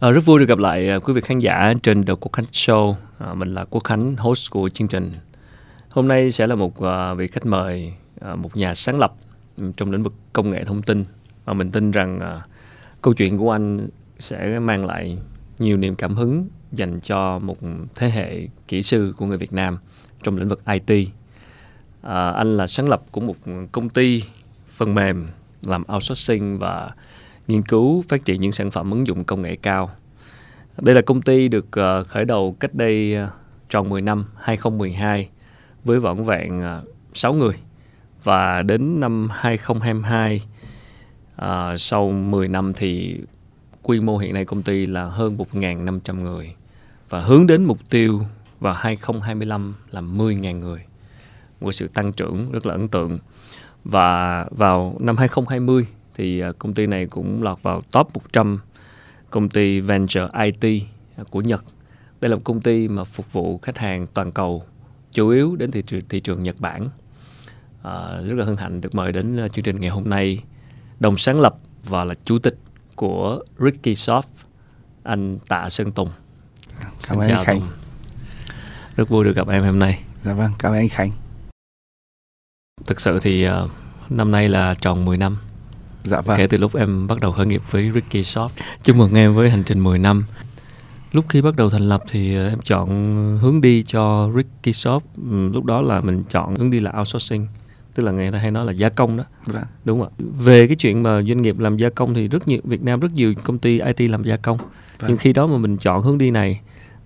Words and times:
À, 0.00 0.10
rất 0.10 0.24
vui 0.24 0.38
được 0.38 0.48
gặp 0.48 0.58
lại 0.58 0.88
ờ, 0.88 1.00
quý 1.00 1.12
vị 1.12 1.20
khán 1.20 1.38
giả 1.38 1.74
trên 1.82 2.02
The 2.02 2.14
Quốc 2.20 2.32
Khánh 2.32 2.46
Show. 2.52 2.94
À, 3.18 3.34
mình 3.34 3.54
là 3.54 3.64
Quốc 3.64 3.84
Khánh, 3.84 4.16
host 4.16 4.50
của 4.50 4.68
chương 4.68 4.88
trình. 4.88 5.10
Hôm 5.88 6.08
nay 6.08 6.30
sẽ 6.30 6.46
là 6.46 6.54
một 6.54 6.80
à, 6.82 7.14
vị 7.14 7.26
khách 7.26 7.46
mời, 7.46 7.92
à, 8.20 8.34
một 8.34 8.56
nhà 8.56 8.74
sáng 8.74 8.98
lập 8.98 9.14
ừ, 9.56 9.72
trong 9.76 9.90
lĩnh 9.90 10.02
vực 10.02 10.12
công 10.32 10.50
nghệ 10.50 10.64
thông 10.64 10.82
tin. 10.82 11.04
Và 11.44 11.52
mình 11.52 11.70
tin 11.70 11.90
rằng 11.90 12.20
à, 12.20 12.42
câu 13.02 13.14
chuyện 13.14 13.38
của 13.38 13.50
anh 13.50 13.88
sẽ 14.18 14.58
mang 14.58 14.86
lại 14.86 15.18
nhiều 15.58 15.76
niềm 15.76 15.96
cảm 15.96 16.14
hứng 16.14 16.48
dành 16.72 17.00
cho 17.00 17.38
một 17.38 17.56
thế 17.94 18.10
hệ 18.10 18.48
kỹ 18.68 18.82
sư 18.82 19.14
của 19.16 19.26
người 19.26 19.38
Việt 19.38 19.52
Nam 19.52 19.78
trong 20.22 20.36
lĩnh 20.36 20.48
vực 20.48 20.62
IT. 20.66 21.08
À, 22.02 22.30
anh 22.30 22.56
là 22.56 22.66
sáng 22.66 22.88
lập 22.88 23.02
của 23.10 23.20
một 23.20 23.36
công 23.72 23.88
ty 23.88 24.22
phần 24.68 24.94
mềm 24.94 25.26
làm 25.62 25.84
outsourcing 25.94 26.58
và 26.58 26.90
nghiên 27.48 27.62
cứu 27.62 28.04
phát 28.08 28.24
triển 28.24 28.40
những 28.40 28.52
sản 28.52 28.70
phẩm 28.70 28.90
ứng 28.90 29.06
dụng 29.06 29.24
công 29.24 29.42
nghệ 29.42 29.56
cao. 29.56 29.90
Đây 30.80 30.94
là 30.94 31.02
công 31.02 31.22
ty 31.22 31.48
được 31.48 31.66
uh, 31.66 32.08
khởi 32.08 32.24
đầu 32.24 32.56
cách 32.60 32.74
đây 32.74 33.16
uh, 33.24 33.30
tròn 33.68 33.88
10 33.88 34.02
năm, 34.02 34.24
2012 34.40 35.28
với 35.84 36.00
vỏn 36.00 36.24
vẹn 36.24 36.60
ờ, 36.60 36.82
uh, 37.10 37.16
6 37.16 37.32
người. 37.32 37.54
Và 38.24 38.62
đến 38.62 39.00
năm 39.00 39.28
2022 39.32 40.42
sau 41.76 42.10
10 42.10 42.48
năm 42.48 42.72
thì 42.76 43.20
quy 43.82 44.00
mô 44.00 44.18
hiện 44.18 44.34
nay 44.34 44.44
công 44.44 44.62
ty 44.62 44.86
là 44.86 45.04
hơn 45.04 45.36
1.500 45.52 46.14
người 46.14 46.54
và 47.08 47.20
hướng 47.20 47.46
đến 47.46 47.64
mục 47.64 47.78
tiêu 47.90 48.20
vào 48.60 48.72
2025 48.72 49.74
là 49.90 50.00
10.000 50.00 50.58
người. 50.58 50.80
Một 51.60 51.72
sự 51.72 51.88
tăng 51.88 52.12
trưởng 52.12 52.52
rất 52.52 52.66
là 52.66 52.74
ấn 52.74 52.88
tượng. 52.88 53.18
Và 53.84 54.46
vào 54.50 54.96
năm 55.00 55.16
2020 55.16 55.86
thì 56.18 56.40
à, 56.40 56.52
công 56.58 56.74
ty 56.74 56.86
này 56.86 57.06
cũng 57.06 57.42
lọt 57.42 57.62
vào 57.62 57.82
top 57.92 58.14
100 58.14 58.60
công 59.30 59.48
ty 59.48 59.80
venture 59.80 60.28
IT 60.44 60.82
của 61.30 61.40
Nhật. 61.40 61.64
Đây 62.20 62.28
là 62.28 62.36
một 62.36 62.42
công 62.44 62.60
ty 62.60 62.88
mà 62.88 63.04
phục 63.04 63.32
vụ 63.32 63.58
khách 63.58 63.78
hàng 63.78 64.06
toàn 64.06 64.32
cầu, 64.32 64.64
chủ 65.12 65.28
yếu 65.28 65.56
đến 65.56 65.70
thị 65.70 65.82
trường, 65.82 66.00
thị 66.08 66.20
trường 66.20 66.42
Nhật 66.42 66.56
Bản. 66.58 66.88
À, 67.82 68.20
rất 68.26 68.34
là 68.34 68.44
hân 68.44 68.56
hạnh 68.56 68.80
được 68.80 68.94
mời 68.94 69.12
đến 69.12 69.36
à, 69.36 69.48
chương 69.48 69.64
trình 69.64 69.80
ngày 69.80 69.90
hôm 69.90 70.10
nay 70.10 70.42
đồng 71.00 71.16
sáng 71.16 71.40
lập 71.40 71.56
và 71.84 72.04
là 72.04 72.14
chủ 72.24 72.38
tịch 72.38 72.56
của 72.94 73.42
Ricky 73.58 73.92
Soft, 73.92 74.22
anh 75.02 75.38
Tạ 75.48 75.70
Sơn 75.70 75.92
Tùng. 75.92 76.10
Cảm 77.08 77.18
ơn 77.18 77.28
anh 77.28 77.44
Khánh. 77.44 77.60
Tùng. 77.60 77.68
Rất 78.96 79.08
vui 79.08 79.24
được 79.24 79.36
gặp 79.36 79.48
em 79.48 79.64
hôm 79.64 79.78
nay. 79.78 80.00
Dạ 80.24 80.34
vâng, 80.34 80.52
cảm 80.58 80.72
ơn 80.72 80.78
anh 80.78 80.88
Khánh. 80.88 81.10
Thực 82.86 83.00
sự 83.00 83.18
thì 83.22 83.48
uh, 83.48 83.52
năm 84.10 84.30
nay 84.30 84.48
là 84.48 84.74
tròn 84.74 85.04
10 85.04 85.16
năm 85.16 85.36
Dạ 86.08 86.20
vâng. 86.20 86.38
Kể 86.38 86.46
từ 86.46 86.58
lúc 86.58 86.74
em 86.76 87.06
bắt 87.06 87.20
đầu 87.20 87.32
khởi 87.32 87.46
nghiệp 87.46 87.62
với 87.70 87.90
Ricky 87.94 88.24
Shop. 88.24 88.50
Chúc 88.82 88.96
mừng 88.96 89.14
em 89.14 89.34
với 89.34 89.50
hành 89.50 89.62
trình 89.64 89.80
10 89.80 89.98
năm. 89.98 90.24
Lúc 91.12 91.24
khi 91.28 91.42
bắt 91.42 91.56
đầu 91.56 91.70
thành 91.70 91.88
lập 91.88 92.02
thì 92.10 92.36
ờ, 92.36 92.48
em 92.48 92.58
chọn 92.64 92.88
hướng 93.42 93.60
đi 93.60 93.82
cho 93.82 94.30
Ricky 94.36 94.72
Shop. 94.72 95.02
Ừ, 95.30 95.48
lúc 95.52 95.64
đó 95.64 95.82
là 95.82 96.00
mình 96.00 96.24
chọn 96.30 96.56
hướng 96.56 96.70
đi 96.70 96.80
là 96.80 96.92
outsourcing 96.98 97.46
tức 97.98 98.04
là 98.04 98.12
người 98.12 98.30
ta 98.30 98.38
hay 98.38 98.50
nói 98.50 98.66
là 98.66 98.72
gia 98.72 98.88
công 98.88 99.16
đó 99.16 99.24
vâng. 99.46 99.62
đúng 99.84 100.00
không 100.00 100.08
ạ 100.08 100.24
về 100.44 100.66
cái 100.66 100.76
chuyện 100.76 101.02
mà 101.02 101.22
doanh 101.22 101.42
nghiệp 101.42 101.58
làm 101.58 101.76
gia 101.76 101.90
công 101.90 102.14
thì 102.14 102.28
rất 102.28 102.48
nhiều 102.48 102.60
Việt 102.64 102.82
Nam 102.82 103.00
rất 103.00 103.12
nhiều 103.14 103.34
công 103.44 103.58
ty 103.58 103.80
IT 103.80 104.10
làm 104.10 104.22
gia 104.22 104.36
công 104.36 104.56
vâng. 104.58 104.68
nhưng 105.08 105.16
khi 105.16 105.32
đó 105.32 105.46
mà 105.46 105.58
mình 105.58 105.76
chọn 105.76 106.02
hướng 106.02 106.18
đi 106.18 106.30
này 106.30 106.60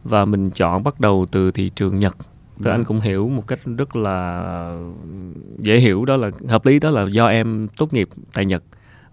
và 0.04 0.24
mình 0.24 0.50
chọn 0.50 0.82
bắt 0.82 1.00
đầu 1.00 1.26
từ 1.30 1.50
thị 1.50 1.70
trường 1.76 1.98
Nhật 1.98 2.16
thì 2.18 2.64
vâng. 2.64 2.74
anh 2.74 2.84
cũng 2.84 3.00
hiểu 3.00 3.28
một 3.28 3.46
cách 3.46 3.58
rất 3.76 3.96
là 3.96 4.76
dễ 5.58 5.78
hiểu 5.78 6.04
đó 6.04 6.16
là 6.16 6.30
hợp 6.48 6.66
lý 6.66 6.78
đó 6.78 6.90
là 6.90 7.06
do 7.10 7.26
em 7.26 7.68
tốt 7.76 7.92
nghiệp 7.92 8.08
tại 8.32 8.44
Nhật 8.44 8.62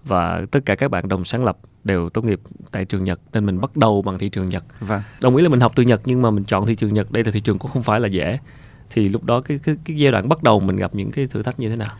và 0.03 0.45
tất 0.51 0.59
cả 0.65 0.75
các 0.75 0.91
bạn 0.91 1.07
đồng 1.07 1.25
sáng 1.25 1.45
lập 1.45 1.57
đều 1.83 2.09
tốt 2.09 2.25
nghiệp 2.25 2.39
tại 2.71 2.85
trường 2.85 3.03
Nhật 3.03 3.19
nên 3.33 3.45
mình 3.45 3.61
bắt 3.61 3.75
đầu 3.75 4.01
bằng 4.01 4.17
thị 4.17 4.29
trường 4.29 4.49
Nhật. 4.49 4.63
Vâng. 4.79 5.01
Đồng 5.21 5.35
ý 5.35 5.43
là 5.43 5.49
mình 5.49 5.59
học 5.59 5.71
từ 5.75 5.83
Nhật 5.83 6.01
nhưng 6.05 6.21
mà 6.21 6.31
mình 6.31 6.43
chọn 6.43 6.65
thị 6.65 6.75
trường 6.75 6.93
Nhật 6.93 7.11
đây 7.11 7.23
là 7.23 7.31
thị 7.31 7.39
trường 7.39 7.59
cũng 7.59 7.71
không 7.71 7.83
phải 7.83 7.99
là 7.99 8.07
dễ. 8.07 8.39
Thì 8.89 9.09
lúc 9.09 9.23
đó 9.23 9.41
cái 9.41 9.59
cái 9.63 9.75
cái 9.85 9.97
giai 9.97 10.11
đoạn 10.11 10.29
bắt 10.29 10.43
đầu 10.43 10.59
mình 10.59 10.75
gặp 10.75 10.95
những 10.95 11.11
cái 11.11 11.27
thử 11.27 11.43
thách 11.43 11.59
như 11.59 11.69
thế 11.69 11.75
nào? 11.75 11.95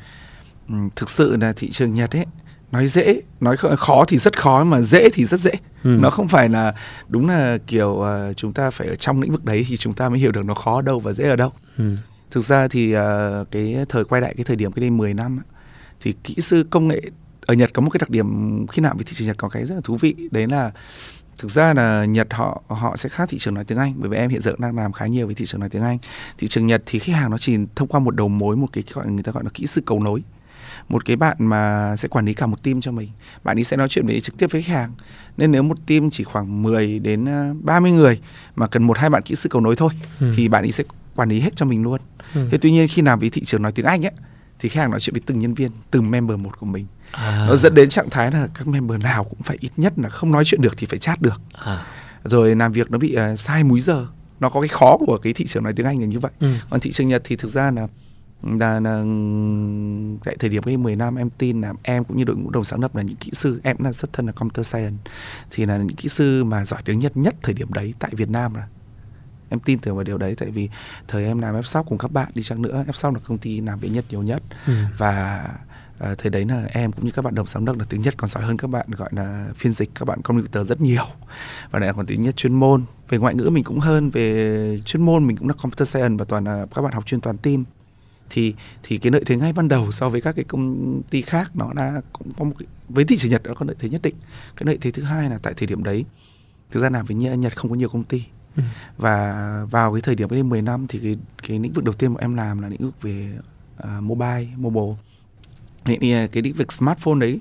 Ừ, 0.68 0.76
thực 0.96 1.10
sự 1.10 1.38
là 1.38 1.54
thị 1.56 1.70
trường 1.70 1.94
Nhật 1.94 2.16
ấy 2.16 2.26
nói 2.72 2.88
dễ 2.88 3.22
nói 3.40 3.58
khó 3.58 4.06
thì 4.08 4.18
rất 4.18 4.40
khó 4.40 4.64
mà 4.64 4.82
dễ 4.82 5.10
thì 5.14 5.26
rất 5.26 5.40
dễ 5.40 5.52
ừ. 5.84 5.90
nó 5.90 6.10
không 6.10 6.28
phải 6.28 6.50
là 6.50 6.74
đúng 7.08 7.28
là 7.28 7.58
kiểu 7.68 7.90
uh, 7.90 8.38
chúng 8.38 8.54
ta 8.54 8.72
phải 8.72 8.88
ở 8.88 8.96
trong 8.96 9.22
lĩnh 9.22 9.32
vực 9.32 9.46
đấy 9.46 9.66
thì 9.70 9.78
chúng 9.78 9.94
ta 9.94 10.10
mới 10.10 10.20
hiểu 10.20 10.32
được 10.32 10.46
nó 10.46 10.54
khó 10.54 10.76
ở 10.76 10.82
đâu 10.82 11.00
và 11.00 11.14
dễ 11.14 11.30
ở 11.30 11.36
đâu 11.36 11.52
ừ. 11.78 11.96
thực 12.32 12.42
ra 12.42 12.68
thì 12.68 12.96
uh, 12.96 13.02
cái 13.52 13.86
thời 13.90 14.04
quay 14.04 14.22
lại 14.22 14.34
cái 14.38 14.44
thời 14.44 14.56
điểm 14.56 14.72
cái 14.72 14.82
đây 14.82 14.90
10 14.90 15.14
năm 15.14 15.40
thì 16.02 16.14
kỹ 16.24 16.36
sư 16.40 16.66
công 16.70 16.88
nghệ 16.88 17.02
ở 17.50 17.54
Nhật 17.54 17.74
có 17.74 17.82
một 17.82 17.90
cái 17.90 18.00
đặc 18.00 18.10
điểm 18.10 18.68
khi 18.68 18.82
nào 18.82 18.94
với 18.96 19.04
thị 19.04 19.12
trường 19.14 19.28
Nhật 19.28 19.38
có 19.38 19.50
cái 19.50 19.66
rất 19.66 19.76
là 19.76 19.82
thú 19.84 19.98
vị 20.02 20.16
đấy 20.32 20.48
là 20.48 20.72
thực 21.38 21.52
ra 21.52 21.74
là 21.74 22.06
Nhật 22.06 22.28
họ 22.34 22.62
họ 22.68 22.98
sẽ 22.98 23.10
khác 23.10 23.30
thị 23.30 23.38
trường 23.38 23.54
nói 23.54 23.64
tiếng 23.64 23.78
Anh 23.78 23.94
bởi 23.98 24.10
vì 24.10 24.18
em 24.18 24.30
hiện 24.30 24.42
giờ 24.42 24.54
đang 24.58 24.78
làm 24.78 24.92
khá 24.92 25.08
nhiều 25.08 25.26
với 25.26 25.36
thị 25.36 25.46
trường 25.46 25.60
nói 25.60 25.70
tiếng 25.70 25.82
Anh. 25.82 25.98
Thị 26.38 26.48
trường 26.48 26.68
Nhật 26.68 26.82
thì 26.86 27.00
khách 27.00 27.16
hàng 27.16 27.32
nó 27.32 27.38
chỉ 27.38 27.58
thông 27.76 27.88
qua 27.88 28.00
một 28.00 28.16
đầu 28.16 28.28
mối 28.28 28.56
một 28.56 28.68
cái 28.74 28.84
gọi 28.94 29.08
người 29.08 29.24
ta 29.24 29.32
gọi 29.32 29.44
là 29.44 29.50
kỹ 29.54 29.66
sư 29.66 29.82
cầu 29.86 30.00
nối. 30.00 30.24
Một 30.90 31.06
cái 31.06 31.16
bạn 31.16 31.36
mà 31.40 31.96
sẽ 31.98 32.08
quản 32.08 32.26
lý 32.26 32.34
cả 32.34 32.46
một 32.46 32.64
team 32.64 32.82
cho 32.82 32.92
mình. 32.92 33.10
Bạn 33.44 33.58
ấy 33.58 33.64
sẽ 33.64 33.78
nói 33.78 33.90
chuyện 33.90 34.06
với 34.06 34.22
trực 34.22 34.38
tiếp 34.38 34.48
với 34.52 34.62
khách 34.62 34.74
hàng. 34.74 34.92
Nên 35.38 35.52
nếu 35.52 35.64
một 35.64 35.78
team 35.88 36.10
chỉ 36.10 36.24
khoảng 36.24 36.62
10 36.62 37.00
đến 37.00 37.26
30 37.62 37.92
ờ, 37.92 37.98
người 37.98 38.20
mà 38.56 38.68
cần 38.68 38.84
một 38.84 38.98
hai 38.98 39.10
bạn 39.10 39.22
kỹ 39.24 39.36
sư 39.36 39.50
cầu 39.50 39.62
nối 39.62 39.76
thôi 39.76 39.94
ừ. 40.20 40.34
thì 40.36 40.48
bạn 40.48 40.64
ấy 40.64 40.72
sẽ 40.72 40.84
quản 41.16 41.30
lý 41.30 41.40
hết 41.40 41.56
cho 41.56 41.66
mình 41.66 41.84
luôn. 41.84 42.02
Ừ. 42.34 42.48
thế 42.52 42.58
tuy 42.62 42.72
nhiên 42.72 42.88
khi 42.88 43.02
làm 43.02 43.20
với 43.20 43.30
thị 43.30 43.44
trường 43.46 43.62
nói 43.62 43.72
tiếng 43.72 43.86
Anh 43.86 44.06
ấy 44.06 44.12
thì 44.60 44.70
khách 44.70 44.82
hàng 44.82 44.92
nói 44.92 45.00
chuyện 45.00 45.14
với 45.14 45.22
từng 45.26 45.40
nhân 45.40 45.54
viên 45.54 45.72
từng 45.92 46.12
member 46.12 46.40
một 46.40 46.60
của 46.60 46.66
mình 46.66 46.86
à. 47.12 47.46
nó 47.50 47.56
dẫn 47.56 47.76
đến 47.76 47.90
trạng 47.90 48.10
thái 48.10 48.32
là 48.32 48.48
các 48.54 48.68
member 48.68 49.02
nào 49.02 49.24
cũng 49.24 49.42
phải 49.42 49.58
ít 49.60 49.72
nhất 49.78 49.94
là 49.98 50.10
không 50.10 50.32
nói 50.32 50.46
chuyện 50.46 50.62
được 50.62 50.74
thì 50.78 50.88
phải 50.88 51.00
chat 51.00 51.22
được 51.22 51.42
à. 51.54 51.86
rồi 52.24 52.56
làm 52.56 52.72
việc 52.72 52.92
nó 52.92 52.98
bị 52.98 53.18
uh, 53.34 53.40
sai 53.40 53.64
múi 53.64 53.82
giờ 53.82 54.08
nó 54.40 54.50
có 54.50 54.62
cái 54.62 54.68
khó 54.68 54.98
của 54.98 55.20
cái 55.24 55.34
thị 55.34 55.46
trường 55.46 55.64
nói 55.64 55.74
tiếng 55.74 55.86
Anh 55.86 56.00
là 56.00 56.06
như 56.06 56.20
vậy 56.20 56.32
ừ. 56.40 56.54
còn 56.70 56.80
thị 56.80 56.92
trường 56.92 57.08
Nhật 57.08 57.22
thì 57.26 57.36
thực 57.36 57.52
ra 57.52 57.72
là 57.72 57.88
là, 58.44 58.80
là 58.80 59.04
tại 60.26 60.36
thời 60.40 60.50
điểm 60.50 60.64
cái 60.64 60.78
10 60.78 60.96
năm 60.96 61.16
em 61.16 61.30
tin 61.30 61.62
là 61.62 61.74
em 61.84 62.04
cũng 62.04 62.18
như 62.18 62.24
đội 62.24 62.36
ngũ 62.36 62.50
đồng 62.50 62.64
sáng 62.64 62.82
lập 62.82 62.96
là 62.96 63.02
những 63.02 63.16
kỹ 63.16 63.32
sư 63.34 63.60
em 63.64 63.78
cũng 63.78 63.86
là 63.86 63.94
xuất 63.94 64.14
thân 64.14 64.26
là 64.26 64.32
computer 64.32 64.68
science 64.68 65.12
thì 65.52 65.66
là 65.66 65.78
những 65.78 65.96
kỹ 65.96 66.10
sư 66.10 66.44
mà 66.44 66.66
giỏi 66.66 66.82
tiếng 66.86 67.00
Nhật 67.00 67.18
nhất 67.18 67.36
thời 67.44 67.54
điểm 67.54 67.74
đấy 67.74 67.94
tại 68.00 68.12
Việt 68.14 68.30
Nam 68.30 68.54
là 68.54 68.68
em 69.50 69.60
tin 69.60 69.80
tưởng 69.80 69.96
vào 69.96 70.04
điều 70.04 70.18
đấy 70.18 70.36
tại 70.38 70.52
vì 70.52 70.70
thời 71.08 71.26
em 71.26 71.40
làm 71.40 71.56
Fshop 71.56 71.84
cùng 71.84 71.98
các 71.98 72.12
bạn 72.12 72.32
đi 72.36 72.44
chăng 72.44 72.62
nữa 72.62 72.84
Fshop 72.88 73.14
là 73.14 73.20
công 73.20 73.38
ty 73.38 73.62
làm 73.62 73.80
với 73.80 73.90
Nhật 73.90 74.06
nhiều 74.10 74.24
nhất 74.24 74.44
ừ. 74.68 74.74
và 74.98 75.46
à, 76.00 76.16
thời 76.18 76.30
đấy 76.30 76.46
là 76.46 76.66
em 76.70 76.92
cũng 76.92 77.06
như 77.06 77.12
các 77.12 77.22
bạn 77.22 77.36
đồng 77.36 77.46
sáng 77.46 77.66
lập 77.66 77.76
là 77.80 77.86
tiếng 77.90 78.02
Nhật 78.02 78.18
còn 78.18 78.30
giỏi 78.30 78.44
hơn 78.44 78.58
các 78.58 78.68
bạn 78.68 78.88
gọi 78.92 79.10
là 79.12 79.50
phiên 79.56 79.74
dịch 79.74 79.90
các 79.96 80.06
bạn 80.06 80.22
computer 80.22 80.68
rất 80.68 80.82
nhiều. 80.82 81.06
Và 81.72 81.80
lại 81.80 81.94
còn 81.96 82.06
tiếng 82.06 82.22
Nhật 82.22 82.38
chuyên 82.38 82.54
môn. 82.54 82.84
Về 83.10 83.18
ngoại 83.18 83.36
ngữ 83.36 83.50
mình 83.50 83.64
cũng 83.64 83.80
hơn 83.80 84.10
về 84.10 84.80
chuyên 84.86 85.06
môn 85.06 85.28
mình 85.28 85.38
cũng 85.38 85.48
là 85.48 85.54
computer 85.54 85.90
science 85.90 86.16
và 86.20 86.26
toàn 86.26 86.44
là 86.44 86.66
các 86.76 86.82
bạn 86.82 86.94
học 86.94 87.06
chuyên 87.06 87.22
toàn 87.22 87.38
tin. 87.38 87.64
Thì 88.30 88.54
thì 88.84 88.98
cái 88.98 89.12
lợi 89.12 89.24
thế 89.26 89.36
ngay 89.36 89.54
ban 89.54 89.68
đầu 89.68 89.92
so 89.92 90.10
với 90.10 90.22
các 90.22 90.36
cái 90.36 90.46
công 90.48 91.02
ty 91.10 91.22
khác 91.22 91.52
nó 91.54 91.74
đã 91.74 92.02
cũng 92.14 92.34
có 92.38 92.46
một 92.46 92.56
cái, 92.60 92.68
với 92.90 93.06
thị 93.06 93.18
trường 93.18 93.32
Nhật 93.32 93.42
nó 93.44 93.54
có 93.54 93.66
lợi 93.66 93.76
thế 93.80 93.90
nhất 93.90 94.02
định. 94.02 94.16
Cái 94.56 94.66
lợi 94.66 94.78
thế 94.82 94.92
thứ 94.92 95.04
hai 95.04 95.30
là 95.30 95.38
tại 95.44 95.54
thời 95.58 95.68
điểm 95.68 95.84
đấy 95.84 96.06
thực 96.72 96.80
ra 96.80 96.90
làm 96.90 97.06
với 97.06 97.16
Nhật 97.16 97.58
không 97.58 97.72
có 97.72 97.76
nhiều 97.76 97.90
công 97.90 98.04
ty. 98.04 98.24
Ừ. 98.56 98.64
và 98.98 99.66
vào 99.72 99.94
cái 99.94 100.02
thời 100.02 100.16
điểm 100.16 100.30
đến 100.30 100.50
10 100.50 100.62
năm 100.62 100.86
thì 100.90 101.00
cái 101.00 101.18
cái 101.48 101.60
lĩnh 101.60 101.74
vực 101.74 101.84
đầu 101.84 101.94
tiên 101.94 102.14
mà 102.14 102.20
em 102.22 102.36
làm 102.36 102.62
là 102.62 102.70
lĩnh 102.70 102.82
vực 102.82 103.02
về 103.02 103.38
uh, 103.84 104.04
mobile 104.04 104.48
mobile 104.58 104.96
thì 105.86 106.12
à, 106.12 106.28
cái 106.32 106.44
lĩnh 106.44 106.54
vực 106.54 106.72
smartphone 106.72 107.20
đấy 107.20 107.40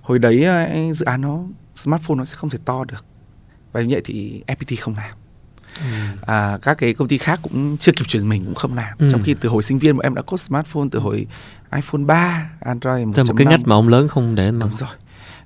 hồi 0.00 0.18
đấy 0.18 0.46
uh, 0.90 0.96
dự 0.96 1.04
án 1.04 1.20
nó 1.20 1.40
smartphone 1.74 2.16
nó 2.16 2.24
sẽ 2.24 2.36
không 2.36 2.50
thể 2.50 2.58
to 2.64 2.84
được. 2.84 3.04
Và 3.72 3.80
như 3.80 3.88
vậy 3.90 4.00
thì 4.04 4.42
FPT 4.46 4.76
không 4.80 4.94
làm. 4.96 5.14
Ừ. 5.80 5.84
à, 6.26 6.58
các 6.62 6.78
cái 6.78 6.94
công 6.94 7.08
ty 7.08 7.18
khác 7.18 7.40
cũng 7.42 7.76
chưa 7.76 7.92
kịp 7.92 8.04
chuyển 8.08 8.28
mình 8.28 8.44
cũng 8.44 8.54
không 8.54 8.74
làm. 8.74 8.98
Ừ. 8.98 9.08
trong 9.10 9.22
khi 9.22 9.34
từ 9.40 9.48
hồi 9.48 9.62
sinh 9.62 9.78
viên 9.78 9.96
mà 9.96 10.02
em 10.02 10.14
đã 10.14 10.22
có 10.22 10.36
smartphone 10.36 10.88
từ 10.90 10.98
hồi 10.98 11.26
iPhone 11.74 12.04
3 12.04 12.50
Android 12.60 13.06
1.5 13.06 13.26
một 13.26 13.34
cái 13.36 13.46
ngách 13.46 13.60
mà 13.66 13.74
ông 13.74 13.88
lớn 13.88 14.08
không 14.08 14.34
để 14.34 14.50
mà 14.50 14.66
đúng 14.66 14.74
rồi. 14.78 14.88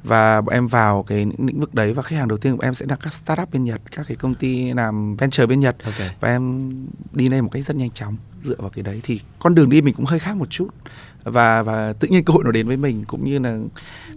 Và 0.05 0.41
bọn 0.41 0.55
em 0.55 0.67
vào 0.67 1.03
cái 1.03 1.27
lĩnh 1.39 1.61
vực 1.61 1.75
đấy 1.75 1.93
và 1.93 2.03
khách 2.03 2.17
hàng 2.17 2.29
đầu 2.29 2.39
tiên 2.39 2.57
của 2.57 2.63
em 2.63 2.75
sẽ 2.75 2.87
là 2.89 2.97
các 2.97 3.15
startup 3.15 3.51
bên 3.53 3.65
Nhật 3.65 3.81
các 3.91 4.07
cái 4.09 4.17
công 4.17 4.35
ty 4.35 4.73
làm 4.73 5.17
venture 5.17 5.47
bên 5.47 5.61
Nhật. 5.61 5.77
Okay. 5.85 6.11
và 6.21 6.29
em 6.29 6.73
đi 7.13 7.29
lên 7.29 7.45
một 7.45 7.51
cách 7.53 7.65
rất 7.65 7.77
nhanh 7.77 7.91
chóng 7.91 8.17
dựa 8.45 8.57
vào 8.59 8.71
cái 8.71 8.83
đấy. 8.83 9.01
Thì 9.03 9.21
con 9.39 9.55
đường 9.55 9.71
đi 9.71 9.83
mình 9.83 9.95
cũng 9.95 10.05
hơi 10.05 10.19
khác 10.19 10.37
một 10.37 10.51
chút 10.51 10.69
và 11.25 11.63
và 11.63 11.93
tự 11.93 12.09
nhiên 12.09 12.25
cơ 12.25 12.33
hội 12.33 12.45
nó 12.45 12.51
đến 12.51 12.67
với 12.67 12.77
mình 12.77 13.05
cũng 13.05 13.25
như 13.25 13.39
là 13.39 13.59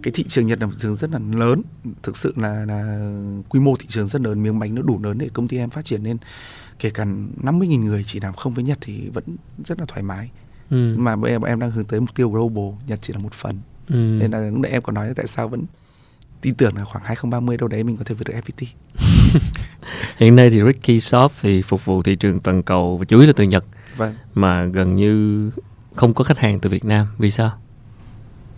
cái 0.03 0.11
thị 0.11 0.25
trường 0.27 0.47
Nhật 0.47 0.59
là 0.59 0.65
một 0.65 0.73
thị 0.75 0.79
trường 0.81 0.95
rất 0.95 1.11
là 1.11 1.19
lớn 1.33 1.61
thực 2.03 2.17
sự 2.17 2.33
là 2.35 2.65
là 2.65 3.09
quy 3.49 3.59
mô 3.59 3.75
thị 3.75 3.85
trường 3.89 4.07
rất 4.07 4.21
lớn 4.21 4.43
miếng 4.43 4.59
bánh 4.59 4.75
nó 4.75 4.81
đủ 4.81 4.99
lớn 5.03 5.17
để 5.17 5.29
công 5.33 5.47
ty 5.47 5.57
em 5.57 5.69
phát 5.69 5.85
triển 5.85 6.03
nên 6.03 6.17
kể 6.79 6.89
cả 6.89 7.05
50.000 7.05 7.79
người 7.79 8.03
chỉ 8.07 8.19
làm 8.19 8.33
không 8.33 8.53
với 8.53 8.63
Nhật 8.63 8.77
thì 8.81 9.09
vẫn 9.09 9.23
rất 9.65 9.79
là 9.79 9.85
thoải 9.85 10.03
mái 10.03 10.29
ừ. 10.69 10.95
mà 10.97 11.15
bây 11.15 11.31
giờ 11.31 11.39
bọn 11.39 11.49
em 11.49 11.59
đang 11.59 11.71
hướng 11.71 11.85
tới 11.85 11.99
mục 11.99 12.15
tiêu 12.15 12.29
global 12.29 12.79
Nhật 12.87 12.99
chỉ 13.01 13.13
là 13.13 13.19
một 13.19 13.33
phần 13.33 13.59
ừ. 13.89 13.95
nên 13.95 14.31
là 14.31 14.39
lúc 14.39 14.59
nãy 14.59 14.71
em 14.71 14.81
còn 14.81 14.95
nói 14.95 15.07
là 15.07 15.13
tại 15.13 15.27
sao 15.27 15.47
vẫn 15.47 15.63
tin 16.41 16.55
tưởng 16.55 16.75
là 16.75 16.83
khoảng 16.83 17.03
2030 17.03 17.57
đâu 17.57 17.67
đấy 17.67 17.83
mình 17.83 17.97
có 17.97 18.03
thể 18.03 18.15
vượt 18.15 18.27
được 18.27 18.33
FPT 18.33 18.65
hiện 20.17 20.35
nay 20.35 20.49
thì 20.49 20.61
Ricky 20.65 20.97
Soft 20.97 21.29
thì 21.41 21.61
phục 21.61 21.85
vụ 21.85 22.03
thị 22.03 22.15
trường 22.15 22.39
toàn 22.39 22.63
cầu 22.63 22.97
và 22.97 23.05
chủ 23.05 23.17
yếu 23.17 23.27
là 23.27 23.33
từ 23.35 23.43
Nhật 23.43 23.65
vâng. 23.97 24.13
mà 24.33 24.65
gần 24.65 24.95
như 24.95 25.51
không 25.95 26.13
có 26.13 26.23
khách 26.23 26.39
hàng 26.39 26.59
từ 26.59 26.69
Việt 26.69 26.85
Nam 26.85 27.07
vì 27.17 27.31
sao? 27.31 27.51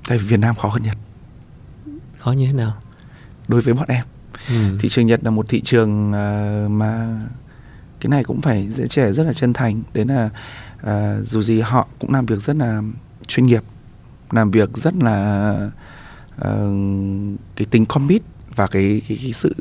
Tại 0.08 0.18
vì 0.18 0.26
Việt 0.26 0.40
Nam 0.40 0.56
khó 0.56 0.70
hơn 0.70 0.84
Nhật. 0.84 0.98
Khó 2.20 2.32
như 2.32 2.48
thế 2.48 2.54
nào? 2.54 2.74
Đối 3.48 3.62
với 3.62 3.74
bọn 3.74 3.86
em 3.88 4.06
ừ. 4.48 4.78
thị 4.80 4.90
trường 4.90 5.06
Nhật 5.06 5.24
là 5.24 5.32
một 5.32 5.50
thị 5.50 5.62
trường 5.62 6.10
uh, 6.10 6.72
mà 6.72 7.20
cái 8.00 8.10
này 8.10 8.24
cũng 8.24 8.42
phải 8.42 8.68
dễ 8.68 8.88
trẻ 8.88 9.12
rất 9.12 9.24
là 9.24 9.34
chân 9.34 9.54
thành. 9.54 9.84
Đến 9.94 10.08
là 10.08 10.30
uh, 10.82 11.28
dù 11.28 11.42
gì 11.42 11.62
họ 11.62 11.88
cũng 12.00 12.14
làm 12.14 12.26
việc 12.26 12.42
rất 12.42 12.56
là 12.56 12.82
chuyên 13.28 13.46
nghiệp 13.46 13.64
làm 14.32 14.52
việc 14.52 14.70
rất 14.78 14.94
là 14.96 15.70
uh, 16.36 16.46
cái 17.56 17.66
tính 17.72 17.86
commit 17.86 18.22
và 18.56 18.68
cái 18.68 19.02
cái, 19.08 19.18
cái 19.22 19.34
sự 19.34 19.56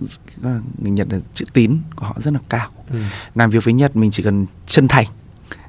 người 0.79 0.91
Nhật 0.91 1.09
là 1.11 1.19
chữ 1.35 1.45
tín 1.53 1.79
của 1.97 2.07
họ 2.07 2.17
rất 2.21 2.35
là 2.35 2.41
cao. 2.49 2.71
Ừ. 2.91 2.99
làm 3.35 3.51
việc 3.51 3.65
với 3.65 3.75
Nhật 3.75 3.97
mình 3.97 4.11
chỉ 4.11 4.23
cần 4.23 4.47
chân 4.67 4.89
thành 4.89 5.07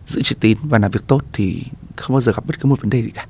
giữ 0.06 0.22
chữ 0.22 0.36
tín 0.40 0.58
và 0.64 0.80
làm 0.80 0.92
việc 0.92 1.08
tốt 1.08 1.24
thì 1.34 1.64
không 1.98 2.14
bao 2.14 2.22
giờ 2.22 2.32
gặp 2.32 2.46
bất 2.46 2.60
cứ 2.60 2.68
một 2.68 2.82
vấn 2.82 2.90
đề 2.90 3.02
gì 3.02 3.10
cả. 3.10 3.26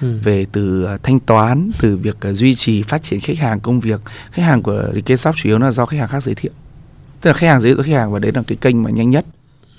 Ừ. 0.00 0.18
về 0.22 0.46
từ 0.52 0.88
uh, 0.94 1.02
thanh 1.02 1.20
toán 1.20 1.70
từ 1.80 1.96
việc 1.96 2.16
uh, 2.30 2.36
duy 2.36 2.54
trì 2.54 2.82
phát 2.82 3.02
triển 3.02 3.20
khách 3.20 3.38
hàng 3.38 3.60
công 3.60 3.80
việc 3.80 4.00
khách 4.32 4.42
hàng 4.42 4.62
của 4.62 4.92
Shop 5.18 5.36
chủ 5.36 5.48
yếu 5.48 5.58
là 5.58 5.70
do 5.70 5.86
khách 5.86 5.98
hàng 5.98 6.08
khác 6.08 6.22
giới 6.22 6.34
thiệu. 6.34 6.52
Tức 7.20 7.30
là 7.30 7.34
khách 7.34 7.46
hàng 7.46 7.60
giới 7.60 7.74
thiệu 7.74 7.82
khách 7.82 7.92
hàng 7.92 8.12
và 8.12 8.18
đấy 8.18 8.32
là 8.34 8.42
cái 8.46 8.58
kênh 8.60 8.82
mà 8.82 8.90
nhanh 8.90 9.10
nhất 9.10 9.24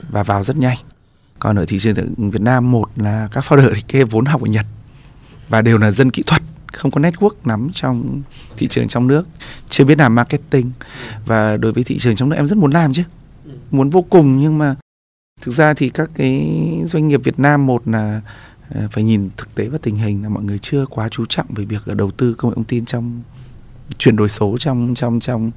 và 0.10 0.24
vào 0.24 0.44
rất 0.44 0.58
nhanh. 0.58 0.78
Còn 1.40 1.56
ở 1.56 1.66
thị 1.66 1.80
trường 1.80 1.96
Việt 2.18 2.42
Nam 2.42 2.72
một 2.72 2.90
là 2.96 3.28
các 3.32 3.44
founder 3.48 3.76
kê 3.88 4.04
vốn 4.04 4.26
học 4.26 4.42
ở 4.42 4.48
Nhật 4.48 4.66
và 5.50 5.62
đều 5.62 5.78
là 5.78 5.92
dân 5.92 6.12
kỹ 6.12 6.24
thuật 6.26 6.42
không 6.74 6.92
có 6.92 7.02
network 7.02 7.32
nắm 7.46 7.70
trong 7.74 8.22
thị 8.58 8.68
trường 8.68 8.88
trong 8.88 9.08
nước 9.08 9.28
chưa 9.70 9.86
biết 9.86 9.98
làm 9.98 10.16
marketing. 10.16 10.72
Và 11.26 11.58
đối 11.58 11.72
với 11.72 11.84
thị 11.84 11.98
trường 12.00 12.16
trong 12.16 12.30
nước 12.30 12.36
em 12.36 12.48
rất 12.48 12.58
muốn 12.58 12.72
làm 12.72 12.94
chứ 12.94 13.04
muốn 13.72 13.90
vô 13.90 14.02
cùng 14.02 14.40
nhưng 14.40 14.58
mà 14.58 14.76
thực 15.42 15.52
ra 15.52 15.74
thì 15.74 15.90
các 15.90 16.10
cái 16.16 16.58
doanh 16.86 17.08
nghiệp 17.08 17.22
Việt 17.24 17.40
Nam 17.40 17.66
một 17.66 17.88
là 17.88 18.22
ờ, 18.70 18.88
phải 18.92 19.04
nhìn 19.04 19.30
thực 19.38 19.56
tế 19.56 19.68
và 19.68 19.78
tình 19.82 19.96
hình 19.96 20.24
là 20.24 20.30
mọi 20.30 20.44
người 20.44 20.60
chưa 20.62 20.86
quá 20.86 21.10
chú 21.10 21.26
trọng 21.26 21.46
về 21.50 21.66
việc 21.66 21.88
là 21.88 21.94
đầu 21.94 22.12
tư 22.12 22.34
công 22.34 22.52
nghệ 22.52 22.56
thông 22.56 22.64
tin 22.64 22.86
trong 22.86 23.22
chuyển 23.98 24.16
đổi 24.16 24.30
số 24.30 24.58
trong 24.58 24.94
trong 24.96 25.20
trong. 25.20 25.52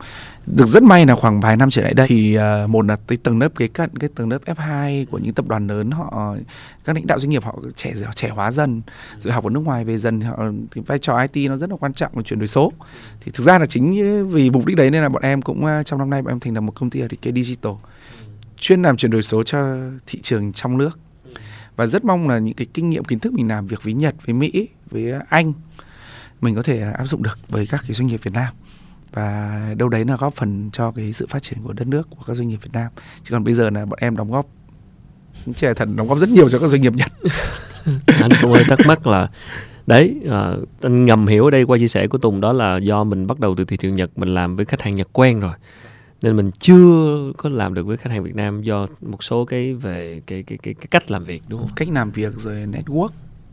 Được 0.46 0.66
rất 0.66 0.82
may 0.82 1.06
là 1.06 1.14
khoảng 1.14 1.40
vài 1.40 1.56
năm 1.56 1.70
trở 1.70 1.82
lại 1.82 1.94
đây 1.94 2.06
thì 2.08 2.38
uh, 2.38 2.70
một 2.70 2.86
là 2.86 2.96
cái 3.06 3.18
tầng 3.18 3.38
lớp 3.38 3.48
kế 3.56 3.68
cận 3.68 3.96
cái 3.96 4.10
tầng 4.14 4.28
lớp 4.28 4.38
F2 4.46 5.06
của 5.10 5.18
những 5.18 5.34
tập 5.34 5.48
đoàn 5.48 5.66
lớn 5.66 5.90
họ 5.90 6.36
các 6.84 6.96
lãnh 6.96 7.06
đạo 7.06 7.18
doanh 7.18 7.30
nghiệp 7.30 7.44
họ 7.44 7.58
trẻ 7.74 7.94
trẻ 8.14 8.28
hóa 8.28 8.50
dần 8.50 8.82
rồi 9.18 9.32
học 9.32 9.44
ở 9.44 9.50
nước 9.50 9.60
ngoài 9.60 9.84
về 9.84 9.98
dần 9.98 10.20
họ 10.20 10.36
thì 10.70 10.80
vai 10.86 10.98
trò 10.98 11.26
IT 11.32 11.50
nó 11.50 11.56
rất 11.56 11.70
là 11.70 11.76
quan 11.76 11.92
trọng 11.92 12.12
và 12.14 12.22
chuyển 12.22 12.38
đổi 12.38 12.48
số. 12.48 12.72
Thì 13.20 13.32
thực 13.34 13.44
ra 13.44 13.58
là 13.58 13.66
chính 13.66 14.00
ờ, 14.00 14.24
vì 14.24 14.50
mục 14.50 14.66
đích 14.66 14.76
đấy 14.76 14.90
nên 14.90 15.02
là 15.02 15.08
bọn 15.08 15.22
em 15.22 15.42
cũng 15.42 15.66
trong 15.84 15.98
năm 15.98 16.10
nay 16.10 16.22
bọn 16.22 16.32
em 16.32 16.40
thành 16.40 16.54
lập 16.54 16.60
một 16.60 16.72
công 16.74 16.90
ty 16.90 17.00
ở 17.00 17.08
cái 17.22 17.32
digital 17.32 17.72
chuyên 18.64 18.82
làm 18.82 18.96
chuyển 18.96 19.10
đổi 19.10 19.22
số 19.22 19.42
cho 19.42 19.76
thị 20.06 20.18
trường 20.22 20.52
trong 20.52 20.78
nước. 20.78 20.98
Và 21.76 21.86
rất 21.86 22.04
mong 22.04 22.28
là 22.28 22.38
những 22.38 22.54
cái 22.54 22.66
kinh 22.74 22.90
nghiệm 22.90 23.04
kiến 23.04 23.18
thức 23.18 23.32
mình 23.32 23.48
làm 23.48 23.66
việc 23.66 23.82
với 23.82 23.94
Nhật 23.94 24.14
với 24.26 24.34
Mỹ 24.34 24.68
với 24.90 25.12
Anh 25.28 25.52
mình 26.40 26.54
có 26.54 26.62
thể 26.62 26.80
áp 26.80 27.06
dụng 27.06 27.22
được 27.22 27.38
với 27.48 27.66
các 27.66 27.80
cái 27.82 27.92
doanh 27.92 28.06
nghiệp 28.06 28.20
Việt 28.22 28.32
Nam. 28.34 28.54
Và 29.12 29.60
đâu 29.76 29.88
đấy 29.88 30.04
là 30.04 30.16
góp 30.16 30.34
phần 30.34 30.70
cho 30.72 30.90
cái 30.90 31.12
sự 31.12 31.26
phát 31.26 31.42
triển 31.42 31.58
của 31.64 31.72
đất 31.72 31.86
nước 31.86 32.08
của 32.10 32.24
các 32.26 32.34
doanh 32.34 32.48
nghiệp 32.48 32.58
Việt 32.62 32.70
Nam. 32.72 32.90
Chứ 33.22 33.32
còn 33.32 33.44
bây 33.44 33.54
giờ 33.54 33.70
là 33.70 33.84
bọn 33.86 33.98
em 34.02 34.16
đóng 34.16 34.32
góp 34.32 34.46
trẻ 35.54 35.74
thần 35.74 35.96
đóng 35.96 36.08
góp 36.08 36.18
rất 36.18 36.28
nhiều 36.28 36.50
cho 36.50 36.58
các 36.58 36.68
doanh 36.68 36.82
nghiệp 36.82 36.92
Nhật. 36.94 37.12
Anh 38.06 38.30
cũng 38.42 38.52
hơi 38.52 38.64
thắc 38.64 38.78
mắc 38.86 39.06
là 39.06 39.28
đấy 39.86 40.20
à, 40.30 40.52
anh 40.82 41.04
ngầm 41.04 41.26
hiểu 41.26 41.44
ở 41.44 41.50
đây 41.50 41.64
qua 41.64 41.78
chia 41.78 41.88
sẻ 41.88 42.06
của 42.06 42.18
Tùng 42.18 42.40
đó 42.40 42.52
là 42.52 42.76
do 42.76 43.04
mình 43.04 43.26
bắt 43.26 43.40
đầu 43.40 43.54
từ 43.54 43.64
thị 43.64 43.76
trường 43.76 43.94
Nhật 43.94 44.10
mình 44.16 44.34
làm 44.34 44.56
với 44.56 44.64
khách 44.64 44.82
hàng 44.82 44.94
Nhật 44.94 45.08
quen 45.12 45.40
rồi 45.40 45.52
nên 46.24 46.36
mình 46.36 46.50
chưa 46.58 47.32
có 47.36 47.48
làm 47.48 47.74
được 47.74 47.86
với 47.86 47.96
khách 47.96 48.10
hàng 48.10 48.24
Việt 48.24 48.34
Nam 48.34 48.62
do 48.62 48.86
một 49.00 49.24
số 49.24 49.44
cái 49.44 49.74
về 49.74 50.20
cái 50.26 50.42
cái 50.42 50.58
cái, 50.62 50.74
cái 50.74 50.86
cách 50.90 51.10
làm 51.10 51.24
việc 51.24 51.42
đúng 51.48 51.60
không? 51.60 51.70
Cách 51.76 51.88
làm 51.90 52.10
việc 52.10 52.32
rồi 52.36 52.54
network 52.54 53.08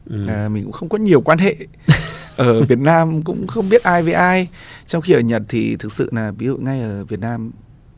ừ. 0.10 0.28
à, 0.28 0.50
mình 0.50 0.64
cũng 0.64 0.72
không 0.72 0.90
có 0.90 0.98
nhiều 0.98 1.22
quan 1.22 1.38
hệ 1.38 1.56
ở 2.36 2.64
Việt 2.64 2.80
Nam 2.80 3.22
cũng 3.22 3.48
không 3.48 3.70
biết 3.70 3.84
ai 3.84 4.04
với 4.04 4.14
ai 4.14 4.48
trong 4.88 5.02
khi 5.02 5.14
ở 5.14 5.20
Nhật 5.20 5.42
thì 5.50 5.76
thực 5.76 5.92
sự 5.92 6.10
là 6.12 6.32
ví 6.32 6.46
dụ 6.46 6.58
ngay 6.58 6.82
ở 6.82 7.06
Việt 7.06 7.20
Nam 7.20 7.52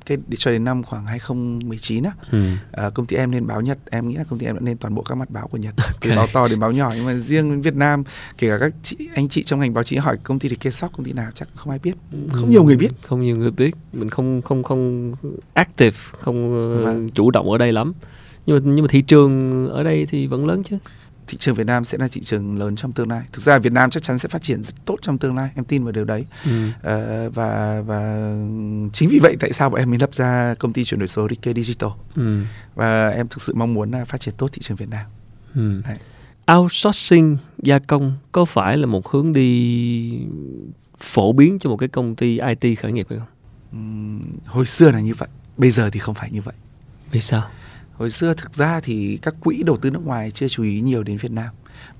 cái 0.05 0.17
cho 0.38 0.51
đến 0.51 0.63
năm 0.63 0.83
khoảng 0.83 1.05
2019 1.05 2.03
á 2.03 2.11
ừ. 2.31 2.44
à, 2.71 2.89
công 2.89 3.05
ty 3.05 3.15
em 3.15 3.31
nên 3.31 3.47
báo 3.47 3.61
Nhật 3.61 3.77
em 3.91 4.07
nghĩ 4.07 4.15
là 4.15 4.23
công 4.23 4.39
ty 4.39 4.45
em 4.45 4.55
đã 4.55 4.61
nên 4.61 4.77
toàn 4.77 4.95
bộ 4.95 5.01
các 5.01 5.15
mặt 5.15 5.29
báo 5.29 5.47
của 5.47 5.57
Nhật 5.57 5.73
okay. 5.77 5.97
từ 6.01 6.09
báo 6.15 6.27
to 6.33 6.47
đến 6.47 6.59
báo 6.59 6.71
nhỏ 6.71 6.91
nhưng 6.95 7.05
mà 7.05 7.13
riêng 7.13 7.61
Việt 7.61 7.75
Nam 7.75 8.03
kể 8.38 8.50
cả 8.50 8.57
các 8.59 8.73
chị 8.83 8.97
anh 9.15 9.29
chị 9.29 9.44
trong 9.44 9.59
ngành 9.59 9.73
báo 9.73 9.83
chí 9.83 9.97
hỏi 9.97 10.17
công 10.23 10.39
ty 10.39 10.50
thì 10.50 10.55
kê 10.55 10.71
sóc 10.71 10.91
công 10.97 11.05
ty 11.05 11.13
nào 11.13 11.31
chắc 11.35 11.47
không 11.55 11.69
ai 11.69 11.79
biết 11.79 11.94
không 12.31 12.45
ừ. 12.45 12.50
nhiều 12.50 12.63
người 12.63 12.77
biết 12.77 12.91
không 13.01 13.21
nhiều 13.21 13.38
người 13.38 13.51
biết 13.51 13.75
mình 13.94 14.09
không 14.09 14.41
không 14.41 14.63
không 14.63 15.13
active 15.53 15.97
không 16.11 16.51
vâng. 16.83 17.09
chủ 17.09 17.31
động 17.31 17.51
ở 17.51 17.57
đây 17.57 17.71
lắm 17.71 17.94
nhưng 18.45 18.55
mà 18.55 18.71
nhưng 18.73 18.85
mà 18.85 18.88
thị 18.91 19.01
trường 19.01 19.67
ở 19.69 19.83
đây 19.83 20.05
thì 20.09 20.27
vẫn 20.27 20.45
lớn 20.45 20.63
chứ 20.63 20.77
thị 21.27 21.37
trường 21.37 21.55
Việt 21.55 21.67
Nam 21.67 21.85
sẽ 21.85 21.97
là 21.97 22.07
thị 22.11 22.21
trường 22.21 22.57
lớn 22.57 22.75
trong 22.75 22.91
tương 22.91 23.09
lai. 23.09 23.23
Thực 23.31 23.43
ra 23.43 23.57
Việt 23.57 23.73
Nam 23.73 23.89
chắc 23.89 24.03
chắn 24.03 24.19
sẽ 24.19 24.29
phát 24.29 24.41
triển 24.41 24.63
rất 24.63 24.73
tốt 24.85 24.95
trong 25.01 25.17
tương 25.17 25.35
lai, 25.35 25.49
em 25.55 25.65
tin 25.65 25.83
vào 25.83 25.91
điều 25.91 26.05
đấy. 26.05 26.25
Ừ. 26.45 26.67
Uh, 26.67 27.35
và 27.35 27.81
và 27.85 28.29
chính 28.93 29.09
vì 29.09 29.19
vậy 29.19 29.37
tại 29.39 29.53
sao 29.53 29.69
bọn 29.69 29.79
em 29.79 29.89
mới 29.89 29.99
lập 29.99 30.09
ra 30.13 30.55
công 30.59 30.73
ty 30.73 30.83
chuyển 30.83 30.99
đổi 30.99 31.07
số 31.07 31.27
DK 31.27 31.55
Digital. 31.55 31.89
Ừ. 32.15 32.43
Và 32.75 33.09
em 33.09 33.27
thực 33.27 33.41
sự 33.41 33.53
mong 33.55 33.73
muốn 33.73 33.91
là 33.91 34.05
phát 34.05 34.21
triển 34.21 34.33
tốt 34.37 34.49
thị 34.53 34.59
trường 34.61 34.77
Việt 34.77 34.89
Nam. 34.89 35.05
Ừ. 35.55 35.81
Outsourcing 36.53 37.37
gia 37.63 37.79
công 37.79 38.13
có 38.31 38.45
phải 38.45 38.77
là 38.77 38.85
một 38.85 39.09
hướng 39.09 39.33
đi 39.33 40.19
phổ 40.97 41.33
biến 41.33 41.59
cho 41.59 41.69
một 41.69 41.77
cái 41.77 41.89
công 41.89 42.15
ty 42.15 42.39
IT 42.39 42.79
khởi 42.79 42.91
nghiệp 42.91 43.07
hay 43.09 43.19
không? 43.19 43.27
Um, 43.71 44.21
hồi 44.45 44.65
xưa 44.65 44.91
là 44.91 44.99
như 44.99 45.13
vậy, 45.13 45.29
bây 45.57 45.71
giờ 45.71 45.89
thì 45.89 45.99
không 45.99 46.15
phải 46.15 46.31
như 46.31 46.41
vậy. 46.41 46.53
Vì 47.11 47.19
sao? 47.19 47.49
Hồi 47.93 48.11
xưa 48.11 48.33
thực 48.33 48.53
ra 48.53 48.79
thì 48.79 49.19
các 49.21 49.35
quỹ 49.39 49.63
đầu 49.63 49.77
tư 49.77 49.89
nước 49.89 50.05
ngoài 50.05 50.31
chưa 50.31 50.47
chú 50.47 50.63
ý 50.63 50.81
nhiều 50.81 51.03
đến 51.03 51.17
Việt 51.17 51.31
Nam. 51.31 51.49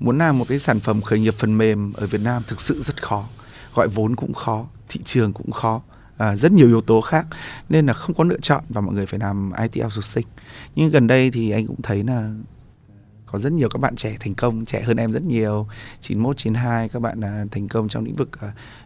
Muốn 0.00 0.18
làm 0.18 0.38
một 0.38 0.44
cái 0.48 0.58
sản 0.58 0.80
phẩm 0.80 1.02
khởi 1.02 1.20
nghiệp 1.20 1.34
phần 1.38 1.58
mềm 1.58 1.92
ở 1.92 2.06
Việt 2.06 2.20
Nam 2.20 2.42
thực 2.46 2.60
sự 2.60 2.82
rất 2.82 3.02
khó. 3.02 3.28
Gọi 3.74 3.88
vốn 3.88 4.16
cũng 4.16 4.34
khó 4.34 4.66
thị 4.88 5.00
trường 5.04 5.32
cũng 5.32 5.52
khó 5.52 5.82
à, 6.16 6.36
rất 6.36 6.52
nhiều 6.52 6.66
yếu 6.66 6.80
tố 6.80 7.00
khác. 7.00 7.26
Nên 7.68 7.86
là 7.86 7.92
không 7.92 8.14
có 8.14 8.24
lựa 8.24 8.40
chọn 8.40 8.64
và 8.68 8.80
mọi 8.80 8.94
người 8.94 9.06
phải 9.06 9.20
làm 9.20 9.52
IT 9.62 9.84
outsourcing. 9.84 10.26
Nhưng 10.76 10.90
gần 10.90 11.06
đây 11.06 11.30
thì 11.30 11.50
anh 11.50 11.66
cũng 11.66 11.82
thấy 11.82 12.04
là 12.04 12.30
có 13.34 13.40
rất 13.40 13.52
nhiều 13.52 13.68
các 13.68 13.78
bạn 13.78 13.96
trẻ 13.96 14.16
thành 14.20 14.34
công 14.34 14.64
trẻ 14.64 14.82
hơn 14.82 14.96
em 14.96 15.12
rất 15.12 15.22
nhiều 15.22 15.66
91 16.00 16.36
92 16.36 16.88
các 16.88 17.02
bạn 17.02 17.20
là 17.20 17.44
thành 17.50 17.68
công 17.68 17.88
trong 17.88 18.04
lĩnh 18.04 18.14
vực 18.14 18.28
uh, 18.36 18.42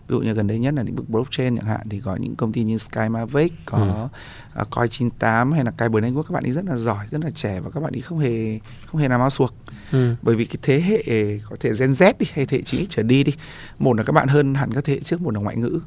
ví 0.09 0.15
dụ 0.15 0.21
như 0.21 0.33
gần 0.33 0.47
đây 0.47 0.59
nhất 0.59 0.75
là 0.75 0.83
lĩnh 0.83 0.95
vực 0.95 1.09
blockchain 1.09 1.57
chẳng 1.57 1.67
hạn 1.67 1.89
thì 1.89 2.01
có 2.01 2.17
những 2.17 2.37
công 2.37 2.53
ty 2.53 2.65
như 2.65 2.79
Sky 2.79 3.09
Mavic 3.11 3.53
có 3.65 4.09
ừ. 4.55 4.61
uh, 4.63 4.71
Coin 4.71 4.89
98 4.89 5.53
hay 5.53 5.65
là 5.65 5.71
bờ 5.79 6.01
Network 6.01 6.23
các 6.23 6.33
bạn 6.33 6.45
ấy 6.45 6.53
rất 6.53 6.65
là 6.65 6.79
giỏi 6.79 7.07
rất 7.11 7.25
là 7.25 7.31
trẻ 7.31 7.61
và 7.61 7.71
các 7.71 7.81
bạn 7.81 7.93
ấy 7.93 8.01
không 8.01 8.19
hề 8.19 8.59
không 8.87 9.01
hề 9.01 9.09
làm 9.09 9.21
áo 9.21 9.31
suộc 9.31 9.55
ừ. 9.93 10.15
bởi 10.23 10.37
vì 10.37 10.45
cái 10.45 10.57
thế 10.63 10.81
hệ 10.81 11.03
có 11.51 11.57
thể 11.61 11.71
Gen 11.79 11.93
Z 11.93 12.13
đi 12.19 12.27
hay 12.33 12.47
thế 12.47 12.57
hệ 12.59 12.63
9 12.63 12.87
trở 12.89 13.03
đi 13.03 13.25
đi 13.25 13.33
một 13.79 13.97
là 13.97 14.03
các 14.03 14.13
bạn 14.13 14.29
hơn 14.29 14.55
hẳn 14.55 14.73
các 14.75 14.85
thế 14.85 14.93
hệ 14.93 15.01
trước 15.01 15.21
một 15.21 15.35
là 15.35 15.41
ngoại 15.41 15.57
ngữ 15.57 15.81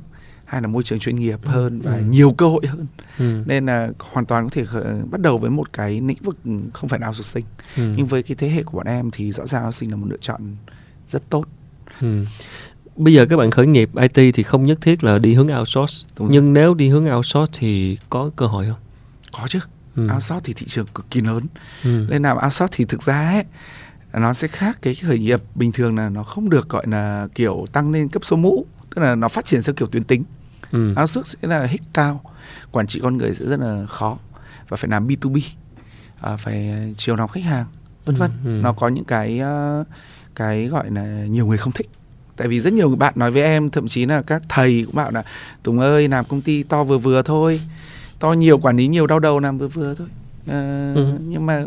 hay 0.51 0.61
là 0.61 0.67
môi 0.67 0.83
trường 0.83 0.99
chuyên 0.99 1.15
nghiệp 1.15 1.39
ừ. 1.43 1.49
hơn 1.49 1.81
và 1.81 1.93
ừ. 1.93 2.03
nhiều 2.09 2.31
cơ 2.31 2.47
hội 2.47 2.61
hơn 2.67 2.85
ừ. 3.19 3.43
nên 3.45 3.65
là 3.65 3.89
hoàn 3.99 4.25
toàn 4.25 4.49
có 4.49 4.49
thể 4.49 4.63
bắt 5.11 5.21
đầu 5.21 5.37
với 5.37 5.49
một 5.49 5.73
cái 5.73 6.01
lĩnh 6.01 6.17
vực 6.21 6.37
không 6.73 6.89
phải 6.89 6.99
nào 6.99 7.13
sinh 7.13 7.45
ừ. 7.77 7.93
nhưng 7.95 8.05
với 8.05 8.23
cái 8.23 8.35
thế 8.35 8.49
hệ 8.49 8.63
của 8.63 8.77
bọn 8.77 8.87
em 8.87 9.11
thì 9.11 9.31
rõ 9.31 9.47
ràng 9.47 9.71
sinh 9.71 9.89
là 9.91 9.95
một 9.95 10.07
lựa 10.09 10.17
chọn 10.21 10.55
rất 11.09 11.29
tốt 11.29 11.45
ừ. 12.01 12.25
bây 12.95 13.13
giờ 13.13 13.25
các 13.25 13.37
bạn 13.37 13.51
khởi 13.51 13.67
nghiệp 13.67 13.89
IT 13.95 14.33
thì 14.35 14.43
không 14.43 14.65
nhất 14.65 14.77
thiết 14.81 15.03
là 15.03 15.17
đi 15.17 15.33
hướng 15.33 15.57
outsource 15.57 16.07
Đúng 16.17 16.27
nhưng 16.31 16.43
rồi. 16.43 16.53
nếu 16.53 16.73
đi 16.73 16.89
hướng 16.89 17.15
outsource 17.15 17.51
thì 17.59 17.97
có 18.09 18.29
cơ 18.35 18.47
hội 18.47 18.65
không 18.65 18.79
có 19.31 19.47
chứ 19.47 19.59
ừ. 19.95 20.09
outsource 20.13 20.41
thì 20.43 20.53
thị 20.53 20.65
trường 20.67 20.87
cực 20.87 21.05
kỳ 21.11 21.21
lớn 21.21 21.43
ừ. 21.83 22.07
nên 22.09 22.23
làm 22.23 22.37
outsource 22.45 22.75
thì 22.77 22.85
thực 22.85 23.03
ra 23.03 23.31
ấy 23.31 23.43
nó 24.13 24.33
sẽ 24.33 24.47
khác 24.47 24.79
cái 24.81 24.95
khởi 24.95 25.19
nghiệp 25.19 25.41
bình 25.55 25.71
thường 25.71 25.97
là 25.97 26.09
nó 26.09 26.23
không 26.23 26.49
được 26.49 26.69
gọi 26.69 26.87
là 26.87 27.27
kiểu 27.35 27.65
tăng 27.71 27.91
lên 27.91 28.09
cấp 28.09 28.25
số 28.25 28.35
mũ 28.35 28.65
tức 28.95 29.01
là 29.01 29.15
nó 29.15 29.27
phát 29.27 29.45
triển 29.45 29.63
theo 29.63 29.75
kiểu 29.75 29.87
tuyến 29.87 30.03
tính 30.03 30.23
ừ. 30.71 30.93
áp 30.95 31.07
suất 31.07 31.27
sẽ 31.27 31.37
là 31.41 31.65
hit 31.65 31.81
cao 31.93 32.21
quản 32.71 32.87
trị 32.87 32.99
con 33.03 33.17
người 33.17 33.35
sẽ 33.35 33.45
rất 33.45 33.59
là 33.59 33.85
khó 33.89 34.17
và 34.69 34.77
phải 34.77 34.89
làm 34.89 35.07
B2B 35.07 35.39
à, 36.21 36.37
phải 36.37 36.73
chiều 36.97 37.15
lòng 37.15 37.29
khách 37.29 37.43
hàng 37.43 37.65
vân 38.05 38.15
vân 38.15 38.31
ừ, 38.45 38.57
ừ. 38.57 38.61
nó 38.63 38.73
có 38.73 38.87
những 38.87 39.03
cái 39.03 39.41
uh, 39.81 39.87
cái 40.35 40.67
gọi 40.67 40.91
là 40.91 41.25
nhiều 41.25 41.45
người 41.45 41.57
không 41.57 41.73
thích 41.73 41.89
tại 42.35 42.47
vì 42.47 42.59
rất 42.59 42.73
nhiều 42.73 42.89
bạn 42.89 43.13
nói 43.15 43.31
với 43.31 43.41
em 43.41 43.69
thậm 43.69 43.87
chí 43.87 44.05
là 44.05 44.21
các 44.21 44.41
thầy 44.49 44.83
cũng 44.85 44.95
bảo 44.95 45.11
là 45.11 45.23
tùng 45.63 45.79
ơi 45.79 46.07
làm 46.07 46.25
công 46.25 46.41
ty 46.41 46.63
to 46.63 46.83
vừa 46.83 46.97
vừa 46.97 47.21
thôi 47.21 47.61
to 48.19 48.33
nhiều 48.33 48.57
quản 48.57 48.77
lý 48.77 48.87
nhiều 48.87 49.07
đau 49.07 49.19
đầu 49.19 49.39
làm 49.39 49.57
vừa 49.57 49.67
vừa 49.67 49.95
thôi 49.95 50.07
à, 50.47 50.91
ừ. 50.95 51.07
nhưng 51.19 51.45
mà 51.45 51.63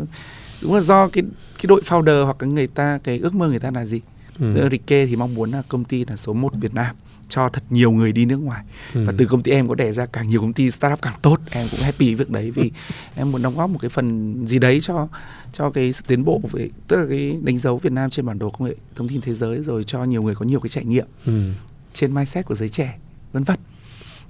đúng 0.63 0.75
là 0.75 0.81
do 0.81 1.07
cái 1.07 1.23
cái 1.57 1.67
đội 1.67 1.81
founder 1.85 2.25
hoặc 2.25 2.35
cái 2.39 2.49
người 2.49 2.67
ta 2.67 2.99
cái 3.03 3.19
ước 3.19 3.33
mơ 3.33 3.47
người 3.47 3.59
ta 3.59 3.71
là 3.71 3.85
gì 3.85 4.01
ừ. 4.39 4.69
Rike 4.71 5.05
thì 5.05 5.15
mong 5.15 5.35
muốn 5.35 5.51
là 5.51 5.63
công 5.67 5.83
ty 5.83 6.05
là 6.05 6.17
số 6.17 6.33
1 6.33 6.53
Việt 6.61 6.73
Nam 6.73 6.95
cho 7.29 7.49
thật 7.49 7.63
nhiều 7.69 7.91
người 7.91 8.11
đi 8.11 8.25
nước 8.25 8.37
ngoài 8.37 8.63
ừ. 8.93 9.03
và 9.07 9.13
từ 9.17 9.25
công 9.25 9.43
ty 9.43 9.51
em 9.51 9.67
có 9.67 9.75
đẻ 9.75 9.93
ra 9.93 10.05
càng 10.05 10.29
nhiều 10.29 10.41
công 10.41 10.53
ty 10.53 10.71
startup 10.71 11.01
càng 11.01 11.13
tốt 11.21 11.39
em 11.51 11.67
cũng 11.71 11.79
happy 11.79 12.05
với 12.05 12.15
việc 12.15 12.29
đấy 12.29 12.51
vì 12.51 12.71
em 13.15 13.31
muốn 13.31 13.41
đóng 13.41 13.55
góp 13.57 13.69
một 13.69 13.79
cái 13.81 13.89
phần 13.89 14.35
gì 14.47 14.59
đấy 14.59 14.79
cho 14.81 15.07
cho 15.53 15.69
cái 15.69 15.93
sự 15.93 16.03
tiến 16.07 16.25
bộ 16.25 16.41
về 16.51 16.69
tức 16.87 16.97
là 16.97 17.05
cái 17.09 17.37
đánh 17.43 17.57
dấu 17.57 17.77
Việt 17.77 17.91
Nam 17.91 18.09
trên 18.09 18.25
bản 18.25 18.39
đồ 18.39 18.49
công 18.49 18.67
nghệ 18.67 18.75
thông 18.95 19.09
tin 19.09 19.21
thế 19.21 19.33
giới 19.33 19.63
rồi 19.63 19.83
cho 19.83 20.03
nhiều 20.03 20.23
người 20.23 20.35
có 20.35 20.45
nhiều 20.45 20.59
cái 20.59 20.69
trải 20.69 20.85
nghiệm 20.85 21.05
ừ. 21.25 21.51
trên 21.93 22.13
mindset 22.13 22.45
của 22.45 22.55
giới 22.55 22.69
trẻ 22.69 22.97
vân 23.33 23.43
vân 23.43 23.59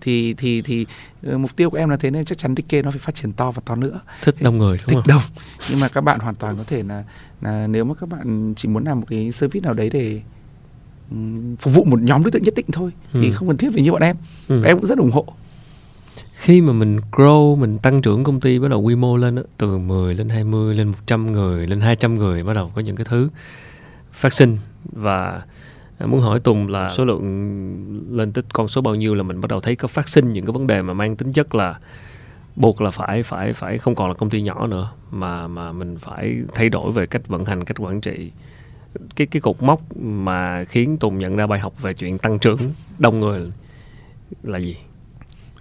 thì 0.01 0.33
thì 0.33 0.61
thì 0.61 0.85
uh, 1.27 1.39
mục 1.39 1.55
tiêu 1.55 1.69
của 1.69 1.77
em 1.77 1.89
là 1.89 1.97
thế 1.97 2.11
nên 2.11 2.25
chắc 2.25 2.37
chắn 2.37 2.55
Ricky 2.57 2.81
nó 2.81 2.91
phải 2.91 2.99
phát 2.99 3.15
triển 3.15 3.33
to 3.33 3.51
và 3.51 3.61
to 3.65 3.75
nữa 3.75 3.99
thích 4.21 4.35
đông 4.39 4.57
người 4.57 4.77
đúng 4.77 4.87
thích 4.87 4.95
không? 4.95 5.07
đông 5.07 5.21
nhưng 5.69 5.79
mà 5.79 5.87
các 5.87 6.01
bạn 6.01 6.19
hoàn 6.19 6.35
toàn 6.35 6.57
có 6.57 6.63
thể 6.63 6.83
là 6.83 7.03
là 7.41 7.67
nếu 7.67 7.83
mà 7.83 7.93
các 7.99 8.09
bạn 8.09 8.53
chỉ 8.55 8.67
muốn 8.67 8.83
làm 8.83 8.99
một 8.99 9.05
cái 9.09 9.31
service 9.31 9.63
nào 9.63 9.73
đấy 9.73 9.89
để 9.89 10.21
phục 11.59 11.73
vụ 11.73 11.83
một 11.83 12.01
nhóm 12.01 12.23
đối 12.23 12.31
tượng 12.31 12.43
nhất 12.43 12.53
định 12.55 12.65
thôi 12.71 12.91
ừ. 13.13 13.19
thì 13.23 13.31
không 13.31 13.47
cần 13.47 13.57
thiết 13.57 13.69
phải 13.73 13.81
như 13.81 13.91
bọn 13.91 14.01
em 14.01 14.15
ừ. 14.47 14.63
em 14.63 14.79
cũng 14.79 14.89
rất 14.89 14.97
ủng 14.97 15.11
hộ 15.11 15.25
khi 16.33 16.61
mà 16.61 16.73
mình 16.73 16.99
grow 17.11 17.55
mình 17.55 17.77
tăng 17.77 18.01
trưởng 18.01 18.23
công 18.23 18.39
ty 18.39 18.59
bắt 18.59 18.67
đầu 18.67 18.81
quy 18.81 18.95
mô 18.95 19.17
lên 19.17 19.35
đó, 19.35 19.41
từ 19.57 19.77
10 19.77 20.15
lên 20.15 20.29
20 20.29 20.75
lên 20.75 20.87
100 20.87 21.31
người 21.31 21.67
lên 21.67 21.81
200 21.81 22.15
người 22.15 22.43
bắt 22.43 22.53
đầu 22.53 22.71
có 22.75 22.81
những 22.81 22.95
cái 22.95 23.05
thứ 23.09 23.29
phát 24.11 24.33
sinh 24.33 24.57
và 24.83 25.41
muốn 26.05 26.21
hỏi 26.21 26.39
Tùng 26.39 26.67
là 26.67 26.89
số 26.89 27.05
lượng 27.05 27.23
lên 28.11 28.31
tới 28.31 28.43
con 28.53 28.67
số 28.67 28.81
bao 28.81 28.95
nhiêu 28.95 29.15
là 29.15 29.23
mình 29.23 29.41
bắt 29.41 29.49
đầu 29.49 29.61
thấy 29.61 29.75
có 29.75 29.87
phát 29.87 30.09
sinh 30.09 30.33
những 30.33 30.45
cái 30.45 30.51
vấn 30.51 30.67
đề 30.67 30.81
mà 30.81 30.93
mang 30.93 31.15
tính 31.15 31.31
chất 31.31 31.55
là 31.55 31.79
buộc 32.55 32.81
là 32.81 32.91
phải 32.91 33.23
phải 33.23 33.53
phải 33.53 33.77
không 33.77 33.95
còn 33.95 34.07
là 34.07 34.13
công 34.13 34.29
ty 34.29 34.41
nhỏ 34.41 34.67
nữa 34.67 34.89
mà 35.11 35.47
mà 35.47 35.71
mình 35.71 35.97
phải 35.97 36.37
thay 36.55 36.69
đổi 36.69 36.91
về 36.91 37.05
cách 37.05 37.27
vận 37.27 37.45
hành 37.45 37.63
cách 37.63 37.77
quản 37.79 38.01
trị 38.01 38.31
cái 39.15 39.27
cái 39.27 39.41
cột 39.41 39.63
mốc 39.63 39.97
mà 39.97 40.63
khiến 40.63 40.97
Tùng 40.97 41.17
nhận 41.17 41.35
ra 41.35 41.47
bài 41.47 41.59
học 41.59 41.81
về 41.81 41.93
chuyện 41.93 42.17
tăng 42.17 42.39
trưởng 42.39 42.59
đông 42.99 43.19
người 43.19 43.51
là 44.43 44.57
gì? 44.57 44.75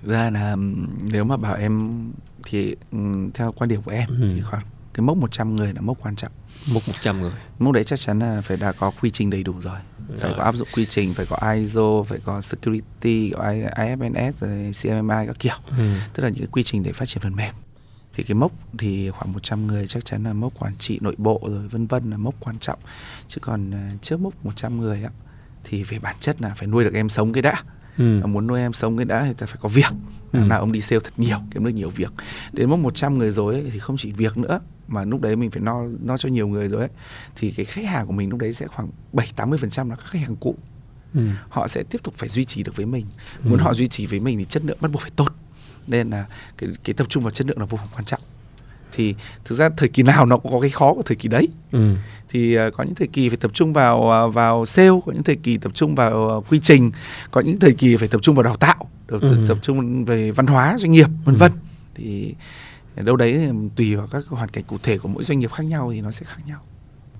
Ra 0.02 0.30
là 0.30 0.56
nếu 1.12 1.24
mà 1.24 1.36
bảo 1.36 1.54
em 1.54 2.02
thì 2.44 2.76
theo 3.34 3.52
quan 3.52 3.68
điểm 3.68 3.82
của 3.82 3.90
em 3.90 4.08
ừ. 4.08 4.30
thì 4.34 4.40
khoảng 4.40 4.62
cái 4.94 5.02
mốc 5.02 5.16
100 5.16 5.56
người 5.56 5.72
là 5.72 5.80
mốc 5.80 5.98
quan 6.02 6.16
trọng. 6.16 6.32
Mốc 6.66 6.88
100 6.88 7.20
người. 7.20 7.32
Mốc 7.58 7.74
đấy 7.74 7.84
chắc 7.84 7.98
chắn 7.98 8.18
là 8.18 8.40
phải 8.40 8.56
đã 8.56 8.72
có 8.72 8.92
quy 9.00 9.10
trình 9.10 9.30
đầy 9.30 9.42
đủ 9.42 9.52
rồi. 9.60 9.78
rồi. 10.08 10.18
Phải 10.18 10.32
có 10.36 10.42
áp 10.44 10.54
dụng 10.54 10.68
quy 10.74 10.86
trình, 10.86 11.14
phải 11.14 11.26
có 11.26 11.52
ISO, 11.52 12.02
phải 12.08 12.18
có 12.24 12.40
security, 12.40 13.30
có 13.30 13.44
IFNS, 13.76 14.32
rồi 14.40 14.72
CMMI 14.82 15.26
các 15.26 15.38
kiểu. 15.38 15.54
Ừ. 15.78 15.94
Tức 16.14 16.22
là 16.22 16.28
những 16.28 16.46
quy 16.46 16.62
trình 16.62 16.82
để 16.82 16.92
phát 16.92 17.08
triển 17.08 17.22
phần 17.22 17.36
mềm 17.36 17.54
thì 18.14 18.24
cái 18.24 18.34
mốc 18.34 18.52
thì 18.78 19.10
khoảng 19.10 19.32
100 19.32 19.66
người 19.66 19.86
chắc 19.86 20.04
chắn 20.04 20.24
là 20.24 20.32
mốc 20.32 20.60
quản 20.60 20.76
trị 20.76 20.98
nội 21.02 21.14
bộ 21.18 21.40
rồi 21.42 21.68
vân 21.68 21.86
vân 21.86 22.10
là 22.10 22.16
mốc 22.16 22.34
quan 22.40 22.58
trọng 22.58 22.78
chứ 23.28 23.40
còn 23.40 23.70
uh, 23.70 24.02
trước 24.02 24.20
mốc 24.20 24.44
100 24.44 24.80
người 24.80 25.02
á 25.02 25.10
thì 25.64 25.82
về 25.82 25.98
bản 25.98 26.16
chất 26.20 26.42
là 26.42 26.54
phải 26.56 26.68
nuôi 26.68 26.84
được 26.84 26.94
em 26.94 27.08
sống 27.08 27.32
cái 27.32 27.42
đã 27.42 27.62
ừ. 27.98 28.26
muốn 28.26 28.46
nuôi 28.46 28.60
em 28.60 28.72
sống 28.72 28.96
cái 28.96 29.04
đã 29.04 29.24
thì 29.24 29.32
ta 29.38 29.46
phải 29.46 29.56
có 29.60 29.68
việc 29.68 29.92
ừ. 30.32 30.38
nào 30.38 30.60
ông 30.60 30.72
đi 30.72 30.80
sale 30.80 31.00
thật 31.00 31.12
nhiều 31.16 31.38
kiếm 31.50 31.64
được 31.64 31.70
nhiều 31.70 31.90
việc 31.90 32.12
đến 32.52 32.70
mốc 32.70 32.78
100 32.78 33.18
người 33.18 33.30
rồi 33.30 33.54
ấy, 33.54 33.70
thì 33.72 33.78
không 33.78 33.96
chỉ 33.96 34.12
việc 34.12 34.38
nữa 34.38 34.60
mà 34.88 35.04
lúc 35.04 35.20
đấy 35.20 35.36
mình 35.36 35.50
phải 35.50 35.62
no 35.62 35.84
no 36.02 36.18
cho 36.18 36.28
nhiều 36.28 36.48
người 36.48 36.68
rồi 36.68 36.80
ấy 36.80 36.90
thì 37.36 37.50
cái 37.50 37.64
khách 37.66 37.84
hàng 37.84 38.06
của 38.06 38.12
mình 38.12 38.30
lúc 38.30 38.38
đấy 38.38 38.52
sẽ 38.52 38.66
khoảng 38.66 38.88
7 39.12 39.26
80 39.36 39.58
phần 39.58 39.70
trăm 39.70 39.90
là 39.90 39.96
các 39.96 40.06
khách 40.06 40.22
hàng 40.22 40.36
cũ 40.36 40.56
ừ. 41.14 41.20
họ 41.48 41.68
sẽ 41.68 41.82
tiếp 41.82 41.98
tục 42.02 42.14
phải 42.14 42.28
duy 42.28 42.44
trì 42.44 42.62
được 42.62 42.76
với 42.76 42.86
mình 42.86 43.06
muốn 43.44 43.58
ừ. 43.58 43.62
họ 43.62 43.74
duy 43.74 43.88
trì 43.88 44.06
với 44.06 44.20
mình 44.20 44.38
thì 44.38 44.44
chất 44.44 44.64
lượng 44.64 44.78
bắt 44.80 44.90
buộc 44.90 45.02
phải 45.02 45.10
tốt 45.16 45.28
nên 45.86 46.10
là 46.10 46.24
cái, 46.58 46.70
cái 46.84 46.94
tập 46.94 47.06
trung 47.10 47.22
vào 47.22 47.30
chất 47.30 47.46
lượng 47.46 47.58
là 47.58 47.64
vô 47.64 47.78
cùng 47.80 47.88
quan 47.94 48.04
trọng 48.04 48.20
thì 48.96 49.14
thực 49.44 49.58
ra 49.58 49.68
thời 49.76 49.88
kỳ 49.88 50.02
nào 50.02 50.26
nó 50.26 50.38
cũng 50.38 50.52
có 50.52 50.60
cái 50.60 50.70
khó 50.70 50.94
của 50.94 51.02
thời 51.02 51.16
kỳ 51.16 51.28
đấy 51.28 51.48
ừ. 51.72 51.94
thì 52.28 52.58
uh, 52.58 52.74
có 52.76 52.84
những 52.84 52.94
thời 52.94 53.08
kỳ 53.08 53.28
phải 53.28 53.36
tập 53.36 53.50
trung 53.54 53.72
vào 53.72 54.26
uh, 54.28 54.34
vào 54.34 54.66
sale 54.66 54.90
có 55.06 55.12
những 55.12 55.22
thời 55.22 55.36
kỳ 55.36 55.56
tập 55.56 55.72
trung 55.74 55.94
vào 55.94 56.36
uh, 56.38 56.50
quy 56.50 56.60
trình 56.60 56.90
có 57.30 57.40
những 57.40 57.58
thời 57.58 57.72
kỳ 57.72 57.96
phải 57.96 58.08
tập 58.08 58.20
trung 58.22 58.34
vào 58.34 58.42
đào 58.42 58.56
tạo 58.56 58.88
tập, 59.06 59.18
ừ. 59.20 59.44
tập 59.48 59.58
trung 59.62 60.04
về 60.04 60.30
văn 60.30 60.46
hóa 60.46 60.76
doanh 60.78 60.90
nghiệp 60.90 61.08
vân 61.24 61.34
ừ. 61.34 61.38
vân 61.38 61.52
thì 61.94 62.34
đâu 62.96 63.16
đấy 63.16 63.48
tùy 63.76 63.96
vào 63.96 64.06
các 64.06 64.24
hoàn 64.28 64.48
cảnh 64.48 64.64
cụ 64.64 64.78
thể 64.82 64.98
của 64.98 65.08
mỗi 65.08 65.24
doanh 65.24 65.38
nghiệp 65.38 65.52
khác 65.52 65.62
nhau 65.62 65.90
thì 65.94 66.00
nó 66.00 66.10
sẽ 66.10 66.22
khác 66.24 66.38
nhau 66.46 66.60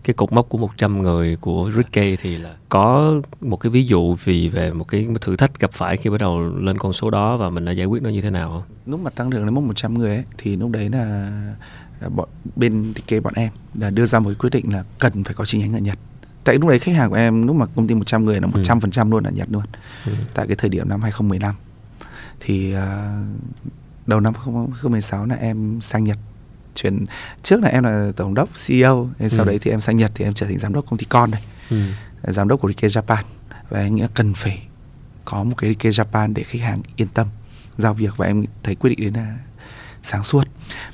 cái 0.04 0.14
cột 0.14 0.32
mốc 0.32 0.48
của 0.48 0.58
100 0.58 1.02
người 1.02 1.36
của 1.36 1.70
Ricky 1.76 2.16
thì 2.16 2.36
là 2.36 2.56
có 2.68 3.14
một 3.40 3.56
cái 3.56 3.70
ví 3.70 3.86
dụ 3.86 4.14
vì 4.14 4.48
về 4.48 4.72
một 4.72 4.88
cái 4.88 5.08
thử 5.20 5.36
thách 5.36 5.60
gặp 5.60 5.72
phải 5.72 5.96
khi 5.96 6.10
bắt 6.10 6.20
đầu 6.20 6.40
lên 6.40 6.78
con 6.78 6.92
số 6.92 7.10
đó 7.10 7.36
và 7.36 7.48
mình 7.48 7.64
đã 7.64 7.72
giải 7.72 7.86
quyết 7.86 8.02
nó 8.02 8.10
như 8.10 8.20
thế 8.20 8.30
nào 8.30 8.50
không? 8.50 8.62
Lúc 8.86 9.00
mà 9.00 9.10
tăng 9.10 9.30
trưởng 9.30 9.46
đến 9.46 9.54
mốc 9.54 9.64
100 9.64 9.98
người 9.98 10.10
ấy, 10.10 10.24
thì 10.38 10.56
lúc 10.56 10.70
đấy 10.70 10.88
là 10.88 11.30
bọn 12.14 12.28
bên 12.56 12.92
Ricky 12.96 13.20
bọn 13.20 13.32
em 13.36 13.52
là 13.74 13.90
đưa 13.90 14.06
ra 14.06 14.18
một 14.18 14.28
cái 14.28 14.34
quyết 14.34 14.50
định 14.50 14.72
là 14.72 14.84
cần 14.98 15.24
phải 15.24 15.34
có 15.34 15.44
chi 15.44 15.58
nhánh 15.58 15.72
ở 15.72 15.78
Nhật. 15.78 15.98
Tại 16.44 16.54
lúc 16.54 16.68
đấy 16.68 16.78
khách 16.78 16.94
hàng 16.94 17.10
của 17.10 17.16
em 17.16 17.46
lúc 17.46 17.56
mà 17.56 17.66
công 17.66 17.86
ty 17.86 17.94
100 17.94 18.24
người 18.24 18.40
là 18.40 18.48
100% 18.48 19.04
ừ. 19.04 19.10
luôn 19.10 19.24
ở 19.24 19.30
Nhật 19.30 19.48
luôn. 19.50 19.64
Ừ. 20.06 20.12
Tại 20.34 20.46
cái 20.46 20.56
thời 20.56 20.70
điểm 20.70 20.88
năm 20.88 21.02
2015 21.02 21.54
thì 22.40 22.74
uh, 22.76 22.80
đầu 24.06 24.20
năm 24.20 24.32
2016 24.36 25.26
là 25.26 25.34
em 25.34 25.80
sang 25.80 26.04
Nhật 26.04 26.18
chuyển 26.74 27.04
trước 27.42 27.62
là 27.62 27.68
em 27.68 27.84
là 27.84 28.12
tổng 28.16 28.34
đốc 28.34 28.48
CEO 28.66 29.10
sau 29.18 29.44
ừ. 29.44 29.44
đấy 29.44 29.58
thì 29.62 29.70
em 29.70 29.80
sang 29.80 29.96
Nhật 29.96 30.10
thì 30.14 30.24
em 30.24 30.34
trở 30.34 30.46
thành 30.46 30.58
giám 30.58 30.72
đốc 30.72 30.86
công 30.90 30.98
ty 30.98 31.06
con 31.08 31.30
đây. 31.30 31.40
Ừ. 31.70 31.76
giám 32.22 32.48
đốc 32.48 32.60
của 32.60 32.68
Rike 32.68 32.88
Japan. 32.88 33.22
Và 33.70 33.80
em 33.80 33.94
nghĩ 33.94 34.02
là 34.02 34.08
cần 34.14 34.34
phải 34.34 34.66
có 35.24 35.44
một 35.44 35.54
cái 35.58 35.70
Rike 35.70 35.90
Japan 35.90 36.34
để 36.34 36.42
khách 36.42 36.62
hàng 36.62 36.82
yên 36.96 37.08
tâm 37.08 37.28
giao 37.78 37.94
việc 37.94 38.16
và 38.16 38.26
em 38.26 38.44
thấy 38.62 38.74
quyết 38.74 38.90
định 38.90 39.00
đến 39.00 39.14
là 39.14 39.38
sáng 40.02 40.24
suốt. 40.24 40.48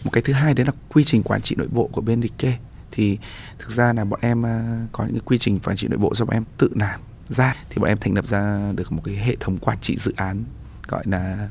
Một 0.04 0.10
cái 0.12 0.22
thứ 0.22 0.32
hai 0.32 0.54
đấy 0.54 0.66
là 0.66 0.72
quy 0.88 1.04
trình 1.04 1.22
quản 1.22 1.42
trị 1.42 1.56
nội 1.58 1.68
bộ 1.70 1.88
của 1.92 2.00
bên 2.00 2.22
Rike 2.22 2.58
thì 2.90 3.18
thực 3.58 3.70
ra 3.70 3.92
là 3.92 4.04
bọn 4.04 4.20
em 4.22 4.42
uh, 4.42 4.92
có 4.92 5.04
những 5.04 5.14
cái 5.14 5.22
quy 5.24 5.38
trình 5.38 5.60
quản 5.60 5.76
trị 5.76 5.88
nội 5.88 5.98
bộ 5.98 6.14
do 6.14 6.24
bọn 6.24 6.36
em 6.36 6.44
tự 6.58 6.70
làm 6.74 7.00
ra. 7.28 7.54
Thì 7.70 7.76
bọn 7.80 7.88
em 7.88 7.98
thành 7.98 8.14
lập 8.14 8.26
ra 8.26 8.72
được 8.72 8.92
một 8.92 9.02
cái 9.04 9.14
hệ 9.14 9.36
thống 9.40 9.58
quản 9.58 9.78
trị 9.80 9.96
dự 10.00 10.12
án 10.16 10.44
gọi 10.88 11.04
là 11.06 11.48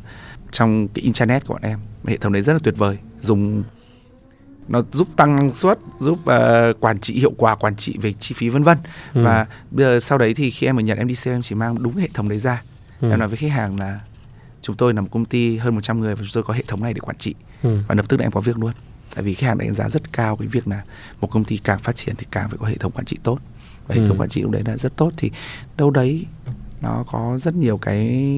trong 0.52 0.88
cái 0.88 1.04
internet 1.04 1.46
của 1.46 1.54
bọn 1.54 1.64
em. 1.64 1.80
Hệ 2.06 2.18
thống 2.18 2.34
đấy 2.34 2.42
rất 2.42 2.54
là 2.54 2.60
tuyệt 2.64 2.78
vời 2.78 2.98
dùng 3.22 3.64
nó 4.70 4.82
giúp 4.92 5.08
tăng 5.16 5.36
năng 5.36 5.54
suất 5.54 5.80
giúp 6.00 6.20
uh, 6.20 6.80
quản 6.80 7.00
trị 7.00 7.20
hiệu 7.20 7.34
quả 7.38 7.56
quản 7.56 7.76
trị 7.76 7.98
về 8.02 8.14
chi 8.14 8.36
phí 8.38 8.50
vân 8.50 8.64
vân 8.64 8.78
ừ. 9.14 9.24
và 9.24 9.46
bây 9.72 9.86
giờ 9.86 10.00
sau 10.00 10.18
đấy 10.18 10.34
thì 10.34 10.52
khi 10.52 10.68
em 10.68 10.80
ở 10.80 10.82
Nhật 10.82 10.98
em 10.98 11.08
đi 11.08 11.16
sale 11.16 11.36
em 11.36 11.42
chỉ 11.42 11.56
mang 11.56 11.84
đúng 11.84 11.96
hệ 11.96 12.08
thống 12.14 12.30
đấy 12.30 12.40
ra 12.40 12.62
ừ. 13.02 13.10
em 13.10 13.20
nói 13.20 13.28
với 13.28 13.38
khách 13.38 13.52
hàng 13.52 13.80
là 13.80 14.00
chúng 14.62 14.76
tôi 14.76 14.94
là 14.94 15.02
một 15.02 15.08
công 15.12 15.26
ty 15.26 15.58
hơn 15.58 15.76
100 15.76 16.00
người 16.00 16.16
và 16.16 16.22
chúng 16.22 16.32
tôi 16.34 16.44
có 16.44 16.54
hệ 16.54 16.64
thống 16.68 16.84
này 16.84 16.94
để 16.94 17.00
quản 17.00 17.18
trị 17.18 17.36
ừ. 17.64 17.78
và 17.88 17.96
lập 17.96 18.06
tức 18.10 18.18
là 18.18 18.26
em 18.26 18.32
có 18.32 18.42
việc 18.42 18.58
luôn 18.58 18.72
tại 19.16 19.24
vì 19.24 19.34
khách 19.34 19.48
hàng 19.48 19.58
đánh 19.58 19.74
giá 19.74 19.90
rất 19.90 20.14
cao 20.14 20.36
cái 20.36 20.48
việc 20.48 20.68
là 20.68 20.82
một 21.22 21.28
công 21.28 21.44
ty 21.44 21.58
càng 21.58 21.80
phát 21.80 21.96
triển 21.96 22.16
thì 22.16 22.26
càng 22.32 22.50
phải 22.50 22.58
có 22.58 22.66
hệ 22.66 22.76
thống 22.76 22.92
quản 22.92 23.06
trị 23.06 23.18
tốt 23.24 23.40
và 23.88 23.96
hệ 23.96 24.02
ừ. 24.02 24.08
thống 24.08 24.18
quản 24.20 24.30
trị 24.30 24.42
lúc 24.42 24.52
đấy 24.52 24.64
là 24.66 24.78
rất 24.78 24.98
tốt 24.98 25.12
thì 25.18 25.32
đâu 25.78 25.92
đấy 25.92 26.26
nó 26.82 27.04
có 27.12 27.40
rất 27.44 27.56
nhiều 27.56 27.78
cái 27.78 28.32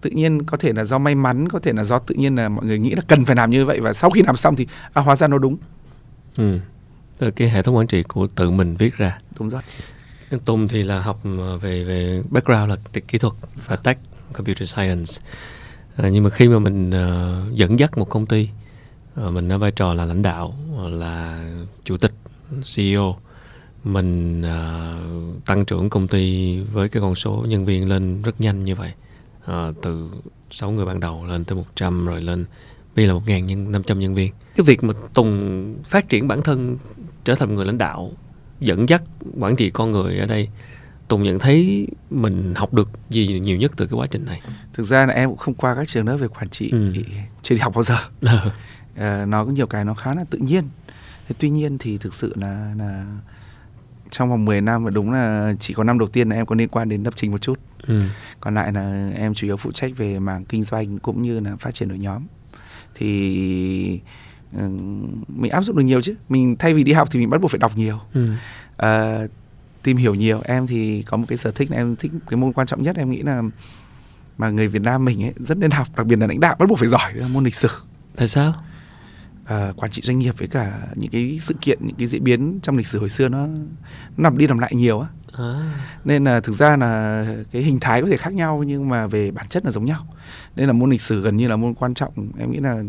tự 0.00 0.10
nhiên 0.10 0.42
có 0.42 0.56
thể 0.56 0.72
là 0.72 0.84
do 0.84 0.98
may 0.98 1.14
mắn 1.14 1.48
có 1.48 1.58
thể 1.58 1.72
là 1.72 1.84
do 1.84 1.98
tự 1.98 2.14
nhiên 2.14 2.36
là 2.36 2.48
mọi 2.48 2.64
người 2.64 2.78
nghĩ 2.78 2.90
là 2.90 3.02
cần 3.08 3.24
phải 3.24 3.36
làm 3.36 3.50
như 3.50 3.64
vậy 3.64 3.80
và 3.80 3.92
sau 3.92 4.10
khi 4.10 4.22
làm 4.22 4.36
xong 4.36 4.56
thì 4.56 4.66
à, 4.92 5.02
hóa 5.02 5.16
ra 5.16 5.28
nó 5.28 5.38
đúng. 5.38 5.56
Ừ. 6.36 6.58
Tức 7.18 7.26
là 7.26 7.32
cái 7.36 7.50
hệ 7.50 7.62
thống 7.62 7.76
quản 7.76 7.86
trị 7.86 8.02
của 8.02 8.26
tự 8.26 8.50
mình 8.50 8.76
viết 8.76 8.96
ra. 8.96 9.18
Đúng 9.38 9.48
rồi. 9.48 9.62
Tùng 10.44 10.68
thì 10.68 10.82
là 10.82 11.00
học 11.00 11.20
ờ, 11.24 11.58
về 11.58 11.84
về 11.84 12.22
background 12.30 12.70
là 12.70 12.76
kỹ 13.08 13.18
thuật 13.18 13.32
và 13.66 13.76
tech 13.76 13.98
computer 14.32 14.74
science. 14.74 15.12
À, 15.96 16.08
nhưng 16.08 16.24
mà 16.24 16.30
khi 16.30 16.48
mà 16.48 16.58
mình 16.58 16.90
uh, 16.90 17.54
dẫn 17.54 17.78
dắt 17.78 17.98
một 17.98 18.08
công 18.08 18.26
ty 18.26 18.48
uh, 19.20 19.32
mình 19.32 19.52
ở 19.52 19.58
vai 19.58 19.70
trò 19.70 19.94
là 19.94 20.04
lãnh 20.04 20.22
đạo 20.22 20.54
là 20.90 21.44
chủ 21.84 21.96
tịch 21.96 22.12
CEO 22.76 23.16
mình 23.84 24.42
uh, 24.42 25.44
tăng 25.46 25.64
trưởng 25.64 25.90
công 25.90 26.08
ty 26.08 26.58
với 26.60 26.88
cái 26.88 27.00
con 27.00 27.14
số 27.14 27.44
nhân 27.48 27.64
viên 27.64 27.88
lên 27.88 28.22
rất 28.22 28.40
nhanh 28.40 28.62
như 28.62 28.74
vậy 28.74 28.92
uh, 29.44 29.82
từ 29.82 30.10
6 30.50 30.70
người 30.70 30.86
ban 30.86 31.00
đầu 31.00 31.26
lên 31.26 31.44
tới 31.44 31.56
100 31.56 32.06
rồi 32.06 32.22
lên 32.22 32.44
bây 32.96 33.06
là 33.06 33.14
1.000 33.14 33.38
nhân 33.38 33.72
500 33.72 33.98
nhân 33.98 34.14
viên. 34.14 34.32
Cái 34.56 34.64
việc 34.64 34.84
mà 34.84 34.94
Tùng 35.14 35.74
phát 35.84 36.08
triển 36.08 36.28
bản 36.28 36.42
thân 36.42 36.76
trở 37.24 37.34
thành 37.34 37.54
người 37.54 37.66
lãnh 37.66 37.78
đạo 37.78 38.12
dẫn 38.60 38.88
dắt 38.88 39.02
quản 39.40 39.56
trị 39.56 39.70
con 39.70 39.92
người 39.92 40.18
ở 40.18 40.26
đây 40.26 40.48
Tùng 41.10 41.22
nhận 41.22 41.38
thấy 41.38 41.86
mình 42.10 42.54
học 42.56 42.74
được 42.74 42.88
gì 43.08 43.40
nhiều 43.40 43.56
nhất 43.56 43.72
từ 43.76 43.86
cái 43.86 43.98
quá 43.98 44.06
trình 44.06 44.24
này? 44.26 44.40
Thực 44.72 44.84
ra 44.84 45.06
là 45.06 45.14
em 45.14 45.28
cũng 45.28 45.38
không 45.38 45.54
qua 45.54 45.74
các 45.74 45.88
trường 45.88 46.06
lớp 46.06 46.16
về 46.16 46.28
quản 46.28 46.48
trị, 46.48 46.70
ừ. 46.72 46.92
chưa 47.42 47.54
đi 47.54 47.60
học 47.60 47.72
bao 47.74 47.84
giờ. 47.84 47.96
à, 48.96 49.24
nó 49.28 49.44
có 49.44 49.50
nhiều 49.50 49.66
cái 49.66 49.84
nó 49.84 49.94
khá 49.94 50.14
là 50.14 50.24
tự 50.30 50.38
nhiên. 50.38 50.64
Tuy 51.38 51.50
nhiên 51.50 51.78
thì 51.78 51.98
thực 51.98 52.14
sự 52.14 52.32
là 52.36 52.72
là 52.78 53.04
trong 54.10 54.30
vòng 54.30 54.44
10 54.44 54.60
năm 54.60 54.84
và 54.84 54.90
đúng 54.90 55.12
là 55.12 55.54
chỉ 55.60 55.74
có 55.74 55.84
năm 55.84 55.98
đầu 55.98 56.08
tiên 56.08 56.28
là 56.28 56.36
em 56.36 56.46
có 56.46 56.54
liên 56.54 56.68
quan 56.68 56.88
đến 56.88 57.02
lập 57.02 57.12
trình 57.16 57.30
một 57.30 57.42
chút. 57.42 57.58
Ừ. 57.86 58.02
còn 58.40 58.54
lại 58.54 58.72
là 58.72 59.10
em 59.16 59.34
chủ 59.34 59.46
yếu 59.46 59.56
phụ 59.56 59.72
trách 59.72 59.92
về 59.96 60.18
mảng 60.18 60.44
kinh 60.44 60.62
doanh 60.62 60.98
cũng 60.98 61.22
như 61.22 61.40
là 61.40 61.56
phát 61.56 61.74
triển 61.74 61.88
đội 61.88 61.98
nhóm. 61.98 62.22
Thì 62.94 64.00
uh, 64.56 64.62
mình 65.28 65.50
áp 65.50 65.62
dụng 65.62 65.76
được 65.76 65.84
nhiều 65.84 66.00
chứ. 66.00 66.14
Mình 66.28 66.56
thay 66.58 66.74
vì 66.74 66.84
đi 66.84 66.92
học 66.92 67.08
thì 67.10 67.18
mình 67.18 67.30
bắt 67.30 67.40
buộc 67.40 67.50
phải 67.50 67.58
đọc 67.58 67.72
nhiều. 67.76 67.98
Ừ. 68.14 68.32
uh, 68.82 69.30
tìm 69.82 69.96
hiểu 69.96 70.14
nhiều. 70.14 70.40
Em 70.44 70.66
thì 70.66 71.02
có 71.02 71.16
một 71.16 71.24
cái 71.28 71.38
sở 71.38 71.50
thích 71.50 71.70
là 71.70 71.76
em 71.76 71.96
thích 71.96 72.12
cái 72.28 72.36
môn 72.36 72.52
quan 72.52 72.66
trọng 72.66 72.82
nhất. 72.82 72.96
Em 72.96 73.10
nghĩ 73.10 73.22
là 73.22 73.42
mà 74.38 74.50
người 74.50 74.68
Việt 74.68 74.82
Nam 74.82 75.04
mình 75.04 75.24
ấy 75.24 75.32
rất 75.36 75.58
nên 75.58 75.70
học 75.70 75.88
đặc 75.96 76.06
biệt 76.06 76.18
là 76.18 76.26
lãnh 76.26 76.40
đạo 76.40 76.56
bắt 76.58 76.68
buộc 76.68 76.78
phải 76.78 76.88
giỏi 76.88 77.12
môn 77.32 77.44
lịch 77.44 77.54
sử. 77.54 77.68
Tại 78.16 78.28
sao 78.28 78.54
uh, 79.54 79.76
quản 79.76 79.90
trị 79.90 80.02
doanh 80.02 80.18
nghiệp 80.18 80.34
với 80.38 80.48
cả 80.48 80.78
những 80.94 81.10
cái 81.10 81.38
sự 81.42 81.54
kiện 81.60 81.78
những 81.80 81.96
cái 81.96 82.06
diễn 82.06 82.24
biến 82.24 82.58
trong 82.62 82.76
lịch 82.76 82.86
sử 82.86 82.98
hồi 82.98 83.10
xưa 83.10 83.28
nó, 83.28 83.46
nó 83.46 83.56
nằm 84.16 84.38
đi 84.38 84.46
nằm 84.46 84.58
lại 84.58 84.74
nhiều 84.74 85.00
á. 85.00 85.08
À. 85.32 85.74
nên 86.04 86.24
là 86.24 86.40
thực 86.40 86.52
ra 86.52 86.76
là 86.76 87.26
cái 87.52 87.62
hình 87.62 87.80
thái 87.80 88.02
có 88.02 88.08
thể 88.08 88.16
khác 88.16 88.32
nhau 88.32 88.62
nhưng 88.66 88.88
mà 88.88 89.06
về 89.06 89.30
bản 89.30 89.48
chất 89.48 89.64
là 89.64 89.70
giống 89.70 89.84
nhau. 89.84 90.06
Nên 90.56 90.66
là 90.66 90.72
môn 90.72 90.90
lịch 90.90 91.02
sử 91.02 91.22
gần 91.22 91.36
như 91.36 91.48
là 91.48 91.56
môn 91.56 91.74
quan 91.74 91.94
trọng. 91.94 92.12
Em 92.38 92.50
nghĩ 92.50 92.58
là 92.58 92.82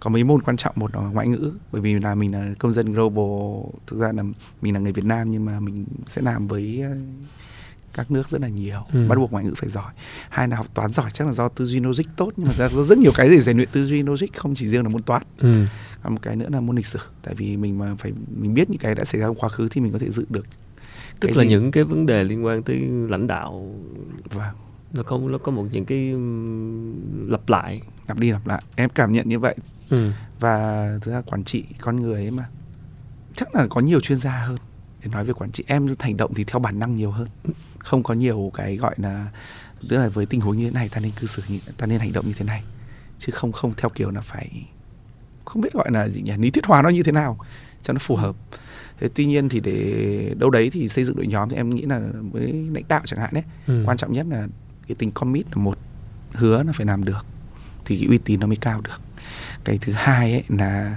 có 0.00 0.10
mấy 0.10 0.24
môn 0.24 0.42
quan 0.42 0.56
trọng 0.56 0.74
một 0.76 0.94
là 0.94 1.00
ngoại 1.00 1.28
ngữ 1.28 1.52
bởi 1.72 1.82
vì 1.82 1.94
là 1.94 2.14
mình 2.14 2.32
là 2.32 2.48
công 2.58 2.72
dân 2.72 2.92
global. 2.92 3.70
Thực 3.86 4.00
ra 4.00 4.12
là 4.12 4.22
mình 4.62 4.74
là 4.74 4.80
người 4.80 4.92
Việt 4.92 5.04
Nam 5.04 5.30
nhưng 5.30 5.44
mà 5.44 5.60
mình 5.60 5.86
sẽ 6.06 6.22
làm 6.22 6.48
với 6.48 6.84
các 7.96 8.10
nước 8.10 8.28
rất 8.28 8.40
là 8.40 8.48
nhiều. 8.48 8.80
Ừ. 8.92 9.08
bắt 9.08 9.18
buộc 9.18 9.32
ngoại 9.32 9.44
ngữ 9.44 9.54
phải 9.56 9.70
giỏi. 9.70 9.92
Hai 10.28 10.48
là 10.48 10.56
học 10.56 10.66
toán 10.74 10.90
giỏi 10.90 11.10
chắc 11.12 11.26
là 11.26 11.32
do 11.32 11.48
tư 11.48 11.66
duy 11.66 11.80
logic 11.80 12.04
tốt 12.16 12.32
nhưng 12.36 12.48
mà 12.48 12.68
do 12.68 12.82
rất 12.82 12.98
nhiều 12.98 13.12
cái 13.14 13.28
để 13.28 13.40
rèn 13.40 13.56
luyện 13.56 13.68
tư 13.72 13.84
duy 13.84 14.02
logic 14.02 14.34
không 14.36 14.54
chỉ 14.54 14.68
riêng 14.68 14.82
là 14.82 14.88
môn 14.88 15.02
toán. 15.02 15.22
Ừ. 15.38 15.64
còn 16.02 16.14
một 16.14 16.20
cái 16.22 16.36
nữa 16.36 16.48
là 16.50 16.60
môn 16.60 16.76
lịch 16.76 16.86
sử. 16.86 16.98
Tại 17.22 17.34
vì 17.34 17.56
mình 17.56 17.78
mà 17.78 17.94
phải 17.98 18.12
mình 18.36 18.54
biết 18.54 18.70
những 18.70 18.78
cái 18.78 18.94
đã 18.94 19.04
xảy 19.04 19.20
ra 19.20 19.26
trong 19.26 19.36
quá 19.36 19.48
khứ 19.48 19.68
thì 19.68 19.80
mình 19.80 19.92
có 19.92 19.98
thể 19.98 20.10
dự 20.10 20.26
được 20.28 20.46
tức 21.20 21.36
là 21.36 21.42
gì? 21.42 21.48
những 21.48 21.70
cái 21.70 21.84
vấn 21.84 22.06
đề 22.06 22.24
liên 22.24 22.44
quan 22.44 22.62
tới 22.62 22.80
lãnh 23.08 23.26
đạo. 23.26 23.74
Vâng. 24.30 24.54
Nó 24.92 25.02
có 25.02 25.18
nó 25.18 25.38
có 25.38 25.52
một 25.52 25.66
những 25.70 25.84
cái 25.84 26.12
lặp 27.30 27.48
lại. 27.48 27.80
Lặp 28.08 28.18
đi 28.18 28.32
lặp 28.32 28.46
lại. 28.46 28.62
Em 28.76 28.90
cảm 28.90 29.12
nhận 29.12 29.28
như 29.28 29.38
vậy. 29.38 29.56
Ừ. 29.90 30.10
và 30.40 30.88
thực 31.02 31.12
ra 31.12 31.20
quản 31.20 31.44
trị 31.44 31.64
con 31.80 32.00
người 32.00 32.14
ấy 32.14 32.30
mà 32.30 32.48
chắc 33.34 33.54
là 33.54 33.66
có 33.70 33.80
nhiều 33.80 34.00
chuyên 34.00 34.18
gia 34.18 34.30
hơn 34.30 34.58
để 35.02 35.10
nói 35.12 35.24
về 35.24 35.32
quản 35.32 35.50
trị. 35.50 35.64
Em 35.66 35.86
hành 35.98 36.16
động 36.16 36.34
thì 36.34 36.44
theo 36.44 36.58
bản 36.58 36.78
năng 36.78 36.94
nhiều 36.94 37.10
hơn 37.10 37.28
không 37.86 38.02
có 38.02 38.14
nhiều 38.14 38.50
cái 38.54 38.76
gọi 38.76 38.94
là 38.98 39.28
tức 39.88 39.96
là 39.96 40.08
với 40.08 40.26
tình 40.26 40.40
huống 40.40 40.56
như 40.56 40.64
thế 40.64 40.70
này 40.70 40.88
ta 40.88 41.00
nên 41.00 41.12
cư 41.20 41.26
xử 41.26 41.42
như 41.48 41.58
ta 41.76 41.86
nên 41.86 42.00
hành 42.00 42.12
động 42.12 42.26
như 42.26 42.32
thế 42.36 42.44
này. 42.44 42.62
Chứ 43.18 43.30
không 43.32 43.52
không 43.52 43.72
theo 43.76 43.90
kiểu 43.90 44.10
là 44.10 44.20
phải 44.20 44.66
không 45.44 45.62
biết 45.62 45.72
gọi 45.72 45.90
là 45.90 46.08
gì 46.08 46.22
nhỉ 46.22 46.32
lý 46.38 46.50
thuyết 46.50 46.66
hóa 46.66 46.82
nó 46.82 46.88
như 46.88 47.02
thế 47.02 47.12
nào 47.12 47.38
cho 47.82 47.92
nó 47.92 47.98
phù 47.98 48.16
hợp. 48.16 48.36
Thế 48.98 49.08
tuy 49.14 49.26
nhiên 49.26 49.48
thì 49.48 49.60
để 49.60 50.34
đâu 50.38 50.50
đấy 50.50 50.70
thì 50.70 50.88
xây 50.88 51.04
dựng 51.04 51.16
đội 51.16 51.26
nhóm 51.26 51.48
thì 51.48 51.56
em 51.56 51.70
nghĩ 51.70 51.82
là 51.82 52.00
với 52.32 52.52
lãnh 52.72 52.84
đạo 52.88 53.02
chẳng 53.04 53.20
hạn 53.20 53.30
đấy 53.34 53.44
ừ. 53.66 53.82
quan 53.86 53.96
trọng 53.96 54.12
nhất 54.12 54.26
là 54.30 54.46
cái 54.88 54.96
tình 54.98 55.10
commit 55.10 55.46
là 55.46 55.62
một 55.62 55.78
hứa 56.32 56.62
nó 56.62 56.72
phải 56.76 56.86
làm 56.86 57.04
được 57.04 57.26
thì 57.84 57.98
cái 57.98 58.08
uy 58.08 58.18
tín 58.18 58.40
nó 58.40 58.46
mới 58.46 58.56
cao 58.56 58.80
được. 58.80 59.00
Cái 59.64 59.78
thứ 59.80 59.92
hai 59.92 60.32
ấy 60.32 60.44
là 60.48 60.96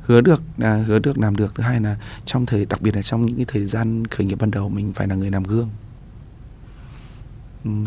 hứa 0.00 0.20
được 0.20 0.42
là 0.58 0.76
hứa 0.76 0.98
được 0.98 1.18
làm 1.18 1.36
được. 1.36 1.54
Thứ 1.54 1.62
hai 1.62 1.80
là 1.80 1.96
trong 2.24 2.46
thời 2.46 2.66
đặc 2.66 2.82
biệt 2.82 2.96
là 2.96 3.02
trong 3.02 3.26
những 3.26 3.36
cái 3.36 3.44
thời 3.48 3.64
gian 3.64 4.06
khởi 4.06 4.26
nghiệp 4.26 4.38
ban 4.40 4.50
đầu 4.50 4.68
mình 4.68 4.92
phải 4.92 5.06
là 5.06 5.14
người 5.14 5.30
làm 5.30 5.42
gương. 5.42 5.68
ừ, 5.68 5.87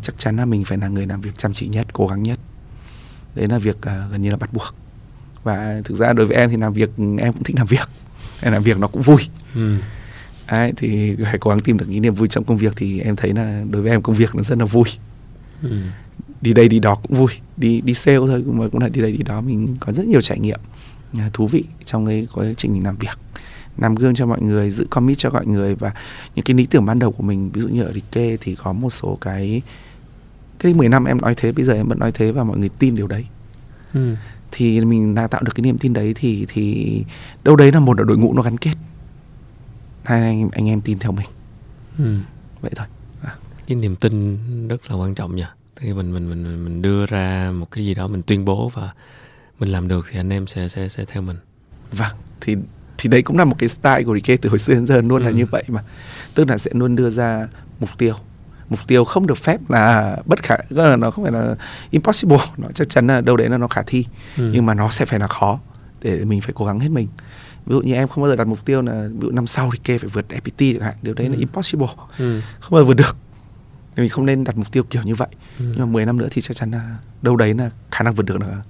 chắc 0.01 0.15
chắn 0.17 0.37
là 0.37 0.45
mình 0.45 0.65
phải 0.65 0.77
là 0.77 0.87
người 0.87 1.05
làm 1.05 1.21
việc 1.21 1.37
chăm 1.37 1.53
chỉ 1.53 1.67
nhất 1.67 1.87
cố 1.93 2.07
gắng 2.07 2.23
nhất. 2.23 2.39
Đấy 3.35 3.47
là 3.47 3.57
việc 3.57 3.77
uh, 3.77 4.11
gần 4.11 4.21
như 4.21 4.31
là 4.31 4.37
bắt 4.37 4.53
buộc. 4.53 4.75
Và 5.43 5.81
thực 5.83 5.97
ra 5.97 6.13
đối 6.13 6.25
với 6.25 6.37
em 6.37 6.49
thì 6.49 6.57
làm 6.57 6.73
việc 6.73 6.89
em 6.97 7.33
cũng 7.33 7.43
thích 7.43 7.55
làm 7.57 7.67
việc. 7.67 7.89
Em 8.43 8.53
làm 8.53 8.63
việc 8.63 8.77
nó 8.77 8.87
cũng 8.87 9.01
vui. 9.01 9.21
Ừ. 9.55 9.77
Đấy, 10.51 10.73
thì 10.77 11.15
phải 11.23 11.37
cố 11.39 11.49
gắng 11.49 11.59
tìm 11.59 11.77
được 11.77 11.85
những 11.89 12.01
niềm 12.01 12.13
vui 12.13 12.27
trong 12.27 12.43
công 12.43 12.57
việc 12.57 12.73
thì 12.75 12.99
em 12.99 13.15
thấy 13.15 13.33
là 13.33 13.63
đối 13.69 13.81
với 13.81 13.91
em 13.91 14.01
công 14.01 14.15
việc 14.15 14.35
nó 14.35 14.43
rất 14.43 14.57
là 14.57 14.65
vui. 14.65 14.85
Ừ. 15.63 15.81
đi 16.41 16.53
đây 16.53 16.69
đi 16.69 16.79
đó 16.79 16.95
cũng 16.95 17.17
vui. 17.17 17.31
Đi 17.57 17.81
đi 17.81 17.93
sale 17.93 18.17
thôi 18.17 18.43
mà 18.45 18.67
cũng 18.71 18.81
là 18.81 18.89
đi 18.89 19.01
đây 19.01 19.11
đi 19.11 19.23
đó. 19.23 19.41
Mình 19.41 19.75
có 19.79 19.91
rất 19.91 20.07
nhiều 20.07 20.21
trải 20.21 20.39
nghiệm 20.39 20.59
à, 21.17 21.29
thú 21.33 21.47
vị 21.47 21.63
trong 21.85 22.05
cái 22.05 22.27
quá 22.33 22.45
trình 22.57 22.73
mình 22.73 22.83
làm 22.83 22.97
việc 22.97 23.19
làm 23.81 23.95
gương 23.95 24.15
cho 24.15 24.25
mọi 24.25 24.41
người 24.41 24.71
giữ 24.71 24.87
commit 24.89 25.17
cho 25.17 25.29
mọi 25.29 25.45
người. 25.45 25.75
Và 25.75 25.91
những 26.35 26.45
cái 26.45 26.55
lý 26.55 26.65
tưởng 26.65 26.85
ban 26.85 26.99
đầu 26.99 27.11
của 27.11 27.23
mình 27.23 27.49
ví 27.53 27.61
dụ 27.61 27.67
như 27.67 27.83
ở 27.83 27.93
Rike 27.93 28.37
thì 28.41 28.55
có 28.55 28.73
một 28.73 28.89
số 28.89 29.17
cái 29.21 29.61
cái 30.59 30.73
10 30.73 30.89
năm 30.89 31.05
em 31.05 31.17
nói 31.21 31.33
thế 31.37 31.51
bây 31.51 31.65
giờ 31.65 31.73
em 31.73 31.87
vẫn 31.87 31.99
nói 31.99 32.11
thế 32.11 32.31
và 32.31 32.43
mọi 32.43 32.57
người 32.57 32.69
tin 32.79 32.95
điều 32.95 33.07
đấy. 33.07 33.25
Ừ. 33.93 34.15
thì 34.51 34.81
mình 34.81 35.15
đã 35.15 35.27
tạo 35.27 35.41
được 35.43 35.51
cái 35.55 35.61
niềm 35.61 35.77
tin 35.77 35.93
đấy 35.93 36.13
thì 36.15 36.45
thì 36.49 37.03
đâu 37.43 37.55
đấy 37.55 37.71
là 37.71 37.79
một 37.79 37.99
là 37.99 38.03
đội 38.03 38.17
ngũ 38.17 38.33
nó 38.33 38.41
gắn 38.41 38.57
kết. 38.57 38.73
Hai 40.03 40.21
anh 40.21 40.49
anh 40.51 40.67
em 40.69 40.81
tin 40.81 40.99
theo 40.99 41.11
mình. 41.11 41.27
Ừ. 41.97 42.17
vậy 42.61 42.71
thôi. 42.75 42.87
À. 43.21 43.35
cái 43.67 43.75
niềm 43.75 43.95
tin 43.95 44.37
rất 44.67 44.91
là 44.91 44.95
quan 44.95 45.15
trọng 45.15 45.35
nha. 45.35 45.53
Thì 45.75 45.93
mình 45.93 46.13
mình 46.13 46.29
mình 46.29 46.65
mình 46.65 46.81
đưa 46.81 47.05
ra 47.05 47.51
một 47.51 47.71
cái 47.71 47.85
gì 47.85 47.93
đó 47.93 48.07
mình 48.07 48.21
tuyên 48.21 48.45
bố 48.45 48.69
và 48.69 48.93
mình 49.59 49.69
làm 49.69 49.87
được 49.87 50.05
thì 50.11 50.19
anh 50.19 50.29
em 50.29 50.47
sẽ 50.47 50.67
sẽ 50.67 50.89
sẽ 50.89 51.05
theo 51.05 51.21
mình. 51.21 51.37
Vâng 51.91 52.11
thì 52.41 52.55
thì 53.01 53.09
đấy 53.09 53.21
cũng 53.21 53.37
là 53.37 53.45
một 53.45 53.55
cái 53.59 53.69
style 53.69 54.03
của 54.03 54.15
Rike 54.15 54.37
từ 54.37 54.49
hồi 54.49 54.59
xưa 54.59 54.73
đến 54.73 54.87
giờ 54.87 55.01
luôn 55.01 55.21
ừ. 55.21 55.25
là 55.25 55.31
như 55.31 55.45
vậy 55.45 55.63
mà 55.67 55.83
tức 56.35 56.49
là 56.49 56.57
sẽ 56.57 56.71
luôn 56.73 56.95
đưa 56.95 57.09
ra 57.09 57.47
mục 57.79 57.89
tiêu 57.97 58.13
mục 58.69 58.79
tiêu 58.87 59.05
không 59.05 59.27
được 59.27 59.37
phép 59.37 59.69
là 59.69 60.17
bất 60.25 60.43
khả 60.43 60.55
là 60.69 60.95
nó 60.95 61.11
không 61.11 61.23
phải 61.23 61.31
là 61.31 61.55
impossible 61.89 62.37
nó 62.57 62.67
chắc 62.73 62.89
chắn 62.89 63.07
là 63.07 63.21
đâu 63.21 63.37
đấy 63.37 63.49
là 63.49 63.57
nó 63.57 63.67
khả 63.67 63.81
thi 63.87 64.05
ừ. 64.37 64.51
nhưng 64.53 64.65
mà 64.65 64.73
nó 64.73 64.89
sẽ 64.89 65.05
phải 65.05 65.19
là 65.19 65.27
khó 65.27 65.59
để 66.01 66.25
mình 66.25 66.41
phải 66.41 66.51
cố 66.55 66.65
gắng 66.65 66.79
hết 66.79 66.89
mình 66.91 67.07
ví 67.65 67.73
dụ 67.75 67.81
như 67.81 67.93
em 67.93 68.07
không 68.07 68.23
bao 68.23 68.31
giờ 68.31 68.35
đặt 68.35 68.47
mục 68.47 68.65
tiêu 68.65 68.81
là 68.81 69.07
ví 69.11 69.19
dụ 69.21 69.31
năm 69.31 69.47
sau 69.47 69.69
thì 69.73 69.79
kê 69.83 69.97
phải 69.97 70.09
vượt 70.09 70.25
FPT 70.29 70.73
chẳng 70.73 70.81
hạn 70.81 70.95
điều 71.01 71.13
đấy 71.13 71.27
ừ. 71.27 71.31
là 71.31 71.37
impossible 71.39 71.87
ừ. 72.17 72.41
không 72.59 72.71
bao 72.71 72.81
giờ 72.81 72.85
vượt 72.85 72.97
được 72.97 73.17
thì 73.95 74.01
mình 74.03 74.09
không 74.09 74.25
nên 74.25 74.43
đặt 74.43 74.57
mục 74.57 74.71
tiêu 74.71 74.83
kiểu 74.83 75.03
như 75.03 75.15
vậy 75.15 75.29
ừ. 75.59 75.65
nhưng 75.71 75.79
mà 75.79 75.85
10 75.85 76.05
năm 76.05 76.17
nữa 76.17 76.27
thì 76.31 76.41
chắc 76.41 76.57
chắn 76.57 76.71
là 76.71 76.95
đâu 77.21 77.35
đấy 77.35 77.53
là 77.53 77.69
khả 77.91 78.03
năng 78.03 78.13
vượt 78.13 78.25
được 78.25 78.41
là 78.41 78.61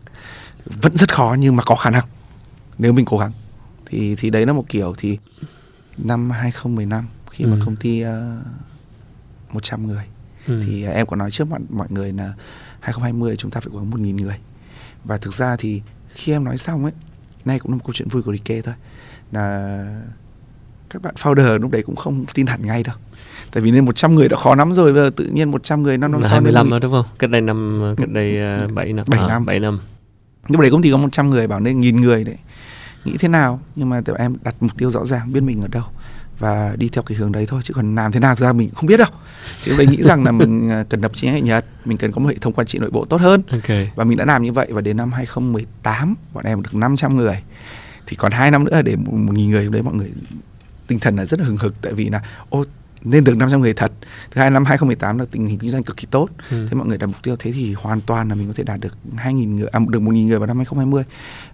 vẫn 0.65 0.97
rất 0.97 1.13
khó 1.13 1.35
nhưng 1.39 1.55
mà 1.55 1.63
có 1.63 1.75
khả 1.75 1.89
năng 1.89 2.05
nếu 2.77 2.93
mình 2.93 3.05
cố 3.05 3.17
gắng 3.17 3.31
thì 3.91 4.15
thì 4.15 4.29
đấy 4.29 4.45
là 4.45 4.53
một 4.53 4.65
kiểu 4.69 4.93
thì 4.97 5.17
năm 5.97 6.29
2015 6.29 7.07
khi 7.31 7.43
ừ. 7.43 7.49
mà 7.49 7.57
công 7.65 7.75
ty 7.75 8.03
uh, 8.05 9.53
100 9.53 9.87
người. 9.87 10.03
Ừ. 10.47 10.61
thì 10.65 10.85
em 10.85 11.07
có 11.07 11.15
nói 11.15 11.31
trước 11.31 11.47
mọi 11.47 11.59
mọi 11.69 11.87
người 11.89 12.13
là 12.13 12.33
2020 12.79 13.35
chúng 13.35 13.51
ta 13.51 13.59
phải 13.59 13.71
có 13.73 13.83
một 13.83 13.99
nghìn 13.99 14.15
người. 14.15 14.37
Và 15.03 15.17
thực 15.17 15.33
ra 15.33 15.55
thì 15.55 15.81
khi 16.09 16.31
em 16.31 16.43
nói 16.43 16.57
xong 16.57 16.83
ấy 16.83 16.93
nay 17.45 17.59
cũng 17.59 17.71
là 17.71 17.77
một 17.77 17.83
câu 17.85 17.93
chuyện 17.93 18.07
vui 18.07 18.23
của 18.23 18.31
Rike 18.31 18.61
thôi 18.61 18.73
là 19.31 19.85
các 20.89 21.01
bạn 21.01 21.15
founder 21.17 21.59
lúc 21.59 21.71
đấy 21.71 21.83
cũng 21.83 21.95
không 21.95 22.25
tin 22.33 22.45
hẳn 22.45 22.65
ngay 22.65 22.83
đâu. 22.83 22.95
Tại 23.51 23.63
vì 23.63 23.71
nên 23.71 23.85
100 23.85 24.15
người 24.15 24.29
đã 24.29 24.37
khó 24.37 24.55
lắm 24.55 24.73
rồi 24.73 24.93
bây 24.93 25.03
giờ 25.03 25.09
tự 25.15 25.25
nhiên 25.25 25.51
100 25.51 25.83
người 25.83 25.97
năm 25.97 26.11
năm 26.11 26.21
sau 26.21 26.31
25 26.31 26.69
rồi 26.69 26.79
đúng 26.79 26.91
không? 26.91 27.05
Cách 27.19 27.29
đây 27.29 27.41
năm 27.41 27.81
cách 27.97 28.09
đây 28.09 28.37
uh, 28.65 28.71
7 28.73 28.93
năm. 28.93 29.05
7 29.09 29.19
à, 29.19 29.27
năm. 29.27 29.45
7 29.45 29.59
năm. 29.59 29.79
Lúc 30.47 30.61
đấy 30.61 30.71
công 30.71 30.81
ty 30.81 30.91
có 30.91 30.97
100 30.97 31.29
người 31.29 31.47
bảo 31.47 31.59
nên 31.59 31.79
nghìn 31.79 32.01
người 32.01 32.23
đấy 32.23 32.37
nghĩ 33.05 33.17
thế 33.19 33.27
nào 33.27 33.59
nhưng 33.75 33.89
mà 33.89 34.01
em 34.17 34.35
đặt 34.43 34.55
mục 34.59 34.77
tiêu 34.77 34.91
rõ 34.91 35.05
ràng 35.05 35.33
biết 35.33 35.41
mình 35.41 35.61
ở 35.61 35.67
đâu 35.67 35.83
và 36.41 36.75
đi 36.77 36.89
theo 36.89 37.03
cái 37.03 37.17
hướng 37.17 37.31
đấy 37.31 37.45
thôi 37.49 37.61
chứ 37.63 37.73
còn 37.73 37.95
làm 37.95 38.11
thế 38.11 38.19
nào 38.19 38.35
ra 38.35 38.53
mình 38.53 38.69
không 38.75 38.85
biết 38.85 38.97
đâu. 38.97 39.07
Chứ 39.61 39.75
đây 39.77 39.87
nghĩ 39.87 40.03
rằng 40.03 40.23
là 40.23 40.31
mình 40.31 40.69
à, 40.69 40.83
cần 40.89 41.01
lập 41.01 41.11
chi 41.15 41.27
nhánh 41.27 41.45
Nhật 41.45 41.65
mình 41.85 41.97
cần 41.97 42.11
có 42.11 42.21
một 42.21 42.29
hệ 42.29 42.35
thống 42.35 42.53
quản 42.53 42.67
trị 42.67 42.79
nội 42.79 42.89
bộ 42.91 43.05
tốt 43.05 43.21
hơn. 43.21 43.41
Okay. 43.51 43.91
và 43.95 44.03
mình 44.03 44.17
đã 44.17 44.25
làm 44.25 44.43
như 44.43 44.51
vậy 44.51 44.67
và 44.69 44.81
đến 44.81 44.97
năm 44.97 45.11
2018 45.11 46.15
bọn 46.33 46.45
em 46.45 46.61
được 46.61 46.75
500 46.75 47.17
người. 47.17 47.43
Thì 48.05 48.15
còn 48.15 48.31
hai 48.31 48.51
năm 48.51 48.63
nữa 48.63 48.81
để 48.81 48.95
một 48.95 49.33
nghìn 49.33 49.49
người 49.49 49.67
đấy 49.69 49.81
mọi 49.81 49.93
người 49.93 50.11
tinh 50.87 50.99
thần 50.99 51.15
là 51.15 51.25
rất 51.25 51.39
là 51.39 51.45
hừng 51.45 51.57
hực 51.57 51.81
tại 51.81 51.93
vì 51.93 52.09
là 52.09 52.21
ô 52.49 52.63
nên 53.03 53.23
được 53.23 53.37
500 53.37 53.61
người 53.61 53.73
thật. 53.73 53.91
Thứ 54.31 54.41
hai 54.41 54.49
năm 54.49 54.65
2018 54.65 55.17
là 55.17 55.25
tình 55.31 55.47
hình 55.47 55.59
kinh 55.59 55.69
doanh 55.69 55.83
cực 55.83 55.97
kỳ 55.97 56.07
tốt. 56.11 56.29
Ừ. 56.49 56.67
Thế 56.69 56.75
mọi 56.75 56.87
người 56.87 56.97
đặt 56.97 57.07
mục 57.07 57.23
tiêu 57.23 57.35
thế 57.39 57.51
thì 57.51 57.73
hoàn 57.73 58.01
toàn 58.01 58.29
là 58.29 58.35
mình 58.35 58.47
có 58.47 58.53
thể 58.53 58.63
đạt 58.63 58.79
được 58.79 58.97
2.000 59.17 59.55
người, 59.55 59.67
à, 59.71 59.79
được 59.87 59.99
1.000 59.99 60.27
người 60.27 60.37
vào 60.37 60.47
năm 60.47 60.57
2020. 60.57 61.03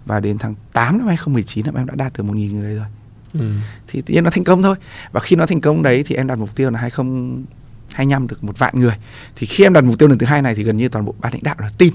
Và 0.06 0.20
đến 0.20 0.38
tháng 0.38 0.54
8 0.72 0.98
năm 0.98 1.06
2019 1.06 1.66
là 1.66 1.72
em 1.76 1.86
đã 1.86 1.94
đạt 1.96 2.12
được 2.12 2.24
1.000 2.24 2.52
người 2.52 2.74
rồi. 2.74 2.86
Ừ. 3.34 3.50
Thì 3.86 4.00
tự 4.00 4.14
nhiên 4.14 4.24
nó 4.24 4.30
thành 4.30 4.44
công 4.44 4.62
thôi. 4.62 4.76
Và 5.12 5.20
khi 5.20 5.36
nó 5.36 5.46
thành 5.46 5.60
công 5.60 5.82
đấy 5.82 6.02
thì 6.06 6.14
em 6.14 6.26
đặt 6.26 6.38
mục 6.38 6.56
tiêu 6.56 6.70
là 6.70 6.80
2025 6.80 8.26
được 8.26 8.44
một 8.44 8.58
vạn 8.58 8.78
người. 8.78 8.94
Thì 9.36 9.46
khi 9.46 9.64
em 9.64 9.72
đặt 9.72 9.84
mục 9.84 9.98
tiêu 9.98 10.08
lần 10.08 10.18
thứ 10.18 10.26
hai 10.26 10.42
này 10.42 10.54
thì 10.54 10.62
gần 10.62 10.76
như 10.76 10.88
toàn 10.88 11.04
bộ 11.04 11.14
ban 11.20 11.32
lãnh 11.32 11.42
đạo 11.42 11.56
là 11.58 11.70
tin 11.78 11.94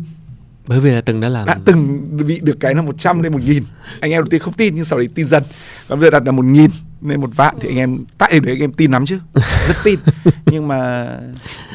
bởi 0.68 0.80
vì 0.80 0.92
là 0.92 1.02
từng 1.02 1.22
đã 1.22 1.30
làm 1.30 1.46
đã 1.46 1.58
từng 1.66 2.10
bị 2.28 2.40
được 2.44 2.60
cái 2.60 2.76
là 2.76 2.82
100 2.82 3.22
lên 3.22 3.32
1000 3.32 3.64
anh 4.00 4.12
em 4.12 4.22
đầu 4.22 4.28
tiên 4.30 4.42
không 4.42 4.54
tin 4.54 4.76
nhưng 4.76 4.86
sau 4.86 5.00
đấy 5.00 5.10
tin 5.16 5.28
dần 5.28 5.44
còn 5.88 6.00
bây 6.00 6.08
giờ 6.08 6.12
đặt 6.12 6.26
là 6.26 6.32
1000 6.32 6.70
lên 7.04 7.22
một 7.22 7.30
vạn 7.36 7.56
thì 7.62 7.70
anh 7.70 7.78
em 7.78 8.00
tại 8.18 8.40
đấy 8.40 8.56
anh 8.56 8.62
em 8.62 8.74
tin 8.74 8.92
lắm 8.92 9.06
chứ. 9.06 9.20
Rất 9.68 9.76
tin. 9.84 10.00
Nhưng 10.46 10.68
mà 10.68 11.08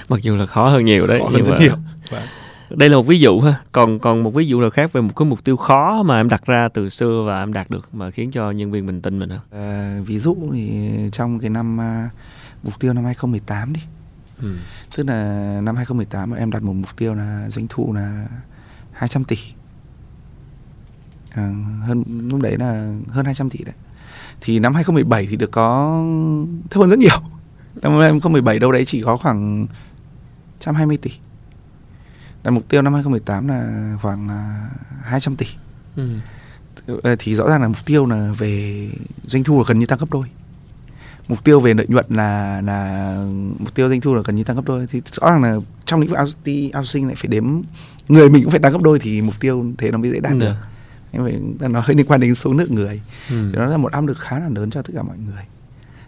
mặc 0.09 0.23
dù 0.23 0.37
là 0.37 0.47
khó 0.47 0.69
hơn 0.69 0.85
nhiều 0.85 1.07
đấy 1.07 1.19
khó 1.19 1.29
hơn 1.29 1.45
rất 1.45 1.53
mà... 1.53 1.59
nhiều. 1.59 1.75
Vâng. 2.11 2.23
đây 2.71 2.89
là 2.89 2.97
một 2.97 3.07
ví 3.07 3.21
dụ 3.21 3.41
ha. 3.41 3.55
Còn 3.73 3.99
còn 3.99 4.23
một 4.23 4.35
ví 4.35 4.47
dụ 4.47 4.61
nào 4.61 4.71
khác 4.71 4.93
về 4.93 5.01
một 5.01 5.13
cái 5.17 5.27
mục 5.27 5.45
tiêu 5.45 5.57
khó 5.57 6.03
mà 6.03 6.21
em 6.21 6.29
đặt 6.29 6.47
ra 6.47 6.69
từ 6.75 6.89
xưa 6.89 7.25
và 7.27 7.43
em 7.43 7.53
đạt 7.53 7.71
được 7.71 7.95
mà 7.95 8.11
khiến 8.11 8.31
cho 8.31 8.51
nhân 8.51 8.71
viên 8.71 8.87
mình 8.87 9.03
tin 9.03 9.19
mình 9.19 9.29
không? 9.29 9.61
À, 9.63 9.99
ví 10.07 10.19
dụ 10.19 10.37
thì 10.53 10.91
trong 11.13 11.39
cái 11.39 11.51
năm 11.51 11.79
uh, 11.79 12.13
mục 12.63 12.81
tiêu 12.81 12.93
năm 12.93 13.05
2018 13.05 13.73
đi. 13.73 13.81
Ừ. 14.43 14.57
tức 14.97 15.07
là 15.07 15.61
năm 15.63 15.77
2018 15.77 16.33
em 16.33 16.51
đặt 16.51 16.63
một 16.63 16.73
mục 16.73 16.97
tiêu 16.97 17.15
là 17.15 17.47
doanh 17.51 17.67
thu 17.69 17.93
là 17.93 18.27
200 18.93 19.25
tỷ. 19.25 19.37
À, 21.31 21.53
hơn 21.87 22.05
lúc 22.31 22.43
đấy 22.43 22.57
là 22.59 22.95
hơn 23.09 23.25
200 23.25 23.51
tỷ 23.51 23.65
đấy 23.65 23.75
thì 24.41 24.59
năm 24.59 24.75
2017 24.75 25.27
thì 25.31 25.37
được 25.37 25.51
có 25.51 26.03
thấp 26.71 26.81
hơn 26.81 26.91
rất 26.91 26.99
nhiều. 26.99 27.19
Năm 27.83 27.93
2017 27.93 28.59
đâu 28.59 28.73
đấy 28.73 28.85
chỉ 28.85 29.03
có 29.03 29.17
khoảng 29.17 29.61
120 29.61 30.97
tỷ. 30.97 31.11
Đặt 32.43 32.51
mục 32.51 32.69
tiêu 32.69 32.83
năm 32.83 32.95
2018 32.95 33.49
là 33.49 33.97
khoảng 34.03 34.29
200 35.03 35.33
à, 35.33 35.37
tỷ. 35.39 35.47
Ừ. 35.97 36.09
Ờ, 37.03 37.17
thì 37.19 37.35
rõ 37.35 37.49
ràng 37.49 37.63
là 37.63 37.69
mục 37.69 37.87
tiêu 37.87 38.07
là 38.07 38.33
về 38.39 38.89
doanh 39.25 39.45
thu 39.45 39.59
là 39.59 39.65
gần 39.67 39.79
như 39.79 39.87
tăng 39.87 39.99
gấp 39.99 40.11
đôi. 40.11 40.27
Mục 41.29 41.45
tiêu 41.45 41.61
về 41.61 41.75
lợi 41.75 41.87
nhuận 41.89 42.07
là 42.09 42.61
là 42.61 43.15
mục 43.59 43.75
tiêu 43.75 43.89
doanh 43.89 44.01
thu 44.01 44.15
là 44.15 44.23
gần 44.25 44.37
như 44.37 44.45
tăng 44.45 44.57
gấp 44.57 44.63
đôi. 44.67 44.87
Thì 44.87 45.03
rõ 45.13 45.31
ràng 45.31 45.43
là 45.43 45.57
trong 45.85 46.01
lĩnh 46.01 46.11
vực 46.11 46.19
outsourcing 46.19 47.07
lại 47.07 47.17
phải 47.17 47.29
đếm 47.29 47.45
người 48.09 48.31
mình 48.31 48.43
cũng 48.43 48.51
phải 48.51 48.61
tăng 48.61 48.73
gấp 48.73 48.83
đôi 48.83 48.99
thì 48.99 49.23
mục 49.23 49.41
tiêu 49.41 49.67
thế 49.79 49.91
nó 49.91 49.99
mới 49.99 50.11
dễ 50.11 50.21
đạt 50.21 50.33
ừ. 50.33 50.39
được 50.39 50.55
phải 51.13 51.69
nó 51.69 51.81
hơi 51.81 51.97
liên 51.97 52.07
quan 52.07 52.21
đến 52.21 52.35
số 52.35 52.53
lượng 52.53 52.75
người. 52.75 53.01
Ừ. 53.31 53.51
nó 53.53 53.67
là 53.67 53.77
một 53.77 53.93
áp 53.93 54.07
lực 54.07 54.19
khá 54.19 54.39
là 54.39 54.49
lớn 54.49 54.71
cho 54.71 54.83
tất 54.83 54.93
cả 54.97 55.03
mọi 55.03 55.19
người. 55.19 55.45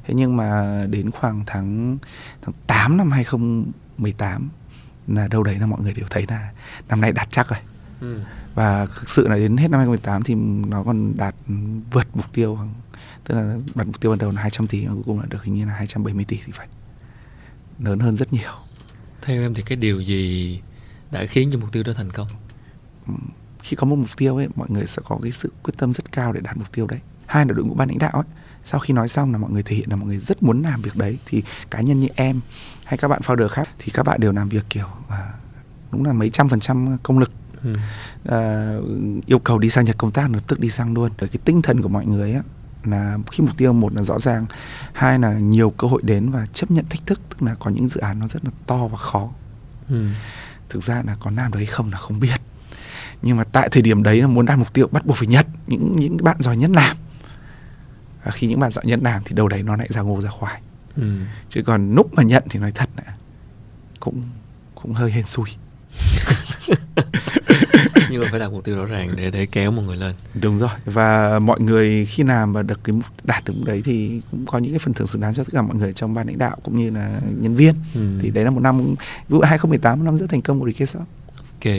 Thế 0.05 0.15
nhưng 0.15 0.37
mà 0.37 0.81
đến 0.91 1.11
khoảng 1.11 1.43
tháng 1.47 1.99
tháng 2.43 2.55
8 2.67 2.97
năm 2.97 3.11
2018 3.11 4.49
là 5.07 5.29
đâu 5.29 5.43
đấy 5.43 5.59
là 5.59 5.67
mọi 5.67 5.81
người 5.81 5.93
đều 5.93 6.07
thấy 6.11 6.27
là 6.29 6.53
năm 6.89 7.01
nay 7.01 7.13
đạt 7.13 7.29
chắc 7.31 7.49
rồi. 7.49 7.59
Ừ. 8.01 8.21
và 8.55 8.87
thực 8.87 9.11
sự 9.11 9.29
là 9.29 9.37
đến 9.37 9.57
hết 9.57 9.69
năm 9.71 9.79
2018 9.79 10.23
thì 10.23 10.35
nó 10.69 10.83
còn 10.83 11.17
đạt 11.17 11.35
vượt 11.93 12.07
mục 12.15 12.33
tiêu 12.33 12.59
tức 13.25 13.35
là 13.35 13.57
đặt 13.75 13.87
mục 13.87 14.01
tiêu 14.01 14.11
ban 14.11 14.19
đầu 14.19 14.31
là 14.31 14.43
200 14.43 14.67
tỷ 14.67 14.87
mà 14.87 14.93
cuối 14.95 15.03
cùng 15.07 15.21
là 15.21 15.27
được 15.31 15.45
hình 15.45 15.55
như 15.55 15.67
là 15.67 15.73
270 15.73 16.25
tỷ 16.25 16.41
thì 16.47 16.53
phải. 16.53 16.69
Lớn 17.79 17.99
hơn 17.99 18.17
rất 18.17 18.33
nhiều. 18.33 18.53
Theo 19.23 19.43
em 19.43 19.55
thì 19.55 19.63
cái 19.63 19.77
điều 19.77 20.01
gì 20.01 20.61
đã 21.11 21.27
khiến 21.27 21.51
cho 21.53 21.59
mục 21.59 21.73
tiêu 21.73 21.83
đó 21.83 21.93
thành 21.97 22.11
công 22.11 22.29
khi 23.63 23.77
có 23.77 23.87
một 23.87 23.97
mục 23.97 24.11
tiêu 24.17 24.37
ấy 24.37 24.49
mọi 24.57 24.69
người 24.71 24.87
sẽ 24.87 25.03
có 25.05 25.19
cái 25.23 25.33
sự 25.33 25.53
quyết 25.63 25.75
tâm 25.79 25.93
rất 25.93 26.13
cao 26.13 26.33
để 26.33 26.41
đạt 26.41 26.57
mục 26.57 26.73
tiêu 26.73 26.87
đấy. 26.87 27.01
Hai 27.27 27.47
là 27.47 27.53
đội 27.53 27.67
ngũ 27.67 27.75
ban 27.75 27.89
lãnh 27.89 27.99
đạo 27.99 28.13
ấy 28.13 28.25
sau 28.67 28.81
khi 28.81 28.95
nói 28.95 29.09
xong 29.09 29.33
là 29.33 29.39
mọi 29.39 29.51
người 29.51 29.63
thể 29.63 29.77
hiện 29.77 29.91
là 29.91 29.97
mọi 29.97 30.07
người 30.07 30.19
rất 30.19 30.43
muốn 30.43 30.63
làm 30.63 30.83
việc 30.83 30.97
đấy 30.97 31.19
thì 31.27 31.43
cá 31.71 31.81
nhân 31.81 32.01
như 32.01 32.09
em 32.15 32.41
hay 32.85 32.97
các 32.97 33.09
bạn 33.09 33.21
founder 33.25 33.49
khác 33.49 33.69
thì 33.79 33.93
các 33.95 34.03
bạn 34.03 34.21
đều 34.21 34.33
làm 34.33 34.49
việc 34.49 34.65
kiểu 34.71 34.87
à, 35.09 35.33
đúng 35.93 36.05
là 36.05 36.13
mấy 36.13 36.31
trăm 36.31 36.49
phần 36.49 36.61
trăm 36.61 36.97
công 37.03 37.19
lực. 37.19 37.31
Ừ. 37.65 37.75
à, 38.29 38.73
yêu 39.27 39.39
cầu 39.39 39.59
đi 39.59 39.71
sang 39.71 39.85
Nhật 39.85 39.99
công 39.99 40.11
tác 40.11 40.31
lập 40.31 40.41
tức 40.47 40.61
đi 40.61 40.71
sang 40.71 40.95
luôn. 40.95 41.13
Cái 41.19 41.29
tinh 41.45 41.63
thần 41.63 41.83
của 41.83 41.89
mọi 41.89 42.07
người 42.07 42.35
á 42.35 42.43
là 42.85 43.19
khi 43.31 43.45
mục 43.45 43.57
tiêu 43.57 43.73
một 43.73 43.95
là 43.95 44.03
rõ 44.03 44.19
ràng 44.19 44.47
hai 44.93 45.19
là 45.19 45.39
nhiều 45.39 45.71
cơ 45.71 45.89
hội 45.89 46.03
đến 46.05 46.31
và 46.31 46.47
chấp 46.53 46.71
nhận 46.71 46.85
thách 46.91 47.07
thức 47.07 47.21
tức 47.29 47.43
là 47.43 47.55
có 47.55 47.71
những 47.71 47.89
dự 47.89 48.01
án 48.01 48.19
nó 48.19 48.29
rất 48.29 48.45
là 48.45 48.51
to 48.67 48.87
và 48.87 48.99
khó. 48.99 49.29
Ừ. 49.89 50.07
thực 50.69 50.83
ra 50.83 51.03
là 51.07 51.17
có 51.21 51.31
làm 51.31 51.53
được 51.53 51.59
hay 51.59 51.67
không 51.67 51.91
là 51.91 51.99
không 51.99 52.21
biết 52.21 52.37
nhưng 53.23 53.37
mà 53.37 53.45
tại 53.45 53.69
thời 53.73 53.83
điểm 53.83 54.03
đấy 54.03 54.21
là 54.21 54.27
muốn 54.27 54.47
đạt 54.47 54.59
mục 54.59 54.73
tiêu 54.73 54.89
bắt 54.91 55.07
buộc 55.07 55.17
phải 55.17 55.27
nhận 55.27 55.47
những 55.67 55.97
những 55.97 56.17
bạn 56.23 56.37
giỏi 56.41 56.57
nhất 56.57 56.71
làm. 56.71 56.97
Và 58.25 58.31
khi 58.31 58.47
những 58.47 58.61
bạn 58.61 58.71
giỏi 58.71 58.85
nhất 58.87 59.01
làm 59.03 59.23
thì 59.25 59.35
đầu 59.35 59.49
đấy 59.49 59.63
nó 59.63 59.77
lại 59.77 59.89
ra 59.91 60.03
ngô 60.03 60.21
ra 60.21 60.31
khoai. 60.31 60.61
Ừ. 60.97 61.21
chứ 61.49 61.63
còn 61.63 61.95
lúc 61.95 62.15
mà 62.15 62.23
nhận 62.23 62.43
thì 62.51 62.61
nói 62.61 62.73
thật 62.73 62.89
là 62.97 63.15
cũng 64.01 64.23
cũng 64.75 64.93
hơi 64.93 65.11
hên 65.11 65.25
xui. 65.25 65.49
Nhưng 68.11 68.23
mà 68.23 68.29
phải 68.31 68.41
đặt 68.41 68.53
mục 68.53 68.65
tiêu 68.65 68.77
rõ 68.77 68.87
ràng 68.87 69.11
để 69.17 69.31
để 69.31 69.47
kéo 69.47 69.71
một 69.71 69.83
người 69.83 69.97
lên. 69.97 70.15
Đúng 70.35 70.59
rồi. 70.59 70.71
Và 70.85 71.39
mọi 71.39 71.61
người 71.61 72.07
khi 72.07 72.23
làm 72.23 72.53
và 72.53 72.63
được 72.63 72.81
cái 72.85 72.97
đạt 73.25 73.45
được 73.45 73.55
đấy 73.65 73.83
thì 73.85 74.21
cũng 74.31 74.47
có 74.47 74.59
những 74.59 74.73
cái 74.73 74.79
phần 74.79 74.95
thưởng 74.95 75.07
xứng 75.07 75.21
đáng 75.23 75.35
cho 75.35 75.45
tất 75.45 75.53
cả 75.53 75.63
mọi 75.63 75.77
người 75.77 75.93
trong 75.93 76.15
ban 76.15 76.27
lãnh 76.27 76.39
đạo 76.39 76.57
cũng 76.63 76.81
như 76.81 76.91
là 76.91 77.21
nhân 77.41 77.55
viên. 77.55 77.75
Ừ. 77.95 78.19
thì 78.23 78.31
đấy 78.31 78.45
là 78.45 78.51
một 78.51 78.61
năm 78.61 78.79
ví 78.79 78.95
dụ 79.29 79.41
2018 79.41 79.99
một 79.99 80.05
năm 80.05 80.17
rất 80.17 80.31
thành 80.31 80.43
công 80.43 80.61
của 80.61 80.67
Rikesa 80.67 80.99
ok 81.65 81.75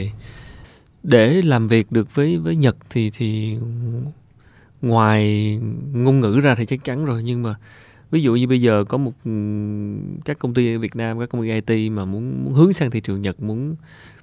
để 1.02 1.42
làm 1.42 1.68
việc 1.68 1.92
được 1.92 2.14
với 2.14 2.38
với 2.38 2.56
Nhật 2.56 2.76
thì 2.90 3.10
thì 3.10 3.56
ngoài 4.82 5.58
ngôn 5.92 6.20
ngữ 6.20 6.40
ra 6.40 6.54
thì 6.54 6.66
chắc 6.66 6.84
chắn 6.84 7.04
rồi. 7.04 7.22
Nhưng 7.22 7.42
mà 7.42 7.54
ví 8.10 8.22
dụ 8.22 8.34
như 8.34 8.46
bây 8.46 8.60
giờ 8.60 8.84
có 8.88 8.98
một 8.98 9.12
các 10.24 10.38
công 10.38 10.54
ty 10.54 10.74
ở 10.74 10.78
Việt 10.78 10.96
Nam 10.96 11.20
các 11.20 11.28
công 11.30 11.42
ty 11.42 11.60
IT 11.66 11.92
mà 11.92 12.04
muốn 12.04 12.44
muốn 12.44 12.52
hướng 12.52 12.72
sang 12.72 12.90
thị 12.90 13.00
trường 13.00 13.22
Nhật 13.22 13.42
muốn 13.42 13.76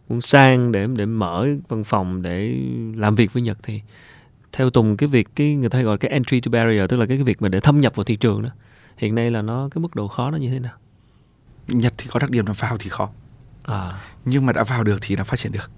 muốn 0.10 0.22
sang 0.22 0.72
để 0.72 0.88
để 0.96 1.06
mở 1.06 1.48
văn 1.68 1.84
phòng 1.84 2.22
để 2.22 2.56
làm 2.96 3.16
việc 3.16 3.34
với 3.34 3.44
Nhật 3.44 3.58
thì 3.64 3.82
theo 4.52 4.70
Tùng 4.70 4.98
cái 4.98 5.10
việc 5.10 5.28
cái 5.36 5.56
người 5.56 5.70
ta 5.70 5.82
gọi 5.82 5.98
cái 5.98 6.12
entry 6.12 6.42
to 6.42 6.50
barrier 6.50 6.90
tức 6.90 6.98
là 6.98 7.06
cái, 7.06 7.18
cái 7.18 7.24
việc 7.24 7.42
mà 7.42 7.50
để 7.50 7.60
thâm 7.60 7.82
nhập 7.82 7.96
vào 7.96 8.04
thị 8.04 8.16
trường 8.16 8.42
đó 8.42 8.50
hiện 8.98 9.16
nay 9.16 9.32
là 9.32 9.42
nó 9.42 9.70
cái 9.72 9.82
mức 9.82 9.96
độ 9.96 10.08
khó 10.08 10.32
nó 10.32 10.38
như 10.38 10.50
thế 10.50 10.60
nào? 10.60 10.74
Nhật 11.68 11.94
thì 11.98 12.08
có 12.10 12.20
đặc 12.20 12.30
điểm 12.30 12.46
là 12.46 12.54
vào 12.54 12.78
thì 12.78 12.90
khó. 12.90 13.10
À. 13.64 14.02
nhưng 14.26 14.46
mà 14.46 14.54
đã 14.54 14.64
vào 14.64 14.84
được 14.84 14.98
thì 15.02 15.16
là 15.16 15.24
phát 15.24 15.40
triển 15.40 15.52
được 15.52 15.72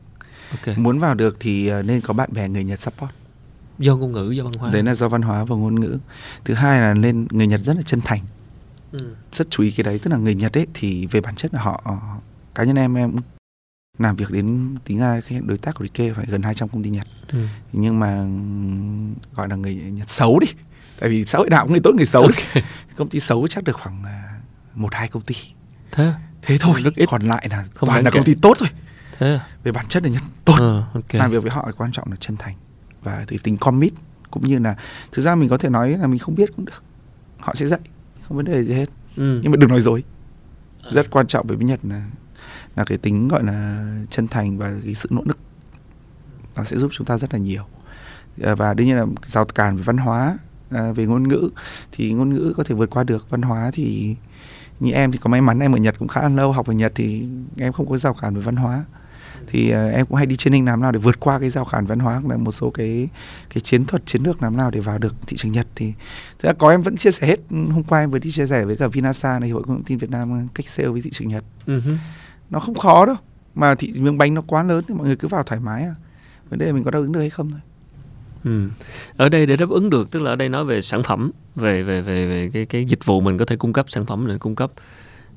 okay. 0.51 0.75
muốn 0.77 0.99
vào 0.99 1.15
được 1.15 1.37
thì 1.39 1.67
ờ, 1.67 1.81
nên 1.81 2.01
có 2.01 2.13
bạn 2.13 2.29
bè 2.33 2.49
người 2.49 2.63
Nhật 2.63 2.81
support. 2.81 3.11
Do 3.79 3.95
ngôn 3.95 4.11
ngữ 4.11 4.31
do 4.31 4.43
văn 4.43 4.53
hóa. 4.59 4.71
Đấy 4.71 4.83
là 4.83 4.95
do 4.95 5.09
văn 5.09 5.21
hóa 5.21 5.43
và 5.43 5.55
ngôn 5.55 5.79
ngữ. 5.79 5.97
Thứ 6.45 6.53
hai 6.53 6.81
là 6.81 6.93
nên 6.93 7.27
người 7.31 7.47
Nhật 7.47 7.61
rất 7.63 7.75
là 7.75 7.81
chân 7.85 8.01
thành. 8.01 8.21
Ừ. 8.91 9.15
rất 9.33 9.47
chú 9.49 9.63
ý 9.63 9.71
cái 9.71 9.83
đấy 9.83 9.99
tức 9.99 10.11
là 10.11 10.17
người 10.17 10.35
Nhật 10.35 10.57
ấy 10.57 10.67
thì 10.73 11.07
về 11.11 11.21
bản 11.21 11.35
chất 11.35 11.53
là 11.53 11.61
họ 11.61 11.97
cá 12.55 12.63
nhân 12.63 12.75
em 12.75 12.97
em 12.97 13.15
làm 13.97 14.15
việc 14.15 14.31
đến 14.31 14.75
tính 14.85 14.99
ra 14.99 15.21
cái 15.29 15.41
đối 15.45 15.57
tác 15.57 15.75
của 15.75 15.85
Rike 15.85 16.13
phải 16.13 16.25
gần 16.29 16.41
200 16.41 16.69
công 16.69 16.83
ty 16.83 16.89
Nhật. 16.89 17.07
Ừ. 17.27 17.45
nhưng 17.73 17.99
mà 17.99 18.25
gọi 19.35 19.49
là 19.49 19.55
người 19.55 19.75
Nhật 19.75 20.09
xấu 20.09 20.39
đi. 20.39 20.47
Tại 20.99 21.09
vì 21.09 21.25
xã 21.25 21.37
hội 21.37 21.49
nào 21.49 21.63
cũng 21.63 21.71
người 21.71 21.81
tốt 21.83 21.91
người 21.95 22.05
xấu 22.05 22.21
okay. 22.21 22.63
công 22.95 23.09
ty 23.09 23.19
xấu 23.19 23.47
chắc 23.47 23.63
được 23.63 23.75
khoảng 23.75 24.03
à, 24.03 24.39
một 24.75 24.93
hai 24.93 25.07
công 25.07 25.23
ty. 25.23 25.35
Thế? 25.91 26.13
Thế 26.41 26.57
thôi. 26.57 26.81
Rất 26.83 26.95
ít. 26.95 27.05
còn 27.05 27.21
lại 27.21 27.47
là 27.49 27.65
Không 27.73 27.89
toàn 27.89 28.03
là 28.03 28.11
công 28.11 28.23
ty 28.23 28.35
tốt 28.41 28.57
rồi 28.57 28.69
thế 29.21 29.33
à? 29.33 29.47
về 29.63 29.71
bản 29.71 29.85
chất 29.87 30.03
là 30.03 30.09
Nhật 30.09 30.21
tốt. 30.45 30.55
Ừ, 30.59 30.81
okay. 30.93 31.19
làm 31.19 31.31
việc 31.31 31.43
với 31.43 31.51
họ 31.51 31.71
quan 31.77 31.91
trọng 31.91 32.11
là 32.11 32.17
chân 32.19 32.37
thành 32.37 32.55
và 33.03 33.25
thì 33.27 33.37
tính 33.43 33.57
commit 33.57 33.93
cũng 34.31 34.47
như 34.47 34.59
là 34.59 34.75
thực 35.11 35.21
ra 35.21 35.35
mình 35.35 35.49
có 35.49 35.57
thể 35.57 35.69
nói 35.69 35.97
là 35.97 36.07
mình 36.07 36.19
không 36.19 36.35
biết 36.35 36.55
cũng 36.55 36.65
được. 36.65 36.83
Họ 37.39 37.55
sẽ 37.55 37.67
dạy 37.67 37.79
không 38.27 38.37
vấn 38.37 38.45
đề 38.45 38.63
gì 38.63 38.73
hết. 38.73 38.89
Ừ. 39.15 39.39
nhưng 39.43 39.51
mà 39.51 39.57
đừng 39.57 39.69
nói 39.69 39.81
dối. 39.81 40.03
Rất 40.91 41.11
quan 41.11 41.27
trọng 41.27 41.47
với 41.47 41.57
Nhật 41.57 41.79
là 41.83 42.09
là 42.75 42.83
cái 42.83 42.97
tính 42.97 43.27
gọi 43.27 43.43
là 43.43 43.85
chân 44.09 44.27
thành 44.27 44.57
và 44.57 44.73
cái 44.85 44.95
sự 44.95 45.07
nỗ 45.11 45.21
lực. 45.25 45.37
Nó 46.55 46.63
sẽ 46.63 46.77
giúp 46.77 46.91
chúng 46.93 47.07
ta 47.07 47.17
rất 47.17 47.33
là 47.33 47.39
nhiều. 47.39 47.63
À, 48.43 48.55
và 48.55 48.73
đương 48.73 48.87
nhiên 48.87 48.95
là 48.95 49.05
rào 49.25 49.45
cản 49.45 49.77
về 49.77 49.83
văn 49.83 49.97
hóa 49.97 50.37
à, 50.69 50.91
về 50.91 51.05
ngôn 51.05 51.27
ngữ 51.27 51.49
thì 51.91 52.13
ngôn 52.13 52.33
ngữ 52.33 52.53
có 52.57 52.63
thể 52.63 52.75
vượt 52.75 52.89
qua 52.89 53.03
được. 53.03 53.29
Văn 53.29 53.41
hóa 53.41 53.71
thì 53.73 54.15
như 54.79 54.91
em 54.91 55.11
thì 55.11 55.19
có 55.21 55.29
may 55.29 55.41
mắn 55.41 55.59
em 55.59 55.75
ở 55.75 55.77
Nhật 55.77 55.95
cũng 55.99 56.07
khá 56.07 56.21
là 56.21 56.29
lâu 56.29 56.51
học 56.51 56.67
ở 56.67 56.73
Nhật 56.73 56.91
thì 56.95 57.27
em 57.57 57.73
không 57.73 57.89
có 57.89 57.97
rào 57.97 58.13
cản 58.13 58.35
về 58.35 58.41
văn 58.41 58.55
hóa 58.55 58.83
thì 59.47 59.73
uh, 59.73 59.93
em 59.93 60.05
cũng 60.05 60.17
hay 60.17 60.25
đi 60.25 60.35
training 60.35 60.65
làm 60.65 60.81
nào 60.81 60.91
để 60.91 60.99
vượt 60.99 61.19
qua 61.19 61.39
cái 61.39 61.49
rào 61.49 61.65
cản 61.65 61.85
văn 61.85 61.99
hóa 61.99 62.21
là 62.29 62.37
một 62.37 62.51
số 62.51 62.69
cái 62.69 63.09
cái 63.53 63.61
chiến 63.61 63.85
thuật 63.85 64.05
chiến 64.05 64.23
lược 64.23 64.43
làm 64.43 64.57
nào 64.57 64.71
để 64.71 64.79
vào 64.79 64.97
được 64.97 65.15
thị 65.27 65.37
trường 65.37 65.51
Nhật. 65.51 65.67
Thì 65.75 65.93
thực 66.39 66.47
ra 66.47 66.53
có 66.53 66.69
em 66.69 66.81
vẫn 66.81 66.97
chia 66.97 67.11
sẻ 67.11 67.27
hết. 67.27 67.39
Hôm 67.49 67.83
qua 67.83 67.99
em 67.99 68.11
vừa 68.11 68.19
đi 68.19 68.31
chia 68.31 68.47
sẻ 68.47 68.65
với 68.65 68.75
cả 68.75 68.87
Vinasa 68.87 69.39
này 69.39 69.49
hội 69.49 69.63
công 69.67 69.83
ty 69.83 69.95
Việt 69.95 70.09
Nam 70.09 70.47
cách 70.53 70.69
sale 70.69 70.89
với 70.89 71.01
thị 71.01 71.09
trường 71.09 71.27
Nhật. 71.27 71.43
Uh-huh 71.67 71.97
nó 72.51 72.59
không 72.59 72.75
khó 72.75 73.05
đâu 73.05 73.15
mà 73.55 73.75
thị 73.75 73.93
miếng 73.95 74.17
bánh 74.17 74.33
nó 74.33 74.41
quá 74.41 74.63
lớn 74.63 74.83
thì 74.87 74.93
mọi 74.93 75.07
người 75.07 75.15
cứ 75.15 75.27
vào 75.27 75.43
thoải 75.43 75.61
mái 75.61 75.83
à. 75.83 75.95
Vấn 76.49 76.59
đề 76.59 76.71
mình 76.71 76.83
có 76.83 76.91
đáp 76.91 76.99
ứng 76.99 77.11
được 77.11 77.19
hay 77.19 77.29
không 77.29 77.51
thôi. 77.51 77.59
Ừ. 78.43 78.69
ở 79.17 79.29
đây 79.29 79.45
để 79.45 79.57
đáp 79.57 79.69
ứng 79.69 79.89
được 79.89 80.11
tức 80.11 80.19
là 80.19 80.31
ở 80.31 80.35
đây 80.35 80.49
nói 80.49 80.65
về 80.65 80.81
sản 80.81 81.03
phẩm 81.03 81.31
về 81.55 81.83
về 81.83 82.01
về 82.01 82.27
về 82.27 82.49
cái 82.53 82.65
cái 82.65 82.85
dịch 82.85 83.05
vụ 83.05 83.21
mình 83.21 83.37
có 83.37 83.45
thể 83.45 83.55
cung 83.55 83.73
cấp 83.73 83.85
sản 83.89 84.05
phẩm 84.05 84.25
mình 84.25 84.39
cung 84.39 84.55
cấp 84.55 84.71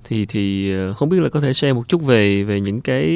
thì 0.04 0.26
thì 0.26 0.72
ờ, 0.72 0.92
không 0.92 1.08
biết 1.08 1.20
là 1.20 1.28
có 1.28 1.40
thể 1.40 1.52
share 1.52 1.72
một 1.72 1.88
chút 1.88 2.02
về 2.02 2.42
về 2.42 2.60
những 2.60 2.80
cái 2.80 3.06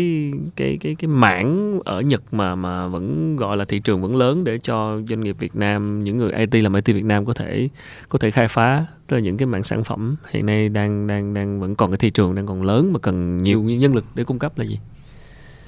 cái 0.57 0.79
cái 0.81 0.95
cái 0.95 1.09
mảng 1.09 1.81
ở 1.85 2.01
Nhật 2.01 2.23
mà 2.35 2.55
mà 2.55 2.87
vẫn 2.87 3.37
gọi 3.37 3.57
là 3.57 3.65
thị 3.65 3.79
trường 3.79 4.03
vẫn 4.03 4.17
lớn 4.17 4.45
để 4.45 4.59
cho 4.59 5.01
doanh 5.09 5.21
nghiệp 5.21 5.37
Việt 5.39 5.57
Nam 5.57 6.01
những 6.01 6.19
người 6.19 6.33
IT 6.33 6.55
làm 6.55 6.75
IT 6.75 6.87
Việt 6.87 7.05
Nam 7.05 7.25
có 7.25 7.35
thể 7.35 7.69
có 8.09 8.19
thể 8.19 8.31
khai 8.31 8.49
phá 8.49 8.87
tức 9.07 9.17
là 9.17 9.23
những 9.23 9.37
cái 9.37 9.47
mảng 9.47 9.63
sản 9.63 9.85
phẩm 9.85 10.17
hiện 10.31 10.47
nay 10.47 10.69
đang 10.69 11.07
đang 11.07 11.35
đang 11.35 11.61
vẫn 11.61 11.75
còn 11.75 11.91
cái 11.91 11.99
thị 11.99 12.11
trường 12.11 12.35
đang 12.35 12.47
còn 12.47 12.63
lớn 12.63 12.93
mà 12.93 12.99
cần 12.99 13.43
nhiều 13.43 13.63
nhân 13.63 13.95
lực 13.95 14.05
để 14.15 14.25
cung 14.25 14.39
cấp 14.39 14.59
là 14.59 14.65
gì? 14.65 14.79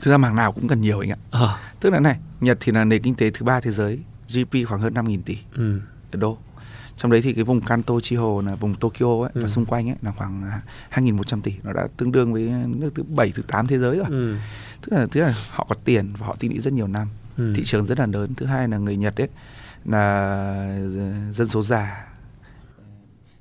Thực 0.00 0.11
ra 0.11 0.18
mảng 0.18 0.37
nào 0.37 0.52
cũng 0.52 0.68
cần 0.68 0.80
nhiều 0.80 1.00
anh 1.00 1.11
ạ. 1.11 1.16
À. 1.30 1.72
Tức 1.80 1.90
là 1.90 2.00
này, 2.00 2.16
Nhật 2.40 2.59
thì 2.61 2.72
là 2.72 2.85
nền 2.85 3.02
kinh 3.02 3.14
tế 3.14 3.30
thứ 3.30 3.44
ba 3.44 3.61
thế 3.61 3.70
giới, 3.70 3.98
GDP 4.28 4.68
khoảng 4.68 4.80
hơn 4.80 4.94
5.000 4.94 5.18
tỷ 5.24 5.38
ừ. 5.56 5.80
đô 6.12 6.38
trong 7.00 7.12
đấy 7.12 7.22
thì 7.22 7.32
cái 7.32 7.44
vùng 7.44 7.60
Kanto 7.60 8.00
Chiho 8.00 8.42
là 8.46 8.54
vùng 8.54 8.74
Tokyo 8.74 9.22
ấy 9.22 9.30
ừ. 9.34 9.42
và 9.42 9.48
xung 9.48 9.66
quanh 9.66 9.88
ấy 9.88 9.96
là 10.02 10.12
khoảng 10.12 10.42
2.100 10.90 11.36
à, 11.36 11.40
tỷ 11.44 11.52
nó 11.62 11.72
đã 11.72 11.86
tương 11.96 12.12
đương 12.12 12.32
với 12.32 12.52
nước 12.66 12.90
thứ 12.94 13.02
bảy 13.02 13.32
thứ 13.34 13.42
tám 13.42 13.66
thế 13.66 13.78
giới 13.78 13.96
rồi 13.96 14.06
ừ. 14.08 14.36
tức 14.82 14.96
là 14.96 15.06
tức 15.12 15.20
là 15.20 15.34
họ 15.50 15.66
có 15.68 15.74
tiền 15.84 16.12
và 16.18 16.26
họ 16.26 16.36
tích 16.38 16.50
lũy 16.50 16.60
rất 16.60 16.72
nhiều 16.72 16.86
năm 16.86 17.08
ừ. 17.36 17.52
thị 17.56 17.64
trường 17.64 17.84
rất 17.84 17.98
là 17.98 18.06
lớn 18.06 18.34
thứ 18.36 18.46
hai 18.46 18.68
là 18.68 18.78
người 18.78 18.96
Nhật 18.96 19.20
ấy 19.20 19.28
là 19.84 20.78
dân 21.32 21.48
số 21.48 21.62
già 21.62 22.10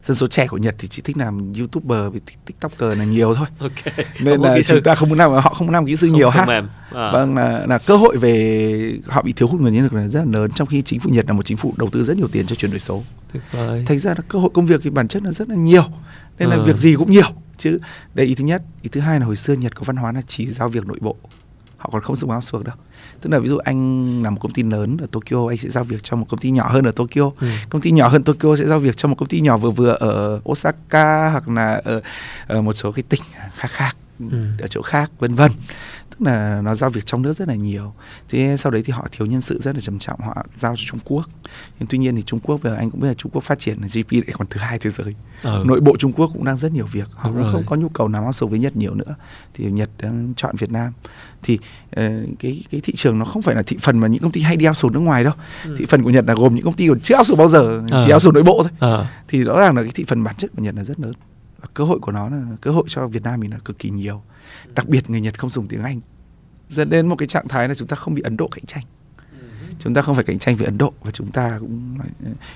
dân 0.10 0.16
số 0.16 0.28
trẻ 0.28 0.48
của 0.48 0.58
Nhật 0.58 0.76
thì 0.78 0.88
chỉ 0.88 1.02
thích 1.02 1.18
làm 1.18 1.54
youtuber 1.60 2.12
với 2.12 2.22
tiktoker 2.46 2.98
là 2.98 3.06
nhiều 3.06 3.36
thôi. 3.36 3.48
Okay. 3.60 4.06
nên 4.20 4.42
là 4.42 4.58
chúng 4.66 4.84
ta 4.84 4.96
không 4.96 5.10
muốn 5.10 5.18
làm 5.18 5.32
họ 5.32 5.54
không 5.54 5.68
muốn 5.68 5.74
làm 5.74 5.86
kỹ 5.86 5.96
sư 5.96 6.08
không, 6.08 6.18
nhiều 6.18 6.30
ha. 6.30 6.46
à. 6.92 7.12
vâng 7.12 7.36
là 7.36 7.66
là 7.68 7.78
cơ 7.78 7.98
hội 7.98 8.18
về 8.18 9.00
họ 9.08 9.22
bị 9.22 9.34
thiếu 9.34 9.48
hụt 9.48 9.62
nguồn 9.62 9.74
nhân 9.74 9.84
lực 9.84 9.94
là 9.94 10.08
rất 10.08 10.20
là 10.20 10.40
lớn 10.40 10.52
trong 10.56 10.68
khi 10.68 10.82
chính 10.82 11.00
phủ 11.00 11.10
Nhật 11.10 11.26
là 11.28 11.34
một 11.34 11.46
chính 11.46 11.58
phủ 11.58 11.74
đầu 11.78 11.90
tư 11.90 12.04
rất 12.04 12.18
nhiều 12.18 12.28
tiền 12.28 12.48
cho 12.48 12.56
chuyển 12.56 12.72
đổi 12.72 12.80
số. 12.80 13.04
Thành 13.86 14.00
ra 14.00 14.10
là 14.10 14.22
cơ 14.28 14.40
hội 14.40 14.50
công 14.54 14.66
việc 14.66 14.82
thì 14.84 14.90
bản 14.90 15.08
chất 15.08 15.24
là 15.24 15.32
rất 15.32 15.50
là 15.50 15.56
nhiều 15.56 15.84
nên 16.40 16.50
à. 16.50 16.56
là 16.56 16.64
việc 16.64 16.78
gì 16.78 16.96
cũng 16.96 17.12
nhiều. 17.12 17.28
Chứ 17.58 17.80
đây 18.14 18.26
ý 18.26 18.36
thứ 18.36 18.44
nhất 18.44 18.62
ý 18.82 18.90
thứ 18.90 19.02
hai 19.02 19.20
là 19.20 19.26
hồi 19.26 19.36
xưa 19.36 19.54
Nhật 19.54 19.76
có 19.76 19.84
văn 19.86 19.96
hóa 19.96 20.12
là 20.12 20.22
chỉ 20.28 20.48
giao 20.52 20.70
việc 20.70 20.88
nội 20.88 20.98
bộ 21.02 21.16
họ 21.78 21.90
còn 21.94 22.02
không 22.02 22.16
dùng 22.16 22.32
outsource 22.32 22.66
đâu 22.66 22.76
tức 23.22 23.30
là 23.30 23.40
ví 23.40 23.50
dụ 23.50 23.58
anh 23.58 24.24
làm 24.24 24.36
một 24.36 24.40
công 24.42 24.54
ty 24.54 24.64
lớn 24.64 24.98
ở 24.98 25.08
Tokyo 25.12 25.48
anh 25.48 25.58
sẽ 25.58 25.70
giao 25.70 25.84
việc 25.84 26.04
cho 26.04 26.18
một 26.18 26.26
công 26.30 26.40
ty 26.40 26.52
nhỏ 26.52 26.70
hơn 26.70 26.86
ở 26.86 26.92
Tokyo. 26.92 27.32
Ừ. 27.40 27.48
công 27.70 27.82
ty 27.82 27.92
nhỏ 27.92 28.08
hơn 28.08 28.24
Tokyo 28.24 28.56
sẽ 28.56 28.66
giao 28.66 28.80
việc 28.80 28.98
cho 28.98 29.08
một 29.08 29.16
công 29.16 29.28
ty 29.28 29.42
nhỏ 29.42 29.58
vừa 29.58 29.72
vừa 29.72 29.92
ở 29.92 30.42
Osaka 30.50 31.30
hoặc 31.30 31.50
là 31.50 31.82
ở, 31.84 32.02
ở 32.48 32.62
một 32.62 32.74
số 32.74 32.92
cái 32.92 33.04
tỉnh 33.10 33.22
khác 33.56 33.72
khác 33.72 33.98
ừ. 34.20 34.48
ở 34.60 34.68
chỗ 34.68 34.82
khác 34.82 35.12
vân 35.20 35.36
vân. 35.36 35.52
Tức 36.10 36.22
là 36.26 36.62
nó 36.62 36.76
giao 36.76 36.90
việc 36.90 37.06
trong 37.06 37.22
nước 37.22 37.38
rất 37.38 37.48
là 37.48 37.56
nhiều. 37.56 37.94
Thế 38.30 38.56
sau 38.58 38.72
đấy 38.72 38.84
thì 38.86 38.94
họ 38.94 39.08
thiếu 39.12 39.28
nhân 39.28 39.42
sự 39.42 39.60
rất 39.60 39.76
là 39.76 39.82
trầm 39.82 40.00
trọng 40.00 40.20
họ 40.20 40.46
giao 40.60 40.76
cho 40.76 40.84
Trung 40.86 41.00
Quốc. 41.06 41.26
Nhưng 41.80 41.88
tuy 41.90 41.98
nhiên 41.98 42.16
thì 42.16 42.24
Trung 42.26 42.40
Quốc 42.40 42.60
bây 42.64 42.72
giờ 42.72 42.78
anh 42.78 42.92
cũng 42.92 43.02
biết 43.02 43.08
là 43.08 43.14
Trung 43.14 43.32
Quốc 43.32 43.44
phát 43.44 43.60
triển 43.60 43.82
GDP 43.82 44.12
lại 44.12 44.34
còn 44.34 44.48
thứ 44.50 44.60
hai 44.60 44.80
thế 44.80 44.90
giới. 44.90 45.16
Ừ. 45.44 45.64
nội 45.66 45.80
bộ 45.80 45.98
Trung 45.98 46.12
Quốc 46.12 46.30
cũng 46.34 46.46
đang 46.46 46.58
rất 46.58 46.72
nhiều 46.72 46.86
việc 46.86 47.08
họ 47.14 47.30
cũng 47.32 47.48
không 47.52 47.64
có 47.66 47.76
nhu 47.76 47.90
cầu 47.90 48.08
nào 48.08 48.26
outsource 48.26 48.52
với 48.52 48.60
Nhật 48.60 48.76
nhiều 48.76 48.96
nữa. 48.96 49.16
Thì 49.54 49.66
Nhật 49.72 49.90
đang 50.02 50.34
chọn 50.38 50.56
Việt 50.56 50.72
Nam 50.72 50.94
thì 51.44 51.54
uh, 51.56 52.04
cái 52.40 52.64
cái 52.70 52.82
thị 52.82 52.94
trường 52.96 53.20
nó 53.20 53.26
không 53.26 53.42
phải 53.42 53.56
là 53.56 53.62
thị 53.62 53.78
phần 53.82 54.00
mà 54.00 54.08
những 54.08 54.22
công 54.22 54.32
ty 54.32 54.42
hay 54.42 54.58
đi 54.58 54.68
outsource 54.68 54.94
nước 54.94 55.00
ngoài 55.00 55.24
đâu 55.24 55.34
ừ. 55.66 55.76
thị 55.80 55.86
phần 55.86 56.04
của 56.04 56.10
Nhật 56.10 56.26
là 56.28 56.34
gồm 56.34 56.56
những 56.56 56.66
công 56.66 56.74
ty 56.74 56.88
còn 56.88 57.00
chưa 57.00 57.18
outsource 57.18 57.40
bao 57.40 57.48
giờ 57.48 57.82
à. 57.92 58.02
chỉ 58.06 58.14
outsource 58.14 58.34
nội 58.34 58.44
bộ 58.44 58.64
thôi 58.64 58.92
à. 58.92 59.22
thì 59.28 59.44
rõ 59.44 59.60
ràng 59.60 59.76
là 59.76 59.82
cái 59.82 59.92
thị 59.96 60.06
phần 60.08 60.24
bản 60.24 60.36
chất 60.36 60.52
của 60.56 60.64
Nhật 60.64 60.76
là 60.76 60.84
rất 60.84 61.00
lớn 61.00 61.14
và 61.62 61.68
cơ 61.74 61.84
hội 61.84 62.00
của 62.00 62.12
nó 62.12 62.30
là 62.30 62.44
cơ 62.62 62.72
hội 62.72 62.84
cho 62.88 63.08
Việt 63.08 63.24
Nam 63.24 63.40
mình 63.40 63.52
là 63.52 63.58
cực 63.66 63.80
kỳ 63.80 63.90
nhiều 63.90 64.22
đặc 64.76 64.90
biệt 64.90 65.10
người 65.10 65.22
Nhật 65.22 65.40
không 65.40 65.50
dùng 65.50 65.68
tiếng 65.68 65.84
Anh 65.84 66.00
dẫn 66.70 66.90
đến 66.90 67.08
một 67.08 67.16
cái 67.16 67.28
trạng 67.28 67.48
thái 67.48 67.68
là 67.68 67.74
chúng 67.76 67.88
ta 67.88 67.96
không 67.96 68.14
bị 68.14 68.22
Ấn 68.22 68.38
Độ 68.38 68.48
cạnh 68.48 68.66
tranh 68.66 68.84
chúng 69.80 69.94
ta 69.94 70.02
không 70.02 70.16
phải 70.16 70.24
cạnh 70.24 70.40
tranh 70.40 70.56
với 70.56 70.66
Ấn 70.66 70.78
Độ 70.78 70.94
và 71.04 71.12
chúng 71.12 71.32
ta 71.32 71.58
cũng 71.60 71.98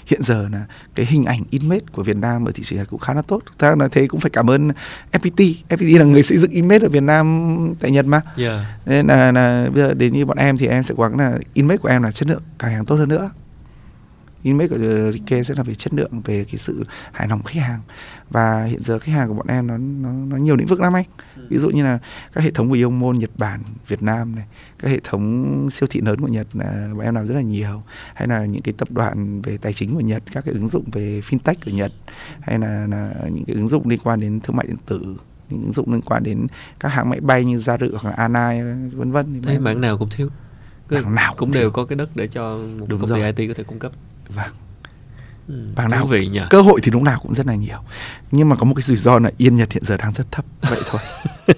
hiện 0.06 0.24
giờ 0.24 0.50
là 0.52 0.66
cái 0.96 1.06
hình 1.06 1.26
ảnh 1.26 1.44
image 1.50 1.86
của 1.92 2.04
Việt 2.04 2.18
Nam 2.18 2.46
ở 2.46 2.52
thị 2.56 2.64
trường 2.64 2.86
cũng 2.86 3.00
khá 3.00 3.14
là 3.14 3.22
tốt. 3.22 3.42
Chúng 3.46 3.58
ta 3.58 3.76
nói 3.76 3.90
thế 3.92 4.08
cũng 4.08 4.20
phải 4.20 4.30
cảm 4.30 4.50
ơn 4.50 4.72
FPT 5.12 5.54
FPT 5.70 6.00
là 6.00 6.06
người 6.06 6.24
xây 6.24 6.38
dựng 6.38 6.52
image 6.52 6.86
ở 6.86 6.90
Việt 6.90 7.04
Nam 7.04 7.74
tại 7.80 7.92
Nhật 7.92 8.06
mà. 8.06 8.22
Yeah. 8.38 8.66
nên 8.86 9.08
là, 9.08 9.32
là 9.32 9.70
bây 9.74 9.84
giờ 9.84 9.94
đến 9.94 10.14
như 10.14 10.26
bọn 10.26 10.38
em 10.38 10.58
thì 10.58 10.68
em 10.68 10.84
sẽ 10.84 10.96
gắng 10.98 11.18
là 11.18 11.40
image 11.54 11.78
của 11.78 11.90
em 11.90 12.04
là 12.04 12.12
chất 12.12 12.30
lượng 12.30 12.42
càng 12.60 12.72
hàng 12.72 12.86
tốt 12.86 12.96
hơn 12.96 13.10
nữa 13.10 13.30
image 14.44 14.68
của 14.68 15.12
Rike 15.12 15.44
sẽ 15.44 15.54
là 15.58 15.64
về 15.64 15.76
chất 15.76 15.94
lượng 15.94 16.22
về 16.26 16.44
cái 16.44 16.58
sự 16.58 16.84
hài 17.12 17.28
lòng 17.28 17.44
khách 17.44 17.62
hàng. 17.62 17.80
Và 18.30 18.64
hiện 18.64 18.80
giờ 18.84 19.00
khách 19.00 19.12
hàng 19.12 19.28
của 19.28 19.34
bọn 19.34 19.48
em 19.48 19.68
nó 19.68 19.78
nó, 19.78 20.10
nó 20.12 20.38
nhiều 20.38 20.56
lĩnh 20.56 20.68
vực 20.68 20.82
lắm 20.82 20.94
anh. 20.94 21.06
Ví 21.50 21.58
dụ 21.58 21.70
như 21.70 21.84
là 21.84 22.00
các 22.34 22.44
hệ 22.44 22.52
thống 22.52 22.70
của 22.70 22.76
Ion 22.76 23.00
Môn 23.00 23.18
Nhật 23.18 23.30
Bản 23.38 23.64
Việt 23.88 24.04
Nam 24.04 24.36
này 24.36 24.46
các 24.80 24.90
hệ 24.90 25.00
thống 25.04 25.68
siêu 25.72 25.88
thị 25.92 26.02
lớn 26.02 26.22
của 26.22 26.28
Nhật 26.28 26.48
là 26.54 26.90
bọn 26.92 27.06
em 27.06 27.16
làm 27.16 27.28
rất 27.28 27.36
là 27.36 27.42
nhiều. 27.42 27.84
Hay 28.14 28.28
là 28.28 28.46
những 28.46 28.62
cái 28.62 28.74
tập 28.78 28.92
đoàn 28.92 29.42
về 29.42 29.58
tài 29.58 29.74
chính 29.74 29.94
của 29.94 30.02
Nhật 30.02 30.24
các 30.32 30.46
cái 30.46 30.54
ứng 30.54 30.68
dụng 30.68 30.84
về 30.92 31.22
fintech 31.30 31.56
của 31.66 31.72
Nhật 31.72 31.92
hay 32.42 32.60
là, 32.60 32.88
là 32.88 33.14
những 33.32 33.46
cái 33.46 33.56
ứng 33.56 33.68
dụng 33.68 33.88
liên 33.88 34.00
quan 34.04 34.20
đến 34.20 34.40
thương 34.40 34.56
mại 34.56 34.68
điện 34.68 34.78
tử 34.86 35.16
những 35.50 35.62
ứng 35.62 35.72
dụng 35.72 35.94
liên 35.94 36.02
quan 36.02 36.24
đến 36.24 36.48
các 36.80 36.90
hãng 36.90 37.10
máy 37.10 37.20
bay 37.20 37.46
như 37.46 37.58
Gia 37.58 37.78
Rự 37.78 37.96
hoặc 38.02 38.10
là 38.10 38.16
Anai 38.16 38.64
vân 38.92 39.12
vân. 39.12 39.42
Thấy 39.42 39.60
mảng 39.60 39.82
nào 39.82 39.98
cũng 39.98 40.10
thiếu. 40.10 40.30
Bảng 40.90 41.16
nào 41.16 41.34
cũng 41.38 41.52
đều 41.52 41.72
có 41.72 41.86
cái 41.86 41.96
đất 41.96 42.10
để 42.16 42.28
cho 42.28 42.58
một 42.80 42.86
Đúng 42.90 43.00
công 43.00 43.10
rồi. 43.10 43.34
ty 43.34 43.44
IT 43.44 43.50
có 43.50 43.54
thể 43.58 43.64
cung 43.64 43.80
cấp 43.80 43.92
vâng. 44.30 44.52
Ừ, 45.48 45.54
bảng 45.76 45.90
nào 45.90 46.06
vị 46.06 46.28
nhỉ? 46.28 46.40
cơ 46.50 46.62
hội 46.62 46.80
thì 46.84 46.92
lúc 46.92 47.02
nào 47.02 47.20
cũng 47.22 47.34
rất 47.34 47.48
là 47.48 47.56
nhiều. 47.56 47.78
Nhưng 48.32 48.50
mà 48.50 48.56
có 48.56 48.66
một 48.66 48.74
cái 48.76 48.84
rủi 48.84 48.98
ro 48.98 49.20
là 49.20 49.32
yên 49.38 49.56
nhật 49.56 49.72
hiện 49.72 49.84
giờ 49.84 49.98
đang 49.98 50.14
rất 50.14 50.32
thấp 50.32 50.46
vậy 50.62 50.80
thôi. 50.86 51.02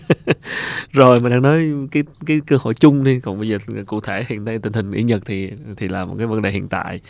Rồi 0.91 1.19
mình 1.19 1.31
đang 1.31 1.41
nói 1.41 1.71
cái 1.91 2.03
cái 2.25 2.41
cơ 2.47 2.57
hội 2.59 2.73
chung 2.73 3.03
đi. 3.03 3.19
Còn 3.19 3.39
bây 3.39 3.49
giờ 3.49 3.57
cụ 3.85 3.99
thể 3.99 4.23
hiện 4.27 4.45
nay 4.45 4.59
tình 4.59 4.73
hình 4.73 4.91
yên 4.91 5.05
nhật 5.05 5.21
thì 5.25 5.51
thì 5.77 5.87
là 5.87 6.03
một 6.03 6.15
cái 6.17 6.27
vấn 6.27 6.41
đề 6.41 6.51
hiện 6.51 6.67
tại. 6.67 7.01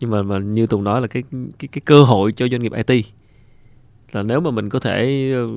Nhưng 0.00 0.10
mà 0.10 0.22
mà 0.22 0.38
như 0.38 0.66
tùng 0.66 0.84
nói 0.84 1.00
là 1.00 1.06
cái 1.06 1.22
cái 1.58 1.68
cái 1.72 1.82
cơ 1.84 2.02
hội 2.02 2.32
cho 2.32 2.48
doanh 2.48 2.62
nghiệp 2.62 2.72
IT 2.86 3.06
là 4.12 4.22
nếu 4.22 4.40
mà 4.40 4.50
mình 4.50 4.68
có 4.68 4.78
thể 4.78 5.30
ờ, 5.34 5.48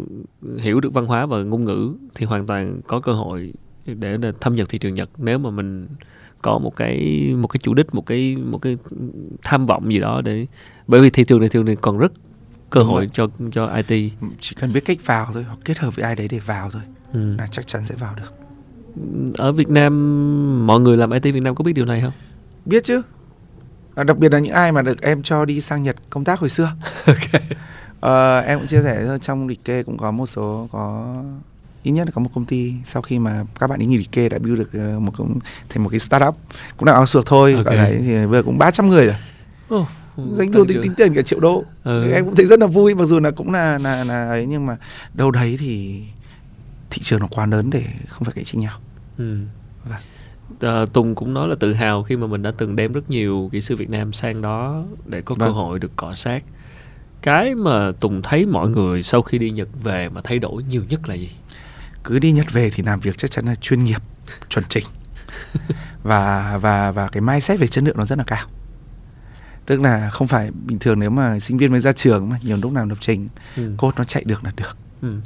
hiểu 0.60 0.80
được 0.80 0.94
văn 0.94 1.06
hóa 1.06 1.26
và 1.26 1.38
ngôn 1.38 1.66
ngữ 1.66 1.94
thì 2.16 2.26
hoàn 2.26 2.48
toàn 2.48 2.82
có 2.88 3.00
cơ 3.00 3.14
hội 3.14 3.54
để 3.86 4.18
thâm 4.40 4.56
nhập 4.56 4.70
thị 4.70 4.78
trường 4.78 4.94
Nhật. 4.94 5.10
Nếu 5.18 5.38
mà 5.38 5.50
mình 5.50 5.88
có 6.46 6.58
một 6.58 6.76
cái 6.76 6.98
một 7.38 7.48
cái 7.48 7.60
chủ 7.64 7.74
đích 7.74 7.96
một 7.96 8.06
cái 8.06 8.36
một 8.36 8.58
cái 8.58 8.78
tham 9.44 9.66
vọng 9.66 9.94
gì 9.94 10.00
đó 10.00 10.22
để 10.22 10.46
bởi 10.88 11.02
vì 11.02 11.10
thị 11.10 11.24
trường 11.24 11.40
này 11.40 11.50
thị 11.50 11.54
trường 11.54 11.66
này 11.66 11.76
còn 11.76 11.98
rất 11.98 12.12
cơ 12.70 12.80
Đúng 12.80 12.90
hội 12.90 13.02
rồi. 13.02 13.10
cho 13.14 13.28
cho 13.52 13.76
IT 13.76 14.12
chỉ 14.42 14.56
cần 14.60 14.74
biết 14.74 14.86
cách 14.86 14.98
vào 15.06 15.28
thôi 15.34 15.44
hoặc 15.44 15.60
kết 15.66 15.78
hợp 15.78 15.96
với 15.96 16.04
ai 16.06 16.16
đấy 16.16 16.28
để 16.28 16.40
vào 16.40 16.70
thôi 16.72 16.82
ừ. 17.14 17.36
là 17.38 17.48
chắc 17.52 17.68
chắn 17.68 17.82
sẽ 17.90 17.96
vào 17.96 18.16
được 18.16 18.34
ở 19.38 19.52
Việt 19.52 19.70
Nam 19.70 20.68
mọi 20.68 20.80
người 20.80 20.98
làm 20.98 21.12
IT 21.12 21.24
Việt 21.24 21.44
Nam 21.44 21.56
có 21.56 21.64
biết 21.64 21.74
điều 21.74 21.86
này 21.86 22.02
không 22.02 22.14
biết 22.66 22.84
chứ 22.84 23.02
à, 23.96 24.04
đặc 24.04 24.18
biệt 24.18 24.32
là 24.32 24.40
những 24.40 24.54
ai 24.54 24.72
mà 24.72 24.82
được 24.82 25.02
em 25.02 25.24
cho 25.24 25.46
đi 25.46 25.62
sang 25.62 25.82
Nhật 25.82 25.96
công 26.10 26.24
tác 26.24 26.40
hồi 26.40 26.50
xưa 26.50 26.72
okay. 27.06 27.42
à, 28.02 28.40
em 28.40 28.60
cũng 28.60 28.68
chia 28.68 28.84
sẻ 28.84 29.18
trong 29.22 29.48
lịch 29.48 29.64
kê 29.66 29.84
cũng 29.84 29.98
có 29.98 30.12
một 30.12 30.26
số 30.26 30.68
có 30.72 31.16
ít 31.86 31.92
nhất 31.92 32.08
là 32.08 32.12
có 32.12 32.22
một 32.22 32.30
công 32.36 32.46
ty 32.46 32.74
sau 32.86 33.02
khi 33.02 33.20
mà 33.20 33.44
các 33.60 33.70
bạn 33.70 33.82
ấy 33.82 33.86
nghỉ 33.86 34.04
kê 34.04 34.30
đã 34.30 34.40
build 34.40 34.60
được 34.60 34.74
ờ, 34.74 35.00
một 35.00 35.12
cũng 35.18 35.40
thành 35.70 35.84
một 35.84 35.90
cái 35.90 36.00
startup 36.00 36.36
cũng 36.78 36.88
là 36.88 37.00
outsource 37.00 37.28
thôi 37.30 37.54
okay. 37.54 37.78
đấy 37.78 38.02
thì 38.06 38.26
vừa 38.26 38.44
cũng 38.44 38.58
300 38.58 38.90
người 38.90 39.06
rồi 39.06 39.16
oh, 39.82 39.88
doanh 40.32 40.52
thu 40.52 40.66
tính, 40.66 40.82
tính 40.82 40.94
tiền 40.98 41.14
cả 41.14 41.22
triệu 41.22 41.40
đô 41.40 41.64
ừ. 41.84 42.12
em 42.12 42.26
cũng 42.26 42.36
thấy 42.36 42.46
rất 42.46 42.60
là 42.60 42.68
vui 42.68 42.96
mặc 42.96 43.06
dù 43.06 43.20
là 43.20 43.32
cũng 43.32 43.52
là 43.52 43.78
là 43.78 44.04
là 44.04 44.28
ấy 44.28 44.46
nhưng 44.46 44.66
mà 44.66 44.78
đâu 45.14 45.32
đấy 45.32 45.58
thì 45.60 46.04
thị 46.90 47.02
trường 47.04 47.20
nó 47.20 47.28
quá 47.28 47.46
lớn 47.46 47.70
để 47.70 47.84
không 48.08 48.24
phải 48.24 48.34
cạnh 48.36 48.44
tranh 48.44 48.60
nhau 48.60 48.80
ừ. 49.18 49.38
Vâng. 49.90 50.00
À, 50.60 50.86
Tùng 50.94 51.16
cũng 51.16 51.34
nói 51.34 51.48
là 51.48 51.56
tự 51.60 51.74
hào 51.74 52.04
khi 52.04 52.18
mà 52.18 52.28
mình 52.28 52.42
đã 52.42 52.52
từng 52.58 52.76
đem 52.76 52.94
rất 52.94 53.10
nhiều 53.10 53.50
kỹ 53.52 53.62
sư 53.62 53.76
Việt 53.76 53.90
Nam 53.90 54.14
sang 54.14 54.42
đó 54.42 54.84
để 55.06 55.22
có 55.22 55.36
vâng. 55.36 55.50
cơ 55.50 55.54
hội 55.54 55.80
được 55.80 55.92
cọ 55.96 56.14
sát 56.14 56.44
cái 57.22 57.56
mà 57.56 57.92
Tùng 58.00 58.22
thấy 58.22 58.46
mọi 58.46 58.70
người 58.70 59.04
sau 59.04 59.22
khi 59.22 59.38
đi 59.38 59.50
Nhật 59.50 59.68
về 59.84 60.10
mà 60.10 60.22
thay 60.24 60.40
đổi 60.40 60.64
nhiều 60.64 60.84
nhất 60.90 61.10
là 61.10 61.16
gì 61.16 61.30
cứ 62.06 62.20
đi 62.20 62.32
Nhật 62.32 62.54
về 62.54 62.70
thì 62.70 62.84
làm 62.84 63.00
việc 63.00 63.18
chắc 63.18 63.32
chắn 63.32 63.46
là 63.46 63.56
chuyên 63.56 63.84
nghiệp 63.84 64.02
chuẩn 64.50 64.66
chỉnh 64.70 64.86
và 66.04 66.58
và 66.62 66.92
và 66.92 67.08
cái 67.08 67.22
mindset 67.22 67.60
về 67.60 67.68
chất 67.68 67.84
lượng 67.84 67.98
nó 67.98 68.06
rất 68.06 68.18
là 68.18 68.24
cao 68.28 68.48
tức 69.66 69.82
là 69.82 70.10
không 70.10 70.28
phải 70.28 70.52
bình 70.52 70.80
thường 70.80 71.00
nếu 71.00 71.10
mà 71.10 71.40
sinh 71.40 71.58
viên 71.58 71.72
mới 71.72 71.82
ra 71.82 71.92
trường 71.92 72.30
mà 72.30 72.40
nhiều 72.44 72.58
lúc 72.62 72.72
nào 72.72 72.86
lập 72.86 72.98
trình 73.00 73.30
ừ. 73.56 73.72
code 73.78 73.96
nó 73.98 74.04
chạy 74.04 74.24
được 74.24 74.44
là 74.44 74.52
được 74.56 74.78
ừ. 75.02 75.18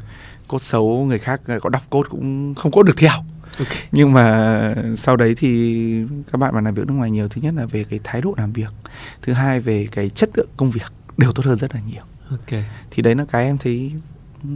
code 0.48 0.63
xấu 0.63 1.06
người 1.06 1.20
khác 1.20 1.42
có 1.62 1.70
đọc 1.70 1.84
code 1.89 2.10
cũng 2.10 2.54
không 2.56 2.72
code 2.72 2.88
được 2.88 2.98
theo 2.98 3.12
okay. 3.60 3.78
nhưng 3.92 4.13
mà 4.13 4.76
sau 4.98 5.18
đấy 5.18 5.36
thì 5.38 6.04
các 6.32 6.38
bạn 6.38 6.56
mà 6.56 6.62
làm 6.62 6.74
việc 6.76 6.88
nước 6.88 6.94
ngoài 6.94 7.12
nhiều 7.12 7.28
thứ 7.28 7.42
nhất 7.42 7.54
là 7.58 7.65
về 7.65 7.86
cái 7.89 8.00
thái 8.04 8.22
độ 8.22 8.34
làm 8.38 8.54
việc 8.54 8.74
thứ 9.22 9.34
hai 9.34 9.62
về 9.62 9.88
cái 9.92 10.10
chất 10.10 10.30
lượng 10.34 10.50
công 10.58 10.72
việc 10.72 10.94
đều 11.18 11.32
tốt 11.32 11.46
hơn 11.46 11.58
rất 11.58 11.76
là 11.76 11.82
nhiều 11.92 12.04
okay. 12.30 12.65
thì 12.92 13.04
đấy 13.04 13.15
là 13.15 13.26
cái 13.32 13.46
em 13.46 13.58
thấy 13.58 13.92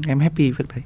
em 0.08 0.20
happy 0.20 0.52
việc 0.52 0.68
đấy 0.76 0.84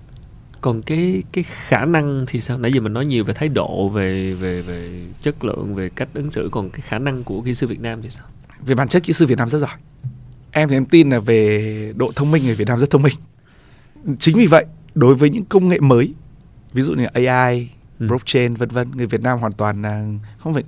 còn 0.61 0.81
cái 0.81 1.23
cái 1.31 1.43
khả 1.43 1.85
năng 1.85 2.25
thì 2.27 2.41
sao? 2.41 2.57
Nãy 2.57 2.71
giờ 2.73 2.81
mình 2.81 2.93
nói 2.93 3.05
nhiều 3.05 3.23
về 3.23 3.33
thái 3.33 3.49
độ 3.49 3.89
về 3.89 4.33
về 4.33 4.61
về 4.61 5.05
chất 5.21 5.43
lượng 5.45 5.75
về 5.75 5.89
cách 5.89 6.09
ứng 6.13 6.29
xử. 6.29 6.49
Còn 6.51 6.69
cái 6.69 6.81
khả 6.81 6.99
năng 6.99 7.23
của 7.23 7.41
kỹ 7.41 7.53
sư 7.53 7.67
Việt 7.67 7.79
Nam 7.79 8.01
thì 8.01 8.09
sao? 8.09 8.25
Về 8.65 8.75
bản 8.75 8.87
chất 8.87 9.03
kỹ 9.03 9.13
sư 9.13 9.25
Việt 9.25 9.37
Nam 9.37 9.49
rất 9.49 9.59
giỏi. 9.59 9.77
Em 10.51 10.69
thì 10.69 10.75
em 10.75 10.85
tin 10.85 11.09
là 11.09 11.19
về 11.19 11.93
độ 11.95 12.11
thông 12.15 12.31
minh 12.31 12.43
người 12.43 12.55
Việt 12.55 12.67
Nam 12.67 12.79
rất 12.79 12.89
thông 12.89 13.03
minh. 13.03 13.13
Chính 14.19 14.37
vì 14.37 14.45
vậy 14.45 14.65
đối 14.95 15.15
với 15.15 15.29
những 15.29 15.45
công 15.45 15.69
nghệ 15.69 15.79
mới 15.79 16.13
ví 16.73 16.81
dụ 16.81 16.93
như 16.93 17.05
AI 17.05 17.69
ừ. 17.99 18.07
blockchain 18.07 18.53
vân 18.53 18.69
vân 18.69 18.91
người 18.91 19.07
Việt 19.07 19.21
Nam 19.21 19.39
hoàn 19.39 19.53
toàn 19.53 19.83
không 20.37 20.53
phải 20.53 20.63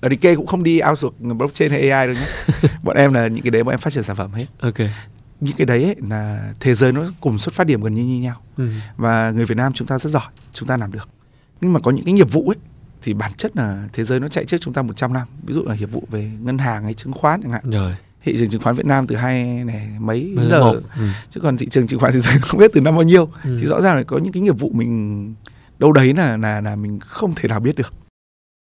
ở 0.00 0.08
DK 0.08 0.36
cũng 0.36 0.46
không 0.46 0.62
đi 0.62 0.80
outsource 0.88 1.16
blockchain 1.18 1.70
hay 1.70 1.90
AI 1.90 2.06
đâu 2.06 2.16
nhé. 2.16 2.26
Bọn 2.82 2.96
em 2.96 3.12
là 3.12 3.26
những 3.26 3.42
cái 3.42 3.50
đấy 3.50 3.64
bọn 3.64 3.72
em 3.72 3.78
phát 3.78 3.92
triển 3.92 4.02
sản 4.02 4.16
phẩm 4.16 4.32
hết. 4.32 4.46
Okay 4.58 4.90
những 5.40 5.56
cái 5.56 5.66
đấy 5.66 5.84
ấy, 5.84 5.96
là 6.08 6.52
thế 6.60 6.74
giới 6.74 6.92
nó 6.92 7.04
cùng 7.20 7.38
xuất 7.38 7.54
phát 7.54 7.66
điểm 7.66 7.82
gần 7.82 7.94
như 7.94 8.04
như 8.04 8.20
nhau. 8.20 8.42
Ừ. 8.56 8.68
và 8.96 9.30
người 9.30 9.44
Việt 9.44 9.56
Nam 9.56 9.72
chúng 9.72 9.88
ta 9.88 9.98
rất 9.98 10.10
giỏi 10.10 10.26
chúng 10.52 10.68
ta 10.68 10.76
làm 10.76 10.92
được. 10.92 11.08
Nhưng 11.60 11.72
mà 11.72 11.80
có 11.80 11.90
những 11.90 12.04
cái 12.04 12.14
nghiệp 12.14 12.32
vụ 12.32 12.48
ấy 12.48 12.56
thì 13.02 13.14
bản 13.14 13.32
chất 13.36 13.56
là 13.56 13.88
thế 13.92 14.04
giới 14.04 14.20
nó 14.20 14.28
chạy 14.28 14.44
trước 14.44 14.56
chúng 14.60 14.74
ta 14.74 14.82
100 14.82 15.12
năm. 15.12 15.26
Ví 15.42 15.54
dụ 15.54 15.64
là 15.64 15.74
nghiệp 15.74 15.92
vụ 15.92 16.04
về 16.10 16.30
ngân 16.40 16.58
hàng 16.58 16.84
hay 16.84 16.94
chứng 16.94 17.12
khoán 17.12 17.42
chẳng 17.42 17.52
hạn. 17.52 17.70
Rồi. 17.70 17.96
Thị 18.22 18.36
trường 18.38 18.48
chứng 18.48 18.62
khoán 18.62 18.76
Việt 18.76 18.86
Nam 18.86 19.06
từ 19.06 19.16
hai 19.16 19.64
này 19.64 19.88
mấy 19.98 20.32
Mới 20.36 20.48
giờ 20.48 20.60
ừ. 20.96 21.08
chứ 21.30 21.40
còn 21.40 21.56
thị 21.56 21.68
trường 21.68 21.86
chứng 21.86 22.00
khoán 22.00 22.12
thế 22.12 22.20
giới 22.20 22.34
không 22.42 22.60
biết 22.60 22.70
từ 22.74 22.80
năm 22.80 22.94
bao 22.94 23.02
nhiêu. 23.02 23.28
Ừ. 23.44 23.58
thì 23.60 23.66
rõ 23.66 23.80
ràng 23.80 23.96
là 23.96 24.02
có 24.02 24.18
những 24.18 24.32
cái 24.32 24.40
nghiệp 24.40 24.58
vụ 24.58 24.70
mình 24.74 25.34
đâu 25.78 25.92
đấy 25.92 26.14
là 26.14 26.36
là 26.36 26.60
là 26.60 26.76
mình 26.76 27.00
không 27.00 27.34
thể 27.34 27.48
nào 27.48 27.60
biết 27.60 27.76
được. 27.76 27.94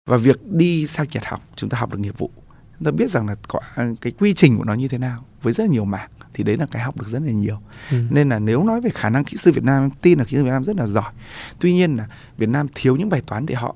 Và 0.07 0.17
việc 0.17 0.37
đi 0.51 0.87
sang 0.87 1.07
Nhật 1.13 1.25
học 1.25 1.43
chúng 1.57 1.71
ta 1.71 1.79
học 1.79 1.93
được 1.93 1.99
nghiệp 1.99 2.19
vụ. 2.19 2.31
Chúng 2.79 2.85
ta 2.85 2.91
biết 2.91 3.11
rằng 3.11 3.27
là 3.27 3.35
có 3.49 3.61
cái 4.01 4.13
quy 4.19 4.35
trình 4.35 4.59
của 4.59 4.65
nó 4.65 4.75
như 4.75 4.89
thế 4.89 4.99
nào 4.99 5.25
với 5.43 5.53
rất 5.53 5.65
là 5.65 5.71
nhiều 5.71 5.85
mảng 5.85 6.11
thì 6.35 6.45
đấy 6.45 6.57
là 6.57 6.67
cái 6.71 6.83
học 6.83 6.97
được 6.97 7.07
rất 7.09 7.23
là 7.23 7.33
nhiều 7.33 7.59
ừ. 7.91 7.97
nên 8.11 8.29
là 8.29 8.39
nếu 8.39 8.65
nói 8.65 8.81
về 8.81 8.91
khả 8.91 9.11
năng 9.11 9.25
kỹ 9.25 9.37
sư 9.37 9.53
Việt 9.53 9.65
Nam 9.65 9.83
em 9.83 9.91
tin 9.91 10.19
là 10.19 10.25
kỹ 10.25 10.37
sư 10.37 10.45
Việt 10.45 10.51
Nam 10.51 10.65
rất 10.65 10.77
là 10.77 10.87
giỏi 10.87 11.13
tuy 11.61 11.73
nhiên 11.73 11.97
là 11.97 12.07
Việt 12.39 12.49
Nam 12.49 12.67
thiếu 12.75 12.97
những 12.97 13.09
bài 13.09 13.23
toán 13.27 13.47
để 13.47 13.55
họ 13.55 13.75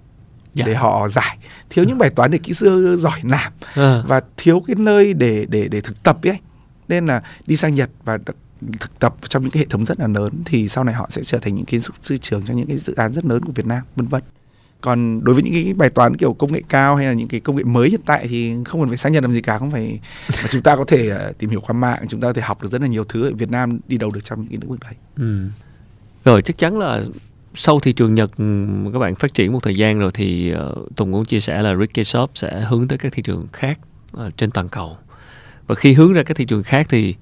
dạ. 0.55 0.67
để 0.67 0.75
họ 0.75 1.09
giải 1.09 1.39
thiếu 1.71 1.85
những 1.85 1.99
bài 1.99 2.11
toán 2.11 2.31
để 2.31 2.39
kỹ 2.39 2.53
sư 2.53 2.97
giỏi 3.01 3.21
làm 3.23 3.53
à. 3.75 4.03
và 4.07 4.23
thiếu 4.37 4.63
cái 4.67 4.77
nơi 4.79 5.15
để 5.15 5.47
để 5.49 5.69
để 5.69 5.81
thực 5.81 6.03
tập 6.03 6.19
ấy 6.23 6.39
nên 6.89 7.07
là 7.07 7.23
đi 7.47 7.57
sang 7.57 7.75
Nhật 7.75 7.91
và 8.05 8.19
thực 8.81 8.99
tập 8.99 9.15
trong 9.29 9.43
những 9.43 9.51
cái 9.51 9.61
hệ 9.61 9.67
thống 9.71 9.85
rất 9.85 10.01
là 10.01 10.09
lớn 10.09 10.33
thì 10.45 10.69
sau 10.69 10.85
này 10.85 10.95
họ 10.95 11.07
sẽ 11.11 11.23
trở 11.25 11.39
thành 11.39 11.55
những 11.55 11.65
cái 11.65 11.81
sư 12.03 12.17
trưởng 12.17 12.43
cho 12.47 12.55
những 12.55 12.67
cái 12.67 12.79
dự 12.79 12.95
án 12.95 13.13
rất 13.13 13.25
lớn 13.25 13.45
của 13.45 13.53
Việt 13.53 13.67
Nam 13.67 13.83
vân 13.97 14.07
vân 14.07 14.23
còn 14.81 15.25
đối 15.25 15.35
với 15.35 15.43
những 15.43 15.53
cái 15.53 15.75
bài 15.75 15.91
toán 15.91 16.17
kiểu 16.17 16.33
công 16.33 16.53
nghệ 16.53 16.63
cao 16.69 16.97
hay 16.97 17.07
là 17.07 17.13
những 17.13 17.29
cái 17.29 17.41
công 17.41 17.57
nghệ 17.57 17.65
mới 17.65 17.91
hiện 17.91 18.01
tại 18.07 18.27
thì 18.31 18.55
không 18.65 18.81
cần 18.81 18.89
phải 18.89 18.99
xác 18.99 19.13
nhận 19.13 19.25
làm 19.25 19.33
gì 19.33 19.41
cả 19.41 19.59
không 19.59 19.71
phải 19.71 20.01
mà 20.29 20.49
chúng 20.51 20.63
ta 20.63 20.77
có 20.77 20.85
thể 20.89 21.13
uh, 21.13 21.39
tìm 21.39 21.51
hiểu 21.51 21.61
qua 21.61 21.73
mạng 21.73 22.05
chúng 22.09 22.21
ta 22.21 22.29
có 22.29 22.33
thể 22.33 22.43
học 22.43 22.63
được 22.63 22.69
rất 22.69 22.81
là 22.81 22.87
nhiều 22.87 23.05
thứ 23.05 23.25
ở 23.25 23.33
Việt 23.35 23.51
Nam 23.51 23.79
đi 23.89 23.99
đầu 23.99 24.11
được 24.11 24.25
trong 24.25 24.41
những 24.41 24.49
cái 24.49 24.59
lĩnh 24.61 24.71
vực 24.71 24.81
đấy. 24.81 24.95
Ừ. 25.17 25.49
rồi 26.25 26.43
chắc 26.43 26.59
chắn 26.59 26.79
là 26.79 27.03
sau 27.55 27.81
thị 27.81 27.93
trường 27.93 28.15
Nhật 28.15 28.31
ừ, 28.39 28.67
các 28.93 28.99
bạn 28.99 29.15
phát 29.15 29.35
triển 29.35 29.53
một 29.53 29.63
thời 29.63 29.77
gian 29.77 29.99
rồi 29.99 30.11
thì 30.15 30.53
uh, 30.55 30.97
Tùng 30.97 31.13
cũng 31.13 31.25
chia 31.25 31.41
sẻ 31.41 31.63
là 31.63 31.77
Ricky 31.77 32.05
Shop 32.05 32.31
sẽ 32.35 32.61
hướng 32.69 32.89
tới 32.89 32.99
các 32.99 33.13
thị 33.13 33.23
trường 33.23 33.47
khác 33.53 33.79
uh, 34.17 34.37
trên 34.37 34.51
toàn 34.51 34.69
cầu. 34.69 34.97
Và 35.67 35.75
khi 35.75 35.93
hướng 35.93 36.13
ra 36.13 36.23
các 36.23 36.37
thị 36.37 36.45
trường 36.45 36.63
khác 36.63 36.87
thì 36.91 37.15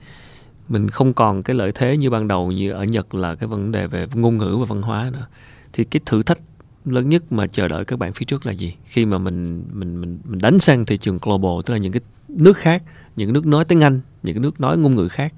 mình 0.69 0.88
không 0.88 1.12
còn 1.12 1.42
cái 1.42 1.57
lợi 1.57 1.73
thế 1.75 1.97
như 1.97 2.11
ban 2.11 2.29
đầu 2.29 2.53
như 2.53 2.73
ở 2.73 2.85
Nhật 2.85 3.14
là 3.14 3.35
cái 3.35 3.47
vấn 3.47 3.73
đề 3.73 3.87
về 3.87 4.07
ngôn 4.14 4.38
ngữ 4.38 4.57
và 4.61 4.64
văn 4.64 4.83
hóa 4.83 5.11
nữa. 5.12 5.27
Thì 5.73 5.85
cái 5.85 6.01
thử 6.07 6.23
thách 6.23 6.38
lớn 6.87 7.09
nhất 7.09 7.33
mà 7.33 7.46
chờ 7.46 7.68
đợi 7.68 7.85
các 7.85 7.99
bạn 7.99 8.12
phía 8.12 8.25
trước 8.25 8.46
là 8.46 8.53
gì? 8.53 8.75
Khi 8.85 9.07
mà 9.07 9.18
mình 9.18 9.64
mình 9.72 10.01
mình 10.01 10.18
mình 10.25 10.40
đánh 10.40 10.59
sang 10.59 10.87
thị 10.87 10.96
trường 10.96 11.18
global, 11.22 11.51
tức 11.66 11.75
là 11.75 11.79
những 11.79 11.92
cái 11.92 12.01
nước 12.29 12.57
khác, 12.57 12.83
những 13.16 13.33
nước 13.33 13.46
nói 13.46 13.64
tiếng 13.64 13.81
Anh, 13.81 14.01
những 14.22 14.35
cái 14.35 14.40
nước 14.40 14.61
nói 14.61 14.79
ngôn 14.79 14.94
ngữ 14.94 15.09
khác, 15.09 15.33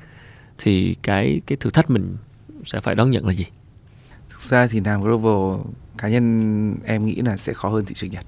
thì 0.59 0.95
cái 1.03 1.41
cái 1.47 1.57
thử 1.61 1.71
thách 1.71 1.91
mình 1.91 2.17
sẽ 2.65 2.81
phải 2.81 2.95
đón 2.95 3.11
nhận 3.11 3.27
là 3.27 3.33
gì? 3.33 3.47
Thực 4.29 4.43
ra 4.43 4.67
thì 4.67 4.81
làm 4.81 5.03
global, 5.03 5.61
cá 5.99 6.09
nhân 6.09 6.75
em 6.85 7.05
nghĩ 7.05 7.17
là 7.17 7.37
sẽ 7.37 7.53
khó 7.53 7.69
hơn 7.69 7.85
thị 7.85 7.95
trường 7.95 8.11
Nhật. 8.11 8.25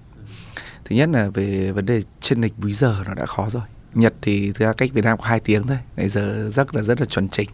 Thứ 0.85 0.97
nhất 0.97 1.09
là 1.13 1.31
về 1.35 1.73
vấn 1.73 1.87
đề 1.87 2.03
trên 2.21 2.41
lệch 2.41 2.59
múi 2.59 2.73
giờ 2.73 3.03
nó 3.07 3.15
đã 3.15 3.27
khó 3.27 3.51
rồi. 3.51 3.63
Nhật 3.95 4.15
thì 4.23 4.47
thực 4.47 4.59
ra 4.59 4.73
cách 4.73 4.93
Việt 4.93 5.05
Nam 5.05 5.19
có 5.19 5.25
hai 5.25 5.41
tiếng 5.41 5.67
thôi 5.67 5.79
bây 5.97 6.09
giờ 6.09 6.51
rất 6.55 6.75
là 6.75 6.83
rất 6.83 7.01
là 7.01 7.07
chuẩn 7.07 7.29
chỉnh 7.29 7.49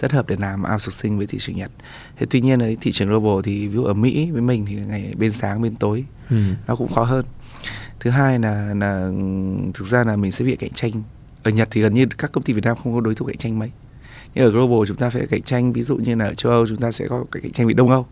rất 0.00 0.12
hợp 0.12 0.28
để 0.28 0.36
làm 0.38 0.64
outsourcing 0.72 1.18
với 1.18 1.26
thị 1.26 1.38
trường 1.40 1.56
Nhật. 1.56 1.70
Thế 2.16 2.26
tuy 2.30 2.40
nhiên 2.40 2.62
ấy 2.62 2.76
thị 2.80 2.92
trường 2.92 3.08
global 3.08 3.40
thì 3.44 3.68
ví 3.68 3.74
dụ 3.74 3.84
ở 3.84 3.94
Mỹ 3.94 4.30
với 4.30 4.42
mình 4.42 4.66
thì 4.66 4.74
ngày 4.74 5.14
bên 5.18 5.32
sáng 5.32 5.62
bên 5.62 5.76
tối 5.76 6.04
ừ. 6.30 6.36
nó 6.66 6.76
cũng 6.76 6.92
khó 6.92 7.04
hơn. 7.04 7.24
Thứ 8.00 8.10
hai 8.10 8.38
là 8.38 8.74
là 8.74 9.10
thực 9.74 9.86
ra 9.86 10.04
là 10.04 10.16
mình 10.16 10.32
sẽ 10.32 10.44
bị 10.44 10.56
cạnh 10.56 10.72
tranh. 10.74 10.92
Ở 11.42 11.50
Nhật 11.50 11.68
thì 11.70 11.80
gần 11.80 11.94
như 11.94 12.06
các 12.18 12.32
công 12.32 12.44
ty 12.44 12.52
Việt 12.52 12.64
Nam 12.64 12.76
không 12.84 12.94
có 12.94 13.00
đối 13.00 13.14
thủ 13.14 13.26
cạnh 13.26 13.36
tranh 13.36 13.58
mấy. 13.58 13.70
Nhưng 14.34 14.44
ở 14.44 14.50
global 14.50 14.88
chúng 14.88 14.96
ta 14.96 15.10
phải 15.10 15.26
cạnh 15.30 15.42
tranh 15.42 15.72
ví 15.72 15.82
dụ 15.82 15.96
như 15.96 16.14
là 16.14 16.24
ở 16.24 16.34
châu 16.34 16.52
Âu 16.52 16.66
chúng 16.66 16.76
ta 16.76 16.92
sẽ 16.92 17.06
có 17.08 17.24
cạnh 17.32 17.52
tranh 17.52 17.66
với 17.66 17.74
Đông 17.74 17.90
Âu. 17.90 18.06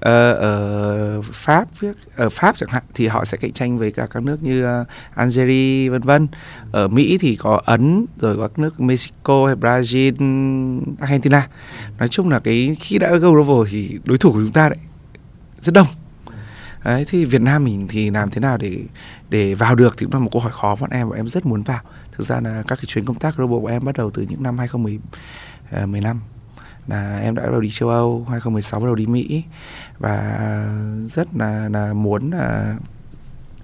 Ờ, 0.00 0.32
ở 0.32 1.22
Pháp 1.22 1.68
ở 1.82 1.92
ờ, 2.16 2.30
Pháp 2.30 2.56
chẳng 2.56 2.68
hạn 2.68 2.82
thì 2.94 3.06
họ 3.06 3.24
sẽ 3.24 3.38
cạnh 3.38 3.52
tranh 3.52 3.78
với 3.78 3.92
cả 3.92 4.06
các 4.10 4.22
nước 4.22 4.42
như 4.42 4.64
ờ, 4.64 4.84
Algeria 5.14 5.88
vân 5.88 6.02
vân. 6.02 6.28
Ở 6.72 6.88
Mỹ 6.88 7.18
thì 7.20 7.36
có 7.36 7.60
Ấn 7.64 8.06
rồi 8.20 8.36
có 8.36 8.48
các 8.48 8.58
nước 8.58 8.80
Mexico 8.80 9.46
hay 9.46 9.56
Brazil 9.56 10.12
Argentina. 11.00 11.48
Nói 11.98 12.08
chung 12.08 12.28
là 12.28 12.38
cái 12.38 12.76
khi 12.80 12.98
đã 12.98 13.16
global 13.16 13.68
thì 13.70 13.98
đối 14.04 14.18
thủ 14.18 14.32
của 14.32 14.38
chúng 14.38 14.52
ta 14.52 14.68
đấy 14.68 14.78
rất 15.60 15.74
đông. 15.74 15.86
Đấy 16.84 17.04
thì 17.08 17.24
Việt 17.24 17.42
Nam 17.42 17.64
mình 17.64 17.86
thì 17.88 18.10
làm 18.10 18.30
thế 18.30 18.40
nào 18.40 18.56
để 18.56 18.78
để 19.28 19.54
vào 19.54 19.74
được 19.74 19.94
thì 19.98 20.06
cũng 20.06 20.14
là 20.14 20.20
một 20.20 20.30
câu 20.32 20.42
hỏi 20.42 20.52
khó 20.52 20.76
bọn 20.80 20.90
em 20.90 21.08
bọn 21.08 21.16
em 21.16 21.28
rất 21.28 21.46
muốn 21.46 21.62
vào. 21.62 21.80
Thực 22.12 22.26
ra 22.26 22.40
là 22.40 22.62
các 22.68 22.76
cái 22.76 22.84
chuyến 22.86 23.04
công 23.04 23.18
tác 23.18 23.36
global 23.36 23.60
của 23.60 23.66
em 23.66 23.84
bắt 23.84 23.96
đầu 23.96 24.10
từ 24.10 24.26
những 24.28 24.42
năm 24.42 24.58
2015 24.58 26.20
là 26.90 27.18
em 27.22 27.34
đã 27.34 27.42
bắt 27.42 27.50
đầu 27.50 27.60
đi 27.60 27.70
châu 27.70 27.88
Âu 27.88 28.26
2016 28.30 28.80
bắt 28.80 28.86
đầu 28.86 28.94
đi 28.94 29.06
Mỹ 29.06 29.44
và 30.00 30.66
rất 31.10 31.28
là 31.34 31.68
là 31.68 31.92
muốn 31.92 32.30
là 32.30 32.76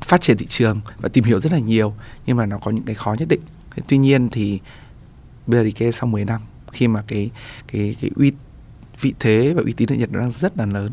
phát 0.01 0.21
triển 0.21 0.37
thị 0.37 0.47
trường 0.49 0.81
và 0.99 1.09
tìm 1.09 1.25
hiểu 1.25 1.41
rất 1.41 1.53
là 1.53 1.59
nhiều 1.59 1.95
nhưng 2.27 2.37
mà 2.37 2.47
nó 2.47 2.59
có 2.59 2.71
những 2.71 2.85
cái 2.85 2.95
khó 2.95 3.15
nhất 3.19 3.29
định 3.29 3.41
tuy 3.89 3.99
nhiên 3.99 4.29
thì 4.31 4.61
bây 5.47 5.61
giờ 5.61 5.65
thì 5.65 5.71
kê 5.71 5.93
sau 5.93 6.07
10 6.07 6.25
năm 6.25 6.41
khi 6.73 6.89
mà 6.89 7.03
cái 7.09 7.31
cái 7.73 7.97
cái 8.01 8.11
uy 8.17 8.33
vị 9.01 9.15
thế 9.21 9.53
và 9.57 9.63
uy 9.65 9.73
tín 9.73 9.93
ở 9.93 9.97
Nhật 9.97 10.13
nó 10.13 10.21
đang 10.21 10.33
rất 10.33 10.59
là 10.59 10.67
lớn 10.67 10.93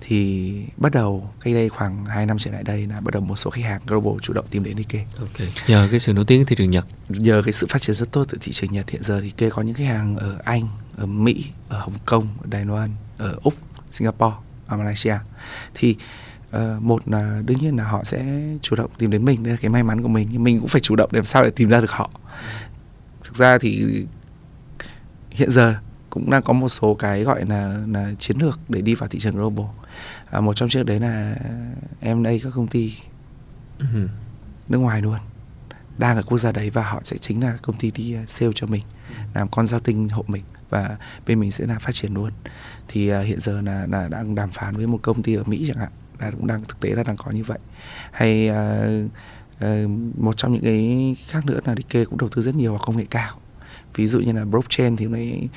thì 0.00 0.52
bắt 0.76 0.92
đầu 0.92 1.30
cách 1.40 1.54
đây 1.54 1.68
khoảng 1.68 2.04
2 2.04 2.26
năm 2.26 2.38
trở 2.38 2.50
lại 2.50 2.62
đây 2.62 2.86
là 2.86 3.00
bắt 3.00 3.14
đầu 3.14 3.22
một 3.22 3.36
số 3.36 3.50
khách 3.50 3.64
hàng 3.64 3.80
global 3.86 4.14
chủ 4.22 4.32
động 4.32 4.44
tìm 4.50 4.64
đến 4.64 4.76
Nikkei. 4.76 5.04
Ok. 5.18 5.48
Nhờ 5.68 5.88
cái 5.90 6.00
sự 6.00 6.12
nổi 6.12 6.24
tiếng 6.24 6.46
thị 6.46 6.56
trường 6.56 6.70
Nhật. 6.70 6.86
Nhờ 7.08 7.42
cái 7.44 7.52
sự 7.52 7.66
phát 7.70 7.82
triển 7.82 7.94
rất 7.94 8.12
tốt 8.12 8.24
từ 8.28 8.38
thị 8.40 8.52
trường 8.52 8.72
Nhật 8.72 8.90
hiện 8.90 9.02
giờ 9.02 9.20
thì 9.20 9.26
Nikkei 9.26 9.50
có 9.50 9.62
những 9.62 9.74
khách 9.74 9.84
hàng 9.84 10.16
ở 10.16 10.38
Anh, 10.44 10.68
ở 10.96 11.06
Mỹ, 11.06 11.44
ở 11.68 11.78
Hồng 11.80 11.98
Kông, 12.04 12.28
ở 12.42 12.46
Đài 12.50 12.64
Loan, 12.64 12.90
ở 13.18 13.36
Úc, 13.42 13.54
Singapore, 13.92 14.36
ở 14.66 14.76
Malaysia. 14.76 15.16
Thì 15.74 15.96
uh, 16.56 16.82
một 16.82 17.08
là 17.08 17.42
đương 17.44 17.58
nhiên 17.60 17.76
là 17.76 17.84
họ 17.84 18.04
sẽ 18.04 18.42
chủ 18.62 18.76
động 18.76 18.90
tìm 18.98 19.10
đến 19.10 19.24
mình 19.24 19.42
đây 19.42 19.52
là 19.52 19.58
cái 19.62 19.70
may 19.70 19.82
mắn 19.82 20.02
của 20.02 20.08
mình 20.08 20.28
nhưng 20.32 20.44
mình 20.44 20.60
cũng 20.60 20.68
phải 20.68 20.80
chủ 20.80 20.96
động 20.96 21.10
để 21.12 21.18
làm 21.18 21.24
sao 21.24 21.44
để 21.44 21.50
tìm 21.50 21.68
ra 21.68 21.80
được 21.80 21.90
họ. 21.90 22.10
Thực 23.24 23.36
ra 23.36 23.58
thì 23.58 24.06
hiện 25.30 25.50
giờ 25.50 25.74
cũng 26.10 26.30
đang 26.30 26.42
có 26.42 26.52
một 26.52 26.68
số 26.68 26.94
cái 26.94 27.22
gọi 27.22 27.46
là 27.46 27.80
là 27.88 28.12
chiến 28.18 28.36
lược 28.40 28.58
để 28.68 28.80
đi 28.80 28.94
vào 28.94 29.08
thị 29.08 29.18
trường 29.18 29.34
global 29.34 29.66
à, 30.30 30.40
một 30.40 30.56
trong 30.56 30.68
trước 30.68 30.82
đấy 30.82 31.00
là 31.00 31.36
em 32.00 32.22
đây 32.22 32.40
các 32.44 32.52
công 32.54 32.66
ty 32.66 32.94
uh-huh. 33.78 34.08
nước 34.68 34.78
ngoài 34.78 35.02
luôn 35.02 35.18
đang 35.98 36.16
ở 36.16 36.22
quốc 36.22 36.38
gia 36.38 36.52
đấy 36.52 36.70
và 36.70 36.82
họ 36.82 37.00
sẽ 37.04 37.16
chính 37.18 37.42
là 37.42 37.56
công 37.62 37.76
ty 37.76 37.90
đi 37.90 38.12
ờ, 38.12 38.20
sale 38.28 38.52
cho 38.54 38.66
mình 38.66 38.82
làm 39.34 39.48
con 39.48 39.66
giao 39.66 39.80
tinh 39.80 40.08
hộ 40.08 40.24
mình 40.26 40.42
và 40.70 40.96
bên 41.26 41.40
mình 41.40 41.52
sẽ 41.52 41.66
là 41.66 41.78
phát 41.78 41.94
triển 41.94 42.14
luôn. 42.14 42.30
Thì 42.88 43.12
uh, 43.12 43.26
hiện 43.26 43.40
giờ 43.40 43.62
là 43.62 43.86
là 43.86 44.08
đang 44.08 44.34
đàm 44.34 44.50
phán 44.50 44.76
với 44.76 44.86
một 44.86 44.98
công 45.02 45.22
ty 45.22 45.34
ở 45.34 45.44
Mỹ 45.44 45.64
chẳng 45.68 45.76
hạn 45.76 45.90
là 46.18 46.30
cũng 46.30 46.46
đang 46.46 46.64
thực 46.64 46.80
tế 46.80 46.90
là 46.90 47.02
đang 47.02 47.16
có 47.16 47.30
như 47.30 47.44
vậy. 47.44 47.58
Hay 48.10 48.50
uh, 48.50 49.10
uh, 49.64 49.90
một 50.18 50.36
trong 50.36 50.52
những 50.52 50.62
cái 50.62 51.16
khác 51.28 51.46
nữa 51.46 51.60
là 51.64 51.74
đi 51.74 51.82
kê 51.88 52.04
cũng 52.04 52.18
đầu 52.18 52.28
tư 52.28 52.42
rất 52.42 52.54
nhiều 52.54 52.72
vào 52.72 52.82
công 52.86 52.96
nghệ 52.96 53.06
cao. 53.10 53.40
Ví 53.94 54.06
dụ 54.06 54.20
như 54.20 54.32
là 54.32 54.44
blockchain 54.44 54.96
thì 54.96 55.04
hôm 55.04 55.12
nay 55.12 55.48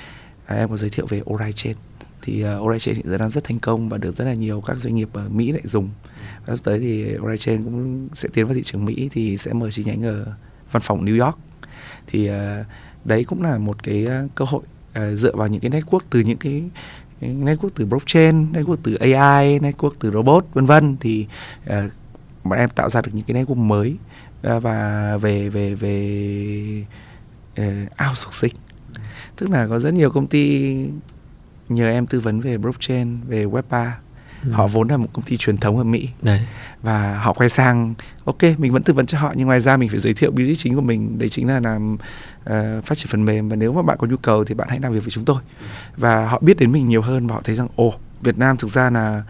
à, 0.45 0.55
em 0.55 0.69
có 0.69 0.77
giới 0.77 0.89
thiệu 0.89 1.05
về 1.05 1.21
Orachain 1.29 1.75
thì 2.21 2.45
uh, 2.45 2.61
Orachain 2.61 2.95
hiện 2.95 3.09
giờ 3.09 3.17
đang 3.17 3.29
rất 3.29 3.43
thành 3.43 3.59
công 3.59 3.89
và 3.89 3.97
được 3.97 4.15
rất 4.15 4.25
là 4.25 4.33
nhiều 4.33 4.61
các 4.61 4.77
doanh 4.77 4.95
nghiệp 4.95 5.09
ở 5.13 5.29
Mỹ 5.29 5.51
lại 5.51 5.61
dùng 5.63 5.89
và 6.45 6.55
sắp 6.55 6.63
tới 6.63 6.79
thì 6.79 7.15
Orachain 7.19 7.63
cũng 7.63 8.07
sẽ 8.13 8.29
tiến 8.33 8.45
vào 8.45 8.55
thị 8.55 8.61
trường 8.63 8.85
Mỹ 8.85 9.09
thì 9.11 9.37
sẽ 9.37 9.53
mở 9.53 9.71
chi 9.71 9.83
nhánh 9.83 10.03
ở 10.03 10.25
văn 10.71 10.81
phòng 10.81 11.05
New 11.05 11.25
York. 11.25 11.37
Thì 12.07 12.29
uh, 12.29 12.65
đấy 13.05 13.23
cũng 13.23 13.41
là 13.41 13.57
một 13.57 13.83
cái 13.83 14.05
uh, 14.05 14.35
cơ 14.35 14.45
hội 14.45 14.61
uh, 14.91 15.19
dựa 15.19 15.35
vào 15.35 15.47
những 15.47 15.61
cái 15.61 15.71
network 15.71 15.99
từ 16.09 16.19
những 16.19 16.37
cái 16.37 16.63
network 17.21 17.69
từ 17.75 17.85
blockchain, 17.85 18.51
network 18.51 18.77
từ 18.83 18.95
AI, 18.95 19.59
network 19.59 19.91
từ 19.99 20.11
robot 20.11 20.45
vân 20.53 20.65
vân. 20.65 20.97
Thì 20.99 21.27
uh, 21.69 21.73
bọn 22.43 22.59
em 22.59 22.69
tạo 22.69 22.89
ra 22.89 23.01
được 23.01 23.11
những 23.13 23.25
cái 23.25 23.43
network 23.43 23.55
mới 23.55 23.97
uh, 24.47 24.63
và 24.63 25.17
về 25.17 25.49
về 25.49 25.75
về 25.75 26.85
uh, 27.61 28.07
outsourcing. 28.09 28.55
Tức 29.35 29.49
là 29.49 29.67
có 29.67 29.79
rất 29.79 29.93
nhiều 29.93 30.11
công 30.11 30.27
ty 30.27 30.75
nhờ 31.69 31.89
em 31.89 32.07
tư 32.07 32.19
vấn 32.19 32.39
về 32.39 32.57
blockchain 32.57 33.17
về 33.27 33.45
web 33.45 33.61
3 33.69 33.99
ừ. 34.43 34.51
họ 34.51 34.67
vốn 34.67 34.87
là 34.87 34.97
một 34.97 35.07
công 35.13 35.25
ty 35.25 35.37
truyền 35.37 35.57
thống 35.57 35.77
ở 35.77 35.83
Mỹ. 35.83 36.09
Đấy. 36.21 36.41
và 36.81 37.17
họ 37.17 37.33
quay 37.33 37.49
sang 37.49 37.93
ok 38.25 38.43
mình 38.57 38.73
vẫn 38.73 38.83
tư 38.83 38.93
vấn 38.93 39.05
cho 39.05 39.19
họ 39.19 39.33
nhưng 39.35 39.47
ngoài 39.47 39.61
ra 39.61 39.77
mình 39.77 39.89
phải 39.89 39.99
giới 39.99 40.13
thiệu 40.13 40.31
business 40.31 40.63
chính 40.63 40.75
của 40.75 40.81
mình. 40.81 41.19
Đấy 41.19 41.29
chính 41.29 41.47
là 41.47 41.59
làm 41.59 41.93
uh, 41.93 42.85
phát 42.85 42.97
triển 42.97 43.07
phần 43.07 43.25
mềm. 43.25 43.49
Và 43.49 43.55
nếu 43.55 43.73
mà 43.73 43.81
bạn 43.81 43.97
có 43.97 44.07
nhu 44.07 44.17
cầu 44.17 44.43
thì 44.43 44.55
bạn 44.55 44.67
hãy 44.69 44.79
làm 44.79 44.93
việc 44.93 45.03
với 45.03 45.11
chúng 45.11 45.25
tôi. 45.25 45.41
Và 45.97 46.29
họ 46.29 46.39
biết 46.41 46.57
đến 46.57 46.71
mình 46.71 46.85
nhiều 46.85 47.01
hơn 47.01 47.27
và 47.27 47.35
họ 47.35 47.41
thấy 47.43 47.55
rằng 47.55 47.67
ồ 47.75 47.93
Việt 48.21 48.37
Nam 48.37 48.57
thực 48.57 48.67
ra 48.67 48.89
là 48.89 49.23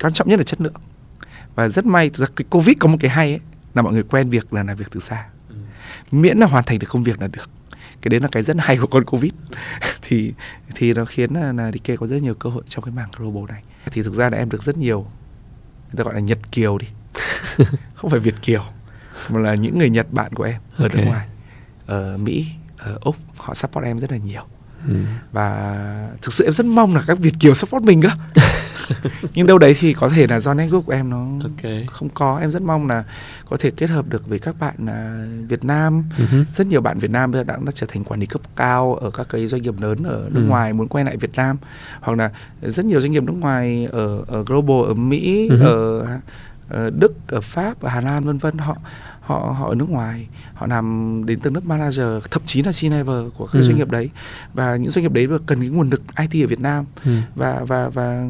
quan 0.00 0.12
trọng 0.12 0.28
nhất 0.28 0.36
là 0.38 0.44
chất 0.44 0.60
lượng. 0.60 0.74
Và 1.54 1.68
rất 1.68 1.86
may 1.86 2.10
thực 2.10 2.28
ra 2.28 2.32
cái 2.36 2.44
covid 2.50 2.76
có 2.80 2.88
một 2.88 2.98
cái 3.00 3.10
hay 3.10 3.30
ấy 3.30 3.40
là 3.74 3.82
mọi 3.82 3.92
người 3.92 4.02
quen 4.02 4.30
việc 4.30 4.52
là 4.52 4.62
làm 4.62 4.76
việc 4.76 4.90
từ 4.90 5.00
xa. 5.00 5.26
Ừ. 5.48 5.54
miễn 6.10 6.38
là 6.38 6.46
hoàn 6.46 6.64
thành 6.64 6.78
được 6.78 6.86
công 6.90 7.02
việc 7.02 7.20
là 7.20 7.26
được. 7.26 7.50
Cái 8.02 8.10
đấy 8.10 8.20
là 8.20 8.28
cái 8.32 8.42
rất 8.42 8.56
hay 8.58 8.76
của 8.76 8.86
con 8.86 9.04
covid. 9.04 9.32
Thì 10.02 10.32
thì 10.74 10.94
nó 10.94 11.04
khiến 11.04 11.34
là, 11.34 11.52
là 11.52 11.72
Dike 11.72 11.96
có 11.96 12.06
rất 12.06 12.22
nhiều 12.22 12.34
cơ 12.34 12.50
hội 12.50 12.62
trong 12.68 12.84
cái 12.84 12.94
mảng 12.94 13.08
global 13.16 13.44
này 13.54 13.62
thì 13.92 14.02
thực 14.02 14.14
ra 14.14 14.30
là 14.30 14.38
em 14.38 14.50
được 14.50 14.62
rất 14.62 14.78
nhiều 14.78 15.00
người 15.92 15.96
ta 15.96 16.04
gọi 16.04 16.14
là 16.14 16.20
Nhật 16.20 16.38
kiều 16.52 16.78
đi 16.78 16.86
không 17.94 18.10
phải 18.10 18.20
Việt 18.20 18.34
kiều 18.42 18.64
mà 19.28 19.40
là 19.40 19.54
những 19.54 19.78
người 19.78 19.90
Nhật 19.90 20.12
bạn 20.12 20.32
của 20.32 20.44
em 20.44 20.60
ở 20.76 20.84
okay. 20.84 20.96
nước 20.96 21.08
ngoài 21.08 21.26
ở 21.86 22.16
Mỹ 22.18 22.46
ở 22.78 22.98
Úc 23.00 23.16
họ 23.36 23.54
support 23.54 23.84
em 23.84 23.98
rất 23.98 24.12
là 24.12 24.16
nhiều 24.16 24.42
ừ. 24.88 24.96
và 25.32 26.10
thực 26.22 26.32
sự 26.32 26.44
em 26.44 26.52
rất 26.52 26.66
mong 26.66 26.94
là 26.94 27.02
các 27.06 27.18
Việt 27.18 27.34
kiều 27.40 27.54
support 27.54 27.84
mình 27.84 28.02
cơ 28.02 28.08
nhưng 29.34 29.46
đâu 29.46 29.58
đấy 29.58 29.76
thì 29.78 29.92
có 29.92 30.08
thể 30.08 30.26
là 30.26 30.40
do 30.40 30.54
network 30.54 30.82
của 30.82 30.92
em 30.92 31.10
nó 31.10 31.26
okay. 31.42 31.86
không 31.90 32.08
có 32.08 32.38
em 32.38 32.50
rất 32.50 32.62
mong 32.62 32.86
là 32.86 33.04
có 33.50 33.56
thể 33.60 33.70
kết 33.70 33.90
hợp 33.90 34.08
được 34.08 34.28
với 34.28 34.38
các 34.38 34.60
bạn 34.60 34.74
uh, 34.84 35.50
Việt 35.50 35.64
Nam 35.64 36.04
uh-huh. 36.18 36.44
rất 36.54 36.66
nhiều 36.66 36.80
bạn 36.80 36.98
Việt 36.98 37.10
Nam 37.10 37.30
bây 37.30 37.40
giờ 37.40 37.44
đã, 37.44 37.58
đã 37.66 37.72
trở 37.74 37.86
thành 37.90 38.04
quản 38.04 38.20
lý 38.20 38.26
cấp 38.26 38.42
cao 38.56 38.94
ở 38.94 39.10
các 39.10 39.26
cái 39.30 39.46
doanh 39.46 39.62
nghiệp 39.62 39.74
lớn 39.80 40.02
ở 40.02 40.28
nước 40.30 40.40
uh-huh. 40.40 40.48
ngoài 40.48 40.72
muốn 40.72 40.88
quay 40.88 41.04
lại 41.04 41.16
Việt 41.16 41.36
Nam 41.36 41.56
hoặc 42.00 42.18
là 42.18 42.30
rất 42.62 42.84
nhiều 42.84 43.00
doanh 43.00 43.12
nghiệp 43.12 43.22
nước 43.22 43.36
ngoài 43.40 43.88
ở 43.92 44.24
ở 44.26 44.44
global 44.44 44.88
ở 44.88 44.94
Mỹ 44.94 45.48
uh-huh. 45.48 45.66
ở 45.66 46.06
ở 46.68 46.90
Đức 46.90 47.12
ở 47.28 47.40
Pháp 47.40 47.80
ở 47.80 47.88
Hà 47.88 48.00
Lan 48.00 48.24
vân 48.24 48.38
vân 48.38 48.58
họ 48.58 48.76
họ 49.28 49.54
họ 49.58 49.68
ở 49.68 49.74
nước 49.74 49.90
ngoài 49.90 50.28
họ 50.54 50.66
làm 50.66 51.22
đến 51.26 51.40
từ 51.40 51.50
nước 51.50 51.66
manager 51.66 52.06
thậm 52.30 52.42
chí 52.46 52.62
là 52.62 52.70
C-level 52.70 53.30
của 53.30 53.46
các 53.46 53.58
ừ. 53.58 53.62
doanh 53.62 53.76
nghiệp 53.76 53.90
đấy 53.90 54.10
và 54.54 54.76
những 54.76 54.92
doanh 54.92 55.02
nghiệp 55.02 55.12
đấy 55.12 55.28
cần 55.46 55.60
cái 55.60 55.68
nguồn 55.68 55.90
lực 55.90 56.02
IT 56.16 56.44
ở 56.44 56.46
Việt 56.46 56.60
Nam 56.60 56.84
ừ. 57.04 57.10
và 57.34 57.64
và 57.66 57.88
và 57.88 58.26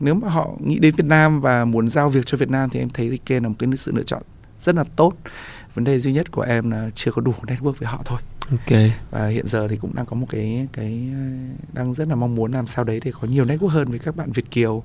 nếu 0.00 0.14
mà 0.14 0.28
họ 0.28 0.50
nghĩ 0.60 0.78
đến 0.78 0.94
Việt 0.96 1.06
Nam 1.06 1.40
và 1.40 1.64
muốn 1.64 1.88
giao 1.88 2.08
việc 2.08 2.26
cho 2.26 2.38
Việt 2.38 2.50
Nam 2.50 2.70
thì 2.70 2.80
em 2.80 2.88
thấy 2.88 3.10
Rike 3.10 3.40
là 3.40 3.48
một 3.48 3.54
cái 3.58 3.68
sự 3.76 3.92
lựa 3.92 4.02
chọn 4.02 4.22
rất 4.60 4.74
là 4.74 4.84
tốt 4.96 5.12
vấn 5.74 5.84
đề 5.84 6.00
duy 6.00 6.12
nhất 6.12 6.32
của 6.32 6.42
em 6.42 6.70
là 6.70 6.90
chưa 6.94 7.10
có 7.10 7.22
đủ 7.22 7.34
network 7.42 7.72
với 7.72 7.88
họ 7.88 8.02
thôi 8.04 8.20
ok 8.50 8.78
và 9.10 9.26
hiện 9.26 9.46
giờ 9.46 9.68
thì 9.68 9.76
cũng 9.76 9.94
đang 9.94 10.06
có 10.06 10.16
một 10.16 10.26
cái 10.30 10.68
cái 10.72 11.10
đang 11.72 11.94
rất 11.94 12.08
là 12.08 12.14
mong 12.14 12.34
muốn 12.34 12.52
làm 12.52 12.66
sao 12.66 12.84
đấy 12.84 13.00
để 13.04 13.12
có 13.20 13.28
nhiều 13.28 13.44
network 13.44 13.68
hơn 13.68 13.88
với 13.88 13.98
các 13.98 14.16
bạn 14.16 14.32
Việt 14.32 14.50
kiều 14.50 14.82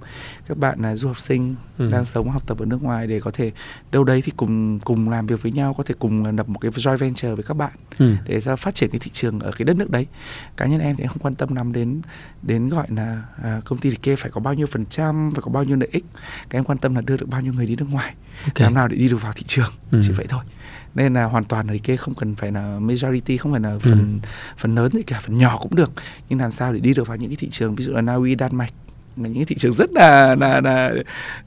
các 0.48 0.58
bạn 0.58 0.82
là 0.82 0.95
du 0.95 1.08
học 1.08 1.19
sinh 1.19 1.56
ừ. 1.78 1.89
đang 1.91 2.06
sống 2.06 2.30
học 2.30 2.48
tập 2.48 2.60
ở 2.60 2.65
nước 2.65 2.84
ngoài 2.84 3.08
để 3.08 3.19
có 3.19 3.32
thể 3.32 3.52
đâu 3.91 4.04
đấy 4.04 4.21
thì 4.26 4.32
cùng 4.38 4.80
cùng 4.80 5.10
làm 5.10 5.28
việc 5.28 5.43
với 5.43 5.52
nhau 5.52 5.74
có 5.74 5.84
thể 5.84 5.95
cùng 6.00 6.38
lập 6.38 6.50
một 6.50 6.60
cái 6.60 6.71
joint 6.71 6.98
venture 6.98 7.36
với 7.36 7.43
các 7.43 7.54
bạn 7.54 7.71
ừ. 7.98 8.15
để 8.26 8.41
cho 8.41 8.56
phát 8.56 8.76
triển 8.76 8.89
cái 8.89 9.00
thị 9.00 9.12
trường 9.13 9.39
ở 9.39 9.52
cái 9.52 9.65
đất 9.65 9.78
nước 9.78 9.89
đấy 9.89 10.08
cá 10.58 10.65
nhân 10.65 10.80
em 10.80 10.95
thì 10.95 11.06
không 11.08 11.19
quan 11.19 11.36
tâm 11.36 11.56
lắm 11.56 11.74
đến 11.74 12.02
đến 12.41 12.69
gọi 12.69 12.88
là 12.89 13.24
à, 13.43 13.62
công 13.65 13.80
ty 13.80 13.95
kê 13.95 14.15
phải 14.15 14.32
có 14.32 14.41
bao 14.41 14.54
nhiêu 14.54 14.67
phần 14.67 14.86
trăm 14.86 15.32
phải 15.34 15.41
có 15.41 15.52
bao 15.52 15.63
nhiêu 15.63 15.78
lợi 15.78 15.89
ích 15.91 16.06
cái 16.50 16.60
em 16.60 16.63
quan 16.63 16.78
tâm 16.78 16.95
là 16.95 17.02
đưa 17.02 17.17
được 17.17 17.30
bao 17.30 17.41
nhiêu 17.41 17.54
người 17.54 17.65
đi 17.65 17.76
nước 17.76 17.88
ngoài 17.91 18.13
okay. 18.45 18.63
làm 18.63 18.74
nào 18.74 18.88
để 18.88 18.98
đi 18.98 19.10
được 19.10 19.21
vào 19.21 19.34
thị 19.34 19.43
trường 19.48 19.71
ừ. 19.91 20.00
chỉ 20.04 20.12
vậy 20.12 20.26
thôi 20.30 20.43
nên 20.96 21.14
là 21.14 21.26
hoàn 21.26 21.44
toàn 21.44 21.68
là 21.68 21.74
kê 21.84 21.96
không 21.96 22.14
cần 22.14 22.36
phải 22.36 22.52
là 22.52 22.80
majority 22.80 23.38
không 23.38 23.52
phải 23.52 23.62
là 23.62 23.80
phần 23.80 24.20
ừ. 24.24 24.28
phần 24.58 24.76
lớn 24.76 24.92
thì 24.94 25.04
cả 25.04 25.20
phần 25.24 25.38
nhỏ 25.38 25.58
cũng 25.62 25.76
được. 25.76 25.92
Nhưng 26.30 26.40
làm 26.40 26.52
sao 26.52 26.74
để 26.74 26.80
đi 26.80 26.94
được 26.94 27.08
vào 27.08 27.18
những 27.18 27.30
cái 27.30 27.38
thị 27.40 27.48
trường 27.52 27.76
ví 27.76 27.84
dụ 27.84 27.92
là 27.92 28.02
Na 28.02 28.14
Uy 28.14 28.36
Đan 28.36 28.56
Mạch 28.56 28.74
là 29.18 29.28
những 29.28 29.36
cái 29.36 29.46
thị 29.46 29.56
trường 29.56 29.74
rất 29.74 29.92
là 29.92 30.36
là, 30.36 30.62
là 30.62 30.94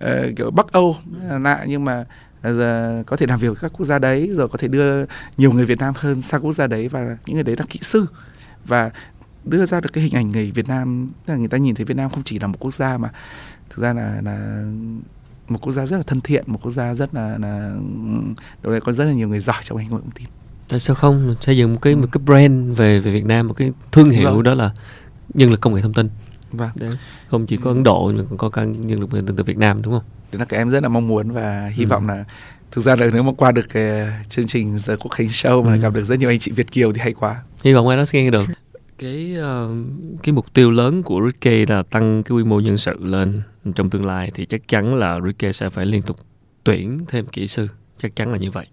uh, 0.05 0.37
kiểu 0.37 0.51
Bắc 0.51 0.73
Âu 0.73 0.97
là 1.23 1.39
lạ. 1.39 1.65
Nhưng 1.69 1.85
mà 1.85 2.05
giờ 2.43 3.03
có 3.07 3.17
thể 3.17 3.27
làm 3.27 3.39
việc 3.39 3.49
với 3.49 3.57
các 3.61 3.73
quốc 3.77 3.87
gia 3.87 3.99
đấy 3.99 4.31
rồi 4.35 4.49
có 4.49 4.59
thể 4.59 4.69
đưa 4.69 5.05
nhiều 5.37 5.53
người 5.53 5.67
Việt 5.67 5.79
Nam 5.79 5.95
hơn 5.97 6.23
sang 6.23 6.41
quốc 6.41 6.53
gia 6.53 6.67
đấy 6.67 6.89
và 6.89 7.17
những 7.27 7.35
người 7.35 7.45
đấy 7.45 7.57
là 7.59 7.65
kỹ 7.69 7.79
sư. 7.83 8.07
Và 8.65 8.91
đưa 9.45 9.67
ra 9.67 9.81
được 9.81 9.91
cái 9.93 10.05
hình 10.05 10.15
ảnh 10.15 10.31
người 10.31 10.51
Việt 10.51 10.69
Nam 10.69 11.11
là 11.27 11.37
người 11.37 11.49
ta 11.49 11.59
nhìn 11.59 11.75
thấy 11.75 11.85
Việt 11.85 11.97
Nam 11.97 12.11
không 12.11 12.23
chỉ 12.25 12.38
là 12.38 12.46
một 12.46 12.57
quốc 12.61 12.75
gia 12.75 12.99
mà 12.99 13.11
thực 13.71 13.83
ra 13.83 13.92
là 13.92 14.21
là 14.25 14.65
một 15.49 15.59
quốc 15.63 15.73
gia 15.73 15.87
rất 15.87 15.96
là 15.96 16.03
thân 16.07 16.21
thiện 16.21 16.44
một 16.46 16.59
quốc 16.63 16.71
gia 16.71 16.94
rất 16.94 17.15
là 17.15 17.38
là 17.38 17.75
đâu 18.63 18.73
đây 18.73 18.81
có 18.81 18.92
rất 18.92 19.05
là 19.05 19.13
nhiều 19.13 19.29
người 19.29 19.40
giỏi 19.40 19.57
trong 19.65 19.79
ngành 19.79 19.90
công 19.90 19.99
nghệ 19.99 20.05
thông 20.05 20.15
tin 20.15 20.27
tại 20.69 20.81
sao 20.81 20.96
không 20.96 21.35
xây 21.40 21.57
dựng 21.57 21.73
một 21.73 21.79
cái 21.83 21.96
một 21.96 22.09
cái 22.13 22.23
brand 22.27 22.79
về 22.79 23.01
về 23.01 23.13
Việt 23.13 23.25
Nam 23.25 23.49
một 23.49 23.55
cái 23.55 23.73
thương 23.92 24.11
hiệu 24.11 24.33
vâng. 24.33 24.42
đó 24.42 24.55
là 24.55 24.71
nhân 25.35 25.51
lực 25.51 25.61
công 25.61 25.75
nghệ 25.75 25.83
thông 25.83 25.94
tin 25.94 26.09
vâng. 26.53 26.71
Đấy. 26.75 26.96
không 27.29 27.46
chỉ 27.46 27.57
có 27.57 27.71
Ấn 27.71 27.83
Độ 27.83 28.13
mà 28.13 28.23
còn 28.29 28.38
có 28.38 28.51
cả 28.51 28.65
nhân 28.65 29.01
lực 29.01 29.11
từ, 29.13 29.35
từ 29.37 29.44
Việt 29.44 29.59
Nam 29.59 29.83
đúng 29.83 29.92
không 29.92 30.05
đấy 30.33 30.38
là 30.38 30.44
cái 30.44 30.59
em 30.59 30.71
rất 30.71 30.83
là 30.83 30.88
mong 30.88 31.09
muốn 31.09 31.31
và 31.31 31.71
hy 31.75 31.85
ừ. 31.85 31.88
vọng 31.88 32.09
là 32.09 32.25
thực 32.71 32.85
ra 32.85 32.96
là 32.96 33.11
nếu 33.13 33.23
mà 33.23 33.33
qua 33.37 33.53
được 33.53 33.67
cái 33.69 34.09
chương 34.29 34.46
trình 34.46 34.79
giờ 34.79 34.96
quốc 34.96 35.11
khánh 35.11 35.27
show 35.27 35.63
mà 35.63 35.73
ừ. 35.73 35.79
gặp 35.81 35.94
được 35.94 36.05
rất 36.05 36.19
nhiều 36.19 36.29
anh 36.29 36.38
chị 36.38 36.53
Việt 36.53 36.71
kiều 36.73 36.92
thì 36.92 37.01
hay 37.01 37.13
quá 37.13 37.42
hy 37.65 37.73
vọng 37.73 37.88
ai 37.88 37.96
đó 37.96 38.05
sẽ 38.05 38.23
nghe 38.23 38.31
được 38.31 38.44
cái 38.99 39.37
uh, 39.38 39.77
cái 40.23 40.33
mục 40.33 40.55
tiêu 40.55 40.71
lớn 40.71 41.03
của 41.03 41.21
Ricky 41.27 41.67
là 41.67 41.83
tăng 41.83 42.23
cái 42.23 42.37
quy 42.37 42.44
mô 42.44 42.61
nhân 42.61 42.79
sự 42.79 42.96
lên 43.01 43.42
trong 43.75 43.90
tương 43.90 44.07
lai 44.07 44.31
thì 44.35 44.46
chắc 44.46 44.69
chắn 44.69 44.94
là 44.94 45.21
Ricky 45.27 45.53
sẽ 45.53 45.71
phải 45.71 45.87
liên 45.87 46.03
tục 46.03 46.17
tuyển 46.65 47.05
thêm 47.09 47.27
kỹ 47.27 47.49
sư 47.49 47.69
chắc 47.96 48.17
chắn 48.17 48.33
là 48.33 48.38
như 48.38 48.51
vậy 48.51 48.67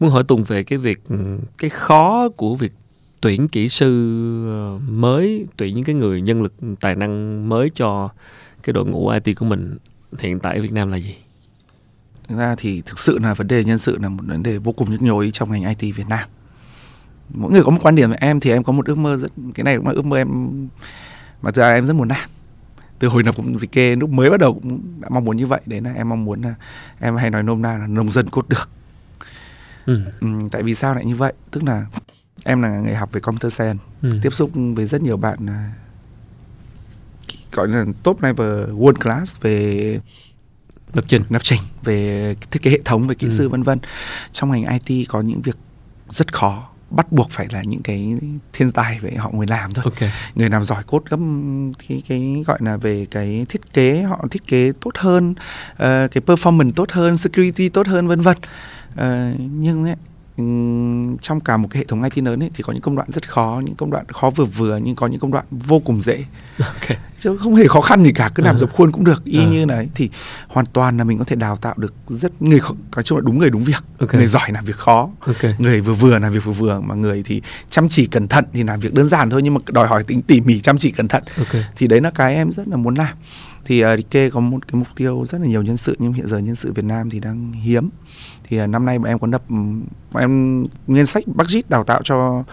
muốn 0.00 0.10
hỏi 0.10 0.24
Tùng 0.28 0.44
về 0.44 0.62
cái 0.62 0.78
việc 0.78 1.00
ừ, 1.08 1.16
cái 1.58 1.70
khó 1.70 2.28
của 2.28 2.56
việc 2.56 2.72
tuyển 3.20 3.48
kỹ 3.48 3.68
sư 3.68 3.90
ờ, 4.48 4.78
mới 4.88 5.46
tuyển 5.56 5.74
những 5.74 5.84
cái 5.84 5.94
người 5.94 6.20
nhân 6.20 6.42
lực 6.42 6.52
tài 6.80 6.94
năng 6.94 7.48
mới 7.48 7.70
cho 7.70 8.08
cái 8.62 8.72
đội 8.72 8.86
ngũ 8.86 9.08
IT 9.08 9.36
của 9.38 9.46
mình 9.46 9.76
hiện 10.18 10.38
tại 10.38 10.56
ở 10.56 10.62
Việt 10.62 10.72
Nam 10.72 10.90
là 10.90 10.96
gì? 10.96 11.16
Thực 12.28 12.38
ra 12.38 12.54
thì 12.58 12.82
thực 12.86 12.98
sự 12.98 13.18
là 13.18 13.34
vấn 13.34 13.48
đề 13.48 13.64
nhân 13.64 13.78
sự 13.78 13.98
là 14.02 14.08
một 14.08 14.22
vấn 14.26 14.42
đề 14.42 14.58
vô 14.58 14.72
cùng 14.72 14.90
nhức 14.90 15.02
nhối 15.02 15.30
trong 15.32 15.52
ngành 15.52 15.74
IT 15.78 15.96
Việt 15.96 16.08
Nam. 16.08 16.28
Mỗi 17.28 17.52
người 17.52 17.62
có 17.62 17.70
một 17.70 17.78
quan 17.82 17.94
điểm 17.94 18.10
em 18.10 18.40
thì 18.40 18.50
em 18.50 18.64
có 18.64 18.72
một 18.72 18.86
ước 18.86 18.98
mơ 18.98 19.16
rất 19.16 19.32
cái 19.54 19.64
này 19.64 19.76
cũng 19.76 19.86
là 19.86 19.92
ước 19.92 20.04
mơ 20.04 20.16
em 20.16 20.68
mà 21.42 21.50
ra 21.54 21.74
em 21.74 21.86
rất 21.86 21.92
muốn 21.92 22.08
làm. 22.08 22.28
Từ 22.98 23.08
hồi 23.08 23.22
lập 23.24 23.34
cũng 23.36 23.58
kê 23.58 23.96
lúc 23.96 24.10
mới 24.10 24.30
bắt 24.30 24.40
đầu 24.40 24.54
cũng 24.54 25.00
đã 25.00 25.08
mong 25.08 25.24
muốn 25.24 25.36
như 25.36 25.46
vậy 25.46 25.60
đấy 25.66 25.80
là 25.80 25.92
em 25.92 26.08
mong 26.08 26.24
muốn 26.24 26.42
là 26.42 26.54
em 27.00 27.16
hay 27.16 27.30
nói 27.30 27.42
nôm 27.42 27.62
na 27.62 27.78
là 27.78 27.86
nông 27.86 28.12
dân 28.12 28.28
cốt 28.28 28.48
được. 28.48 28.70
Ừ. 29.86 30.00
Ừ, 30.20 30.28
tại 30.52 30.62
vì 30.62 30.74
sao 30.74 30.94
lại 30.94 31.04
như 31.04 31.16
vậy? 31.16 31.32
Tức 31.50 31.62
là 31.64 31.86
em 32.44 32.62
là 32.62 32.80
người 32.80 32.94
học 32.94 33.12
về 33.12 33.20
computer 33.20 33.52
science, 33.52 33.84
ừ. 34.02 34.18
tiếp 34.22 34.34
xúc 34.34 34.50
với 34.54 34.86
rất 34.86 35.02
nhiều 35.02 35.16
bạn 35.16 35.46
gọi 37.54 37.68
là 37.68 37.84
top 38.02 38.22
level 38.22 38.70
world 38.70 38.94
class 38.94 39.40
về 39.40 40.00
lập 40.94 41.04
trình 41.08 41.22
lập 41.28 41.42
trình 41.42 41.60
về 41.82 42.34
thiết 42.50 42.62
kế 42.62 42.70
hệ 42.70 42.80
thống 42.84 43.06
về 43.06 43.14
kỹ 43.14 43.26
ừ. 43.26 43.30
sư 43.30 43.48
vân 43.48 43.62
vân 43.62 43.78
trong 44.32 44.50
ngành 44.50 44.78
IT 44.78 45.08
có 45.08 45.20
những 45.20 45.42
việc 45.42 45.56
rất 46.10 46.32
khó 46.32 46.70
bắt 46.96 47.12
buộc 47.12 47.30
phải 47.30 47.48
là 47.50 47.62
những 47.66 47.82
cái 47.82 48.14
thiên 48.52 48.72
tài 48.72 48.98
về 48.98 49.14
họ 49.14 49.30
người 49.34 49.46
làm 49.46 49.74
thôi 49.74 49.84
okay. 49.84 50.12
người 50.34 50.50
làm 50.50 50.64
giỏi 50.64 50.82
cốt 50.86 51.02
gấp 51.10 51.16
cái 51.88 52.02
cái 52.08 52.42
gọi 52.46 52.58
là 52.62 52.76
về 52.76 53.06
cái 53.10 53.46
thiết 53.48 53.72
kế 53.72 54.02
họ 54.02 54.24
thiết 54.30 54.46
kế 54.46 54.72
tốt 54.80 54.90
hơn 54.94 55.30
uh, 55.30 55.76
cái 55.80 56.22
performance 56.26 56.72
tốt 56.72 56.90
hơn 56.90 57.16
security 57.16 57.68
tốt 57.68 57.86
hơn 57.86 58.08
vân 58.08 58.20
vân 58.20 58.36
uh, 58.92 59.40
nhưng 59.40 59.84
ấy, 59.84 59.96
trong 61.22 61.40
cả 61.44 61.56
một 61.56 61.68
cái 61.70 61.78
hệ 61.80 61.84
thống 61.84 62.02
IT 62.02 62.24
lớn 62.24 62.42
ấy, 62.42 62.50
thì 62.54 62.62
có 62.62 62.72
những 62.72 62.82
công 62.82 62.96
đoạn 62.96 63.08
rất 63.12 63.28
khó, 63.28 63.62
những 63.64 63.74
công 63.74 63.90
đoạn 63.90 64.08
khó 64.08 64.30
vừa 64.30 64.44
vừa 64.44 64.76
nhưng 64.76 64.96
có 64.96 65.06
những 65.06 65.20
công 65.20 65.30
đoạn 65.30 65.44
vô 65.50 65.78
cùng 65.78 66.00
dễ. 66.00 66.24
Okay. 66.58 66.98
Chứ 67.20 67.36
không 67.36 67.54
hề 67.54 67.68
khó 67.68 67.80
khăn 67.80 68.04
gì 68.04 68.12
cả, 68.12 68.30
cứ 68.34 68.42
làm 68.42 68.54
uh. 68.54 68.60
dập 68.60 68.72
khuôn 68.72 68.92
cũng 68.92 69.04
được. 69.04 69.24
Y 69.24 69.38
uh. 69.38 69.48
như 69.48 69.66
này 69.66 69.88
thì 69.94 70.10
hoàn 70.48 70.66
toàn 70.66 70.98
là 70.98 71.04
mình 71.04 71.18
có 71.18 71.24
thể 71.24 71.36
đào 71.36 71.56
tạo 71.56 71.74
được 71.76 71.94
rất 72.08 72.42
người 72.42 72.60
nói 72.96 73.02
chung 73.02 73.18
là 73.18 73.22
đúng 73.26 73.38
người 73.38 73.50
đúng 73.50 73.64
việc. 73.64 73.84
Okay. 73.98 74.18
Người 74.18 74.28
giỏi 74.28 74.52
làm 74.52 74.64
việc 74.64 74.76
khó, 74.76 75.08
okay. 75.26 75.54
người 75.58 75.80
vừa 75.80 75.94
vừa 75.94 76.18
làm 76.18 76.32
việc 76.32 76.44
vừa 76.44 76.52
vừa 76.52 76.80
mà 76.80 76.94
người 76.94 77.22
thì 77.24 77.42
chăm 77.70 77.88
chỉ 77.88 78.06
cẩn 78.06 78.28
thận 78.28 78.44
thì 78.52 78.62
làm 78.62 78.80
việc 78.80 78.94
đơn 78.94 79.08
giản 79.08 79.30
thôi 79.30 79.42
nhưng 79.42 79.54
mà 79.54 79.60
đòi 79.68 79.88
hỏi 79.88 80.04
tính 80.04 80.22
tỉ 80.22 80.40
mỉ 80.40 80.60
chăm 80.60 80.78
chỉ 80.78 80.90
cẩn 80.90 81.08
thận. 81.08 81.24
Okay. 81.38 81.64
Thì 81.76 81.86
đấy 81.86 82.00
là 82.00 82.10
cái 82.10 82.34
em 82.34 82.52
rất 82.52 82.68
là 82.68 82.76
muốn 82.76 82.94
làm 82.94 83.16
thì 83.64 83.84
uh, 83.84 84.10
Kê 84.10 84.30
có 84.30 84.40
một 84.40 84.68
cái 84.68 84.78
mục 84.78 84.88
tiêu 84.96 85.24
rất 85.28 85.40
là 85.40 85.46
nhiều 85.46 85.62
nhân 85.62 85.76
sự 85.76 85.96
nhưng 85.98 86.12
hiện 86.12 86.26
giờ 86.26 86.38
nhân 86.38 86.54
sự 86.54 86.72
Việt 86.72 86.84
Nam 86.84 87.10
thì 87.10 87.20
đang 87.20 87.52
hiếm. 87.52 87.88
Thì 88.44 88.62
uh, 88.62 88.68
năm 88.68 88.86
nay 88.86 88.98
bọn 88.98 89.08
em 89.08 89.18
có 89.18 89.26
đập 89.26 89.42
bọn 90.12 90.20
em 90.20 90.66
ngân 90.86 91.06
sách 91.06 91.24
budget 91.26 91.70
đào 91.70 91.84
tạo 91.84 92.00
cho 92.04 92.44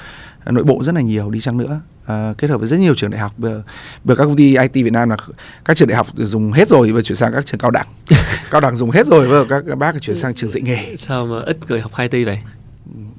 nội 0.46 0.64
bộ 0.64 0.84
rất 0.84 0.96
là 0.96 1.02
nhiều 1.02 1.30
đi 1.30 1.40
chăng 1.40 1.58
nữa. 1.58 1.82
Uh, 2.02 2.38
kết 2.38 2.50
hợp 2.50 2.58
với 2.58 2.68
rất 2.68 2.80
nhiều 2.80 2.94
trường 2.96 3.12
đại 3.12 3.22
học 3.22 3.32
bây 3.38 3.52
giờ, 3.52 3.64
các 4.08 4.24
công 4.24 4.36
ty 4.36 4.58
IT 4.58 4.74
Việt 4.74 4.94
Nam 4.94 5.10
là 5.10 5.18
các 5.66 5.78
trường 5.78 5.88
đại 5.88 5.96
học 5.96 6.08
dùng 6.16 6.52
hết 6.52 6.70
rồi 6.70 6.92
và 6.92 7.02
chuyển 7.02 7.16
sang 7.16 7.34
các 7.34 7.46
trường 7.46 7.60
cao 7.60 7.72
đẳng. 7.72 7.88
Cao 8.52 8.62
đẳng 8.62 8.78
dùng 8.78 8.92
hết 8.92 9.08
rồi 9.08 9.28
và 9.28 9.44
các, 9.50 9.64
các 9.68 9.78
bác 9.78 10.02
chuyển 10.02 10.16
sang 10.16 10.34
trường 10.34 10.50
dạy 10.50 10.62
nghề. 10.62 10.96
Sao 10.96 11.26
mà 11.26 11.42
ít 11.46 11.58
người 11.68 11.82
học 11.82 11.92
IT 11.98 12.26
vậy 12.26 12.40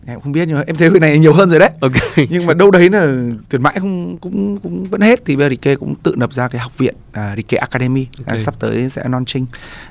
em 0.06 0.20
không 0.20 0.32
biết 0.32 0.48
nhưng 0.48 0.56
mà 0.56 0.64
em 0.66 0.76
thấy 0.76 0.90
cái 0.90 1.00
này 1.00 1.18
nhiều 1.18 1.32
hơn 1.32 1.50
rồi 1.50 1.58
đấy. 1.58 1.70
Okay. 1.80 2.26
nhưng 2.30 2.46
mà 2.46 2.54
đâu 2.54 2.70
đấy 2.70 2.90
là 2.90 3.14
tuyển 3.48 3.62
mãi 3.62 3.76
không 3.80 4.18
cũng 4.18 4.58
cũng 4.58 4.84
vẫn 4.84 5.00
hết. 5.00 5.22
Thì 5.24 5.36
bây 5.36 5.44
giờ 5.44 5.50
Rike 5.50 5.76
cũng 5.76 5.94
tự 5.94 6.14
lập 6.16 6.32
ra 6.32 6.48
cái 6.48 6.60
học 6.60 6.78
viện 6.78 6.94
uh, 7.08 7.36
Rike 7.36 7.56
Academy. 7.56 8.06
Okay. 8.18 8.36
uh, 8.36 8.40
sắp 8.40 8.54
tới 8.58 8.88
sẽ 8.88 9.02
launching 9.08 9.46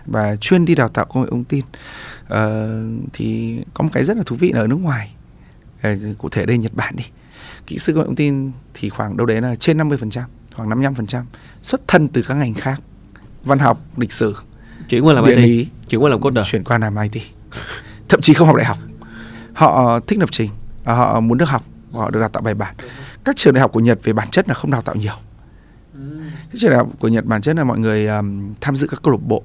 và 0.05 0.35
chuyên 0.35 0.65
đi 0.65 0.75
đào 0.75 0.87
tạo 0.87 1.05
công 1.05 1.23
nghệ 1.23 1.29
thông 1.31 1.43
tin. 1.43 1.65
Uh, 2.33 2.37
thì 3.13 3.57
có 3.73 3.83
một 3.83 3.89
cái 3.93 4.03
rất 4.03 4.17
là 4.17 4.23
thú 4.25 4.35
vị 4.35 4.51
là 4.51 4.61
ở 4.61 4.67
nước 4.67 4.79
ngoài. 4.81 5.13
Uh, 5.87 6.17
cụ 6.17 6.29
thể 6.29 6.45
đây 6.45 6.57
Nhật 6.57 6.73
Bản 6.75 6.95
đi. 6.95 7.03
Kỹ 7.67 7.77
sư 7.77 7.93
công 7.93 8.01
nghệ 8.01 8.05
thông 8.05 8.15
tin 8.15 8.51
thì 8.73 8.89
khoảng 8.89 9.17
đâu 9.17 9.25
đấy 9.25 9.41
là 9.41 9.55
trên 9.55 9.77
50% 9.77 10.21
khoảng 10.55 10.69
55% 10.69 11.23
xuất 11.61 11.81
thân 11.87 12.07
từ 12.07 12.21
các 12.27 12.33
ngành 12.33 12.53
khác. 12.53 12.81
Văn 13.43 13.59
học 13.59 13.81
lịch 13.97 14.11
sử 14.11 14.35
chuyển 14.89 15.05
qua 15.05 15.13
làm 15.13 15.25
IT 15.25 15.37
lý, 15.37 15.67
chuyển 15.89 16.03
qua 16.03 16.09
làm 16.09 16.21
coder. 16.21 16.47
Chuyển 16.47 16.63
qua 16.63 16.77
làm 16.77 16.95
IT 17.11 17.23
thậm 18.09 18.21
chí 18.21 18.33
không 18.33 18.47
học 18.47 18.55
đại 18.55 18.65
học 18.65 18.77
họ 19.53 19.99
thích 19.99 20.19
lập 20.19 20.29
trình 20.31 20.49
họ 20.85 21.19
muốn 21.19 21.37
được 21.37 21.49
học 21.49 21.63
họ 21.91 22.09
được 22.09 22.19
đào 22.19 22.29
tạo 22.29 22.43
bài 22.43 22.53
bản. 22.53 22.75
Các 23.23 23.35
trường 23.35 23.53
đại 23.53 23.61
học 23.61 23.71
của 23.73 23.79
Nhật 23.79 23.99
về 24.03 24.13
bản 24.13 24.29
chất 24.29 24.47
là 24.47 24.53
không 24.53 24.71
đào 24.71 24.81
tạo 24.81 24.95
nhiều. 24.95 25.13
Các 26.33 26.57
trường 26.57 26.69
đại 26.69 26.77
học 26.77 26.89
của 26.99 27.07
Nhật 27.07 27.25
bản 27.25 27.41
chất 27.41 27.55
là 27.55 27.63
mọi 27.63 27.79
người 27.79 28.07
um, 28.07 28.53
tham 28.61 28.75
dự 28.75 28.87
các 28.87 28.99
câu 29.03 29.11
lạc 29.11 29.21
bộ 29.27 29.43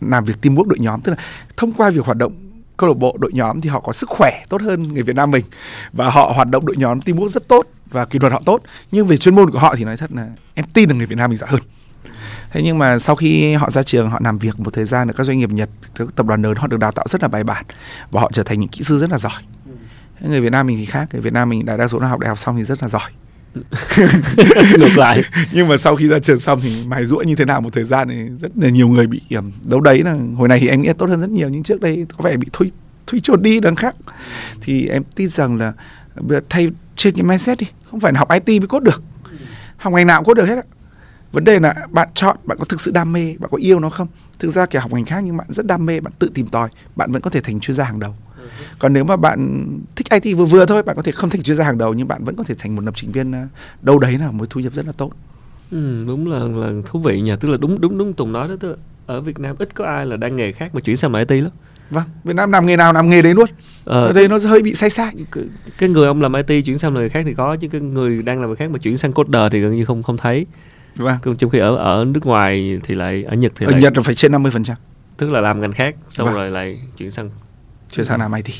làm 0.00 0.24
việc 0.24 0.36
teamwork 0.42 0.64
đội 0.64 0.78
nhóm. 0.78 1.00
Tức 1.00 1.12
là 1.12 1.18
thông 1.56 1.72
qua 1.72 1.90
việc 1.90 2.04
hoạt 2.04 2.18
động 2.18 2.32
câu 2.76 2.88
lạc 2.88 2.98
bộ 2.98 3.16
đội 3.20 3.32
nhóm 3.34 3.60
thì 3.60 3.68
họ 3.68 3.80
có 3.80 3.92
sức 3.92 4.08
khỏe 4.08 4.44
tốt 4.48 4.62
hơn 4.62 4.82
người 4.82 5.02
Việt 5.02 5.16
Nam 5.16 5.30
mình 5.30 5.44
và 5.92 6.10
họ 6.10 6.32
hoạt 6.34 6.48
động 6.48 6.66
đội 6.66 6.76
nhóm 6.76 7.00
teamwork 7.00 7.28
rất 7.28 7.48
tốt 7.48 7.66
và 7.90 8.04
kỷ 8.04 8.18
luật 8.18 8.32
họ 8.32 8.42
tốt. 8.44 8.60
Nhưng 8.90 9.06
về 9.06 9.16
chuyên 9.16 9.34
môn 9.34 9.50
của 9.50 9.58
họ 9.58 9.76
thì 9.76 9.84
nói 9.84 9.96
thật 9.96 10.12
là 10.12 10.28
em 10.54 10.66
tin 10.72 10.88
là 10.88 10.94
người 10.94 11.06
Việt 11.06 11.16
Nam 11.16 11.30
mình 11.30 11.38
giỏi 11.38 11.48
hơn 11.52 11.60
thế 12.52 12.62
nhưng 12.62 12.78
mà 12.78 12.98
sau 12.98 13.16
khi 13.16 13.54
họ 13.54 13.70
ra 13.70 13.82
trường 13.82 14.10
họ 14.10 14.20
làm 14.24 14.38
việc 14.38 14.60
một 14.60 14.74
thời 14.74 14.84
gian 14.84 15.10
ở 15.10 15.12
các 15.12 15.24
doanh 15.24 15.38
nghiệp 15.38 15.50
Nhật 15.50 15.68
các 15.94 16.08
tập 16.16 16.26
đoàn 16.26 16.42
lớn 16.42 16.54
họ 16.56 16.66
được 16.66 16.78
đào 16.78 16.92
tạo 16.92 17.04
rất 17.08 17.22
là 17.22 17.28
bài 17.28 17.44
bản 17.44 17.64
và 18.10 18.20
họ 18.20 18.30
trở 18.32 18.42
thành 18.42 18.60
những 18.60 18.68
kỹ 18.68 18.82
sư 18.82 18.98
rất 18.98 19.10
là 19.10 19.18
giỏi. 19.18 19.42
Người 20.20 20.40
Việt 20.40 20.52
Nam 20.52 20.66
mình 20.66 20.76
thì 20.76 20.84
khác 20.84 21.08
người 21.12 21.22
Việt 21.22 21.32
Nam 21.32 21.48
mình 21.48 21.66
đại 21.66 21.78
đa 21.78 21.88
số 21.88 21.98
là 21.98 22.08
học 22.08 22.20
đại 22.20 22.28
học 22.28 22.38
xong 22.38 22.56
thì 22.56 22.64
rất 22.64 22.82
là 22.82 22.88
giỏi. 22.88 23.10
Ngược 24.78 24.98
lại. 24.98 25.22
Nhưng 25.52 25.68
mà 25.68 25.76
sau 25.76 25.96
khi 25.96 26.08
ra 26.08 26.18
trường 26.18 26.40
xong 26.40 26.60
thì 26.62 26.84
mài 26.86 27.06
rũa 27.06 27.18
như 27.18 27.34
thế 27.34 27.44
nào 27.44 27.60
một 27.60 27.72
thời 27.72 27.84
gian 27.84 28.08
thì 28.08 28.28
rất 28.40 28.50
là 28.54 28.68
nhiều 28.68 28.88
người 28.88 29.06
bị 29.06 29.20
um, 29.36 29.52
đâu 29.64 29.80
đấy 29.80 30.02
là 30.02 30.16
hồi 30.36 30.48
này 30.48 30.58
thì 30.60 30.68
em 30.68 30.82
nghĩ 30.82 30.92
tốt 30.98 31.06
hơn 31.06 31.20
rất 31.20 31.30
nhiều 31.30 31.48
nhưng 31.48 31.62
trước 31.62 31.80
đây 31.80 32.06
có 32.18 32.24
vẻ 32.24 32.36
bị 32.36 32.46
thui 32.52 32.72
thui 33.06 33.20
chột 33.20 33.42
đi 33.42 33.60
đằng 33.60 33.74
khác. 33.74 33.96
Thì 34.60 34.88
em 34.88 35.02
tin 35.14 35.28
rằng 35.28 35.56
là 35.56 35.72
thay 36.48 36.70
trên 36.96 37.14
cái 37.14 37.22
mindset 37.22 37.58
đi 37.58 37.66
không 37.84 38.00
phải 38.00 38.12
là 38.12 38.18
học 38.18 38.28
IT 38.30 38.60
mới 38.60 38.68
cốt 38.68 38.80
được. 38.80 39.02
Học 39.76 39.92
ngành 39.92 40.06
nào 40.06 40.18
cũng 40.18 40.26
cốt 40.26 40.34
được 40.34 40.46
hết 40.46 40.56
á 40.56 40.62
vấn 41.32 41.44
đề 41.44 41.60
là 41.60 41.74
bạn 41.90 42.08
chọn 42.14 42.36
bạn 42.44 42.58
có 42.58 42.64
thực 42.64 42.80
sự 42.80 42.90
đam 42.90 43.12
mê 43.12 43.34
bạn 43.38 43.50
có 43.50 43.58
yêu 43.60 43.80
nó 43.80 43.90
không? 43.90 44.08
Thực 44.38 44.48
ra 44.48 44.66
kể 44.66 44.78
học 44.78 44.92
ngành 44.92 45.04
khác 45.04 45.20
nhưng 45.24 45.36
bạn 45.36 45.46
rất 45.50 45.66
đam 45.66 45.86
mê 45.86 46.00
bạn 46.00 46.12
tự 46.18 46.30
tìm 46.34 46.46
tòi 46.46 46.68
bạn 46.96 47.12
vẫn 47.12 47.22
có 47.22 47.30
thể 47.30 47.40
thành 47.40 47.60
chuyên 47.60 47.76
gia 47.76 47.84
hàng 47.84 48.00
đầu. 48.00 48.14
Còn 48.78 48.92
nếu 48.92 49.04
mà 49.04 49.16
bạn 49.16 49.68
thích 49.96 50.06
IT 50.22 50.36
vừa 50.36 50.44
vừa 50.44 50.66
thôi 50.66 50.82
bạn 50.82 50.96
có 50.96 51.02
thể 51.02 51.12
không 51.12 51.30
thành 51.30 51.42
chuyên 51.42 51.56
gia 51.56 51.64
hàng 51.64 51.78
đầu 51.78 51.94
nhưng 51.94 52.08
bạn 52.08 52.24
vẫn 52.24 52.36
có 52.36 52.44
thể 52.44 52.54
thành 52.58 52.76
một 52.76 52.84
lập 52.84 52.94
trình 52.96 53.12
viên 53.12 53.32
à, 53.32 53.48
đâu 53.82 53.98
đấy 53.98 54.18
là 54.18 54.30
một 54.30 54.50
thu 54.50 54.60
nhập 54.60 54.74
rất 54.74 54.86
là 54.86 54.92
tốt. 54.92 55.12
Ừ, 55.70 56.04
đúng 56.06 56.30
là 56.30 56.38
là 56.38 56.72
thú 56.86 56.98
vị 56.98 57.20
nhỉ 57.20 57.32
tức 57.40 57.48
là 57.48 57.56
đúng 57.56 57.80
đúng 57.80 57.98
đúng 57.98 58.12
tùng 58.12 58.32
nói 58.32 58.48
đó 58.48 58.54
tức 58.60 58.68
là 58.68 58.76
ở 59.06 59.20
Việt 59.20 59.38
Nam 59.38 59.56
ít 59.58 59.74
có 59.74 59.84
ai 59.84 60.06
là 60.06 60.16
đang 60.16 60.36
nghề 60.36 60.52
khác 60.52 60.74
mà 60.74 60.80
chuyển 60.80 60.96
sang 60.96 61.14
IT 61.14 61.30
lắm. 61.30 61.52
Vâng 61.90 62.04
Việt 62.24 62.36
Nam 62.36 62.52
làm 62.52 62.66
nghề 62.66 62.76
nào 62.76 62.92
làm 62.92 63.10
nghề 63.10 63.22
đấy 63.22 63.34
luôn. 63.34 63.50
Ờ, 63.84 64.06
ở 64.06 64.12
đây 64.12 64.28
nó 64.28 64.38
hơi 64.38 64.62
bị 64.62 64.74
sai 64.74 64.90
sai 64.90 65.14
cái, 65.32 65.44
cái 65.78 65.88
người 65.88 66.06
ông 66.06 66.22
làm 66.22 66.32
IT 66.32 66.64
chuyển 66.64 66.78
sang 66.78 66.94
nghề 66.94 67.08
khác 67.08 67.22
thì 67.24 67.34
có 67.34 67.56
chứ 67.56 67.68
cái 67.68 67.80
người 67.80 68.22
đang 68.22 68.40
làm 68.40 68.50
nghề 68.50 68.56
khác 68.56 68.70
mà 68.70 68.78
chuyển 68.78 68.98
sang 68.98 69.12
coder 69.12 69.52
thì 69.52 69.60
gần 69.60 69.76
như 69.76 69.84
không 69.84 70.02
không 70.02 70.16
thấy 70.16 70.46
vâng. 70.96 71.36
trong 71.38 71.50
khi 71.50 71.58
ở 71.58 71.76
ở 71.76 72.04
nước 72.04 72.26
ngoài 72.26 72.78
thì 72.82 72.94
lại 72.94 73.24
ở 73.24 73.34
Nhật 73.34 73.52
thì 73.56 73.66
ở 73.66 73.72
lại, 73.72 73.80
Nhật 73.80 73.96
là 73.96 74.02
phải 74.02 74.14
trên 74.14 74.32
50% 74.32 74.74
tức 75.16 75.30
là 75.30 75.40
làm 75.40 75.60
ngành 75.60 75.72
khác 75.72 75.96
xong 76.10 76.26
vâng. 76.26 76.36
rồi 76.36 76.50
lại 76.50 76.80
chuyển 76.96 77.10
sang 77.10 77.30
chuyển 77.90 78.06
sang 78.06 78.20
làm 78.20 78.32
IT 78.32 78.54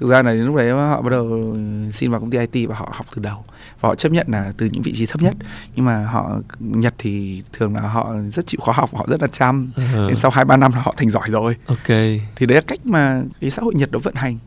thực 0.00 0.10
ra 0.10 0.22
là 0.22 0.32
đến 0.32 0.44
lúc 0.44 0.56
đấy 0.56 0.70
họ 0.70 1.02
bắt 1.02 1.10
đầu 1.10 1.56
xin 1.92 2.10
vào 2.10 2.20
công 2.20 2.30
ty 2.30 2.38
IT 2.38 2.68
và 2.68 2.76
họ 2.76 2.92
học 2.92 3.06
từ 3.16 3.22
đầu. 3.22 3.44
Và 3.80 3.88
họ 3.88 3.94
chấp 3.94 4.12
nhận 4.12 4.26
là 4.28 4.52
từ 4.56 4.66
những 4.72 4.82
vị 4.82 4.92
trí 4.94 5.06
thấp 5.06 5.22
nhất. 5.22 5.34
Nhưng 5.76 5.84
mà 5.84 6.06
họ 6.06 6.40
Nhật 6.60 6.94
thì 6.98 7.42
thường 7.52 7.74
là 7.74 7.80
họ 7.80 8.14
rất 8.32 8.46
chịu 8.46 8.60
khó 8.64 8.72
học 8.72 8.90
họ 8.94 9.06
rất 9.08 9.22
là 9.22 9.28
chăm. 9.28 9.70
Uh-huh. 9.76 10.06
nên 10.06 10.16
sau 10.16 10.30
hai 10.30 10.44
ba 10.44 10.56
năm 10.56 10.72
là 10.72 10.80
họ 10.80 10.94
thành 10.96 11.10
giỏi 11.10 11.28
rồi. 11.30 11.56
Ok. 11.66 11.88
Thì 12.36 12.46
đấy 12.46 12.54
là 12.54 12.60
cách 12.60 12.86
mà 12.86 13.22
cái 13.40 13.50
xã 13.50 13.62
hội 13.62 13.74
Nhật 13.74 13.92
nó 13.92 13.98
vận 13.98 14.14
hành. 14.14 14.38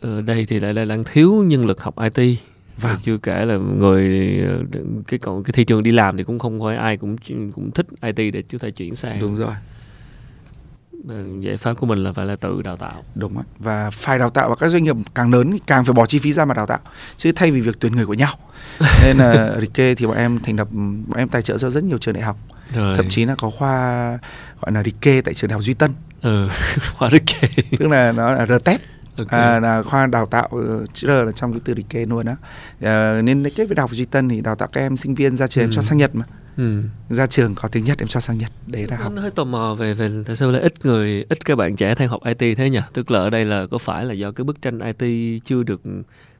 Ở 0.00 0.22
đây 0.22 0.46
thì 0.48 0.60
lại 0.60 0.74
là 0.74 0.84
đang 0.84 1.04
thiếu 1.04 1.32
nhân 1.46 1.66
lực 1.66 1.82
học 1.82 1.94
IT 2.14 2.38
và 2.80 2.90
vâng. 2.90 2.98
chưa 3.04 3.18
kể 3.18 3.44
là 3.44 3.56
người 3.56 4.40
cái 5.08 5.18
còn 5.18 5.42
cái 5.42 5.52
thị 5.52 5.64
trường 5.64 5.82
đi 5.82 5.90
làm 5.90 6.16
thì 6.16 6.24
cũng 6.24 6.38
không 6.38 6.60
phải 6.60 6.76
ai 6.76 6.96
cũng 6.96 7.16
cũng 7.54 7.70
thích 7.70 7.86
IT 8.02 8.34
để 8.34 8.42
chúng 8.48 8.60
ta 8.60 8.68
chuyển 8.70 8.96
sang. 8.96 9.20
Đúng 9.20 9.36
rồi. 9.36 9.52
Ờ, 11.08 11.24
giải 11.40 11.56
pháp 11.56 11.74
của 11.74 11.86
mình 11.86 12.04
là 12.04 12.12
phải 12.12 12.26
là 12.26 12.36
tự 12.36 12.62
đào 12.62 12.76
tạo. 12.76 13.04
Đúng 13.14 13.34
rồi 13.34 13.44
và 13.58 13.90
phải 13.90 14.18
đào 14.18 14.30
tạo 14.30 14.48
và 14.48 14.54
các 14.54 14.68
doanh 14.68 14.82
nghiệp 14.82 14.96
càng 15.14 15.32
lớn 15.32 15.52
thì 15.52 15.58
càng 15.66 15.84
phải 15.84 15.92
bỏ 15.94 16.06
chi 16.06 16.18
phí 16.18 16.32
ra 16.32 16.44
mà 16.44 16.54
đào 16.54 16.66
tạo 16.66 16.78
chứ 17.16 17.32
thay 17.32 17.50
vì 17.50 17.60
việc 17.60 17.80
tuyển 17.80 17.92
người 17.92 18.06
của 18.06 18.14
nhau. 18.14 18.34
Nên 19.04 19.16
là 19.16 19.56
Rike 19.60 19.94
thì 19.94 20.06
bọn 20.06 20.16
em 20.16 20.38
thành 20.38 20.56
lập 20.56 20.68
bọn 21.06 21.18
em 21.18 21.28
tài 21.28 21.42
trợ 21.42 21.58
cho 21.58 21.70
rất 21.70 21.84
nhiều 21.84 21.98
trường 21.98 22.14
đại 22.14 22.22
học. 22.22 22.36
Rồi. 22.74 22.96
thậm 22.96 23.08
chí 23.08 23.24
là 23.24 23.34
có 23.34 23.50
khoa 23.50 24.10
gọi 24.60 24.72
là 24.72 24.82
Rike 24.82 25.20
tại 25.20 25.34
trường 25.34 25.48
đại 25.48 25.54
học 25.54 25.62
Duy 25.62 25.74
Tân. 25.74 25.92
Ừ, 26.22 26.48
khoa 26.96 27.10
Rike 27.10 27.48
tức 27.78 27.88
là 27.88 28.12
nó 28.12 28.32
là 28.32 28.46
RTEP 28.46 28.80
okay. 29.18 29.40
à, 29.40 29.60
là 29.60 29.82
khoa 29.82 30.06
đào 30.06 30.26
tạo 30.26 30.48
ờ, 30.50 30.86
chữ 30.92 31.06
R 31.06 31.10
là 31.10 31.32
trong 31.32 31.52
cái 31.52 31.60
từ 31.64 31.74
địch 31.74 31.86
kê 31.88 32.06
luôn 32.06 32.26
á 32.26 32.36
à, 32.80 33.22
nên 33.22 33.42
kết 33.42 33.66
với 33.66 33.74
đại 33.74 33.82
học 33.82 33.90
Duy 33.90 34.04
Tân 34.04 34.28
thì 34.28 34.40
đào 34.40 34.54
tạo 34.54 34.68
các 34.72 34.80
em 34.80 34.96
sinh 34.96 35.14
viên 35.14 35.36
ra 35.36 35.46
trường 35.46 35.64
ừ. 35.64 35.70
cho 35.72 35.82
sang 35.82 35.98
Nhật 35.98 36.14
mà 36.14 36.24
ừ. 36.56 36.82
ra 37.08 37.26
trường 37.26 37.54
có 37.54 37.68
tiếng 37.68 37.84
Nhật 37.84 37.98
em 37.98 38.08
cho 38.08 38.20
sang 38.20 38.38
Nhật 38.38 38.50
đấy 38.66 38.86
là 38.90 38.96
học 38.96 39.12
nó 39.14 39.22
hơi 39.22 39.30
tò 39.30 39.44
mò 39.44 39.74
về 39.78 39.94
về 39.94 40.10
tại 40.26 40.36
sao 40.36 40.50
lại 40.50 40.62
ít 40.62 40.72
người 40.84 41.24
ít 41.28 41.44
các 41.44 41.56
bạn 41.56 41.76
trẻ 41.76 41.94
theo 41.94 42.08
học 42.08 42.20
IT 42.24 42.58
thế 42.58 42.70
nhỉ 42.70 42.80
tức 42.92 43.10
là 43.10 43.18
ở 43.18 43.30
đây 43.30 43.44
là 43.44 43.66
có 43.66 43.78
phải 43.78 44.04
là 44.04 44.14
do 44.14 44.32
cái 44.32 44.44
bức 44.44 44.62
tranh 44.62 44.78
IT 44.78 45.42
chưa 45.44 45.62
được 45.62 45.80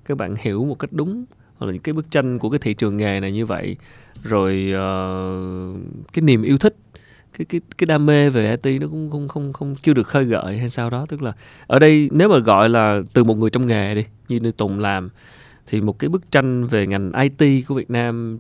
các 0.09 0.17
bạn 0.17 0.35
hiểu 0.39 0.65
một 0.65 0.79
cách 0.79 0.93
đúng 0.93 1.25
hoặc 1.59 1.67
là 1.67 1.73
những 1.73 1.83
cái 1.83 1.93
bức 1.93 2.11
tranh 2.11 2.39
của 2.39 2.51
cái 2.51 2.59
thị 2.59 2.75
trường 2.75 2.97
nghề 2.97 3.21
này 3.21 3.33
như 3.33 3.47
vậy 3.47 3.77
rồi 4.23 4.73
uh, 4.73 5.81
cái 6.13 6.23
niềm 6.23 6.43
yêu 6.43 6.59
thích 6.59 6.77
cái 7.39 7.45
cái 7.45 7.61
cái 7.79 7.87
đam 7.87 8.07
mê 8.07 8.31
về 8.31 8.57
IT 8.63 8.81
nó 8.81 8.89
cũng 8.89 9.11
không 9.11 9.29
không 9.29 9.53
không 9.53 9.75
chưa 9.83 9.95
được 9.95 10.09
khơi 10.09 10.25
gợi 10.25 10.59
hay 10.59 10.71
sao 10.71 10.91
đó. 10.91 11.07
Tức 11.09 11.23
là 11.23 11.33
ở 11.67 11.79
đây 11.79 12.09
nếu 12.13 12.29
mà 12.29 12.39
gọi 12.39 12.69
là 12.69 13.03
từ 13.13 13.25
một 13.25 13.39
người 13.39 13.51
trong 13.51 13.67
nghề 13.67 13.95
đi 13.95 14.05
như 14.29 14.37
như 14.37 14.53
Tùng 14.53 14.79
làm 14.79 15.09
thì 15.67 15.81
một 15.81 15.99
cái 15.99 16.09
bức 16.09 16.31
tranh 16.31 16.67
về 16.67 16.87
ngành 16.87 17.13
IT 17.13 17.67
của 17.67 17.75
Việt 17.75 17.91
Nam 17.91 18.39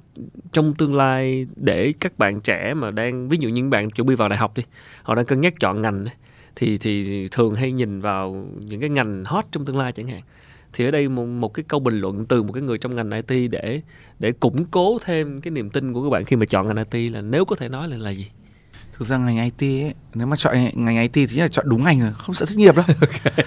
trong 0.53 0.75
tương 0.75 0.95
lai 0.95 1.47
để 1.57 1.93
các 2.01 2.19
bạn 2.19 2.41
trẻ 2.41 2.75
mà 2.75 2.91
đang 2.91 3.29
ví 3.29 3.37
dụ 3.41 3.49
những 3.49 3.71
bạn 3.71 3.91
chuẩn 3.91 4.07
bị 4.07 4.15
vào 4.15 4.29
đại 4.29 4.39
học 4.39 4.57
đi 4.57 4.63
họ 5.03 5.15
đang 5.15 5.25
cân 5.25 5.41
nhắc 5.41 5.55
chọn 5.61 5.83
ngành 5.83 6.07
thì 6.57 6.79
thì 6.79 7.27
thường 7.29 7.55
hay 7.55 7.73
nhìn 7.73 8.01
vào 8.01 8.47
những 8.61 8.81
cái 8.81 8.89
ngành 8.89 9.25
hot 9.25 9.45
trong 9.53 9.65
tương 9.65 9.79
lai 9.79 9.93
chẳng 9.93 10.09
hạn. 10.09 10.21
Thì 10.73 10.85
ở 10.85 10.91
đây 10.91 11.09
một, 11.09 11.27
một 11.27 11.55
cái 11.55 11.65
câu 11.69 11.81
bình 11.81 12.01
luận 12.01 12.25
từ 12.25 12.43
một 12.43 12.53
cái 12.53 12.63
người 12.63 12.79
trong 12.79 12.97
ngành 12.97 13.11
IT 13.11 13.51
để 13.51 13.81
để 14.19 14.33
củng 14.33 14.65
cố 14.65 14.99
thêm 15.05 15.41
cái 15.41 15.51
niềm 15.51 15.71
tin 15.71 15.93
của 15.93 16.03
các 16.03 16.11
bạn 16.11 16.25
khi 16.25 16.37
mà 16.37 16.47
chọn 16.47 16.67
ngành 16.67 16.85
IT 16.91 17.13
là 17.15 17.21
nếu 17.21 17.45
có 17.45 17.57
thể 17.57 17.69
nói 17.69 17.89
là 17.89 17.97
là 17.97 18.11
gì? 18.11 18.27
Thực 18.99 19.09
ra 19.09 19.19
ngành 19.19 19.37
IT 19.45 19.85
ấy, 19.85 19.95
nếu 20.15 20.27
mà 20.27 20.37
chọn 20.37 20.57
ngành 20.75 21.01
IT 21.01 21.13
thì 21.31 21.37
là 21.37 21.49
chọn 21.49 21.69
đúng 21.69 21.85
ngành 21.85 22.01
rồi 22.01 22.13
không 22.19 22.35
sợ 22.35 22.47
thất 22.47 22.57
nghiệp 22.57 22.77
đâu. 22.77 22.85
Okay. 23.01 23.47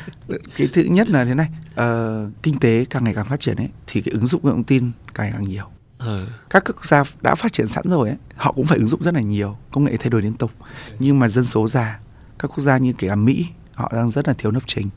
cái 0.57 0.67
thứ 0.73 0.83
nhất 0.83 1.09
là 1.09 1.25
thế 1.25 1.33
này 1.33 1.49
uh, 1.71 2.43
kinh 2.43 2.59
tế 2.59 2.85
càng 2.89 3.03
ngày 3.03 3.13
càng 3.13 3.25
phát 3.25 3.39
triển 3.39 3.55
ấy 3.55 3.69
thì 3.87 4.01
cái 4.01 4.11
ứng 4.11 4.27
dụng 4.27 4.41
công 4.41 4.51
nghệ 4.51 4.55
thông 4.55 4.63
tin 4.63 4.91
càng 5.13 5.25
ngày 5.25 5.33
càng 5.33 5.47
nhiều. 5.49 5.63
Ừ. 5.97 6.25
các 6.49 6.63
quốc 6.65 6.85
gia 6.85 7.03
đã 7.21 7.35
phát 7.35 7.53
triển 7.53 7.67
sẵn 7.67 7.83
rồi 7.89 8.09
ấy 8.09 8.17
họ 8.35 8.51
cũng 8.51 8.65
phải 8.65 8.77
ứng 8.77 8.87
dụng 8.87 9.03
rất 9.03 9.13
là 9.13 9.21
nhiều 9.21 9.57
công 9.71 9.83
nghệ 9.83 9.97
thay 9.97 10.09
đổi 10.09 10.21
liên 10.21 10.33
tục. 10.33 10.51
Nhưng 10.99 11.19
mà 11.19 11.29
dân 11.29 11.45
số 11.45 11.67
già 11.67 11.99
các 12.39 12.47
quốc 12.47 12.63
gia 12.63 12.77
như 12.77 12.93
kể 12.93 13.07
cả 13.07 13.15
Mỹ 13.15 13.47
họ 13.73 13.91
đang 13.95 14.09
rất 14.09 14.27
là 14.27 14.33
thiếu 14.37 14.51
lập 14.51 14.63
trình. 14.67 14.89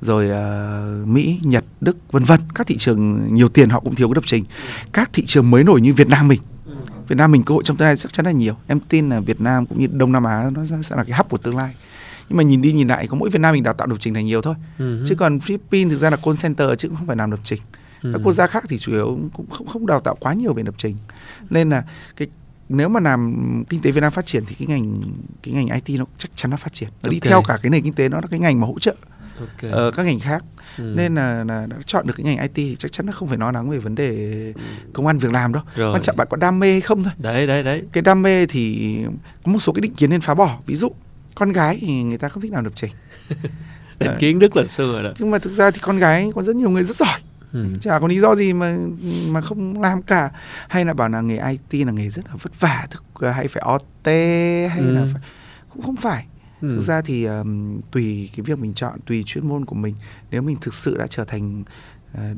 Rồi 0.00 0.30
uh, 0.30 1.08
Mỹ 1.08 1.40
Nhật 1.42 1.64
Đức 1.80 1.96
vân 2.12 2.24
vân 2.24 2.40
các 2.54 2.66
thị 2.66 2.76
trường 2.78 3.34
nhiều 3.34 3.48
tiền 3.48 3.68
họ 3.68 3.80
cũng 3.80 3.94
thiếu 3.94 4.08
cái 4.08 4.14
lập 4.14 4.24
trình. 4.26 4.44
Các 4.92 5.10
thị 5.12 5.24
trường 5.26 5.50
mới 5.50 5.64
nổi 5.64 5.80
như 5.80 5.94
Việt 5.94 6.08
Nam 6.08 6.28
mình 6.28 6.40
Việt 7.10 7.16
Nam 7.16 7.32
mình 7.32 7.42
cơ 7.42 7.54
hội 7.54 7.62
trong 7.64 7.76
tương 7.76 7.86
lai 7.86 7.96
chắc 7.96 8.12
chắn 8.12 8.26
là 8.26 8.32
nhiều. 8.32 8.54
Em 8.66 8.80
tin 8.80 9.08
là 9.08 9.20
Việt 9.20 9.40
Nam 9.40 9.66
cũng 9.66 9.80
như 9.80 9.86
Đông 9.92 10.12
Nam 10.12 10.24
Á 10.24 10.50
nó 10.52 10.62
sẽ 10.82 10.96
là 10.96 11.04
cái 11.04 11.16
hub 11.16 11.28
của 11.28 11.38
tương 11.38 11.56
lai. 11.56 11.74
Nhưng 12.28 12.36
mà 12.36 12.42
nhìn 12.42 12.62
đi 12.62 12.72
nhìn 12.72 12.88
lại 12.88 13.06
có 13.06 13.16
mỗi 13.16 13.30
Việt 13.30 13.38
Nam 13.38 13.54
mình 13.54 13.62
đào 13.62 13.74
tạo 13.74 13.86
lập 13.86 13.96
trình 14.00 14.14
là 14.14 14.20
nhiều 14.20 14.42
thôi. 14.42 14.54
Uh-huh. 14.78 15.04
chứ 15.06 15.14
còn 15.14 15.40
Philippines 15.40 15.90
thực 15.90 15.96
ra 15.96 16.10
là 16.10 16.16
call 16.16 16.36
center 16.42 16.70
chứ 16.78 16.88
không 16.98 17.06
phải 17.06 17.16
làm 17.16 17.30
lập 17.30 17.40
trình. 17.42 17.60
Uh-huh. 18.02 18.12
các 18.12 18.20
quốc 18.24 18.32
gia 18.32 18.46
khác 18.46 18.64
thì 18.68 18.78
chủ 18.78 18.92
yếu 18.92 19.18
cũng 19.32 19.50
không 19.50 19.66
không 19.66 19.86
đào 19.86 20.00
tạo 20.00 20.16
quá 20.20 20.34
nhiều 20.34 20.52
về 20.52 20.62
lập 20.62 20.74
trình. 20.78 20.96
Nên 21.50 21.70
là 21.70 21.84
cái 22.16 22.28
nếu 22.68 22.88
mà 22.88 23.00
làm 23.00 23.64
kinh 23.68 23.82
tế 23.82 23.90
Việt 23.90 24.00
Nam 24.00 24.12
phát 24.12 24.26
triển 24.26 24.44
thì 24.46 24.54
cái 24.54 24.68
ngành 24.68 25.02
cái 25.42 25.54
ngành 25.54 25.80
IT 25.84 25.98
nó 25.98 26.04
chắc 26.18 26.30
chắn 26.34 26.50
nó 26.50 26.56
phát 26.56 26.72
triển. 26.72 26.88
Nó 26.88 27.08
okay. 27.08 27.14
đi 27.14 27.20
theo 27.20 27.42
cả 27.42 27.58
cái 27.62 27.70
nền 27.70 27.82
kinh 27.82 27.92
tế 27.92 28.08
nó 28.08 28.20
là 28.20 28.26
cái 28.30 28.40
ngành 28.40 28.60
mà 28.60 28.66
hỗ 28.66 28.78
trợ 28.78 28.94
okay. 29.40 29.88
uh, 29.88 29.94
các 29.94 30.06
ngành 30.06 30.20
khác. 30.20 30.44
Ừ. 30.78 30.94
nên 30.96 31.14
là, 31.14 31.44
là 31.44 31.66
đã 31.66 31.76
chọn 31.86 32.06
được 32.06 32.12
cái 32.16 32.24
ngành 32.24 32.38
IT 32.38 32.50
thì 32.54 32.76
chắc 32.78 32.92
chắn 32.92 33.06
nó 33.06 33.12
không 33.12 33.28
phải 33.28 33.38
nói 33.38 33.52
lắng 33.52 33.70
về 33.70 33.78
vấn 33.78 33.94
đề 33.94 34.52
công 34.92 35.06
an 35.06 35.18
việc 35.18 35.32
làm 35.32 35.52
đâu. 35.52 35.62
Rồi. 35.74 35.94
quan 35.94 36.02
trọng 36.02 36.16
bạn 36.16 36.26
có 36.30 36.36
đam 36.36 36.58
mê 36.58 36.72
hay 36.72 36.80
không 36.80 37.04
thôi. 37.04 37.12
Đấy 37.18 37.46
đấy 37.46 37.62
đấy. 37.62 37.82
Cái 37.92 38.02
đam 38.02 38.22
mê 38.22 38.46
thì 38.46 38.96
có 39.44 39.52
một 39.52 39.58
số 39.58 39.72
cái 39.72 39.80
định 39.80 39.94
kiến 39.94 40.10
nên 40.10 40.20
phá 40.20 40.34
bỏ. 40.34 40.58
Ví 40.66 40.76
dụ 40.76 40.90
con 41.34 41.52
gái 41.52 41.78
thì 41.80 42.02
người 42.02 42.18
ta 42.18 42.28
không 42.28 42.42
thích 42.42 42.52
làm 42.52 42.64
lập 42.64 42.72
trình. 42.74 42.90
Định 43.98 44.12
kiến 44.18 44.38
rất 44.38 44.56
là 44.56 44.64
xưa 44.64 44.92
rồi 44.92 45.02
đó. 45.02 45.12
Nhưng 45.18 45.30
mà 45.30 45.38
thực 45.38 45.52
ra 45.52 45.70
thì 45.70 45.78
con 45.82 45.98
gái 45.98 46.30
có 46.34 46.42
rất 46.42 46.56
nhiều 46.56 46.70
người 46.70 46.84
rất 46.84 46.96
giỏi. 46.96 47.20
Ừ. 47.52 47.66
chả 47.80 47.98
có 47.98 48.08
lý 48.08 48.20
do 48.20 48.34
gì 48.34 48.52
mà 48.52 48.76
mà 49.28 49.40
không 49.40 49.80
làm 49.80 50.02
cả. 50.02 50.30
Hay 50.68 50.84
là 50.84 50.94
bảo 50.94 51.08
là 51.08 51.20
nghề 51.20 51.38
IT 51.48 51.86
là 51.86 51.92
nghề 51.92 52.10
rất 52.10 52.26
là 52.26 52.34
vất 52.42 52.60
vả 52.60 52.86
thực 52.90 53.04
hay 53.34 53.48
phải 53.48 53.62
OT 53.72 54.06
hay 54.70 54.78
ừ. 54.78 54.94
là 54.94 55.06
phải, 55.12 55.22
cũng 55.68 55.82
không 55.82 55.96
phải 55.96 56.26
ừ. 56.60 56.68
thực 56.68 56.80
ra 56.80 57.00
thì 57.00 57.24
um, 57.24 57.80
tùy 57.90 58.30
cái 58.36 58.44
việc 58.44 58.58
mình 58.58 58.74
chọn 58.74 59.00
tùy 59.06 59.22
chuyên 59.26 59.48
môn 59.48 59.64
của 59.64 59.74
mình 59.74 59.94
nếu 60.30 60.42
mình 60.42 60.56
thực 60.60 60.74
sự 60.74 60.98
đã 60.98 61.06
trở 61.06 61.24
thành 61.24 61.64
uh, 62.14 62.36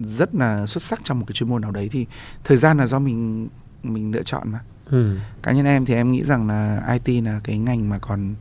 rất 0.00 0.34
là 0.34 0.66
xuất 0.66 0.82
sắc 0.82 1.00
trong 1.04 1.18
một 1.18 1.24
cái 1.28 1.32
chuyên 1.32 1.48
môn 1.48 1.62
nào 1.62 1.70
đấy 1.70 1.88
thì 1.92 2.06
thời 2.44 2.56
gian 2.56 2.78
là 2.78 2.86
do 2.86 2.98
mình 2.98 3.48
mình 3.82 4.12
lựa 4.12 4.22
chọn 4.22 4.52
mà 4.52 4.60
ừ. 4.90 5.16
cá 5.42 5.52
nhân 5.52 5.66
em 5.66 5.84
thì 5.84 5.94
em 5.94 6.12
nghĩ 6.12 6.22
rằng 6.24 6.46
là 6.48 6.82
IT 7.04 7.24
là 7.24 7.40
cái 7.44 7.58
ngành 7.58 7.88
mà 7.88 7.98
còn 7.98 8.34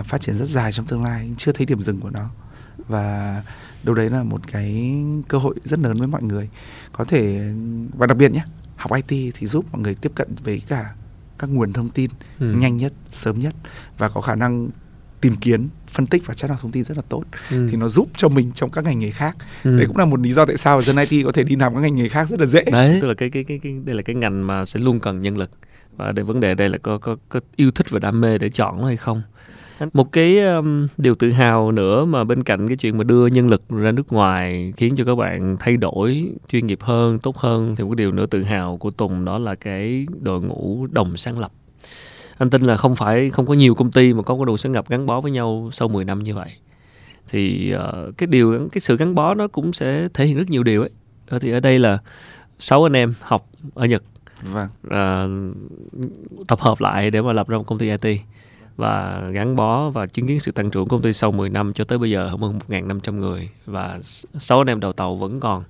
uh, 0.00 0.06
phát 0.06 0.20
triển 0.20 0.38
rất 0.38 0.48
dài 0.48 0.72
trong 0.72 0.86
tương 0.86 1.04
lai 1.04 1.30
chưa 1.36 1.52
thấy 1.52 1.66
điểm 1.66 1.80
dừng 1.80 2.00
của 2.00 2.10
nó 2.10 2.30
và 2.88 3.42
đâu 3.82 3.94
đấy 3.94 4.10
là 4.10 4.22
một 4.22 4.40
cái 4.52 4.96
cơ 5.28 5.38
hội 5.38 5.54
rất 5.64 5.78
lớn 5.78 5.96
với 5.96 6.08
mọi 6.08 6.22
người 6.22 6.48
có 6.92 7.04
thể 7.04 7.52
và 7.96 8.06
đặc 8.06 8.16
biệt 8.16 8.32
nhé 8.32 8.44
học 8.76 8.92
IT 9.06 9.34
thì 9.34 9.46
giúp 9.46 9.64
mọi 9.72 9.82
người 9.82 9.94
tiếp 9.94 10.12
cận 10.14 10.28
với 10.44 10.62
cả 10.68 10.94
các 11.38 11.50
nguồn 11.50 11.72
thông 11.72 11.90
tin 11.90 12.10
ừ. 12.40 12.52
nhanh 12.52 12.76
nhất 12.76 12.92
sớm 13.10 13.40
nhất 13.40 13.54
và 13.98 14.08
có 14.08 14.20
khả 14.20 14.34
năng 14.34 14.68
tìm 15.20 15.36
kiếm 15.36 15.68
phân 15.88 16.06
tích 16.06 16.26
và 16.26 16.34
chất 16.34 16.50
lượng 16.50 16.58
thông 16.60 16.72
tin 16.72 16.84
rất 16.84 16.96
là 16.96 17.02
tốt 17.08 17.22
ừ. 17.50 17.68
thì 17.70 17.76
nó 17.76 17.88
giúp 17.88 18.08
cho 18.16 18.28
mình 18.28 18.52
trong 18.52 18.70
các 18.70 18.84
ngành 18.84 18.98
nghề 18.98 19.10
khác 19.10 19.36
ừ. 19.64 19.76
đấy 19.76 19.86
cũng 19.86 19.96
là 19.96 20.04
một 20.04 20.20
lý 20.20 20.32
do 20.32 20.46
tại 20.46 20.56
sao 20.56 20.82
dân 20.82 20.96
IT 20.96 21.26
có 21.26 21.32
thể 21.32 21.44
đi 21.44 21.56
làm 21.56 21.74
các 21.74 21.80
ngành 21.80 21.94
nghề 21.94 22.08
khác 22.08 22.28
rất 22.30 22.40
là 22.40 22.46
dễ 22.46 22.64
đấy 22.72 22.98
tức 23.00 23.08
là 23.08 23.14
cái 23.14 23.30
cái 23.30 23.44
cái, 23.44 23.60
cái 23.62 23.72
đây 23.84 23.96
là 23.96 24.02
cái 24.02 24.16
ngành 24.16 24.46
mà 24.46 24.64
sẽ 24.64 24.80
luôn 24.80 25.00
cần 25.00 25.20
nhân 25.20 25.36
lực 25.36 25.50
và 25.96 26.12
để 26.12 26.22
vấn 26.22 26.40
đề 26.40 26.54
đây 26.54 26.68
là 26.68 26.78
có 26.78 26.98
có 26.98 27.16
có 27.28 27.40
yêu 27.56 27.70
thích 27.70 27.86
và 27.90 27.98
đam 27.98 28.20
mê 28.20 28.38
để 28.38 28.50
chọn 28.50 28.78
nó 28.80 28.86
hay 28.86 28.96
không 28.96 29.22
một 29.92 30.12
cái 30.12 30.40
um, 30.40 30.88
điều 30.96 31.14
tự 31.14 31.30
hào 31.30 31.72
nữa 31.72 32.04
mà 32.04 32.24
bên 32.24 32.42
cạnh 32.42 32.68
cái 32.68 32.76
chuyện 32.76 32.98
mà 32.98 33.04
đưa 33.04 33.26
nhân 33.26 33.48
lực 33.48 33.62
ra 33.68 33.92
nước 33.92 34.12
ngoài 34.12 34.72
khiến 34.76 34.96
cho 34.96 35.04
các 35.04 35.14
bạn 35.14 35.56
thay 35.60 35.76
đổi 35.76 36.32
chuyên 36.48 36.66
nghiệp 36.66 36.78
hơn 36.82 37.18
tốt 37.18 37.36
hơn 37.36 37.76
thì 37.76 37.84
một 37.84 37.90
cái 37.90 37.96
điều 37.96 38.12
nữa 38.12 38.26
tự 38.26 38.42
hào 38.42 38.76
của 38.76 38.90
Tùng 38.90 39.24
đó 39.24 39.38
là 39.38 39.54
cái 39.54 40.06
đội 40.20 40.40
ngũ 40.40 40.86
đồng 40.90 41.16
sáng 41.16 41.38
lập. 41.38 41.52
Anh 42.38 42.50
tin 42.50 42.62
là 42.62 42.76
không 42.76 42.96
phải 42.96 43.30
không 43.30 43.46
có 43.46 43.54
nhiều 43.54 43.74
công 43.74 43.90
ty 43.90 44.14
mà 44.14 44.22
có 44.22 44.34
cái 44.34 44.44
đội 44.46 44.58
sáng 44.58 44.72
lập 44.72 44.88
gắn 44.88 45.06
bó 45.06 45.20
với 45.20 45.32
nhau 45.32 45.70
sau 45.72 45.88
10 45.88 46.04
năm 46.04 46.22
như 46.22 46.34
vậy. 46.34 46.48
Thì 47.28 47.74
uh, 47.74 48.18
cái 48.18 48.26
điều 48.26 48.68
cái 48.72 48.80
sự 48.80 48.96
gắn 48.96 49.14
bó 49.14 49.34
nó 49.34 49.48
cũng 49.48 49.72
sẽ 49.72 50.08
thể 50.14 50.26
hiện 50.26 50.36
rất 50.36 50.50
nhiều 50.50 50.62
điều 50.62 50.80
ấy. 50.80 50.90
Ờ, 51.28 51.38
thì 51.38 51.50
ở 51.50 51.60
đây 51.60 51.78
là 51.78 51.98
sáu 52.58 52.86
anh 52.86 52.96
em 52.96 53.14
học 53.20 53.48
ở 53.74 53.86
Nhật. 53.86 54.02
Vâng. 54.52 54.68
uh, 54.86 56.46
tập 56.48 56.60
hợp 56.60 56.80
lại 56.80 57.10
để 57.10 57.20
mà 57.22 57.32
lập 57.32 57.48
ra 57.48 57.58
một 57.58 57.64
công 57.66 57.78
ty 57.78 57.90
IT 57.90 58.20
và 58.76 59.22
gắn 59.32 59.56
bó 59.56 59.90
và 59.90 60.06
chứng 60.06 60.26
kiến 60.26 60.40
sự 60.40 60.52
tăng 60.52 60.70
trưởng 60.70 60.84
của 60.84 60.88
công 60.88 61.02
ty 61.02 61.12
sau 61.12 61.32
10 61.32 61.48
năm 61.48 61.72
cho 61.72 61.84
tới 61.84 61.98
bây 61.98 62.10
giờ 62.10 62.28
hơn 62.28 62.58
1.500 62.68 63.14
người 63.14 63.48
và 63.66 63.98
6 64.40 64.58
anh 64.58 64.66
em 64.66 64.80
đầu 64.80 64.92
tàu 64.92 65.16
vẫn 65.16 65.40
còn. 65.40 65.64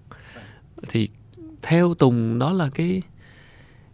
Thì 0.89 1.09
theo 1.63 1.95
Tùng 1.95 2.39
đó 2.39 2.53
là 2.53 2.69
cái 2.75 3.03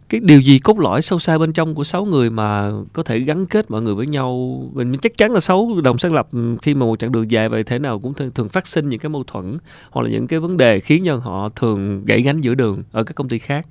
cái 0.09 0.19
điều 0.19 0.41
gì 0.41 0.59
cốt 0.59 0.79
lõi 0.79 1.01
sâu 1.01 1.19
xa 1.19 1.37
bên 1.37 1.53
trong 1.53 1.75
của 1.75 1.83
sáu 1.83 2.05
người 2.05 2.29
mà 2.29 2.71
có 2.93 3.03
thể 3.03 3.19
gắn 3.19 3.45
kết 3.45 3.71
mọi 3.71 3.81
người 3.81 3.95
với 3.95 4.07
nhau? 4.07 4.63
Mình 4.73 4.97
chắc 4.97 5.17
chắn 5.17 5.31
là 5.31 5.39
sáu 5.39 5.81
đồng 5.83 5.97
sáng 5.97 6.13
lập 6.13 6.27
khi 6.61 6.75
mà 6.75 6.85
một 6.85 6.99
chặng 6.99 7.11
đường 7.11 7.31
dài 7.31 7.49
vậy 7.49 7.63
thế 7.63 7.79
nào 7.79 7.99
cũng 7.99 8.13
thường, 8.13 8.31
thường 8.31 8.49
phát 8.49 8.67
sinh 8.67 8.89
những 8.89 8.99
cái 8.99 9.09
mâu 9.09 9.23
thuẫn 9.23 9.57
hoặc 9.91 10.01
là 10.01 10.09
những 10.09 10.27
cái 10.27 10.39
vấn 10.39 10.57
đề 10.57 10.79
khiến 10.79 11.03
cho 11.05 11.15
họ 11.15 11.49
thường 11.55 12.05
gãy 12.05 12.21
gánh 12.21 12.41
giữa 12.41 12.55
đường 12.55 12.83
ở 12.91 13.03
các 13.03 13.15
công 13.15 13.29
ty 13.29 13.39
khác. 13.39 13.67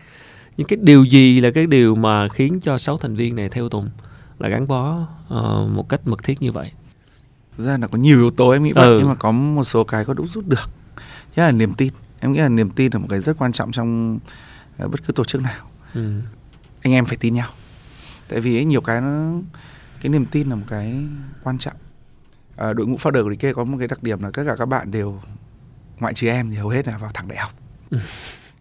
Những 0.56 0.66
cái 0.66 0.78
điều 0.82 1.04
gì 1.04 1.40
là 1.40 1.50
cái 1.50 1.66
điều 1.66 1.94
mà 1.94 2.28
khiến 2.28 2.60
cho 2.60 2.78
sáu 2.78 2.98
thành 2.98 3.16
viên 3.16 3.36
này 3.36 3.48
theo 3.48 3.68
Tùng? 3.68 3.88
Là 4.42 4.48
gắn 4.48 4.66
bó 4.66 4.98
uh, 5.00 5.70
một 5.70 5.88
cách 5.88 6.00
mật 6.04 6.22
thiết 6.22 6.42
như 6.42 6.52
vậy. 6.52 6.72
Thực 7.56 7.64
ra 7.64 7.78
là 7.78 7.86
có 7.86 7.98
nhiều 7.98 8.18
yếu 8.18 8.30
tố 8.30 8.50
em 8.50 8.62
nghĩ 8.62 8.72
vậy 8.74 8.86
ừ. 8.86 8.98
nhưng 8.98 9.08
mà 9.08 9.14
có 9.14 9.32
một 9.32 9.64
số 9.64 9.84
cái 9.84 10.04
có 10.04 10.14
đủ 10.14 10.26
rút 10.26 10.46
được. 10.46 10.70
Nhất 11.36 11.44
là 11.44 11.50
niềm 11.50 11.74
tin. 11.74 11.92
Em 12.20 12.32
nghĩ 12.32 12.38
là 12.38 12.48
niềm 12.48 12.70
tin 12.70 12.92
là 12.92 12.98
một 12.98 13.06
cái 13.10 13.20
rất 13.20 13.36
quan 13.38 13.52
trọng 13.52 13.72
trong 13.72 14.18
uh, 14.84 14.90
bất 14.90 15.00
cứ 15.06 15.12
tổ 15.12 15.24
chức 15.24 15.42
nào. 15.42 15.70
Ừ. 15.94 16.20
anh 16.82 16.92
em 16.92 17.04
phải 17.04 17.16
tin 17.16 17.34
nhau. 17.34 17.50
Tại 18.28 18.40
vì 18.40 18.58
ấy, 18.58 18.64
nhiều 18.64 18.80
cái 18.80 19.00
nó 19.00 19.32
cái 20.00 20.10
niềm 20.10 20.26
tin 20.26 20.48
là 20.48 20.56
một 20.56 20.66
cái 20.68 21.04
quan 21.42 21.58
trọng. 21.58 21.76
À, 22.56 22.72
đội 22.72 22.86
ngũ 22.86 22.96
founder 22.96 23.24
của 23.24 23.34
kia 23.38 23.52
có 23.52 23.64
một 23.64 23.76
cái 23.78 23.88
đặc 23.88 24.02
điểm 24.02 24.22
là 24.22 24.30
tất 24.32 24.42
cả 24.46 24.56
các 24.58 24.66
bạn 24.66 24.90
đều 24.90 25.20
ngoại 26.00 26.14
trừ 26.14 26.28
em 26.28 26.50
thì 26.50 26.56
hầu 26.56 26.68
hết 26.68 26.88
là 26.88 26.98
vào 26.98 27.10
thẳng 27.14 27.28
đại 27.28 27.38
học. 27.38 27.52
Ừ. 27.90 27.98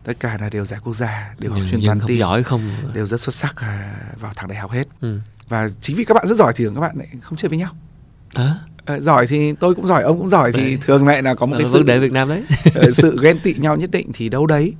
tất 0.04 0.14
cả 0.20 0.38
là 0.38 0.50
đều 0.50 0.66
giải 0.66 0.80
quốc 0.84 0.94
gia 0.94 1.36
đều 1.40 1.52
học 1.52 1.62
chuyên 1.70 1.82
văn 1.84 2.00
tin 2.08 2.20
giỏi 2.20 2.44
không 2.44 2.62
đều 2.94 3.08
rất 3.08 3.22
xuất 3.22 3.36
sắc 3.36 3.56
à, 3.56 3.96
vào 4.20 4.34
thẳng 4.36 4.50
đại 4.50 4.58
học 4.58 4.72
hết. 4.72 4.88
Ừ 5.02 5.20
và 5.52 5.70
chính 5.82 5.96
vì 5.96 6.06
các 6.06 6.14
bạn 6.14 6.28
rất 6.28 6.36
giỏi 6.36 6.54
thì 6.56 6.66
các 6.76 6.82
bạn 6.82 6.98
lại 6.98 7.08
không 7.22 7.38
chơi 7.38 7.50
với 7.50 7.58
nhau. 7.58 7.72
À? 8.34 8.56
giỏi 9.00 9.28
thì 9.28 9.54
tôi 9.60 9.76
cũng 9.76 9.88
giỏi 9.88 10.04
ông 10.04 10.18
cũng 10.18 10.28
giỏi 10.28 10.52
đấy. 10.52 10.62
thì 10.66 10.78
thường 10.78 11.08
lại 11.08 11.24
là 11.24 11.36
có 11.36 11.46
một 11.46 11.56
à, 11.56 11.60
cái 11.60 11.68
sự 11.72 11.84
để 11.84 12.00
Việt 12.00 12.12
Nam 12.12 12.30
đấy. 12.30 12.44
Ờ, 12.76 12.92
sự 12.92 13.18
ghen 13.22 13.40
tị 13.40 13.54
nhau 13.54 13.76
nhất 13.76 13.92
định 13.92 14.12
thì 14.14 14.30
đâu 14.30 14.48
đấy. 14.48 14.74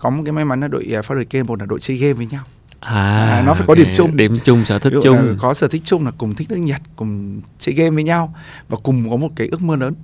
Có 0.00 0.10
một 0.10 0.22
cái 0.26 0.32
may 0.32 0.44
mắn 0.44 0.60
là 0.60 0.68
đội 0.68 0.86
uh, 0.98 1.04
Father 1.04 1.24
Game 1.30 1.42
một 1.42 1.60
là 1.60 1.66
đội 1.66 1.80
chơi 1.80 1.96
game 1.96 2.12
với 2.12 2.26
nhau. 2.26 2.44
À, 2.80 3.28
à 3.28 3.42
nó 3.46 3.54
phải 3.54 3.66
có 3.66 3.74
điểm 3.74 3.88
chung. 3.94 4.16
Điểm 4.16 4.36
chung 4.44 4.64
sở 4.64 4.78
thích 4.78 4.92
chung. 5.02 5.36
có 5.40 5.54
sở 5.54 5.68
thích 5.68 5.82
chung 5.84 6.04
là 6.04 6.12
cùng 6.18 6.34
thích 6.34 6.50
nước 6.50 6.56
Nhật 6.56 6.80
cùng 6.96 7.40
chơi 7.58 7.74
game 7.74 7.90
với 7.90 8.04
nhau 8.04 8.34
và 8.68 8.78
cùng 8.82 9.10
có 9.10 9.16
một 9.16 9.30
cái 9.36 9.48
ước 9.48 9.62
mơ 9.62 9.76
lớn. 9.76 9.94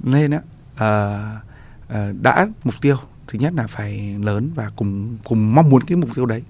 Nên 0.00 0.30
á 0.30 0.40
uh, 0.74 2.00
uh, 2.10 2.22
đã 2.22 2.48
mục 2.64 2.74
tiêu 2.80 2.96
thứ 3.26 3.38
nhất 3.38 3.52
là 3.56 3.66
phải 3.66 4.16
lớn 4.22 4.50
và 4.54 4.70
cùng 4.76 5.18
cùng 5.24 5.54
mong 5.54 5.70
muốn 5.70 5.82
cái 5.82 5.96
mục 5.96 6.10
tiêu 6.14 6.26
đấy 6.26 6.42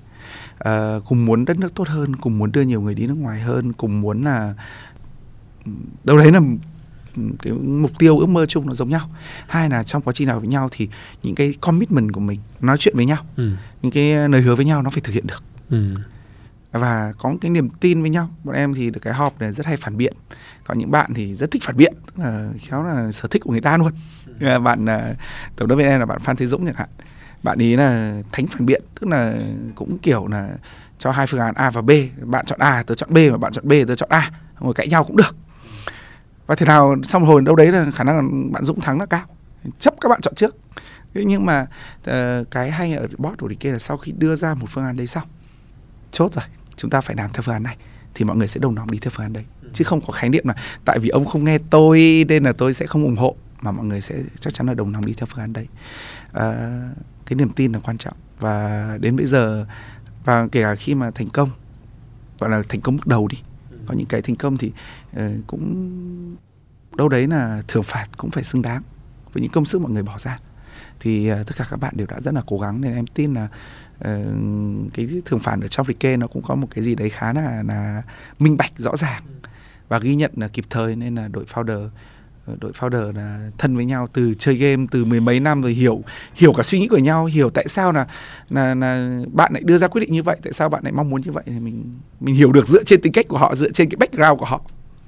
uh, 0.69 1.05
cùng 1.09 1.27
muốn 1.27 1.45
đất 1.45 1.59
nước 1.59 1.75
tốt 1.75 1.89
hơn 1.89 2.17
cùng 2.17 2.39
muốn 2.39 2.53
đưa 2.53 2.63
nhiều 2.63 2.81
người 2.81 2.95
đi 2.95 3.07
nước 3.07 3.15
ngoài 3.19 3.41
hơn 3.41 3.73
cùng 3.73 4.01
muốn 4.01 4.25
là 4.25 4.55
đâu 6.05 6.17
đấy 6.17 6.33
là 6.33 6.41
cái 7.43 7.53
mục 7.53 7.91
tiêu 7.99 8.19
ước 8.19 8.29
mơ 8.29 8.47
chung 8.47 8.67
nó 8.67 8.75
giống 8.75 8.91
nhau 8.91 9.11
hai 9.49 9.71
là 9.71 9.83
trong 9.83 10.03
quá 10.03 10.13
trình 10.13 10.29
nào 10.29 10.41
với 10.41 10.49
nhau 10.49 10.69
thì 10.73 10.89
những 11.23 11.35
cái 11.35 11.55
commitment 11.61 12.13
của 12.13 12.21
mình 12.21 12.41
nói 12.61 12.77
chuyện 12.79 12.97
với 12.97 13.07
nhau 13.07 13.25
ừ. 13.37 13.51
những 13.83 13.93
cái 13.93 14.29
lời 14.29 14.41
hứa 14.41 14.55
với 14.55 14.65
nhau 14.65 14.83
nó 14.83 14.91
phải 14.91 15.01
thực 15.01 15.13
hiện 15.13 15.27
được 15.27 15.43
ừ. 15.71 15.95
và 16.73 17.13
có 17.19 17.35
cái 17.41 17.51
niềm 17.51 17.69
tin 17.71 18.01
với 18.01 18.11
nhau 18.11 18.31
bọn 18.45 18.55
em 18.55 18.75
thì 18.75 18.91
được 18.91 19.01
cái 19.03 19.15
họp 19.15 19.41
này 19.41 19.53
rất 19.53 19.67
hay 19.67 19.77
phản 19.77 19.97
biện 19.97 20.13
có 20.65 20.75
những 20.75 20.91
bạn 20.91 21.15
thì 21.15 21.35
rất 21.35 21.51
thích 21.51 21.63
phản 21.65 21.77
biện 21.77 21.95
tức 22.07 22.23
là 22.23 22.51
khéo 22.59 22.83
là 22.83 23.13
sở 23.13 23.29
thích 23.29 23.43
của 23.43 23.53
người 23.53 23.61
ta 23.61 23.77
luôn 23.77 23.93
ừ. 24.41 24.59
bạn 24.59 24.85
uh, 24.85 25.17
tổng 25.57 25.69
đốc 25.69 25.79
việt 25.79 25.85
em 25.85 26.01
là 26.01 26.07
bạn 26.07 26.19
phan 26.21 26.37
thế 26.37 26.47
dũng 26.47 26.67
chẳng 26.67 26.75
hạn 26.75 26.89
bạn 27.43 27.59
ý 27.59 27.77
là 27.77 28.23
thánh 28.33 28.47
phản 28.47 28.67
biện 28.67 28.83
tức 29.01 29.07
là 29.07 29.35
cũng 29.75 29.99
kiểu 29.99 30.27
là 30.27 30.49
cho 30.99 31.11
hai 31.11 31.27
phương 31.27 31.41
án 31.41 31.55
A 31.55 31.71
và 31.71 31.83
B. 31.83 31.91
Bạn 32.23 32.47
chọn 32.47 32.59
A 32.59 32.83
tớ 32.83 32.95
chọn 32.95 33.13
B 33.13 33.17
mà 33.31 33.37
bạn 33.37 33.53
chọn 33.53 33.69
B 33.69 33.73
tớ 33.89 33.95
chọn 33.95 34.09
A. 34.09 34.31
Ngồi 34.61 34.75
cãi 34.75 34.89
nhau 34.89 35.05
cũng 35.05 35.17
được. 35.17 35.37
Và 36.47 36.55
thế 36.55 36.67
nào 36.67 36.97
xong 37.05 37.25
hồi 37.25 37.43
đâu 37.43 37.57
đấy 37.57 37.73
là 37.73 37.91
khả 37.95 38.05
năng 38.05 38.17
là 38.17 38.23
bạn 38.53 38.65
Dũng 38.65 38.81
thắng 38.81 39.01
là 39.01 39.07
cao. 39.07 39.25
Chấp 39.79 39.95
các 40.01 40.09
bạn 40.09 40.21
chọn 40.21 40.35
trước. 40.35 40.57
Thế 41.15 41.25
nhưng 41.25 41.47
mà 41.47 41.67
uh, 42.11 42.51
cái 42.51 42.71
hay 42.71 42.93
ở 42.93 43.07
boss 43.19 43.39
của 43.39 43.49
DK 43.49 43.65
là 43.65 43.79
sau 43.79 43.97
khi 43.97 44.13
đưa 44.13 44.37
ra 44.37 44.55
một 44.55 44.67
phương 44.71 44.85
án 44.85 44.97
đấy 44.97 45.07
xong 45.07 45.29
chốt 46.11 46.33
rồi 46.33 46.45
chúng 46.77 46.91
ta 46.91 47.01
phải 47.01 47.17
làm 47.17 47.31
theo 47.33 47.43
phương 47.43 47.55
án 47.55 47.63
này 47.63 47.77
thì 48.15 48.25
mọi 48.25 48.37
người 48.37 48.49
sẽ 48.49 48.61
đồng 48.61 48.77
lòng 48.77 48.91
đi 48.91 48.99
theo 48.99 49.11
phương 49.11 49.25
án 49.25 49.33
đấy. 49.33 49.45
Chứ 49.73 49.85
không 49.85 50.01
có 50.01 50.13
khái 50.13 50.31
niệm 50.31 50.49
là 50.49 50.55
tại 50.85 50.99
vì 50.99 51.09
ông 51.09 51.25
không 51.25 51.45
nghe 51.45 51.59
tôi 51.71 52.25
nên 52.29 52.45
là 52.45 52.53
tôi 52.53 52.75
sẽ 52.75 52.87
không 52.87 53.03
ủng 53.03 53.17
hộ 53.17 53.37
mà 53.61 53.73
mọi 53.73 53.87
người 53.87 54.01
sẽ 54.01 54.15
chắc 54.41 54.55
chắn 54.55 54.67
là 54.67 54.75
đồng 54.75 54.93
lòng 54.93 55.07
đi 55.07 55.13
theo 55.13 55.27
phương 55.27 55.41
án 55.41 55.53
đấy. 55.53 55.67
À, 56.33 56.81
cái 57.31 57.37
niềm 57.37 57.53
tin 57.57 57.73
là 57.73 57.79
quan 57.79 57.99
trọng. 57.99 58.17
Và 58.39 58.99
đến 59.01 59.17
bây 59.17 59.27
giờ 59.27 59.67
và 60.25 60.49
kể 60.53 60.63
cả 60.63 60.75
khi 60.75 60.95
mà 60.95 61.11
thành 61.11 61.29
công 61.29 61.49
gọi 62.39 62.51
là 62.51 62.63
thành 62.69 62.81
công 62.81 62.97
bước 62.97 63.07
đầu 63.07 63.29
đi 63.29 63.39
có 63.87 63.95
những 63.95 64.07
cái 64.07 64.23
thành 64.23 64.37
công 64.37 64.57
thì 64.57 64.73
uh, 65.17 65.23
cũng 65.47 66.37
đâu 66.97 67.09
đấy 67.09 67.27
là 67.27 67.63
thưởng 67.69 67.83
phạt 67.83 68.07
cũng 68.17 68.31
phải 68.31 68.45
xứng 68.45 68.63
đáng 68.63 68.83
với 69.33 69.43
những 69.43 69.53
công 69.53 69.65
sức 69.65 69.81
mọi 69.81 69.91
người 69.91 70.03
bỏ 70.03 70.19
ra. 70.19 70.39
Thì 71.01 71.33
uh, 71.33 71.47
tất 71.47 71.57
cả 71.57 71.67
các 71.71 71.81
bạn 71.81 71.95
đều 71.97 72.07
đã 72.07 72.21
rất 72.21 72.35
là 72.35 72.43
cố 72.47 72.59
gắng 72.59 72.81
nên 72.81 72.95
em 72.95 73.07
tin 73.07 73.35
là 73.35 73.49
uh, 73.99 74.93
cái 74.95 75.23
thường 75.25 75.41
phản 75.41 75.61
ở 75.61 75.69
trong 75.69 75.87
Rike 75.87 76.17
nó 76.17 76.27
cũng 76.27 76.43
có 76.43 76.55
một 76.55 76.69
cái 76.71 76.85
gì 76.85 76.95
đấy 76.95 77.11
khá 77.11 77.33
là 77.33 77.63
là 77.63 78.03
minh 78.39 78.57
bạch 78.57 78.73
rõ 78.77 78.97
ràng 78.97 79.23
và 79.89 79.99
ghi 79.99 80.15
nhận 80.15 80.31
là 80.37 80.49
kịp 80.49 80.65
thời 80.71 80.97
nên 80.97 81.15
là 81.15 81.29
đội 81.29 81.45
founder 81.45 81.89
đội 82.61 82.73
founder 82.73 83.13
là 83.13 83.51
thân 83.59 83.77
với 83.77 83.85
nhau 83.85 84.09
từ 84.13 84.35
chơi 84.39 84.55
game 84.55 84.87
từ 84.91 85.05
mười 85.05 85.21
mấy 85.21 85.41
năm 85.41 85.63
rồi 85.63 85.73
hiểu 85.73 86.03
hiểu 86.35 86.53
cả 86.53 86.63
suy 86.63 86.81
nghĩ 86.81 86.89
của 86.89 86.99
nhau 86.99 87.25
hiểu 87.25 87.51
tại 87.51 87.69
sao 87.69 87.93
là 87.93 88.07
là 88.51 88.75
là 88.75 89.21
bạn 89.33 89.53
lại 89.53 89.63
đưa 89.63 89.79
ra 89.79 89.89
quyết 89.89 90.01
định 90.01 90.13
như 90.13 90.23
vậy 90.23 90.37
tại 90.43 90.53
sao 90.53 90.69
bạn 90.69 90.85
lại 90.85 90.93
mong 90.93 91.11
muốn 91.11 91.23
như 91.23 91.33
vậy. 91.33 91.45
Thì 91.47 91.61
mình 91.61 91.85
mình 92.21 92.35
hiểu 92.35 92.53
được 92.53 92.69
dựa 92.69 92.85
trên 92.85 93.01
tính 93.01 93.13
cách 93.13 93.29
của 93.29 93.39
họ 93.39 93.57
dựa 93.57 93.71
trên 93.71 93.89
cái 93.91 93.97
background 93.97 94.39
của 94.39 94.47
họ. 94.47 94.61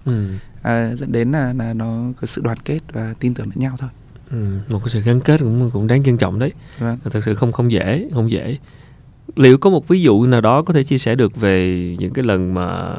Ừ. 0.05 0.33
à, 0.63 0.95
dẫn 0.95 1.13
đến 1.13 1.33
là 1.33 1.53
là 1.53 1.75
nó 1.75 2.03
có 2.21 2.27
sự 2.27 2.43
đoàn 2.45 2.59
kết 2.65 2.81
và 2.93 3.15
tin 3.21 3.35
tưởng 3.35 3.47
lẫn 3.47 3.59
nhau 3.59 3.77
thôi. 3.79 3.91
Ừ, 4.31 4.59
một 4.71 4.79
cái 4.79 4.89
sự 4.89 5.01
gắn 5.01 5.21
kết 5.21 5.41
cũng 5.41 5.71
cũng 5.73 5.87
đáng 5.87 6.05
trân 6.05 6.17
trọng 6.17 6.39
đấy. 6.39 6.53
Vâng. 6.79 6.99
thật 7.05 7.21
sự 7.25 7.35
không 7.35 7.53
không 7.53 7.73
dễ 7.73 8.09
không 8.15 8.31
dễ. 8.31 8.59
Liệu 9.37 9.59
có 9.59 9.71
một 9.71 9.89
ví 9.89 10.03
dụ 10.03 10.27
nào 10.27 10.41
đó 10.41 10.63
có 10.63 10.75
thể 10.75 10.85
chia 10.85 10.99
sẻ 10.99 11.15
được 11.15 11.37
về 11.37 11.97
những 11.99 12.13
cái 12.13 12.25
lần 12.25 12.55
mà 12.55 12.97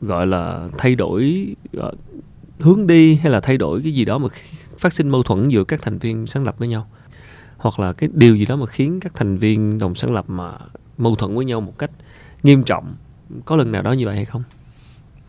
gọi 0.00 0.26
là 0.26 0.68
thay 0.78 0.94
đổi 0.94 1.46
hướng 2.58 2.86
đi 2.86 3.14
hay 3.14 3.32
là 3.32 3.40
thay 3.40 3.56
đổi 3.56 3.80
cái 3.82 3.92
gì 3.92 4.04
đó 4.04 4.18
mà 4.18 4.28
phát 4.78 4.92
sinh 4.92 5.08
mâu 5.08 5.22
thuẫn 5.22 5.48
giữa 5.48 5.64
các 5.64 5.82
thành 5.82 5.98
viên 5.98 6.26
sáng 6.26 6.44
lập 6.44 6.58
với 6.58 6.68
nhau 6.68 6.88
hoặc 7.56 7.80
là 7.80 7.92
cái 7.92 8.10
điều 8.12 8.36
gì 8.36 8.44
đó 8.44 8.56
mà 8.56 8.66
khiến 8.66 9.00
các 9.00 9.14
thành 9.14 9.38
viên 9.38 9.78
đồng 9.78 9.94
sáng 9.94 10.12
lập 10.12 10.24
mà 10.28 10.52
mâu 10.98 11.16
thuẫn 11.16 11.36
với 11.36 11.44
nhau 11.44 11.60
một 11.60 11.78
cách 11.78 11.90
nghiêm 12.42 12.62
trọng 12.62 12.94
có 13.44 13.56
lần 13.56 13.72
nào 13.72 13.82
đó 13.82 13.92
như 13.92 14.06
vậy 14.06 14.16
hay 14.16 14.24
không 14.24 14.42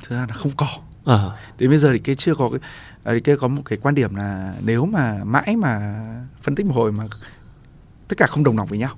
thực 0.04 0.10
ra 0.10 0.26
là 0.30 0.34
không 0.34 0.52
có 0.58 0.68
à. 1.06 1.32
đến 1.58 1.70
bây 1.70 1.78
giờ 1.78 1.90
thì 1.94 2.00
cái 2.00 2.16
chưa 2.16 2.36
có 2.36 2.50
cái 2.50 2.60
à, 3.04 3.14
thì 3.14 3.20
cái 3.20 3.38
có 3.38 3.48
một 3.48 3.62
cái 3.66 3.80
quan 3.82 3.96
điểm 3.96 4.16
là 4.16 4.56
nếu 4.62 4.86
mà 4.86 5.24
mãi 5.24 5.56
mà 5.58 5.80
phân 6.42 6.56
tích 6.56 6.66
một 6.66 6.76
hồi 6.76 6.92
mà 6.92 7.04
tất 8.08 8.18
cả 8.18 8.28
không 8.28 8.44
đồng 8.44 8.58
lòng 8.58 8.68
với 8.68 8.78
nhau 8.78 8.96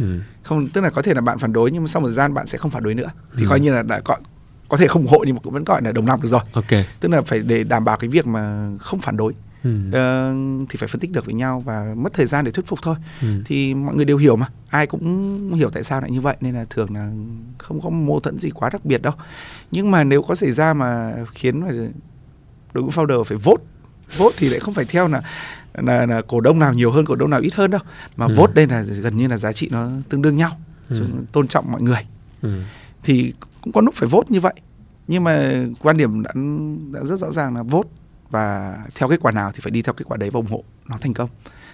ừ. 0.00 0.20
không 0.42 0.68
tức 0.68 0.80
là 0.80 0.90
có 0.90 1.02
thể 1.02 1.14
là 1.14 1.20
bạn 1.20 1.38
phản 1.38 1.52
đối 1.52 1.70
nhưng 1.70 1.82
mà 1.82 1.86
sau 1.86 2.02
một 2.02 2.08
thời 2.08 2.14
gian 2.14 2.34
bạn 2.34 2.46
sẽ 2.46 2.58
không 2.58 2.70
phản 2.70 2.82
đối 2.82 2.94
nữa 2.94 3.10
thì 3.36 3.44
ừ. 3.44 3.48
coi 3.48 3.60
như 3.60 3.72
là 3.72 3.82
đã 3.82 4.00
có 4.00 4.16
có 4.68 4.76
thể 4.76 4.86
không 4.86 5.02
ủng 5.02 5.10
hộ 5.10 5.24
nhưng 5.26 5.34
mà 5.34 5.40
cũng 5.44 5.52
vẫn 5.52 5.64
gọi 5.64 5.82
là 5.82 5.92
đồng 5.92 6.06
lòng 6.06 6.22
được 6.22 6.28
rồi 6.28 6.40
okay. 6.52 6.86
tức 7.00 7.08
là 7.08 7.22
phải 7.22 7.38
để 7.38 7.64
đảm 7.64 7.84
bảo 7.84 7.96
cái 7.96 8.08
việc 8.08 8.26
mà 8.26 8.68
không 8.80 9.00
phản 9.00 9.16
đối 9.16 9.34
ừ. 9.64 9.70
uh, 9.88 10.68
thì 10.70 10.76
phải 10.76 10.88
phân 10.88 11.00
tích 11.00 11.12
được 11.12 11.24
với 11.24 11.34
nhau 11.34 11.62
và 11.66 11.94
mất 11.96 12.12
thời 12.12 12.26
gian 12.26 12.44
để 12.44 12.50
thuyết 12.50 12.66
phục 12.66 12.78
thôi 12.82 12.96
ừ. 13.22 13.28
thì 13.44 13.74
mọi 13.74 13.94
người 13.94 14.04
đều 14.04 14.16
hiểu 14.16 14.36
mà 14.36 14.46
ai 14.68 14.86
cũng 14.86 15.52
hiểu 15.54 15.70
tại 15.70 15.82
sao 15.82 16.00
lại 16.00 16.10
như 16.10 16.20
vậy 16.20 16.36
nên 16.40 16.54
là 16.54 16.64
thường 16.70 16.94
là 16.94 17.10
không 17.58 17.80
có 17.80 17.90
mâu 17.90 18.20
thuẫn 18.20 18.38
gì 18.38 18.50
quá 18.50 18.70
đặc 18.72 18.84
biệt 18.84 19.02
đâu 19.02 19.12
nhưng 19.70 19.90
mà 19.90 20.04
nếu 20.04 20.22
có 20.22 20.34
xảy 20.34 20.50
ra 20.50 20.74
mà 20.74 21.12
khiến 21.34 21.60
mà 21.60 21.68
đội 22.72 22.84
ngũ 22.84 22.90
founder 22.90 23.24
phải 23.24 23.38
vote 23.38 23.62
vote 24.16 24.36
thì 24.38 24.48
lại 24.48 24.60
không 24.60 24.74
phải 24.74 24.84
theo 24.84 25.08
là 25.08 25.22
là, 25.74 26.06
là 26.06 26.22
cổ 26.22 26.40
đông 26.40 26.58
nào 26.58 26.74
nhiều 26.74 26.90
hơn 26.90 27.04
cổ 27.04 27.16
đông 27.16 27.30
nào 27.30 27.40
ít 27.40 27.54
hơn 27.54 27.70
đâu 27.70 27.80
mà 28.16 28.26
ừ. 28.26 28.34
vote 28.36 28.52
đây 28.54 28.66
là 28.66 28.82
gần 28.82 29.16
như 29.16 29.28
là 29.28 29.36
giá 29.36 29.52
trị 29.52 29.68
nó 29.70 29.88
tương 30.08 30.22
đương 30.22 30.36
nhau 30.36 30.58
ừ. 30.88 31.06
tôn 31.32 31.48
trọng 31.48 31.72
mọi 31.72 31.82
người 31.82 32.06
ừ. 32.42 32.62
thì 33.02 33.32
cũng 33.68 33.72
có 33.72 33.80
lúc 33.80 33.94
phải 33.94 34.08
vốt 34.08 34.30
như 34.30 34.40
vậy. 34.40 34.54
Nhưng 35.08 35.24
mà 35.24 35.64
quan 35.80 35.96
điểm 35.96 36.22
đã, 36.22 36.30
đã 36.92 37.04
rất 37.04 37.20
rõ 37.20 37.32
ràng 37.32 37.56
là 37.56 37.62
vốt 37.62 37.86
và 38.30 38.76
theo 38.94 39.08
kết 39.08 39.20
quả 39.20 39.32
nào 39.32 39.52
thì 39.54 39.60
phải 39.62 39.70
đi 39.70 39.82
theo 39.82 39.92
kết 39.92 40.04
quả 40.08 40.16
đấy 40.16 40.30
và 40.30 40.38
ủng 40.38 40.46
hộ 40.46 40.64
nó 40.88 40.96
thành 41.00 41.14
công. 41.14 41.30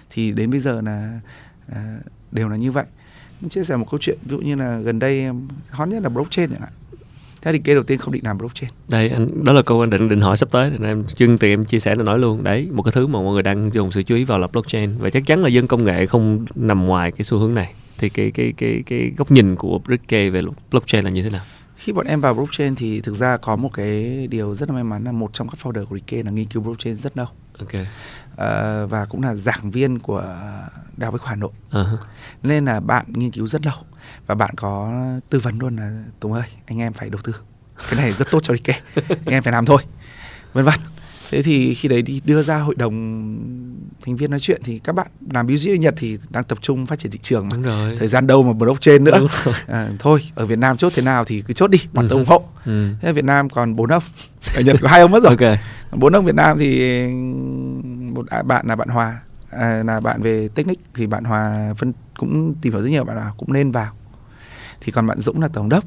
Thì 0.09 0.31
đến 0.31 0.51
bây 0.51 0.59
giờ 0.59 0.81
là 0.81 1.19
à, 1.67 1.97
đều 2.31 2.49
là 2.49 2.55
như 2.55 2.71
vậy. 2.71 2.85
Chia 3.49 3.63
sẻ 3.63 3.75
một 3.75 3.87
câu 3.91 3.99
chuyện 4.01 4.17
ví 4.23 4.29
dụ 4.29 4.37
như 4.37 4.55
là 4.55 4.79
gần 4.79 4.99
đây 4.99 5.25
hot 5.69 5.89
nhất 5.89 6.03
là 6.03 6.09
blockchain 6.09 6.49
chẳng 6.49 6.61
hạn. 6.61 6.71
Thế 7.41 7.51
thì 7.51 7.59
kế 7.59 7.73
đầu 7.73 7.83
tiên 7.83 7.97
không 7.97 8.13
định 8.13 8.23
làm 8.25 8.37
blockchain. 8.37 8.71
Đây 8.89 9.09
anh 9.09 9.43
đó 9.43 9.53
là 9.53 9.61
câu 9.61 9.81
anh 9.81 9.89
định 9.89 10.09
định 10.09 10.21
hỏi 10.21 10.37
sắp 10.37 10.51
tới 10.51 10.69
nên 10.69 10.81
em 10.81 11.03
chân 11.15 11.37
thì 11.37 11.53
em 11.53 11.65
chia 11.65 11.79
sẻ 11.79 11.95
là 11.95 12.03
nói 12.03 12.19
luôn. 12.19 12.43
Đấy 12.43 12.69
một 12.71 12.83
cái 12.83 12.91
thứ 12.91 13.07
mà 13.07 13.21
mọi 13.21 13.33
người 13.33 13.43
đang 13.43 13.69
dùng 13.73 13.91
sự 13.91 14.03
chú 14.03 14.15
ý 14.15 14.23
vào 14.23 14.39
là 14.39 14.47
blockchain. 14.47 14.97
Và 14.97 15.09
chắc 15.09 15.25
chắn 15.25 15.41
là 15.41 15.49
dân 15.49 15.67
công 15.67 15.83
nghệ 15.83 16.05
không 16.05 16.45
nằm 16.55 16.85
ngoài 16.85 17.11
cái 17.11 17.23
xu 17.23 17.37
hướng 17.37 17.53
này. 17.53 17.73
Thì 17.97 18.09
cái 18.09 18.31
cái 18.31 18.53
cái 18.57 18.83
cái 18.85 19.11
góc 19.17 19.31
nhìn 19.31 19.55
của 19.55 19.79
Brickgate 19.79 20.29
về 20.29 20.41
blockchain 20.71 21.03
là 21.03 21.09
như 21.09 21.23
thế 21.23 21.29
nào? 21.29 21.41
Khi 21.75 21.93
bọn 21.93 22.05
em 22.05 22.21
vào 22.21 22.33
blockchain 22.33 22.75
thì 22.75 23.01
thực 23.01 23.15
ra 23.15 23.37
có 23.37 23.55
một 23.55 23.69
cái 23.73 24.27
điều 24.27 24.55
rất 24.55 24.69
là 24.69 24.75
may 24.75 24.83
mắn 24.83 25.03
là 25.03 25.11
một 25.11 25.33
trong 25.33 25.49
các 25.49 25.57
founder 25.63 25.85
của 25.85 25.95
Ricky 25.95 26.23
là 26.23 26.31
nghiên 26.31 26.47
cứu 26.47 26.61
blockchain 26.63 26.97
rất 26.97 27.17
lâu. 27.17 27.27
Okay. 27.59 27.81
Uh, 27.81 28.91
và 28.91 29.05
cũng 29.09 29.21
là 29.21 29.35
giảng 29.35 29.71
viên 29.71 29.99
của 29.99 30.37
Đại 30.97 31.11
học 31.11 31.21
Hà 31.25 31.35
Nội. 31.35 31.51
Uh-huh. 31.71 31.97
Nên 32.43 32.65
là 32.65 32.79
bạn 32.79 33.05
nghiên 33.07 33.31
cứu 33.31 33.47
rất 33.47 33.65
lâu 33.65 33.75
và 34.27 34.35
bạn 34.35 34.55
có 34.55 35.01
tư 35.29 35.39
vấn 35.39 35.59
luôn 35.59 35.75
là 35.75 36.03
Tùng 36.19 36.33
ơi, 36.33 36.43
anh 36.65 36.79
em 36.79 36.93
phải 36.93 37.09
đầu 37.09 37.21
tư. 37.23 37.35
Cái 37.89 37.99
này 38.01 38.13
rất 38.13 38.27
tốt 38.31 38.39
cho 38.43 38.53
Ricky. 38.53 38.73
anh 39.07 39.33
em 39.33 39.43
phải 39.43 39.53
làm 39.53 39.65
thôi. 39.65 39.83
Vân 40.53 40.65
vân 40.65 40.79
thế 41.29 41.41
thì 41.41 41.73
khi 41.73 41.89
đấy 41.89 42.01
đi 42.01 42.21
đưa 42.25 42.43
ra 42.43 42.57
hội 42.57 42.75
đồng 42.77 42.95
thành 44.05 44.15
viên 44.15 44.31
nói 44.31 44.39
chuyện 44.39 44.61
thì 44.63 44.79
các 44.79 44.95
bạn 44.95 45.07
làm 45.33 45.47
business 45.47 45.79
ở 45.79 45.81
Nhật 45.81 45.93
thì 45.97 46.17
đang 46.29 46.43
tập 46.43 46.57
trung 46.61 46.85
phát 46.85 46.99
triển 46.99 47.11
thị 47.11 47.19
trường 47.21 47.49
mà. 47.49 47.57
Rồi. 47.57 47.95
thời 47.99 48.07
gian 48.07 48.27
đâu 48.27 48.43
mà 48.43 48.53
blockchain 48.53 49.03
nữa. 49.03 49.27
À, 49.67 49.89
thôi 49.99 50.19
ở 50.35 50.45
Việt 50.45 50.59
Nam 50.59 50.77
chốt 50.77 50.91
thế 50.95 51.01
nào 51.01 51.25
thì 51.25 51.41
cứ 51.41 51.53
chốt 51.53 51.67
đi 51.67 51.79
bọn 51.93 52.07
tôi 52.09 52.19
ủng 52.19 52.27
hộ. 52.27 52.43
Ừ. 52.65 52.89
thế 53.01 53.13
Việt 53.13 53.23
Nam 53.25 53.49
còn 53.49 53.75
bốn 53.75 53.89
ông 53.89 54.03
ở 54.55 54.61
Nhật 54.61 54.75
có 54.81 54.87
hai 54.87 55.01
ông 55.01 55.11
mất 55.11 55.23
rồi. 55.23 55.31
Okay. 55.35 55.59
bốn 55.91 56.15
ông 56.15 56.25
Việt 56.25 56.35
Nam 56.35 56.57
thì 56.59 57.01
một 58.15 58.27
à, 58.27 58.43
bạn 58.43 58.67
là 58.67 58.75
bạn 58.75 58.87
Hòa 58.89 59.19
à, 59.51 59.83
là 59.85 59.99
bạn 59.99 60.21
về 60.21 60.49
technique 60.55 60.83
thì 60.95 61.07
bạn 61.07 61.23
Hòa 61.23 61.73
phân 61.77 61.93
cũng 62.17 62.55
tìm 62.61 62.73
hiểu 62.73 62.81
rất 62.81 62.89
nhiều 62.89 63.03
bạn 63.03 63.17
Hòa 63.17 63.31
cũng 63.37 63.53
nên 63.53 63.71
vào. 63.71 63.93
Thì 64.81 64.91
còn 64.91 65.07
bạn 65.07 65.17
Dũng 65.17 65.41
là 65.41 65.47
tổng 65.47 65.69
đốc. 65.69 65.83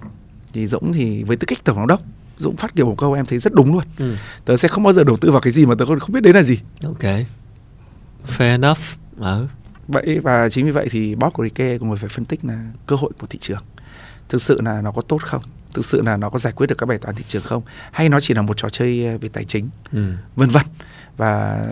Thì 0.52 0.66
Dũng 0.66 0.92
thì 0.92 1.22
với 1.22 1.36
tư 1.36 1.44
cách 1.48 1.58
tổng 1.64 1.76
giám 1.76 1.86
đốc 1.86 2.00
Dũng 2.38 2.56
phát 2.56 2.74
kiểu 2.76 2.86
một 2.86 2.94
câu 2.98 3.12
em 3.12 3.26
thấy 3.26 3.38
rất 3.38 3.54
đúng 3.54 3.72
luôn. 3.72 3.84
Ừ. 3.98 4.14
tớ 4.44 4.56
sẽ 4.56 4.68
không 4.68 4.84
bao 4.84 4.92
giờ 4.92 5.04
đầu 5.04 5.16
tư 5.16 5.30
vào 5.30 5.40
cái 5.40 5.50
gì 5.52 5.66
mà 5.66 5.74
tớ 5.78 5.84
không 5.84 6.12
biết 6.12 6.20
đấy 6.22 6.32
là 6.32 6.42
gì. 6.42 6.58
Ok. 6.84 7.02
Fair 8.38 8.50
enough. 8.50 8.78
Ừ. 9.20 9.46
vậy 9.88 10.18
và 10.22 10.48
chính 10.48 10.64
vì 10.64 10.70
vậy 10.70 10.88
thì 10.90 11.14
boss 11.14 11.34
của 11.34 11.44
Rike 11.44 11.78
cũng 11.78 11.96
phải 11.96 12.08
phân 12.08 12.24
tích 12.24 12.44
là 12.44 12.64
cơ 12.86 12.96
hội 12.96 13.10
của 13.20 13.26
thị 13.26 13.38
trường. 13.38 13.62
Thực 14.28 14.42
sự 14.42 14.60
là 14.60 14.80
nó 14.82 14.90
có 14.92 15.02
tốt 15.02 15.22
không? 15.22 15.42
Thực 15.74 15.84
sự 15.84 16.02
là 16.02 16.16
nó 16.16 16.30
có 16.30 16.38
giải 16.38 16.52
quyết 16.52 16.66
được 16.66 16.78
các 16.78 16.86
bài 16.86 16.98
toán 16.98 17.14
thị 17.14 17.24
trường 17.28 17.42
không? 17.42 17.62
Hay 17.92 18.08
nó 18.08 18.20
chỉ 18.20 18.34
là 18.34 18.42
một 18.42 18.56
trò 18.56 18.68
chơi 18.68 19.06
ờ, 19.06 19.18
về 19.18 19.28
tài 19.28 19.44
chính? 19.44 19.68
Ừ. 19.92 20.12
vân 20.36 20.48
vân. 20.48 20.62
Và 21.16 21.66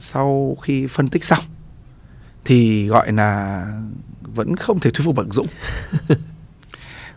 sau 0.00 0.56
khi 0.62 0.86
phân 0.86 1.08
tích 1.08 1.24
xong 1.24 1.44
thì 2.44 2.86
gọi 2.86 3.12
là 3.12 3.66
vẫn 4.22 4.56
không 4.56 4.80
thể 4.80 4.90
thuyết 4.90 5.04
phục 5.04 5.16
bằng 5.16 5.30
Dũng. 5.30 5.46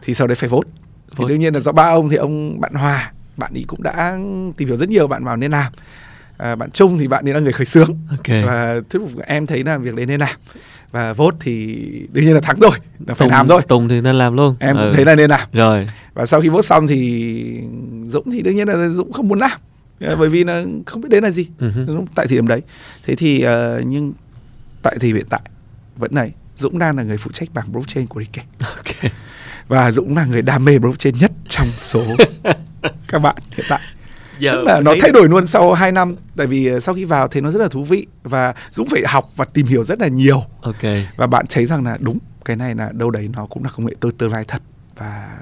Thì 0.02 0.14
sau 0.14 0.28
đấy 0.28 0.36
phải 0.36 0.50
vote 0.50 0.70
thì 1.16 1.26
đương 1.28 1.40
nhiên 1.40 1.54
là 1.54 1.60
do 1.60 1.72
ba 1.72 1.84
ông 1.84 2.10
thì 2.10 2.16
ông 2.16 2.62
bạn 2.62 2.74
Hòa 2.74 3.12
bạn 3.38 3.54
ấy 3.54 3.64
cũng 3.68 3.84
đã 3.84 4.18
tìm 4.58 4.68
hiểu 4.68 4.78
rất 4.78 4.90
nhiều 4.90 5.08
bạn 5.08 5.24
vào 5.24 5.38
nên 5.38 5.52
làm 5.52 5.74
à, 6.38 6.56
bạn 6.56 6.72
Trung 6.72 7.00
thì 7.00 7.08
bạn 7.08 7.28
ấy 7.28 7.34
là 7.34 7.40
người 7.40 7.52
khởi 7.52 7.66
xướng. 7.66 7.98
Okay. 8.10 8.44
và 8.44 8.82
thuyết 8.90 9.00
phục 9.00 9.22
em 9.22 9.46
thấy 9.46 9.64
là 9.64 9.78
việc 9.78 9.96
đấy 9.96 10.06
nên 10.06 10.20
làm 10.20 10.36
và 10.92 11.14
vote 11.14 11.38
thì 11.40 11.76
đương 12.12 12.26
nhiên 12.26 12.34
là 12.34 12.42
thắng 12.42 12.60
rồi 12.60 12.72
là 13.08 13.14
phải 13.14 13.28
Tùng, 13.28 13.32
làm 13.32 13.48
thôi. 13.48 13.62
Tùng 13.68 13.90
thì 13.90 14.02
nên 14.02 14.16
làm 14.16 14.36
luôn. 14.36 14.56
Em 14.60 14.78
ừ. 14.78 14.92
thấy 14.94 15.06
là 15.06 15.16
nên 15.16 15.30
làm 15.30 15.50
rồi. 15.54 15.88
Và 16.14 16.26
sau 16.26 16.42
khi 16.42 16.50
vote 16.50 16.62
xong 16.62 16.88
thì 16.88 17.62
Dũng 18.06 18.32
thì 18.32 18.42
đương 18.42 18.56
nhiên 18.56 18.68
là 18.68 18.90
Dũng 18.90 19.14
không 19.14 19.28
muốn 19.28 19.40
làm. 19.40 19.60
À, 20.00 20.16
bởi 20.16 20.30
vì 20.30 20.44
là 20.44 20.64
không 20.86 21.02
biết 21.02 21.10
đấy 21.12 21.22
là 21.22 21.32
gì. 21.32 21.48
Uh-huh. 21.60 22.06
tại 22.16 22.28
thời 22.28 22.38
điểm 22.38 22.48
đấy. 22.48 22.62
Thế 23.06 23.16
thì 23.16 23.46
uh, 23.46 23.86
nhưng 23.86 24.14
tại 24.82 24.98
thì 25.00 25.14
hiện 25.14 25.26
tại 25.30 25.42
vẫn 25.98 26.12
này 26.14 26.32
Dũng 26.56 26.80
đang 26.80 26.98
là 26.98 27.04
người 27.04 27.18
phụ 27.18 27.32
trách 27.32 27.50
bảng 27.54 27.72
blockchain 27.72 28.08
của 28.08 28.20
Ricky. 28.20 28.42
Okay 28.76 29.12
và 29.68 29.92
Dũng 29.92 30.18
là 30.18 30.26
người 30.26 30.42
đam 30.42 30.66
mê 30.66 30.80
blockchain 30.80 31.16
nhất 31.20 31.32
trong 31.48 31.68
số 31.82 32.04
các 33.08 33.20
bạn 33.20 33.36
hiện 33.52 33.66
tại. 33.70 33.82
Giờ 34.40 34.52
tức 34.52 34.64
là 34.64 34.82
nó 34.82 34.96
thay 35.02 35.12
đổi 35.12 35.30
luôn 35.30 35.48
sau 35.48 35.74
2 35.74 35.92
năm 35.92 36.16
tại 36.36 36.48
vì 36.48 36.68
ờ, 36.68 36.80
sau 36.80 36.96
khi 36.96 37.06
vào 37.06 37.28
thấy 37.28 37.42
nó 37.42 37.52
rất 37.52 37.62
là 37.62 37.68
thú 37.68 37.84
vị 37.84 38.08
và 38.24 38.54
Dũng 38.72 38.88
phải 38.90 39.04
học 39.08 39.26
và 39.36 39.46
tìm 39.46 39.66
hiểu 39.66 39.84
rất 39.84 40.00
là 40.00 40.08
nhiều. 40.08 40.44
Ok. 40.62 40.84
Và 41.16 41.28
bạn 41.28 41.46
thấy 41.50 41.66
rằng 41.66 41.84
là 41.84 41.98
đúng 42.00 42.18
cái 42.46 42.56
này 42.56 42.76
là 42.76 42.92
đâu 42.92 43.12
đấy 43.12 43.30
nó 43.34 43.46
cũng 43.46 43.64
là 43.64 43.70
công 43.76 43.86
nghệ 43.86 43.94
tương 44.00 44.12
tương 44.12 44.32
lai 44.32 44.44
thật 44.48 44.62
và 44.98 45.38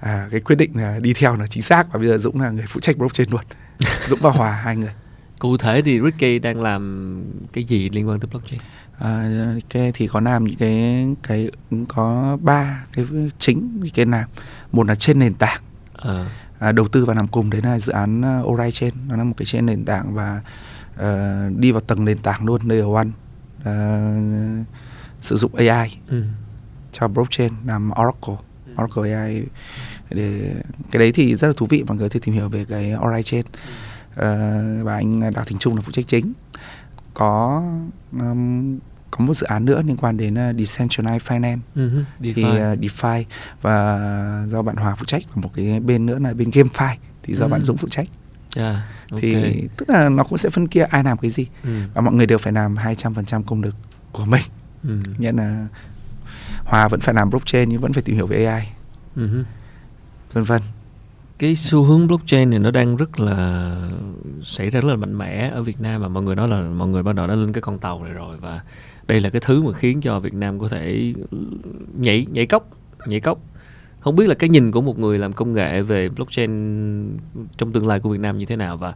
à, 0.00 0.28
cái 0.30 0.40
quyết 0.40 0.56
định 0.56 0.70
là 0.74 0.98
đi 0.98 1.12
theo 1.12 1.36
là 1.36 1.46
chính 1.46 1.62
xác 1.62 1.92
và 1.92 1.98
bây 1.98 2.08
giờ 2.08 2.18
Dũng 2.18 2.40
là 2.40 2.50
người 2.50 2.64
phụ 2.68 2.80
trách 2.80 2.96
blockchain 2.96 3.30
luôn. 3.30 3.40
Dũng 4.08 4.18
và 4.22 4.30
Hòa 4.30 4.50
hai 4.50 4.76
người. 4.76 4.92
Cụ 5.38 5.56
thể 5.56 5.82
thì 5.84 6.00
Ricky 6.04 6.38
đang 6.38 6.62
làm 6.62 7.22
cái 7.52 7.64
gì 7.64 7.90
liên 7.90 8.08
quan 8.08 8.20
tới 8.20 8.28
blockchain 8.30 8.60
à, 8.98 9.28
cái 9.68 9.92
thì 9.94 10.06
có 10.06 10.20
làm 10.20 10.44
những 10.44 10.56
cái 10.56 11.06
cái 11.22 11.50
có 11.88 12.38
ba 12.42 12.84
cái 12.92 13.04
chính 13.38 13.82
cái 13.94 14.06
làm 14.06 14.28
một 14.72 14.86
là 14.86 14.94
trên 14.94 15.18
nền 15.18 15.34
tảng 15.34 15.60
à. 15.94 16.30
À, 16.58 16.72
đầu 16.72 16.88
tư 16.88 17.04
và 17.04 17.14
làm 17.14 17.28
cùng 17.28 17.50
đấy 17.50 17.62
là 17.62 17.78
dự 17.78 17.92
án 17.92 18.40
uh, 18.40 18.46
Orai 18.46 18.72
Chain 18.72 18.94
nó 19.08 19.16
là 19.16 19.24
một 19.24 19.34
cái 19.36 19.46
trên 19.46 19.66
nền 19.66 19.84
tảng 19.84 20.14
và 20.14 20.40
uh, 20.94 21.58
đi 21.58 21.72
vào 21.72 21.80
tầng 21.80 22.04
nền 22.04 22.18
tảng 22.18 22.44
luôn 22.44 22.60
layer 22.68 22.86
one 22.94 23.08
uh, 23.60 24.66
sử 25.20 25.36
dụng 25.36 25.54
AI 25.54 25.98
ừ. 26.08 26.24
cho 26.92 27.08
blockchain 27.08 27.52
làm 27.66 27.90
Oracle 28.00 28.36
ừ. 28.66 28.82
Oracle 28.82 29.14
AI 29.14 29.42
để 30.10 30.54
cái 30.90 31.00
đấy 31.00 31.12
thì 31.12 31.36
rất 31.36 31.48
là 31.48 31.54
thú 31.56 31.66
vị 31.66 31.84
mọi 31.86 31.96
người 31.96 32.08
thể 32.08 32.20
tìm 32.22 32.34
hiểu 32.34 32.48
về 32.48 32.64
cái 32.68 32.94
Orai 33.06 33.22
ừ. 33.32 33.40
uh, 33.40 34.86
và 34.86 34.94
anh 34.94 35.20
Đào 35.20 35.44
Thành 35.44 35.58
Trung 35.58 35.76
là 35.76 35.82
phụ 35.82 35.92
trách 35.92 36.06
chính 36.08 36.32
có 37.16 37.62
um, 38.12 38.78
có 39.10 39.24
một 39.24 39.34
dự 39.34 39.46
án 39.46 39.64
nữa 39.64 39.82
liên 39.82 39.96
quan 39.96 40.16
đến 40.16 40.34
uh, 40.34 40.56
decentralized 40.56 41.18
finance 41.18 41.58
uh-huh. 41.76 42.04
thì 42.20 42.44
uh, 42.44 42.80
DeFi 42.80 43.24
và 43.62 43.98
do 44.48 44.62
bạn 44.62 44.76
Hòa 44.76 44.94
phụ 44.94 45.04
trách 45.04 45.22
và 45.34 45.42
một 45.42 45.50
cái 45.54 45.80
bên 45.80 46.06
nữa 46.06 46.18
là 46.18 46.34
bên 46.34 46.50
GameFi 46.50 46.94
thì 47.22 47.34
do 47.34 47.46
uh-huh. 47.46 47.48
bạn 47.48 47.60
Dũng 47.62 47.76
phụ 47.76 47.88
trách 47.88 48.08
Yeah, 48.56 48.76
okay. 49.10 49.20
thì 49.20 49.68
tức 49.76 49.88
là 49.88 50.08
nó 50.08 50.24
cũng 50.24 50.38
sẽ 50.38 50.50
phân 50.50 50.68
kia 50.68 50.82
ai 50.90 51.04
làm 51.04 51.18
cái 51.18 51.30
gì 51.30 51.46
ừ. 51.64 51.70
và 51.94 52.00
mọi 52.00 52.14
người 52.14 52.26
đều 52.26 52.38
phải 52.38 52.52
làm 52.52 52.74
200% 52.74 53.42
công 53.42 53.62
lực 53.62 53.74
của 54.12 54.24
mình 54.24 54.42
ừ. 54.82 54.98
nghĩa 55.18 55.32
là 55.32 55.66
Hòa 56.64 56.88
vẫn 56.88 57.00
phải 57.00 57.14
làm 57.14 57.30
blockchain 57.30 57.68
nhưng 57.68 57.80
vẫn 57.80 57.92
phải 57.92 58.02
tìm 58.02 58.16
hiểu 58.16 58.26
về 58.26 58.44
AI 58.44 58.68
ừ. 59.16 59.44
vân 60.32 60.44
vân 60.44 60.62
cái 61.38 61.56
xu 61.56 61.82
hướng 61.82 62.06
blockchain 62.06 62.50
này 62.50 62.58
nó 62.58 62.70
đang 62.70 62.96
rất 62.96 63.20
là, 63.20 63.70
xảy 64.42 64.70
ra 64.70 64.80
rất 64.80 64.88
là 64.88 64.96
mạnh 64.96 65.18
mẽ 65.18 65.50
ở 65.50 65.62
Việt 65.62 65.80
Nam 65.80 66.02
và 66.02 66.08
mọi 66.08 66.22
người 66.22 66.36
nói 66.36 66.48
là, 66.48 66.62
mọi 66.62 66.88
người 66.88 67.02
bắt 67.02 67.14
đầu 67.14 67.26
đã 67.26 67.34
lên 67.34 67.52
cái 67.52 67.62
con 67.62 67.78
tàu 67.78 68.04
này 68.04 68.12
rồi 68.12 68.36
và 68.36 68.60
đây 69.06 69.20
là 69.20 69.30
cái 69.30 69.40
thứ 69.44 69.62
mà 69.62 69.72
khiến 69.72 70.00
cho 70.00 70.20
Việt 70.20 70.34
Nam 70.34 70.58
có 70.58 70.68
thể 70.68 71.14
nhảy 71.98 72.26
nhảy 72.32 72.46
cốc 72.46 72.70
nhảy 73.06 73.20
cốc. 73.20 73.38
Không 74.00 74.16
biết 74.16 74.28
là 74.28 74.34
cái 74.34 74.50
nhìn 74.50 74.70
của 74.70 74.80
một 74.80 74.98
người 74.98 75.18
làm 75.18 75.32
công 75.32 75.52
nghệ 75.52 75.82
về 75.82 76.08
blockchain 76.08 76.50
trong 77.56 77.72
tương 77.72 77.86
lai 77.86 78.00
của 78.00 78.10
Việt 78.10 78.20
Nam 78.20 78.38
như 78.38 78.46
thế 78.46 78.56
nào 78.56 78.76
và 78.76 78.94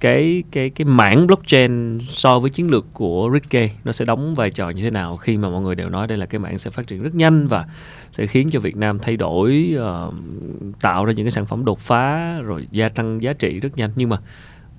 cái 0.00 0.42
cái 0.52 0.70
cái 0.70 0.84
mảng 0.84 1.26
blockchain 1.26 1.98
so 2.00 2.38
với 2.38 2.50
chiến 2.50 2.70
lược 2.70 2.86
của 2.92 3.30
Ricky 3.32 3.70
nó 3.84 3.92
sẽ 3.92 4.04
đóng 4.04 4.34
vai 4.34 4.50
trò 4.50 4.70
như 4.70 4.82
thế 4.82 4.90
nào 4.90 5.16
khi 5.16 5.36
mà 5.36 5.48
mọi 5.48 5.62
người 5.62 5.74
đều 5.74 5.88
nói 5.88 6.06
đây 6.06 6.18
là 6.18 6.26
cái 6.26 6.38
mảng 6.38 6.58
sẽ 6.58 6.70
phát 6.70 6.86
triển 6.86 7.02
rất 7.02 7.14
nhanh 7.14 7.46
và 7.48 7.66
sẽ 8.12 8.26
khiến 8.26 8.48
cho 8.52 8.60
Việt 8.60 8.76
Nam 8.76 8.98
thay 8.98 9.16
đổi 9.16 9.76
uh, 9.76 10.14
tạo 10.80 11.04
ra 11.04 11.12
những 11.12 11.26
cái 11.26 11.30
sản 11.30 11.46
phẩm 11.46 11.64
đột 11.64 11.78
phá 11.78 12.38
rồi 12.40 12.68
gia 12.70 12.88
tăng 12.88 13.22
giá 13.22 13.32
trị 13.32 13.60
rất 13.60 13.76
nhanh. 13.76 13.90
Nhưng 13.96 14.08
mà 14.08 14.16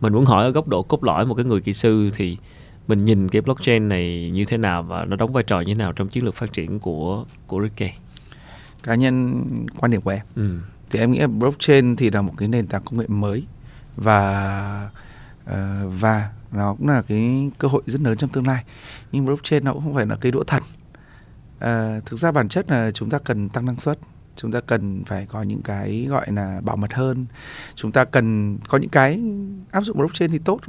mình 0.01 0.13
muốn 0.13 0.25
hỏi 0.25 0.43
ở 0.43 0.49
góc 0.49 0.67
độ 0.67 0.83
cốt 0.83 1.03
lõi 1.03 1.25
một 1.25 1.35
cái 1.35 1.45
người 1.45 1.61
kỹ 1.61 1.73
sư 1.73 2.09
thì 2.15 2.37
mình 2.87 3.05
nhìn 3.05 3.29
cái 3.29 3.41
blockchain 3.41 3.89
này 3.89 4.31
như 4.33 4.45
thế 4.45 4.57
nào 4.57 4.83
và 4.83 5.05
nó 5.05 5.15
đóng 5.15 5.33
vai 5.33 5.43
trò 5.43 5.59
như 5.59 5.73
thế 5.73 5.79
nào 5.79 5.93
trong 5.93 6.07
chiến 6.07 6.25
lược 6.25 6.35
phát 6.35 6.53
triển 6.53 6.79
của 6.79 7.25
của 7.47 7.61
Ricky 7.61 7.91
cá 8.83 8.95
nhân 8.95 9.43
quan 9.77 9.91
điểm 9.91 10.01
của 10.01 10.11
em. 10.11 10.25
Ừ. 10.35 10.59
thì 10.89 10.99
em 10.99 11.11
nghĩ 11.11 11.25
blockchain 11.25 11.95
thì 11.95 12.09
là 12.09 12.21
một 12.21 12.33
cái 12.37 12.47
nền 12.47 12.67
tảng 12.67 12.81
công 12.83 12.99
nghệ 12.99 13.05
mới 13.07 13.43
và 13.95 14.89
uh, 15.43 15.53
và 15.99 16.29
nó 16.51 16.73
cũng 16.73 16.87
là 16.87 17.01
cái 17.01 17.51
cơ 17.57 17.67
hội 17.67 17.81
rất 17.85 18.01
lớn 18.01 18.17
trong 18.17 18.29
tương 18.29 18.47
lai. 18.47 18.63
Nhưng 19.11 19.25
blockchain 19.25 19.63
nó 19.63 19.73
cũng 19.73 19.83
không 19.83 19.93
phải 19.93 20.05
là 20.05 20.15
cây 20.15 20.31
đũa 20.31 20.43
thần 20.43 20.63
uh, 21.65 22.05
thực 22.05 22.19
ra 22.19 22.31
bản 22.31 22.49
chất 22.49 22.71
là 22.71 22.91
chúng 22.91 23.09
ta 23.09 23.19
cần 23.19 23.49
tăng 23.49 23.65
năng 23.65 23.79
suất 23.79 23.99
chúng 24.35 24.51
ta 24.51 24.59
cần 24.59 25.03
phải 25.05 25.25
có 25.25 25.43
những 25.43 25.61
cái 25.61 26.07
gọi 26.09 26.31
là 26.31 26.61
bảo 26.63 26.75
mật 26.75 26.93
hơn 26.93 27.25
chúng 27.75 27.91
ta 27.91 28.05
cần 28.05 28.57
có 28.69 28.77
những 28.77 28.89
cái 28.89 29.21
áp 29.71 29.81
dụng 29.81 29.97
blockchain 29.97 30.31
thì 30.31 30.39
tốt 30.45 30.59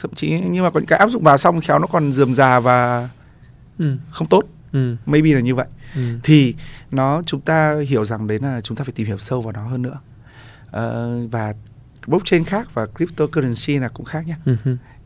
thậm 0.00 0.14
chí 0.14 0.40
nhưng 0.50 0.64
mà 0.64 0.70
có 0.70 0.80
những 0.80 0.86
cái 0.86 0.98
áp 0.98 1.10
dụng 1.10 1.22
vào 1.22 1.38
xong 1.38 1.60
khéo 1.60 1.78
nó 1.78 1.86
còn 1.86 2.12
dườm 2.12 2.34
già 2.34 2.60
và 2.60 3.08
ừ. 3.78 3.96
không 4.10 4.28
tốt 4.28 4.44
ừ. 4.72 4.96
maybe 5.06 5.32
là 5.32 5.40
như 5.40 5.54
vậy 5.54 5.66
ừ. 5.94 6.18
thì 6.22 6.54
nó 6.90 7.22
chúng 7.26 7.40
ta 7.40 7.76
hiểu 7.88 8.04
rằng 8.04 8.26
đấy 8.26 8.38
là 8.38 8.60
chúng 8.60 8.76
ta 8.76 8.84
phải 8.84 8.92
tìm 8.92 9.06
hiểu 9.06 9.18
sâu 9.18 9.40
vào 9.40 9.52
nó 9.52 9.66
hơn 9.66 9.82
nữa 9.82 9.98
uh, 10.66 11.30
và 11.30 11.54
blockchain 12.06 12.44
khác 12.44 12.68
và 12.74 12.86
cryptocurrency 12.86 13.78
là 13.78 13.88
cũng 13.88 14.06
khác 14.06 14.26
nhé 14.26 14.36
ừ. 14.44 14.56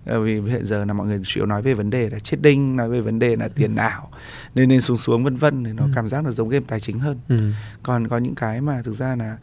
Vì 0.04 0.40
hiện 0.40 0.66
giờ 0.66 0.84
là 0.84 0.92
mọi 0.92 1.06
người 1.06 1.20
chủ 1.24 1.40
yếu 1.40 1.46
nói 1.46 1.62
về 1.62 1.74
vấn 1.74 1.90
đề 1.90 2.10
là 2.10 2.18
chết 2.18 2.36
đinh 2.42 2.76
nói 2.76 2.88
về 2.88 3.00
vấn 3.00 3.18
đề 3.18 3.36
là 3.36 3.48
tiền 3.48 3.76
ảo 3.76 4.10
nên 4.54 4.70
lên 4.70 4.80
xuống 4.80 4.96
xuống 4.96 5.24
vân 5.24 5.36
vân 5.36 5.64
thì 5.64 5.72
nó 5.72 5.82
ừ. 5.82 5.90
cảm 5.94 6.08
giác 6.08 6.24
là 6.24 6.30
giống 6.30 6.48
game 6.48 6.64
tài 6.68 6.80
chính 6.80 6.98
hơn 6.98 7.18
ừ. 7.28 7.50
còn 7.82 8.08
có 8.08 8.18
những 8.18 8.34
cái 8.34 8.60
mà 8.60 8.82
thực 8.84 8.92
ra 8.92 9.16
là 9.16 9.36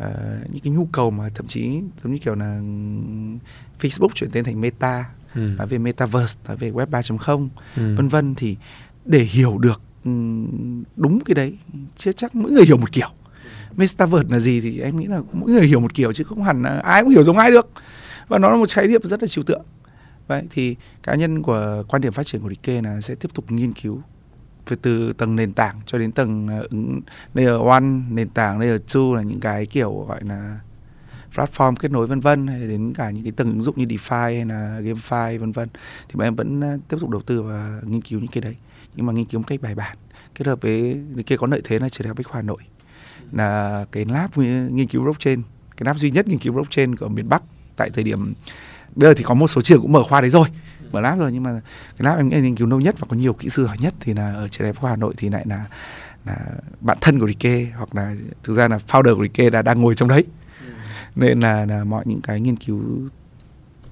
uh, 0.00 0.52
những 0.52 0.62
cái 0.64 0.72
nhu 0.72 0.88
cầu 0.92 1.10
mà 1.10 1.28
thậm 1.34 1.46
chí 1.46 1.80
giống 2.02 2.12
như 2.12 2.18
kiểu 2.18 2.34
là 2.34 2.60
Facebook 3.80 4.08
chuyển 4.14 4.30
tên 4.30 4.44
thành 4.44 4.60
Meta 4.60 5.04
ừ. 5.34 5.40
nói 5.40 5.66
về 5.66 5.78
metaverse 5.78 6.38
nói 6.48 6.56
về 6.56 6.70
web 6.70 6.86
3.0 6.86 7.48
ừ. 7.76 7.94
vân 7.96 8.08
vân 8.08 8.34
thì 8.34 8.56
để 9.04 9.20
hiểu 9.20 9.58
được 9.58 9.80
đúng 10.96 11.20
cái 11.24 11.34
đấy 11.34 11.54
chưa 11.96 12.12
chắc 12.12 12.34
mỗi 12.34 12.50
người 12.50 12.64
hiểu 12.64 12.76
một 12.76 12.92
kiểu 12.92 13.08
metaverse 13.76 14.28
là 14.28 14.38
gì 14.38 14.60
thì 14.60 14.80
em 14.80 15.00
nghĩ 15.00 15.06
là 15.06 15.20
mỗi 15.32 15.50
người 15.50 15.66
hiểu 15.66 15.80
một 15.80 15.94
kiểu 15.94 16.12
chứ 16.12 16.24
không 16.24 16.42
hẳn 16.42 16.62
là 16.62 16.78
ai 16.78 17.02
cũng 17.02 17.10
hiểu 17.10 17.22
giống 17.22 17.38
ai 17.38 17.50
được 17.50 17.70
và 18.28 18.38
nó 18.38 18.50
là 18.50 18.56
một 18.56 18.70
khái 18.70 18.86
niệm 18.86 19.00
rất 19.04 19.22
là 19.22 19.26
trừu 19.26 19.44
tượng 19.44 19.62
vậy 20.28 20.42
thì 20.50 20.76
cá 21.02 21.14
nhân 21.14 21.42
của 21.42 21.84
quan 21.88 22.02
điểm 22.02 22.12
phát 22.12 22.26
triển 22.26 22.42
của 22.42 22.48
Rike 22.48 22.82
là 22.82 23.00
sẽ 23.00 23.14
tiếp 23.14 23.28
tục 23.34 23.52
nghiên 23.52 23.72
cứu 23.72 24.02
về 24.66 24.76
từ 24.82 25.12
tầng 25.12 25.36
nền 25.36 25.52
tảng 25.52 25.80
cho 25.86 25.98
đến 25.98 26.12
tầng 26.12 26.48
ờ, 26.48 26.66
ứng, 26.70 27.00
layer 27.34 27.60
one, 27.60 27.80
nền 28.10 28.28
tảng 28.28 28.58
layer 28.58 28.80
two 28.86 29.14
là 29.14 29.22
những 29.22 29.40
cái 29.40 29.66
kiểu 29.66 30.04
gọi 30.08 30.24
là 30.24 30.60
platform 31.34 31.74
kết 31.74 31.90
nối 31.90 32.06
vân 32.06 32.20
vân, 32.20 32.46
hay 32.46 32.60
đến 32.60 32.92
cả 32.94 33.10
những 33.10 33.22
cái 33.22 33.32
tầng 33.32 33.48
ứng 33.48 33.62
dụng 33.62 33.74
như 33.78 33.84
DeFi 33.84 34.34
hay 34.34 34.44
là 34.44 34.80
GameFi 34.80 35.38
vân 35.38 35.52
vân. 35.52 35.68
Thì 36.08 36.14
bọn 36.14 36.26
em 36.26 36.34
vẫn 36.34 36.60
ờ, 36.60 36.78
tiếp 36.88 36.96
tục 37.00 37.10
đầu 37.10 37.20
tư 37.20 37.42
và 37.42 37.80
nghiên 37.84 38.02
cứu 38.02 38.20
những 38.20 38.30
cái 38.30 38.40
đấy. 38.40 38.56
Nhưng 38.94 39.06
mà 39.06 39.12
nghiên 39.12 39.24
cứu 39.24 39.40
một 39.40 39.46
cách 39.48 39.62
bài 39.62 39.74
bản, 39.74 39.96
kết 40.34 40.46
hợp 40.46 40.62
với 40.62 41.00
kia 41.26 41.36
có 41.36 41.46
lợi 41.46 41.60
thế 41.64 41.78
là 41.78 41.88
trường 41.88 42.04
đại 42.04 42.08
học 42.08 42.16
bách 42.16 42.26
khoa 42.26 42.36
hà 42.36 42.42
nội 42.42 42.62
là 43.32 43.84
cái 43.92 44.04
lab 44.04 44.38
nghiên 44.70 44.88
cứu 44.88 45.02
blockchain, 45.02 45.42
cái 45.76 45.84
lab 45.84 45.96
duy 45.96 46.10
nhất 46.10 46.28
nghiên 46.28 46.38
cứu 46.38 46.52
blockchain 46.52 46.96
của 46.96 47.08
miền 47.08 47.28
bắc 47.28 47.42
tại 47.76 47.90
thời 47.90 48.04
điểm 48.04 48.34
bây 48.98 49.10
giờ 49.10 49.14
thì 49.14 49.24
có 49.24 49.34
một 49.34 49.48
số 49.48 49.62
trường 49.62 49.82
cũng 49.82 49.92
mở 49.92 50.02
khoa 50.02 50.20
đấy 50.20 50.30
rồi 50.30 50.48
mở 50.92 51.00
lab 51.00 51.18
rồi 51.18 51.32
nhưng 51.32 51.42
mà 51.42 51.60
cái 51.98 52.04
lab 52.04 52.18
em 52.18 52.42
nghiên 52.42 52.56
cứu 52.56 52.68
lâu 52.68 52.80
nhất 52.80 52.94
và 52.98 53.06
có 53.10 53.16
nhiều 53.16 53.32
kỹ 53.32 53.48
sư 53.48 53.64
giỏi 53.64 53.76
nhất 53.80 53.94
thì 54.00 54.14
là 54.14 54.32
ở 54.32 54.48
trường 54.48 54.64
đại 54.64 54.72
học 54.72 54.80
khoa 54.80 54.90
hà 54.90 54.96
nội 54.96 55.14
thì 55.16 55.28
lại 55.28 55.44
là 55.48 55.64
là 56.24 56.36
bạn 56.80 56.98
thân 57.00 57.20
của 57.20 57.26
Rike 57.26 57.66
hoặc 57.76 57.94
là 57.94 58.14
thực 58.42 58.54
ra 58.54 58.68
là 58.68 58.78
founder 58.88 59.14
của 59.16 59.22
Rike 59.22 59.50
là 59.50 59.62
đang 59.62 59.80
ngồi 59.80 59.94
trong 59.94 60.08
đấy. 60.08 60.24
Nên 61.16 61.40
là 61.40 61.66
là 61.66 61.84
mọi 61.84 62.04
những 62.06 62.20
cái 62.20 62.40
nghiên 62.40 62.56
cứu 62.56 63.08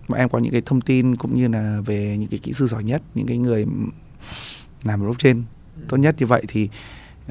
mà 0.09 0.19
em 0.19 0.29
có 0.29 0.39
những 0.39 0.53
cái 0.53 0.63
thông 0.67 0.81
tin 0.81 1.17
cũng 1.17 1.35
như 1.35 1.49
là 1.49 1.81
về 1.87 2.17
những 2.19 2.29
cái 2.29 2.39
kỹ 2.43 2.53
sư 2.53 2.67
giỏi 2.67 2.85
nhất 2.85 3.03
những 3.15 3.27
cái 3.27 3.39
người 3.39 3.67
làm 4.83 5.03
blockchain 5.03 5.43
tốt 5.89 5.97
nhất 5.97 6.15
như 6.19 6.27
vậy 6.27 6.43
thì 6.49 6.69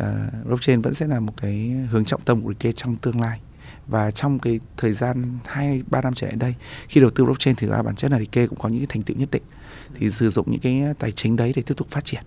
uh, 0.02 0.06
blockchain 0.46 0.82
vẫn 0.82 0.94
sẽ 0.94 1.08
là 1.08 1.20
một 1.20 1.34
cái 1.38 1.72
hướng 1.90 2.06
trọng 2.06 2.22
tâm 2.22 2.42
của 2.42 2.50
Rike 2.50 2.72
trong 2.72 2.96
tương 2.96 3.22
lai 3.22 3.40
và 3.88 4.12
trong 4.12 4.40
cái 4.40 4.60
thời 4.78 4.94
gian 4.94 5.38
hai 5.46 5.84
ba 5.88 6.02
năm 6.02 6.14
trở 6.14 6.28
lại 6.28 6.36
đây 6.36 6.56
khi 6.88 7.02
đầu 7.02 7.10
tư 7.10 7.26
blockchain 7.26 7.56
thì 7.56 7.68
bản 7.68 7.96
chất 7.96 8.12
là 8.12 8.20
Rike 8.20 8.48
cũng 8.48 8.60
có 8.60 8.70
những 8.70 8.80
cái 8.80 8.88
thành 8.90 9.02
tựu 9.02 9.18
nhất 9.18 9.32
định. 9.32 9.44
Thì 10.00 10.10
sử 10.10 10.30
dụng 10.30 10.52
những 10.52 10.62
cái 10.62 10.84
tài 11.00 11.12
chính 11.12 11.36
đấy 11.36 11.54
để 11.56 11.62
tiếp 11.62 11.74
tục 11.78 11.88
phát 11.90 12.06
triển. 12.06 12.24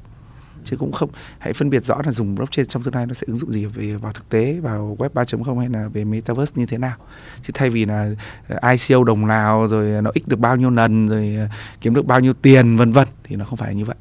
Chứ 0.65 0.77
cũng 0.77 0.93
không 0.93 1.11
hãy 1.39 1.53
phân 1.53 1.71
biệt 1.71 1.85
rõ 1.85 2.01
là 2.05 2.13
dùng 2.13 2.35
blockchain 2.35 2.67
trong 2.67 2.83
tương 2.83 2.95
lai 2.95 3.07
nó 3.07 3.15
sẽ 3.15 3.25
ứng 3.27 3.39
dụng 3.39 3.53
gì 3.53 3.65
về 3.65 3.95
vào 3.95 4.13
thực 4.13 4.29
tế 4.29 4.61
vào 4.63 4.97
web 4.99 5.09
3.0 5.09 5.59
hay 5.59 5.69
là 5.69 5.89
về 5.89 6.05
metaverse 6.05 6.53
như 6.57 6.67
thế 6.67 6.79
nào. 6.79 6.97
Chứ 7.43 7.51
thay 7.55 7.71
vì 7.71 7.85
là 7.85 8.11
ờ, 8.49 8.71
ICO 8.71 9.05
đồng 9.05 9.27
nào 9.27 9.69
rồi 9.69 10.03
nó 10.03 10.13
x 10.15 10.29
được 10.29 10.39
bao 10.39 10.57
nhiêu 10.57 10.71
lần 10.71 11.09
rồi 11.09 11.37
ờ, 11.39 11.49
kiếm 11.81 11.95
được 11.95 12.07
bao 12.07 12.21
nhiêu 12.21 12.33
tiền 12.33 12.77
vân 12.77 12.93
vân 12.93 13.09
thì 13.25 13.37
nó 13.37 13.45
không 13.45 13.57
phải 13.57 13.69
là 13.69 13.75
như 13.75 13.85
vậy. 13.85 13.97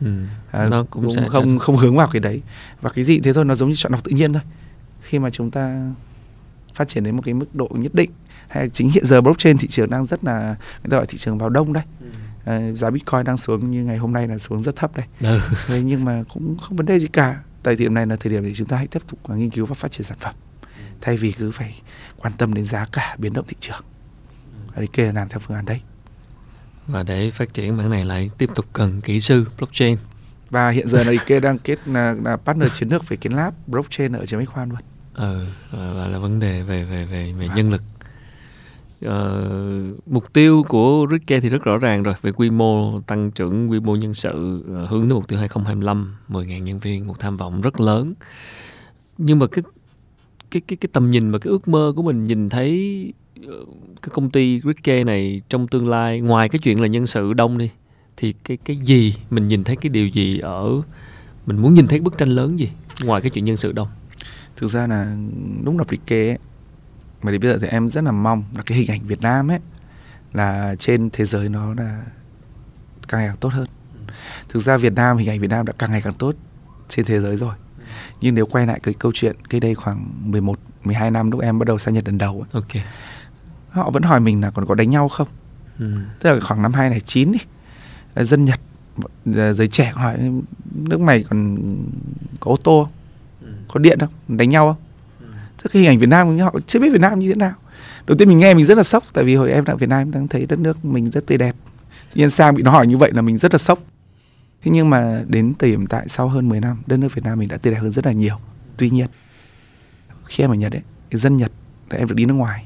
Ừ. 0.00 0.06
à, 0.50 0.66
nó 0.70 0.84
cũng, 0.90 1.04
cũng 1.04 1.14
sẽ 1.14 1.28
không 1.28 1.58
không 1.58 1.76
hướng 1.76 1.96
vào 1.96 2.08
cái 2.12 2.20
đấy. 2.20 2.42
Và 2.80 2.90
cái 2.90 3.04
gì 3.04 3.20
thế 3.20 3.32
thôi 3.32 3.44
nó 3.44 3.54
giống 3.54 3.68
như 3.68 3.74
chọn 3.78 3.92
học 3.92 4.04
tự 4.04 4.10
nhiên 4.10 4.32
thôi. 4.32 4.42
Khi 5.00 5.18
mà 5.18 5.30
chúng 5.30 5.50
ta 5.50 5.92
phát 6.76 6.88
triển 6.88 7.04
đến 7.04 7.16
một 7.16 7.22
cái 7.24 7.34
mức 7.34 7.54
độ 7.54 7.68
nhất 7.72 7.94
định. 7.94 8.10
Hay 8.48 8.68
chính 8.68 8.90
hiện 8.90 9.06
giờ 9.06 9.20
blockchain 9.20 9.58
thị 9.58 9.68
trường 9.68 9.90
đang 9.90 10.06
rất 10.06 10.24
là 10.24 10.56
người 10.82 10.90
ta 10.90 10.96
gọi 10.96 11.06
thị 11.06 11.18
trường 11.18 11.38
vào 11.38 11.48
đông 11.48 11.72
đây 11.72 11.84
ừ. 12.00 12.06
à, 12.44 12.72
giá 12.72 12.90
bitcoin 12.90 13.24
đang 13.24 13.38
xuống 13.38 13.70
như 13.70 13.84
ngày 13.84 13.96
hôm 13.96 14.12
nay 14.12 14.28
là 14.28 14.38
xuống 14.38 14.62
rất 14.62 14.76
thấp 14.76 14.96
đây 14.96 15.06
ừ. 15.20 15.40
Thế 15.66 15.82
nhưng 15.82 16.04
mà 16.04 16.22
cũng 16.34 16.56
không 16.58 16.76
vấn 16.76 16.86
đề 16.86 16.98
gì 16.98 17.06
cả. 17.06 17.40
Tại 17.62 17.76
thời 17.76 17.84
điểm 17.84 17.94
này 17.94 18.06
là 18.06 18.16
thời 18.16 18.32
điểm 18.32 18.42
để 18.42 18.52
chúng 18.54 18.68
ta 18.68 18.76
hãy 18.76 18.86
tiếp 18.86 19.02
tục 19.08 19.18
nghiên 19.28 19.50
cứu 19.50 19.66
và 19.66 19.74
phát 19.74 19.90
triển 19.90 20.06
sản 20.06 20.18
phẩm. 20.20 20.34
Ừ. 20.62 20.82
thay 21.00 21.16
vì 21.16 21.32
cứ 21.32 21.50
phải 21.50 21.80
quan 22.16 22.32
tâm 22.38 22.54
đến 22.54 22.64
giá 22.64 22.86
cả 22.92 23.16
biến 23.18 23.32
động 23.32 23.44
thị 23.48 23.56
trường. 23.60 23.82
Ở 24.74 24.76
đây 24.76 24.88
kia 24.92 25.12
làm 25.12 25.28
theo 25.28 25.38
phương 25.38 25.56
án 25.56 25.64
đấy. 25.64 25.80
Và 26.86 27.02
để 27.02 27.30
phát 27.30 27.54
triển 27.54 27.76
mảng 27.76 27.90
này 27.90 28.04
lại 28.04 28.30
tiếp 28.38 28.50
tục 28.54 28.66
cần 28.72 29.00
kỹ 29.00 29.20
sư 29.20 29.46
blockchain. 29.58 29.98
Và 30.50 30.70
hiện 30.70 30.88
giờ 30.88 31.04
là 31.04 31.10
IKEA 31.10 31.40
đang 31.40 31.58
kết 31.58 31.88
là, 31.88 32.14
là 32.24 32.36
partner 32.36 32.72
chiến 32.74 32.88
lược 32.88 33.08
về 33.08 33.16
kiến 33.16 33.32
lab 33.32 33.54
blockchain 33.66 34.12
ở 34.12 34.26
trường 34.26 34.40
Bách 34.40 34.48
Khoa 34.48 34.64
luôn. 34.64 34.78
Ờ, 35.16 35.46
và 35.70 36.08
là 36.08 36.18
vấn 36.18 36.40
đề 36.40 36.62
về 36.62 36.84
về 36.84 37.04
về 37.04 37.32
về 37.38 37.48
nhân 37.56 37.70
lực. 37.70 37.82
Ờ, 39.00 39.42
mục 40.06 40.32
tiêu 40.32 40.64
của 40.68 41.06
Rikke 41.10 41.40
thì 41.40 41.48
rất 41.48 41.64
rõ 41.64 41.78
ràng 41.78 42.02
rồi 42.02 42.14
về 42.22 42.32
quy 42.32 42.50
mô 42.50 43.00
tăng 43.00 43.30
trưởng 43.30 43.70
quy 43.70 43.80
mô 43.80 43.96
nhân 43.96 44.14
sự 44.14 44.64
uh, 44.82 44.90
hướng 44.90 45.00
đến 45.00 45.12
mục 45.12 45.28
tiêu 45.28 45.38
2025 45.38 46.16
10.000 46.28 46.58
nhân 46.58 46.78
viên 46.78 47.06
một 47.06 47.18
tham 47.18 47.36
vọng 47.36 47.60
rất 47.60 47.80
lớn. 47.80 48.14
Nhưng 49.18 49.38
mà 49.38 49.46
cái 49.46 49.62
cái 50.50 50.62
cái 50.68 50.76
cái 50.76 50.88
tầm 50.92 51.10
nhìn 51.10 51.30
và 51.30 51.38
cái 51.38 51.50
ước 51.50 51.68
mơ 51.68 51.92
của 51.96 52.02
mình 52.02 52.24
nhìn 52.24 52.48
thấy 52.48 53.12
ờ, 53.46 53.64
cái 54.02 54.10
công 54.12 54.30
ty 54.30 54.60
Ricky 54.64 55.04
này 55.04 55.40
trong 55.48 55.68
tương 55.68 55.88
lai 55.88 56.20
ngoài 56.20 56.48
cái 56.48 56.58
chuyện 56.58 56.80
là 56.80 56.86
nhân 56.86 57.06
sự 57.06 57.32
đông 57.32 57.58
đi 57.58 57.70
thì 58.16 58.34
cái 58.44 58.56
cái 58.56 58.76
gì 58.76 59.14
mình 59.30 59.46
nhìn 59.46 59.64
thấy 59.64 59.76
cái 59.76 59.90
điều 59.90 60.08
gì 60.08 60.38
ở 60.38 60.82
mình 61.46 61.58
muốn 61.58 61.74
nhìn 61.74 61.86
thấy 61.86 62.00
bức 62.00 62.18
tranh 62.18 62.28
lớn 62.28 62.58
gì 62.58 62.70
ngoài 63.04 63.20
cái 63.22 63.30
chuyện 63.30 63.44
nhân 63.44 63.56
sự 63.56 63.72
đông 63.72 63.88
thực 64.56 64.68
ra 64.68 64.86
là 64.86 65.16
lúc 65.64 65.78
lập 65.78 65.86
Ricky 65.90 66.28
ấy 66.28 66.38
mà 67.22 67.32
đến 67.32 67.40
bây 67.40 67.52
giờ 67.52 67.58
thì 67.62 67.68
em 67.68 67.88
rất 67.88 68.04
là 68.04 68.12
mong 68.12 68.44
là 68.56 68.62
cái 68.66 68.78
hình 68.78 68.90
ảnh 68.90 69.06
Việt 69.06 69.20
Nam 69.20 69.50
ấy 69.50 69.60
là 70.32 70.74
trên 70.78 71.10
thế 71.12 71.24
giới 71.24 71.48
nó 71.48 71.74
là 71.74 72.02
càng 73.08 73.20
ngày 73.20 73.28
càng 73.28 73.36
tốt 73.36 73.52
hơn 73.52 73.66
thực 74.48 74.60
ra 74.60 74.76
Việt 74.76 74.92
Nam 74.92 75.16
hình 75.16 75.28
ảnh 75.28 75.40
Việt 75.40 75.50
Nam 75.50 75.66
đã 75.66 75.72
càng 75.78 75.90
ngày 75.90 76.02
càng 76.02 76.14
tốt 76.14 76.34
trên 76.88 77.06
thế 77.06 77.20
giới 77.20 77.36
rồi 77.36 77.54
nhưng 78.20 78.34
nếu 78.34 78.46
quay 78.46 78.66
lại 78.66 78.80
cái 78.82 78.94
câu 78.94 79.12
chuyện 79.14 79.36
cái 79.48 79.60
đây 79.60 79.74
khoảng 79.74 80.10
11 80.30 80.58
12 80.84 81.10
năm 81.10 81.30
lúc 81.30 81.40
em 81.40 81.58
bắt 81.58 81.68
đầu 81.68 81.78
sang 81.78 81.94
Nhật 81.94 82.06
lần 82.06 82.18
đầu 82.18 82.46
ấy, 82.50 82.62
ok 82.62 82.82
họ 83.70 83.90
vẫn 83.90 84.02
hỏi 84.02 84.20
mình 84.20 84.40
là 84.40 84.50
còn 84.50 84.66
có 84.66 84.74
đánh 84.74 84.90
nhau 84.90 85.08
không 85.08 85.28
ừ. 85.78 85.98
tức 86.20 86.32
là 86.32 86.40
khoảng 86.40 86.62
năm 86.62 86.72
2009 86.72 87.32
đi 87.32 87.38
dân 88.24 88.44
Nhật 88.44 88.60
ờ, 89.34 89.52
giới 89.52 89.68
trẻ 89.68 89.92
hỏi 89.94 90.18
nước 90.74 91.00
mày 91.00 91.24
còn 91.28 91.56
có 92.40 92.50
ô 92.50 92.56
tô 92.56 92.84
không? 92.84 92.92
Ừ. 93.68 93.72
có 93.72 93.78
điện 93.80 93.98
không? 94.00 94.36
Đánh 94.36 94.48
nhau 94.48 94.66
không? 94.66 94.82
Tức 95.62 95.70
cái 95.72 95.82
hình 95.82 95.90
ảnh 95.90 95.98
Việt 95.98 96.08
Nam 96.08 96.38
họ 96.38 96.54
chưa 96.66 96.80
biết 96.80 96.90
Việt 96.92 97.00
Nam 97.00 97.18
như 97.18 97.28
thế 97.28 97.34
nào. 97.34 97.54
Đầu 98.06 98.16
tiên 98.16 98.28
mình 98.28 98.38
nghe 98.38 98.54
mình 98.54 98.64
rất 98.64 98.76
là 98.76 98.82
sốc 98.82 99.04
tại 99.12 99.24
vì 99.24 99.34
hồi 99.34 99.52
em 99.52 99.64
ở 99.64 99.76
Việt 99.76 99.88
Nam 99.88 100.00
em 100.00 100.10
đang 100.10 100.28
thấy 100.28 100.46
đất 100.46 100.58
nước 100.58 100.84
mình 100.84 101.10
rất 101.10 101.26
tươi 101.26 101.38
đẹp. 101.38 101.54
Tự 102.14 102.18
nhiên 102.20 102.30
sang 102.30 102.54
bị 102.54 102.62
nó 102.62 102.70
hỏi 102.70 102.86
như 102.86 102.96
vậy 102.96 103.10
là 103.14 103.22
mình 103.22 103.38
rất 103.38 103.54
là 103.54 103.58
sốc. 103.58 103.78
Thế 104.62 104.70
nhưng 104.70 104.90
mà 104.90 105.22
đến 105.28 105.54
thời 105.58 105.70
điểm 105.70 105.86
tại 105.86 106.08
sau 106.08 106.28
hơn 106.28 106.48
10 106.48 106.60
năm 106.60 106.82
đất 106.86 106.96
nước 106.96 107.14
Việt 107.14 107.24
Nam 107.24 107.38
mình 107.38 107.48
đã 107.48 107.56
tươi 107.56 107.72
đẹp 107.72 107.80
hơn 107.80 107.92
rất 107.92 108.06
là 108.06 108.12
nhiều. 108.12 108.36
Tuy 108.76 108.90
nhiên 108.90 109.06
khi 110.24 110.44
em 110.44 110.50
ở 110.50 110.54
Nhật 110.54 110.72
ấy 110.72 110.82
dân 111.10 111.36
Nhật 111.36 111.52
em 111.90 112.08
được 112.08 112.14
đi 112.14 112.24
nước 112.24 112.34
ngoài. 112.34 112.64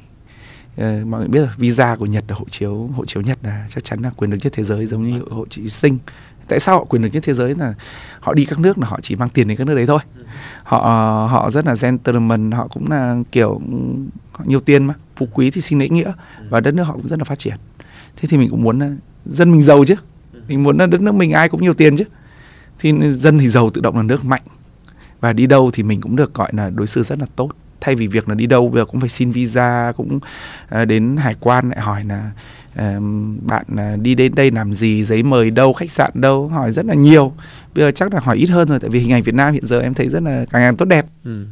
Ờ, 0.76 1.04
mọi 1.06 1.20
người 1.20 1.28
biết 1.28 1.40
là 1.40 1.54
visa 1.58 1.96
của 1.96 2.06
Nhật 2.06 2.24
là 2.28 2.36
hộ 2.36 2.44
chiếu 2.50 2.90
hộ 2.94 3.04
chiếu 3.04 3.22
Nhật 3.22 3.38
là 3.42 3.66
chắc 3.70 3.84
chắn 3.84 4.00
là 4.02 4.10
quyền 4.10 4.30
lực 4.30 4.38
nhất 4.42 4.52
thế 4.56 4.64
giới 4.64 4.86
giống 4.86 5.10
như 5.10 5.22
hộ 5.30 5.46
chiếu 5.50 5.68
sinh 5.68 5.98
tại 6.50 6.60
sao 6.60 6.78
họ 6.78 6.84
quyền 6.84 7.02
lực 7.02 7.08
nhất 7.12 7.22
thế 7.26 7.34
giới 7.34 7.54
là 7.54 7.74
họ 8.20 8.34
đi 8.34 8.44
các 8.44 8.58
nước 8.58 8.78
là 8.78 8.86
họ 8.86 8.98
chỉ 9.02 9.16
mang 9.16 9.28
tiền 9.28 9.48
đến 9.48 9.56
các 9.56 9.66
nước 9.66 9.74
đấy 9.74 9.86
thôi? 9.86 10.00
Họ 10.62 10.78
họ 11.30 11.50
rất 11.50 11.66
là 11.66 11.74
gentleman, 11.74 12.50
họ 12.50 12.68
cũng 12.68 12.90
là 12.90 13.16
kiểu, 13.32 13.60
họ 14.32 14.44
nhiều 14.46 14.60
tiền 14.60 14.86
mà, 14.86 14.94
phú 15.16 15.28
quý 15.32 15.50
thì 15.50 15.60
xin 15.60 15.78
lễ 15.78 15.88
nghĩa 15.88 16.12
và 16.48 16.60
đất 16.60 16.74
nước 16.74 16.82
họ 16.82 16.92
cũng 16.92 17.08
rất 17.08 17.18
là 17.18 17.24
phát 17.24 17.38
triển. 17.38 17.54
Thế 18.16 18.28
thì 18.28 18.36
mình 18.36 18.50
cũng 18.50 18.62
muốn 18.62 18.98
dân 19.24 19.52
mình 19.52 19.62
giàu 19.62 19.84
chứ. 19.84 19.94
Mình 20.48 20.62
muốn 20.62 20.78
là 20.78 20.86
đất 20.86 21.00
nước 21.00 21.14
mình 21.14 21.32
ai 21.32 21.48
cũng 21.48 21.62
nhiều 21.62 21.74
tiền 21.74 21.96
chứ. 21.96 22.04
Thì 22.78 22.92
dân 23.14 23.38
thì 23.38 23.48
giàu, 23.48 23.70
tự 23.70 23.80
động 23.80 23.96
là 23.96 24.02
nước 24.02 24.24
mạnh. 24.24 24.42
Và 25.20 25.32
đi 25.32 25.46
đâu 25.46 25.70
thì 25.72 25.82
mình 25.82 26.00
cũng 26.00 26.16
được 26.16 26.34
gọi 26.34 26.50
là 26.52 26.70
đối 26.70 26.86
xử 26.86 27.02
rất 27.02 27.18
là 27.18 27.26
tốt. 27.36 27.50
Thay 27.80 27.94
vì 27.94 28.06
việc 28.06 28.28
là 28.28 28.34
đi 28.34 28.46
đâu 28.46 28.68
bây 28.68 28.80
giờ 28.80 28.84
cũng 28.84 29.00
phải 29.00 29.08
xin 29.08 29.30
visa, 29.30 29.92
cũng 29.96 30.18
à, 30.68 30.84
đến 30.84 31.16
hải 31.16 31.34
quan 31.40 31.68
lại 31.68 31.80
hỏi 31.80 32.04
là 32.04 32.30
bạn 33.42 33.66
uh, 33.72 34.00
đi 34.00 34.14
đến 34.14 34.34
đây 34.34 34.50
làm 34.50 34.72
gì 34.72 35.04
giấy 35.04 35.22
mời 35.22 35.50
đâu 35.50 35.72
khách 35.72 35.90
sạn 35.90 36.10
đâu 36.14 36.48
hỏi 36.48 36.72
rất 36.72 36.86
là 36.86 36.94
nhiều. 36.94 37.32
Bây 37.74 37.84
giờ 37.84 37.90
chắc 37.90 38.14
là 38.14 38.20
hỏi 38.20 38.36
ít 38.36 38.50
hơn 38.50 38.68
rồi 38.68 38.80
tại 38.80 38.90
vì 38.90 38.98
hình 39.00 39.12
ảnh 39.12 39.22
Việt 39.22 39.34
Nam 39.34 39.54
hiện 39.54 39.66
giờ 39.66 39.80
em 39.80 39.94
thấy 39.94 40.08
rất 40.08 40.22
là 40.22 40.44
càng 40.50 40.62
càng 40.62 40.76
tốt 40.76 40.84
đẹp. 40.84 41.06
Ừ. 41.24 41.46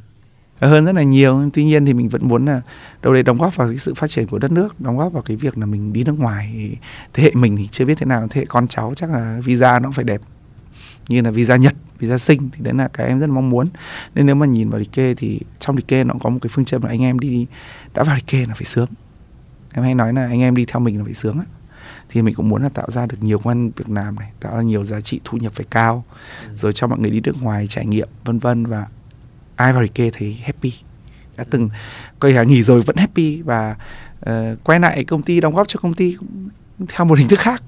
hơn 0.60 0.84
rất 0.84 0.94
là 0.94 1.02
nhiều 1.02 1.50
tuy 1.52 1.64
nhiên 1.64 1.86
thì 1.86 1.94
mình 1.94 2.08
vẫn 2.08 2.28
muốn 2.28 2.44
là 2.44 2.60
đâu 3.02 3.14
đấy 3.14 3.22
đóng 3.22 3.38
góp 3.38 3.56
vào 3.56 3.68
cái 3.68 3.78
sự 3.78 3.94
phát 3.94 4.10
triển 4.10 4.26
của 4.26 4.38
đất 4.38 4.52
nước 4.52 4.80
đóng 4.80 4.98
góp 4.98 5.12
vào 5.12 5.22
cái 5.22 5.36
việc 5.36 5.58
là 5.58 5.66
mình 5.66 5.92
đi 5.92 6.04
nước 6.04 6.18
ngoài. 6.18 6.76
Thế 7.12 7.22
hệ 7.22 7.30
mình 7.34 7.56
thì 7.56 7.68
chưa 7.70 7.84
biết 7.84 7.98
thế 7.98 8.06
nào 8.06 8.26
thế 8.30 8.40
hệ 8.40 8.46
con 8.46 8.66
cháu 8.66 8.92
chắc 8.96 9.10
là 9.10 9.40
visa 9.44 9.78
nó 9.78 9.88
cũng 9.88 9.92
phải 9.92 10.04
đẹp. 10.04 10.20
Như 11.08 11.20
là 11.20 11.30
visa 11.30 11.56
Nhật 11.56 11.74
visa 11.98 12.18
sinh 12.18 12.50
thì 12.52 12.64
đấy 12.64 12.74
là 12.74 12.88
cái 12.88 13.06
em 13.06 13.20
rất 13.20 13.26
mong 13.26 13.50
muốn. 13.50 13.68
Nên 14.14 14.26
nếu 14.26 14.34
mà 14.34 14.46
nhìn 14.46 14.70
vào 14.70 14.80
Rike 14.80 15.14
thì 15.14 15.40
trong 15.58 15.76
Rike 15.76 16.04
nó 16.04 16.14
có 16.20 16.30
một 16.30 16.38
cái 16.42 16.50
phương 16.52 16.64
châm 16.64 16.82
là 16.82 16.88
anh 16.88 17.02
em 17.02 17.18
đi 17.18 17.46
đã 17.94 18.04
vào 18.04 18.16
Rike 18.16 18.46
là 18.46 18.54
phải 18.54 18.64
sướng 18.64 18.88
em 19.72 19.84
hay 19.84 19.94
nói 19.94 20.12
là 20.12 20.26
anh 20.26 20.40
em 20.40 20.56
đi 20.56 20.64
theo 20.64 20.80
mình 20.80 20.98
là 20.98 21.04
phải 21.04 21.14
sướng 21.14 21.38
á. 21.38 21.44
Thì 22.08 22.22
mình 22.22 22.34
cũng 22.34 22.48
muốn 22.48 22.62
là 22.62 22.68
tạo 22.68 22.90
ra 22.90 23.06
được 23.06 23.16
nhiều 23.20 23.38
công 23.38 23.48
an 23.48 23.70
việc 23.76 23.90
làm 23.90 24.16
này 24.16 24.30
tạo 24.40 24.56
ra 24.56 24.62
nhiều 24.62 24.84
giá 24.84 25.00
trị 25.00 25.20
thu 25.24 25.38
nhập 25.38 25.52
phải 25.54 25.66
cao 25.70 26.04
rồi 26.56 26.72
cho 26.72 26.86
mọi 26.86 26.98
người 26.98 27.10
đi 27.10 27.20
nước 27.24 27.42
ngoài 27.42 27.66
trải 27.66 27.86
nghiệm 27.86 28.08
vân 28.24 28.38
vân 28.38 28.66
và 28.66 28.86
ai 29.56 29.72
vào 29.72 29.82
Rike 29.82 30.10
thấy 30.10 30.38
happy. 30.42 30.72
Đã 31.36 31.44
từng 31.50 31.68
quay 32.20 32.32
hàng 32.32 32.48
nghỉ 32.48 32.62
rồi 32.62 32.82
vẫn 32.82 32.96
happy 32.96 33.42
và 33.42 33.76
ờ, 34.20 34.56
quay 34.64 34.80
lại 34.80 35.04
công 35.04 35.22
ty 35.22 35.40
đóng 35.40 35.54
góp 35.54 35.68
cho 35.68 35.80
công 35.80 35.94
ty 35.94 36.16
theo 36.88 37.06
một 37.06 37.18
hình 37.18 37.28
thức 37.28 37.38
khác. 37.38 37.62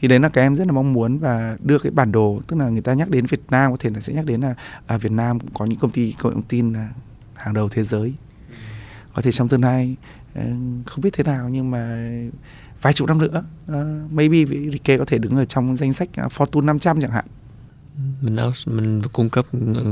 Thì 0.00 0.08
đấy 0.08 0.20
là 0.20 0.28
cái 0.28 0.44
em 0.44 0.56
rất 0.56 0.66
là 0.66 0.72
mong 0.72 0.92
muốn 0.92 1.18
và 1.18 1.56
đưa 1.62 1.78
cái 1.78 1.92
bản 1.92 2.12
đồ 2.12 2.40
tức 2.48 2.56
là 2.56 2.68
người 2.68 2.82
ta 2.82 2.94
nhắc 2.94 3.08
đến 3.08 3.26
Việt 3.26 3.40
Nam 3.50 3.70
có 3.70 3.76
thể 3.80 3.90
là 3.90 4.00
sẽ 4.00 4.12
nhắc 4.12 4.26
đến 4.26 4.40
là 4.40 4.54
à, 4.86 4.98
Việt 4.98 5.12
Nam 5.12 5.40
cũng 5.40 5.50
có 5.54 5.64
những 5.64 5.78
công 5.78 5.90
ty 5.90 6.14
công 6.18 6.30
nghệ 6.30 6.34
thông 6.34 6.42
tin 6.42 6.72
là 6.72 6.88
hàng 7.34 7.54
đầu 7.54 7.68
thế 7.68 7.84
giới. 7.84 8.14
Có 9.14 9.22
thể 9.22 9.32
trong 9.32 9.48
tương 9.48 9.62
lai 9.62 9.96
không 10.86 11.00
biết 11.02 11.10
thế 11.12 11.24
nào 11.24 11.48
nhưng 11.48 11.70
mà 11.70 12.08
vài 12.82 12.92
chục 12.92 13.08
năm 13.08 13.18
nữa 13.18 13.44
uh, 13.72 14.12
maybe 14.12 14.44
Rike 14.72 14.98
có 14.98 15.04
thể 15.04 15.18
đứng 15.18 15.36
ở 15.36 15.44
trong 15.44 15.76
danh 15.76 15.92
sách 15.92 16.08
uh, 16.26 16.32
Fortune 16.32 16.64
500 16.64 17.00
chẳng 17.00 17.10
hạn. 17.10 17.24
Mình 18.22 18.36
mình 18.66 19.02
cung 19.12 19.30
cấp 19.30 19.46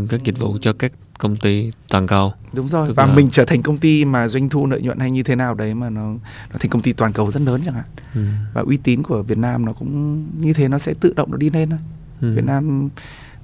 các 0.08 0.22
dịch 0.24 0.38
vụ 0.38 0.58
cho 0.60 0.72
các 0.72 0.92
công 1.18 1.36
ty 1.36 1.72
toàn 1.88 2.06
cầu. 2.06 2.32
Đúng 2.52 2.68
rồi 2.68 2.88
Tức 2.88 2.94
và 2.96 3.06
là- 3.06 3.14
mình 3.14 3.28
trở 3.30 3.44
thành 3.44 3.62
công 3.62 3.76
ty 3.76 4.04
mà 4.04 4.28
doanh 4.28 4.48
thu 4.48 4.66
lợi 4.66 4.82
nhuận 4.82 4.98
hay 4.98 5.10
như 5.10 5.22
thế 5.22 5.36
nào 5.36 5.54
đấy 5.54 5.74
mà 5.74 5.90
nó 5.90 6.12
nó 6.52 6.56
thành 6.58 6.70
công 6.70 6.82
ty 6.82 6.92
toàn 6.92 7.12
cầu 7.12 7.30
rất 7.30 7.42
lớn 7.42 7.62
chẳng 7.64 7.74
hạn. 7.74 7.84
Ừ. 8.14 8.20
và 8.54 8.60
uy 8.62 8.76
tín 8.76 9.02
của 9.02 9.22
Việt 9.22 9.38
Nam 9.38 9.64
nó 9.66 9.72
cũng 9.72 10.24
như 10.40 10.52
thế 10.52 10.68
nó 10.68 10.78
sẽ 10.78 10.94
tự 11.00 11.12
động 11.16 11.30
nó 11.30 11.36
đi 11.36 11.50
lên 11.50 11.70
thôi. 11.70 11.78
Ừ. 12.20 12.34
Việt 12.34 12.44
Nam 12.44 12.88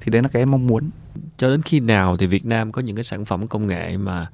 thì 0.00 0.12
đấy 0.12 0.22
là 0.22 0.28
cái 0.28 0.42
em 0.42 0.50
mong 0.50 0.66
muốn. 0.66 0.90
Cho 1.38 1.50
đến 1.50 1.62
khi 1.62 1.80
nào 1.80 2.16
thì 2.16 2.26
Việt 2.26 2.44
Nam 2.46 2.72
có 2.72 2.82
những 2.82 2.96
cái 2.96 3.04
sản 3.04 3.24
phẩm 3.24 3.46
công 3.48 3.66
nghệ 3.66 3.96
mà 3.96 4.26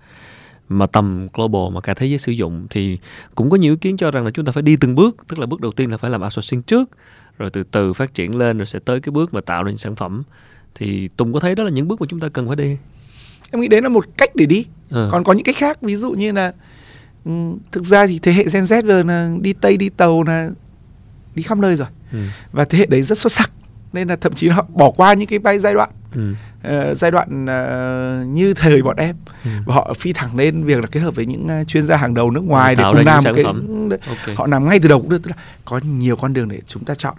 mà 0.71 0.87
tầm 0.87 1.29
global 1.35 1.75
mà 1.75 1.81
cả 1.81 1.95
thế 1.95 2.07
giới 2.07 2.19
sử 2.19 2.33
dụng 2.33 2.67
thì 2.71 2.99
cũng 3.35 3.51
có 3.51 3.57
nhiều 3.57 3.73
ý 3.73 3.79
kiến 3.81 3.97
cho 3.97 4.11
rằng 4.11 4.25
là 4.25 4.31
chúng 4.31 4.45
ta 4.45 4.53
phải 4.53 4.63
đi 4.63 4.77
từng 4.77 4.95
bước 4.95 5.17
tức 5.29 5.39
là 5.39 5.47
bước 5.47 5.61
đầu 5.61 5.73
tiên 5.73 5.91
là 5.91 5.97
phải 5.97 6.11
làm 6.11 6.23
outsourcing 6.23 6.63
trước 6.63 6.91
rồi 7.39 7.51
từ 7.51 7.63
từ 7.63 7.93
phát 7.93 8.15
triển 8.15 8.39
lên 8.39 8.59
rồi 8.59 8.67
sẽ 8.67 8.79
tới 8.85 9.01
cái 9.01 9.11
bước 9.11 9.35
mà 9.35 9.41
tạo 9.41 9.63
ra 9.63 9.73
sản 9.79 9.97
phẩm 9.97 10.23
thì 10.75 11.09
Tùng 11.17 11.33
có 11.33 11.41
thấy 11.41 11.55
đó 11.55 11.65
là 11.65 11.71
những 11.71 11.89
bước 11.89 12.01
mà 12.01 12.07
chúng 12.11 12.21
ta 12.21 12.29
cần 12.29 12.47
phải 12.47 12.57
đi 12.57 12.77
em 13.51 13.61
nghĩ 13.61 13.69
đấy 13.69 13.83
là 13.83 13.89
một 13.89 14.05
cách 14.17 14.31
để 14.37 14.47
đi 14.47 14.67
Ờ. 14.91 15.09
còn 15.13 15.25
có 15.25 15.33
những 15.33 15.45
cách 15.45 15.57
khác 15.57 15.83
ví 15.83 15.97
dụ 15.97 16.11
như 16.13 16.33
là 16.33 16.53
ừ, 17.25 17.31
thực 17.73 17.85
ra 17.85 18.07
thì 18.07 18.19
thế 18.23 18.33
hệ 18.33 18.45
Gen 18.53 18.65
Z 18.65 18.87
giờ 18.87 19.03
là 19.03 19.31
đi 19.41 19.53
tây 19.53 19.77
đi 19.77 19.89
tàu 19.89 20.23
là 20.23 20.51
đi 21.35 21.43
khắp 21.43 21.59
nơi 21.59 21.77
rồi 21.77 21.89
ừ. 22.13 22.19
và 22.53 22.65
thế 22.65 22.79
hệ 22.79 22.87
đấy 22.87 23.03
rất 23.03 23.19
xuất 23.19 23.33
sắc 23.33 23.53
nên 23.93 24.09
là 24.09 24.17
thậm 24.17 24.33
chí 24.33 24.49
là 24.49 24.55
họ 24.55 24.67
bỏ 24.75 24.91
qua 24.91 25.15
những 25.15 25.29
cái 25.43 25.59
giai 25.59 25.75
đoạn 25.75 25.91
Ừ. 26.15 26.35
ờ, 26.63 26.95
giai 26.95 27.11
đoạn 27.11 27.47
ờ, 27.47 28.25
như 28.29 28.55
thời 28.55 28.83
bọn 28.83 28.97
em 28.97 29.17
Ừ. 29.45 29.51
và 29.67 29.75
họ 29.75 29.95
phi 29.99 30.13
thẳng 30.13 30.37
lên 30.37 30.65
việc 30.65 30.79
là 30.81 30.87
kết 30.87 31.01
hợp 31.01 31.15
với 31.15 31.27
những 31.27 31.49
ờ, 31.49 31.65
chuyên 31.65 31.87
gia 31.87 31.97
hàng 31.97 32.15
đầu 32.15 32.31
nước 32.31 32.45
ngoài 32.45 32.75
để 32.77 32.85
cùng 32.93 33.05
làm 33.07 33.23
cái 33.35 33.45
phẩm. 33.45 33.89
Ok. 34.09 34.37
họ 34.37 34.47
làm 34.47 34.69
ngay 34.69 34.79
từ 34.83 34.89
đầu 34.89 35.01
cũng 35.01 35.09
được 35.11 35.23
tức 35.23 35.31
là 35.31 35.37
có 35.65 35.81
nhiều 35.85 36.17
con 36.17 36.33
đường 36.33 36.49
để 36.49 36.61
chúng 36.67 36.85
ta 36.85 36.95
chọn 36.95 37.15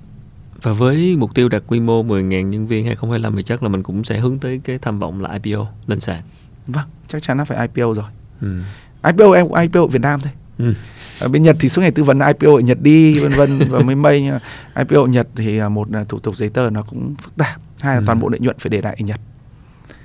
Và 0.61 0.73
với 0.73 1.15
mục 1.17 1.33
tiêu 1.35 1.49
đạt 1.49 1.63
quy 1.67 1.79
mô 1.79 2.03
10.000 2.03 2.49
nhân 2.49 2.67
viên 2.67 2.85
2025 2.85 3.35
thì 3.35 3.43
chắc 3.43 3.63
là 3.63 3.69
mình 3.69 3.83
cũng 3.83 4.03
sẽ 4.03 4.19
hướng 4.19 4.39
tới 4.39 4.61
cái 4.63 4.77
tham 4.81 4.99
vọng 4.99 5.21
là 5.21 5.37
IPO 5.43 5.67
lên 5.87 5.99
sàn. 5.99 6.21
vâng 6.67 6.85
chắc 7.07 7.23
chắn 7.23 7.37
là 7.37 7.45
phải 7.45 7.67
IPO 7.73 7.93
rồi 7.93 8.05
Ừ. 8.41 8.61
IPO 9.03 9.31
em 9.31 9.47
cũng 9.47 9.57
IPO 9.57 9.79
ở 9.81 9.87
Việt 9.87 10.01
Nam 10.01 10.19
thôi 10.23 10.31
Ừ. 10.57 10.73
ở 11.19 11.27
bên 11.27 11.43
Nhật 11.43 11.55
thì 11.59 11.69
suốt 11.69 11.81
ngày 11.81 11.91
tư 11.91 12.03
vấn 12.03 12.19
IPO 12.19 12.55
ở 12.55 12.59
Nhật 12.59 12.81
đi 12.81 13.19
vân 13.19 13.31
vân 13.31 13.59
và 13.69 13.79
mấy 13.79 13.95
mây 13.95 14.21
nhưng 14.21 14.39
IPO 14.77 15.01
ở 15.01 15.07
Nhật 15.07 15.27
thì 15.35 15.57
à, 15.57 15.69
một 15.69 15.91
là 15.91 16.03
thủ 16.03 16.19
tục 16.19 16.35
giấy 16.37 16.49
tờ 16.49 16.69
nó 16.69 16.81
cũng 16.83 17.15
phức 17.21 17.35
tạp 17.37 17.61
hai 17.81 17.95
là 17.95 17.99
Ừ. 18.01 18.03
toàn 18.05 18.19
bộ 18.19 18.29
lợi 18.29 18.39
nhuận 18.39 18.55
phải 18.59 18.69
để 18.69 18.81
lại 18.81 18.95
ở 18.99 19.03
Nhật 19.05 19.19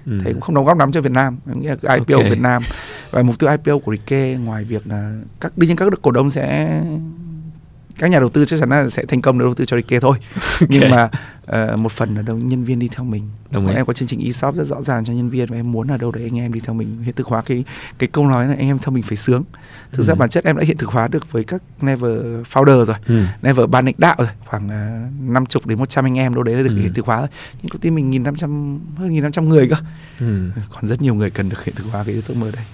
Ừ. 0.07 0.21
thế 0.25 0.33
cũng 0.33 0.41
không 0.41 0.55
đóng 0.55 0.65
góp 0.65 0.79
lắm 0.79 0.93
cho 0.93 1.01
Việt 1.01 1.13
Nam 1.13 1.37
em 1.47 1.61
nghĩ 1.61 1.69
là 1.69 1.77
cái 1.83 1.99
IPO 1.99 2.15
Ok. 2.17 2.25
ở 2.25 2.31
Việt 2.31 2.41
Nam 2.41 2.63
và 3.11 3.23
mục 3.23 3.39
tiêu 3.39 3.51
IPO 3.51 3.79
của 3.79 3.93
Rike 3.93 4.37
ngoài 4.45 4.65
việc 4.65 4.87
là 4.87 5.13
các 5.41 5.59
đương 5.59 5.69
nhiên 5.69 5.77
các 5.77 5.89
cổ 6.03 6.11
đông 6.11 6.31
sẽ 6.31 6.81
các 7.99 8.11
nhà 8.11 8.19
đầu 8.21 8.29
tư 8.29 8.45
chắc 8.45 8.61
chắn 8.61 8.71
là 8.71 8.89
sẽ 8.91 9.05
thành 9.09 9.23
công 9.23 9.39
nếu 9.39 9.47
đầu 9.47 9.55
tư 9.55 9.65
cho 9.65 9.77
Rike 9.77 10.01
thôi. 10.01 10.19
Nhưng 10.69 10.91
mà 10.91 11.09
ờ, 11.47 11.77
một 11.77 11.93
phần 11.93 12.15
là 12.15 12.23
đâu 12.23 12.37
nhân 12.39 12.65
viên 12.65 12.79
đi 12.79 12.89
theo 12.89 13.05
mình. 13.05 13.23
Đồng 13.51 13.67
em 13.67 13.87
có 13.87 13.93
chương 13.93 14.09
trình 14.09 14.21
ESOP 14.27 14.55
rất 14.55 14.65
rõ 14.65 14.83
ràng 14.83 15.05
cho 15.05 15.13
nhân 15.13 15.29
viên 15.31 15.49
và 15.51 15.57
em 15.57 15.73
muốn 15.73 15.89
là 15.89 15.97
đâu 15.97 16.11
đấy 16.13 16.23
anh 16.25 16.39
em 16.39 16.53
đi 16.53 16.61
theo 16.61 16.75
mình. 16.75 17.03
Hiện 17.03 17.15
thực 17.15 17.27
hóa 17.27 17.43
cái 17.43 17.65
cái 17.99 18.09
câu 18.13 18.29
nói 18.29 18.47
là 18.49 18.55
anh 18.59 18.67
em 18.69 18.79
theo 18.79 18.91
mình 18.91 19.03
phải 19.03 19.17
sướng. 19.17 19.45
Thực 19.93 20.03
ra 20.07 20.13
Ừ. 20.15 20.17
bản 20.17 20.29
chất 20.29 20.45
em 20.45 20.57
đã 20.57 20.63
hiện 20.65 20.77
thực 20.77 20.89
hóa 20.91 21.09
được 21.09 21.33
với 21.33 21.45
các 21.45 21.63
level 21.83 22.43
founder 22.53 22.85
rồi. 22.85 22.97
Ừ. 23.07 23.23
level 23.43 23.67
ban 23.67 23.85
lãnh 23.85 23.95
đạo 23.99 24.15
rồi. 24.19 24.29
Khoảng 24.47 24.69
năm 25.33 25.47
chục 25.47 25.67
đến 25.67 25.79
100 25.79 26.07
anh 26.07 26.19
em 26.19 26.35
đâu 26.35 26.43
đấy 26.43 26.55
là 26.55 26.63
được 26.63 26.75
Ừ. 26.77 26.81
hiện 26.83 26.95
thực 26.95 27.07
hóa 27.07 27.19
rồi. 27.19 27.29
Nhưng 27.63 27.69
công 27.71 27.81
ty 27.81 27.91
mình 27.91 28.11
nghìn 28.11 28.23
năm 28.23 28.37
trăm 28.37 28.79
hơn 28.97 29.13
nghìn 29.13 29.23
năm 29.23 29.33
trăm 29.33 29.49
người 29.49 29.69
cơ. 29.69 29.77
Ừ. 30.21 30.51
còn 30.75 30.87
rất 30.87 31.03
nhiều 31.03 31.15
người 31.15 31.31
cần 31.31 31.49
được 31.49 31.65
hiện 31.65 31.75
thực 31.75 31.85
hóa 31.93 32.05
cái 32.05 32.21
giấc 32.21 32.37
mơ 32.37 32.51
đấy. 32.51 32.65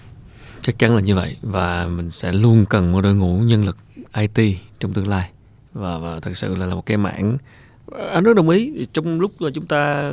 Chắc 0.60 0.78
chắn 0.78 0.94
là 0.94 1.00
như 1.00 1.14
vậy. 1.14 1.36
Và 1.42 1.86
mình 1.86 2.10
sẽ 2.10 2.32
luôn 2.32 2.64
cần 2.70 2.92
một 2.92 3.00
đội 3.00 3.14
ngũ 3.14 3.38
nhân 3.38 3.64
lực 3.64 3.76
IT 4.16 4.56
trong 4.80 4.92
tương 4.92 5.08
lai. 5.08 5.30
Và 5.72 5.98
và 5.98 6.20
thật 6.20 6.36
sự 6.36 6.54
là 6.54 6.66
là 6.66 6.74
một 6.74 6.86
cái 6.86 6.96
mảng 6.96 7.38
anh 8.12 8.24
rất 8.24 8.36
đồng 8.36 8.48
ý. 8.48 8.86
Trong 8.92 9.20
lúc 9.20 9.32
mà 9.40 9.50
chúng 9.54 9.66
ta 9.66 10.12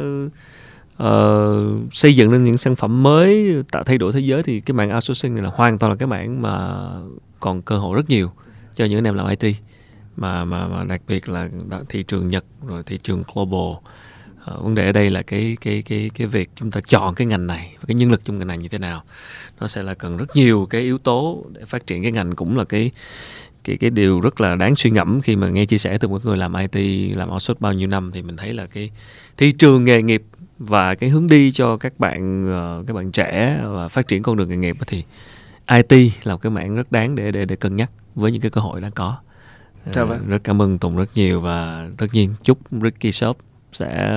uh, 1.03 1.93
xây 1.93 2.15
dựng 2.15 2.31
lên 2.31 2.43
những 2.43 2.57
sản 2.57 2.75
phẩm 2.75 3.03
mới 3.03 3.55
tạo 3.71 3.83
thay 3.83 3.97
đổi 3.97 4.11
thế 4.13 4.19
giới 4.19 4.43
thì 4.43 4.59
cái 4.59 4.73
mảng 4.73 4.95
outsourcing 4.95 5.35
này 5.35 5.43
là 5.43 5.49
hoàn 5.53 5.77
toàn 5.77 5.91
là 5.91 5.95
cái 5.95 6.07
mảng 6.07 6.41
mà 6.41 6.85
còn 7.39 7.61
cơ 7.61 7.77
hội 7.77 7.95
rất 7.95 8.09
nhiều 8.09 8.31
cho 8.75 8.85
những 8.85 8.97
anh 8.97 9.05
em 9.05 9.15
làm 9.15 9.27
IT 9.39 9.55
mà 10.15 10.45
mà 10.45 10.67
mà 10.67 10.83
đặc 10.83 11.01
biệt 11.07 11.29
là 11.29 11.49
thị 11.89 12.03
trường 12.03 12.27
Nhật 12.27 12.45
rồi 12.67 12.83
thị 12.83 12.97
trường 13.03 13.23
global. 13.33 13.59
Uh, 13.59 14.63
vấn 14.63 14.75
đề 14.75 14.85
ở 14.85 14.91
đây 14.91 15.09
là 15.09 15.21
cái 15.21 15.57
cái 15.61 15.81
cái 15.81 16.11
cái 16.15 16.27
việc 16.27 16.49
chúng 16.55 16.71
ta 16.71 16.79
chọn 16.79 17.15
cái 17.15 17.27
ngành 17.27 17.47
này 17.47 17.73
và 17.75 17.83
cái 17.87 17.95
nhân 17.95 18.11
lực 18.11 18.23
trong 18.23 18.39
ngành 18.39 18.47
này 18.47 18.57
như 18.57 18.67
thế 18.67 18.77
nào. 18.77 19.03
Nó 19.59 19.67
sẽ 19.67 19.83
là 19.83 19.93
cần 19.93 20.17
rất 20.17 20.35
nhiều 20.35 20.67
cái 20.69 20.81
yếu 20.81 20.97
tố 20.97 21.45
để 21.53 21.65
phát 21.65 21.87
triển 21.87 22.03
cái 22.03 22.11
ngành 22.11 22.35
cũng 22.35 22.57
là 22.57 22.63
cái 22.63 22.91
cái 23.63 23.77
cái 23.77 23.89
điều 23.89 24.19
rất 24.19 24.41
là 24.41 24.55
đáng 24.55 24.75
suy 24.75 24.89
ngẫm 24.89 25.21
khi 25.21 25.35
mà 25.35 25.49
nghe 25.49 25.65
chia 25.65 25.77
sẻ 25.77 25.97
từ 25.97 26.07
một 26.07 26.25
người 26.25 26.37
làm 26.37 26.53
IT 26.53 27.17
làm 27.17 27.31
outsource 27.31 27.59
bao 27.59 27.73
nhiêu 27.73 27.87
năm 27.87 28.11
thì 28.13 28.21
mình 28.21 28.37
thấy 28.37 28.53
là 28.53 28.65
cái 28.65 28.91
thị 29.37 29.51
trường 29.51 29.85
nghề 29.85 30.01
nghiệp 30.01 30.23
và 30.59 30.95
cái 30.95 31.09
hướng 31.09 31.27
đi 31.27 31.51
cho 31.51 31.77
các 31.77 31.99
bạn 31.99 32.45
uh, 32.79 32.87
các 32.87 32.93
bạn 32.93 33.11
trẻ 33.11 33.61
và 33.63 33.87
phát 33.87 34.07
triển 34.07 34.23
con 34.23 34.37
đường 34.37 34.49
nghề 34.49 34.57
nghiệp 34.57 34.77
thì 34.87 35.03
IT 35.71 36.13
là 36.23 36.33
một 36.33 36.41
cái 36.41 36.51
mảng 36.51 36.75
rất 36.75 36.91
đáng 36.91 37.15
để 37.15 37.31
để 37.31 37.45
để 37.45 37.55
cân 37.55 37.75
nhắc 37.75 37.91
với 38.15 38.31
những 38.31 38.41
cái 38.41 38.51
cơ 38.51 38.61
hội 38.61 38.81
đang 38.81 38.91
có. 38.91 39.17
Dạ 39.91 40.03
vâng. 40.03 40.19
Rất 40.27 40.43
cảm 40.43 40.61
ơn 40.61 40.77
Tùng 40.77 40.97
rất 40.97 41.09
nhiều 41.15 41.41
và 41.41 41.87
tất 41.97 42.07
nhiên 42.13 42.33
chúc 42.43 42.57
Ricky 42.71 43.11
Shop 43.11 43.37
sẽ 43.71 44.11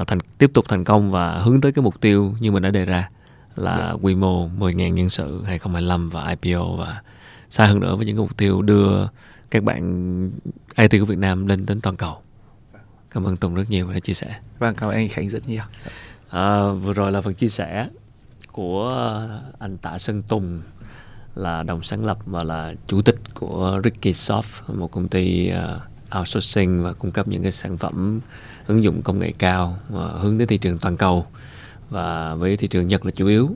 uh, 0.00 0.06
thành 0.06 0.18
tiếp 0.38 0.50
tục 0.54 0.64
thành 0.68 0.84
công 0.84 1.10
và 1.10 1.38
hướng 1.38 1.60
tới 1.60 1.72
cái 1.72 1.82
mục 1.82 2.00
tiêu 2.00 2.34
như 2.40 2.50
mình 2.50 2.62
đã 2.62 2.70
đề 2.70 2.84
ra 2.84 3.08
là 3.56 3.76
dạ. 3.78 3.92
quy 3.92 4.14
mô 4.14 4.48
10.000 4.48 4.88
nhân 4.88 5.08
sự 5.08 5.42
2025 5.46 6.08
và 6.08 6.36
IPO 6.42 6.64
và 6.78 7.02
xa 7.50 7.66
hơn 7.66 7.80
nữa 7.80 7.96
với 7.96 8.06
những 8.06 8.16
cái 8.16 8.22
mục 8.22 8.36
tiêu 8.36 8.62
đưa 8.62 9.06
các 9.50 9.64
bạn 9.64 10.30
IT 10.76 10.90
của 10.90 11.04
Việt 11.04 11.18
Nam 11.18 11.46
lên 11.46 11.66
đến 11.66 11.80
toàn 11.80 11.96
cầu. 11.96 12.16
Cảm 13.10 13.24
ơn 13.24 13.36
Tùng 13.36 13.54
rất 13.54 13.70
nhiều 13.70 13.92
đã 13.92 14.00
chia 14.00 14.14
sẻ. 14.14 14.36
Vâng, 14.58 14.74
cảm 14.74 14.88
ơn 14.88 14.96
anh 14.96 15.08
Khánh 15.08 15.28
rất 15.28 15.48
nhiều. 15.48 15.62
À, 16.30 16.68
vừa 16.68 16.92
rồi 16.92 17.12
là 17.12 17.20
phần 17.20 17.34
chia 17.34 17.48
sẻ 17.48 17.88
của 18.52 19.18
anh 19.58 19.78
Tạ 19.78 19.98
Sơn 19.98 20.22
Tùng 20.22 20.62
là 21.34 21.62
đồng 21.62 21.82
sáng 21.82 22.04
lập 22.04 22.18
và 22.26 22.44
là 22.44 22.74
chủ 22.86 23.02
tịch 23.02 23.18
của 23.34 23.80
Ricky 23.84 24.12
Soft, 24.12 24.74
một 24.74 24.90
công 24.90 25.08
ty 25.08 25.50
uh, 25.52 26.16
outsourcing 26.18 26.82
và 26.82 26.92
cung 26.92 27.10
cấp 27.10 27.28
những 27.28 27.42
cái 27.42 27.52
sản 27.52 27.76
phẩm 27.76 28.20
ứng 28.66 28.84
dụng 28.84 29.02
công 29.02 29.18
nghệ 29.18 29.32
cao 29.38 29.78
và 29.88 30.08
hướng 30.08 30.38
đến 30.38 30.48
thị 30.48 30.58
trường 30.58 30.78
toàn 30.78 30.96
cầu 30.96 31.26
và 31.90 32.34
với 32.34 32.56
thị 32.56 32.68
trường 32.68 32.86
Nhật 32.86 33.04
là 33.04 33.10
chủ 33.10 33.26
yếu. 33.26 33.50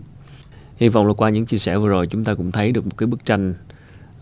Hy 0.77 0.89
vọng 0.89 1.07
là 1.07 1.13
qua 1.13 1.31
những 1.31 1.47
chia 1.47 1.59
sẻ 1.59 1.79
vừa 1.79 1.89
rồi 1.89 2.07
chúng 2.07 2.25
ta 2.25 2.35
cũng 2.35 2.53
thấy 2.53 2.73
được 2.73 2.87
một 2.87 2.97
cái 2.99 3.07
bức 3.07 3.25
tranh 3.25 3.55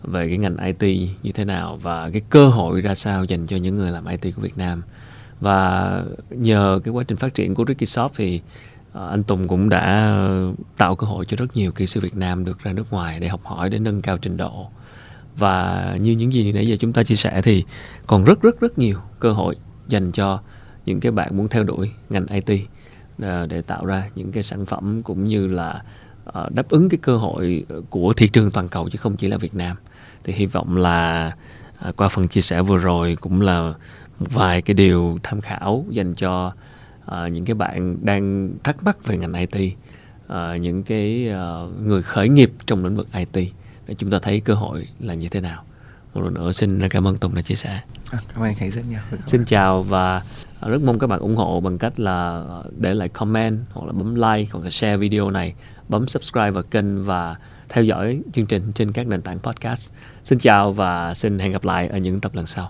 về 0.03 0.27
cái 0.27 0.37
ngành 0.37 0.57
IT 0.57 1.09
như 1.23 1.31
thế 1.31 1.45
nào 1.45 1.79
và 1.81 2.09
cái 2.09 2.21
cơ 2.29 2.47
hội 2.47 2.81
ra 2.81 2.95
sao 2.95 3.23
dành 3.23 3.47
cho 3.47 3.57
những 3.57 3.75
người 3.75 3.91
làm 3.91 4.05
IT 4.05 4.35
của 4.35 4.41
Việt 4.41 4.57
Nam. 4.57 4.81
Và 5.39 6.03
nhờ 6.29 6.79
cái 6.83 6.91
quá 6.91 7.03
trình 7.03 7.17
phát 7.17 7.33
triển 7.33 7.55
của 7.55 7.65
Ricky 7.67 7.85
Shop 7.85 8.11
thì 8.15 8.41
ờ, 8.93 9.09
anh 9.09 9.23
Tùng 9.23 9.47
cũng 9.47 9.69
đã 9.69 10.15
tạo 10.77 10.95
cơ 10.95 11.07
hội 11.07 11.25
cho 11.25 11.37
rất 11.37 11.57
nhiều 11.57 11.71
kỹ 11.71 11.87
sư 11.87 11.99
Việt 11.99 12.15
Nam 12.15 12.45
được 12.45 12.63
ra 12.63 12.73
nước 12.73 12.91
ngoài 12.91 13.19
để 13.19 13.27
học 13.27 13.41
hỏi 13.43 13.69
để 13.69 13.79
nâng 13.79 14.01
cao 14.01 14.17
trình 14.17 14.37
độ. 14.37 14.67
Và 15.37 15.97
như 16.01 16.11
những 16.11 16.33
gì 16.33 16.51
nãy 16.51 16.67
giờ 16.67 16.75
chúng 16.79 16.93
ta 16.93 17.03
chia 17.03 17.15
sẻ 17.15 17.41
thì 17.41 17.63
còn 18.07 18.23
rất 18.23 18.41
rất 18.41 18.59
rất 18.59 18.77
nhiều 18.77 18.99
cơ 19.19 19.31
hội 19.31 19.55
dành 19.87 20.11
cho 20.11 20.39
những 20.85 20.99
cái 20.99 21.11
bạn 21.11 21.37
muốn 21.37 21.47
theo 21.47 21.63
đuổi 21.63 21.91
ngành 22.09 22.25
IT 22.27 22.61
ờ, 23.21 23.45
để 23.45 23.61
tạo 23.61 23.85
ra 23.85 24.09
những 24.15 24.31
cái 24.31 24.43
sản 24.43 24.65
phẩm 24.65 25.01
cũng 25.03 25.27
như 25.27 25.47
là 25.47 25.83
ờ, 26.25 26.49
đáp 26.55 26.69
ứng 26.69 26.89
cái 26.89 26.97
cơ 27.01 27.17
hội 27.17 27.65
của 27.89 28.13
thị 28.13 28.27
trường 28.27 28.51
toàn 28.51 28.69
cầu 28.69 28.89
chứ 28.89 28.97
không 28.97 29.15
chỉ 29.15 29.27
là 29.27 29.37
Việt 29.37 29.55
Nam 29.55 29.77
thì 30.23 30.33
hy 30.33 30.45
vọng 30.45 30.77
là 30.77 31.31
à, 31.79 31.91
qua 31.91 32.07
phần 32.07 32.27
chia 32.27 32.41
sẻ 32.41 32.61
vừa 32.61 32.77
rồi 32.77 33.17
cũng 33.21 33.41
là 33.41 33.73
một 34.19 34.27
vài 34.29 34.61
cái 34.61 34.73
điều 34.73 35.17
tham 35.23 35.41
khảo 35.41 35.85
dành 35.89 36.13
cho 36.13 36.53
à, 37.05 37.27
những 37.27 37.45
cái 37.45 37.53
bạn 37.53 37.97
đang 38.05 38.53
thắc 38.63 38.83
mắc 38.83 39.05
về 39.05 39.17
ngành 39.17 39.33
IT 39.33 39.73
à, 40.27 40.57
những 40.57 40.83
cái 40.83 41.29
à, 41.29 41.61
người 41.81 42.03
khởi 42.03 42.29
nghiệp 42.29 42.51
trong 42.65 42.85
lĩnh 42.85 42.95
vực 42.95 43.07
IT 43.13 43.53
để 43.87 43.95
chúng 43.97 44.11
ta 44.11 44.19
thấy 44.19 44.39
cơ 44.39 44.53
hội 44.53 44.87
là 44.99 45.13
như 45.13 45.29
thế 45.29 45.41
nào. 45.41 45.63
Một 46.13 46.21
lần 46.23 46.33
nữa 46.33 46.51
xin 46.51 46.89
cảm 46.89 47.07
ơn 47.07 47.17
Tùng 47.17 47.35
đã 47.35 47.41
chia 47.41 47.55
sẻ. 47.55 47.81
À, 48.11 48.19
cảm 48.33 48.43
ơn 48.43 48.53
Khánh 48.55 48.71
rất 48.71 48.81
nhiều. 48.89 48.99
Xin 49.25 49.45
chào 49.45 49.83
và 49.83 50.23
rất 50.61 50.81
mong 50.81 50.99
các 50.99 51.07
bạn 51.07 51.19
ủng 51.19 51.35
hộ 51.35 51.59
bằng 51.59 51.77
cách 51.77 51.99
là 51.99 52.45
để 52.77 52.93
lại 52.93 53.09
comment 53.09 53.59
hoặc 53.71 53.85
là 53.85 53.93
bấm 53.93 54.15
like 54.15 54.49
hoặc 54.51 54.63
là 54.63 54.69
share 54.69 54.97
video 54.97 55.29
này 55.29 55.53
bấm 55.89 56.07
subscribe 56.07 56.51
vào 56.51 56.63
kênh 56.63 57.03
và 57.03 57.35
theo 57.69 57.83
dõi 57.83 58.21
chương 58.33 58.45
trình 58.45 58.71
trên 58.75 58.91
các 58.91 59.07
nền 59.07 59.21
tảng 59.21 59.39
podcast. 59.39 59.91
Xin 60.23 60.39
chào 60.39 60.71
và 60.71 61.13
xin 61.13 61.39
hẹn 61.39 61.51
gặp 61.51 61.65
lại 61.65 61.87
ở 61.87 61.97
những 61.97 62.19
tập 62.19 62.35
lần 62.35 62.47
sau. 62.47 62.69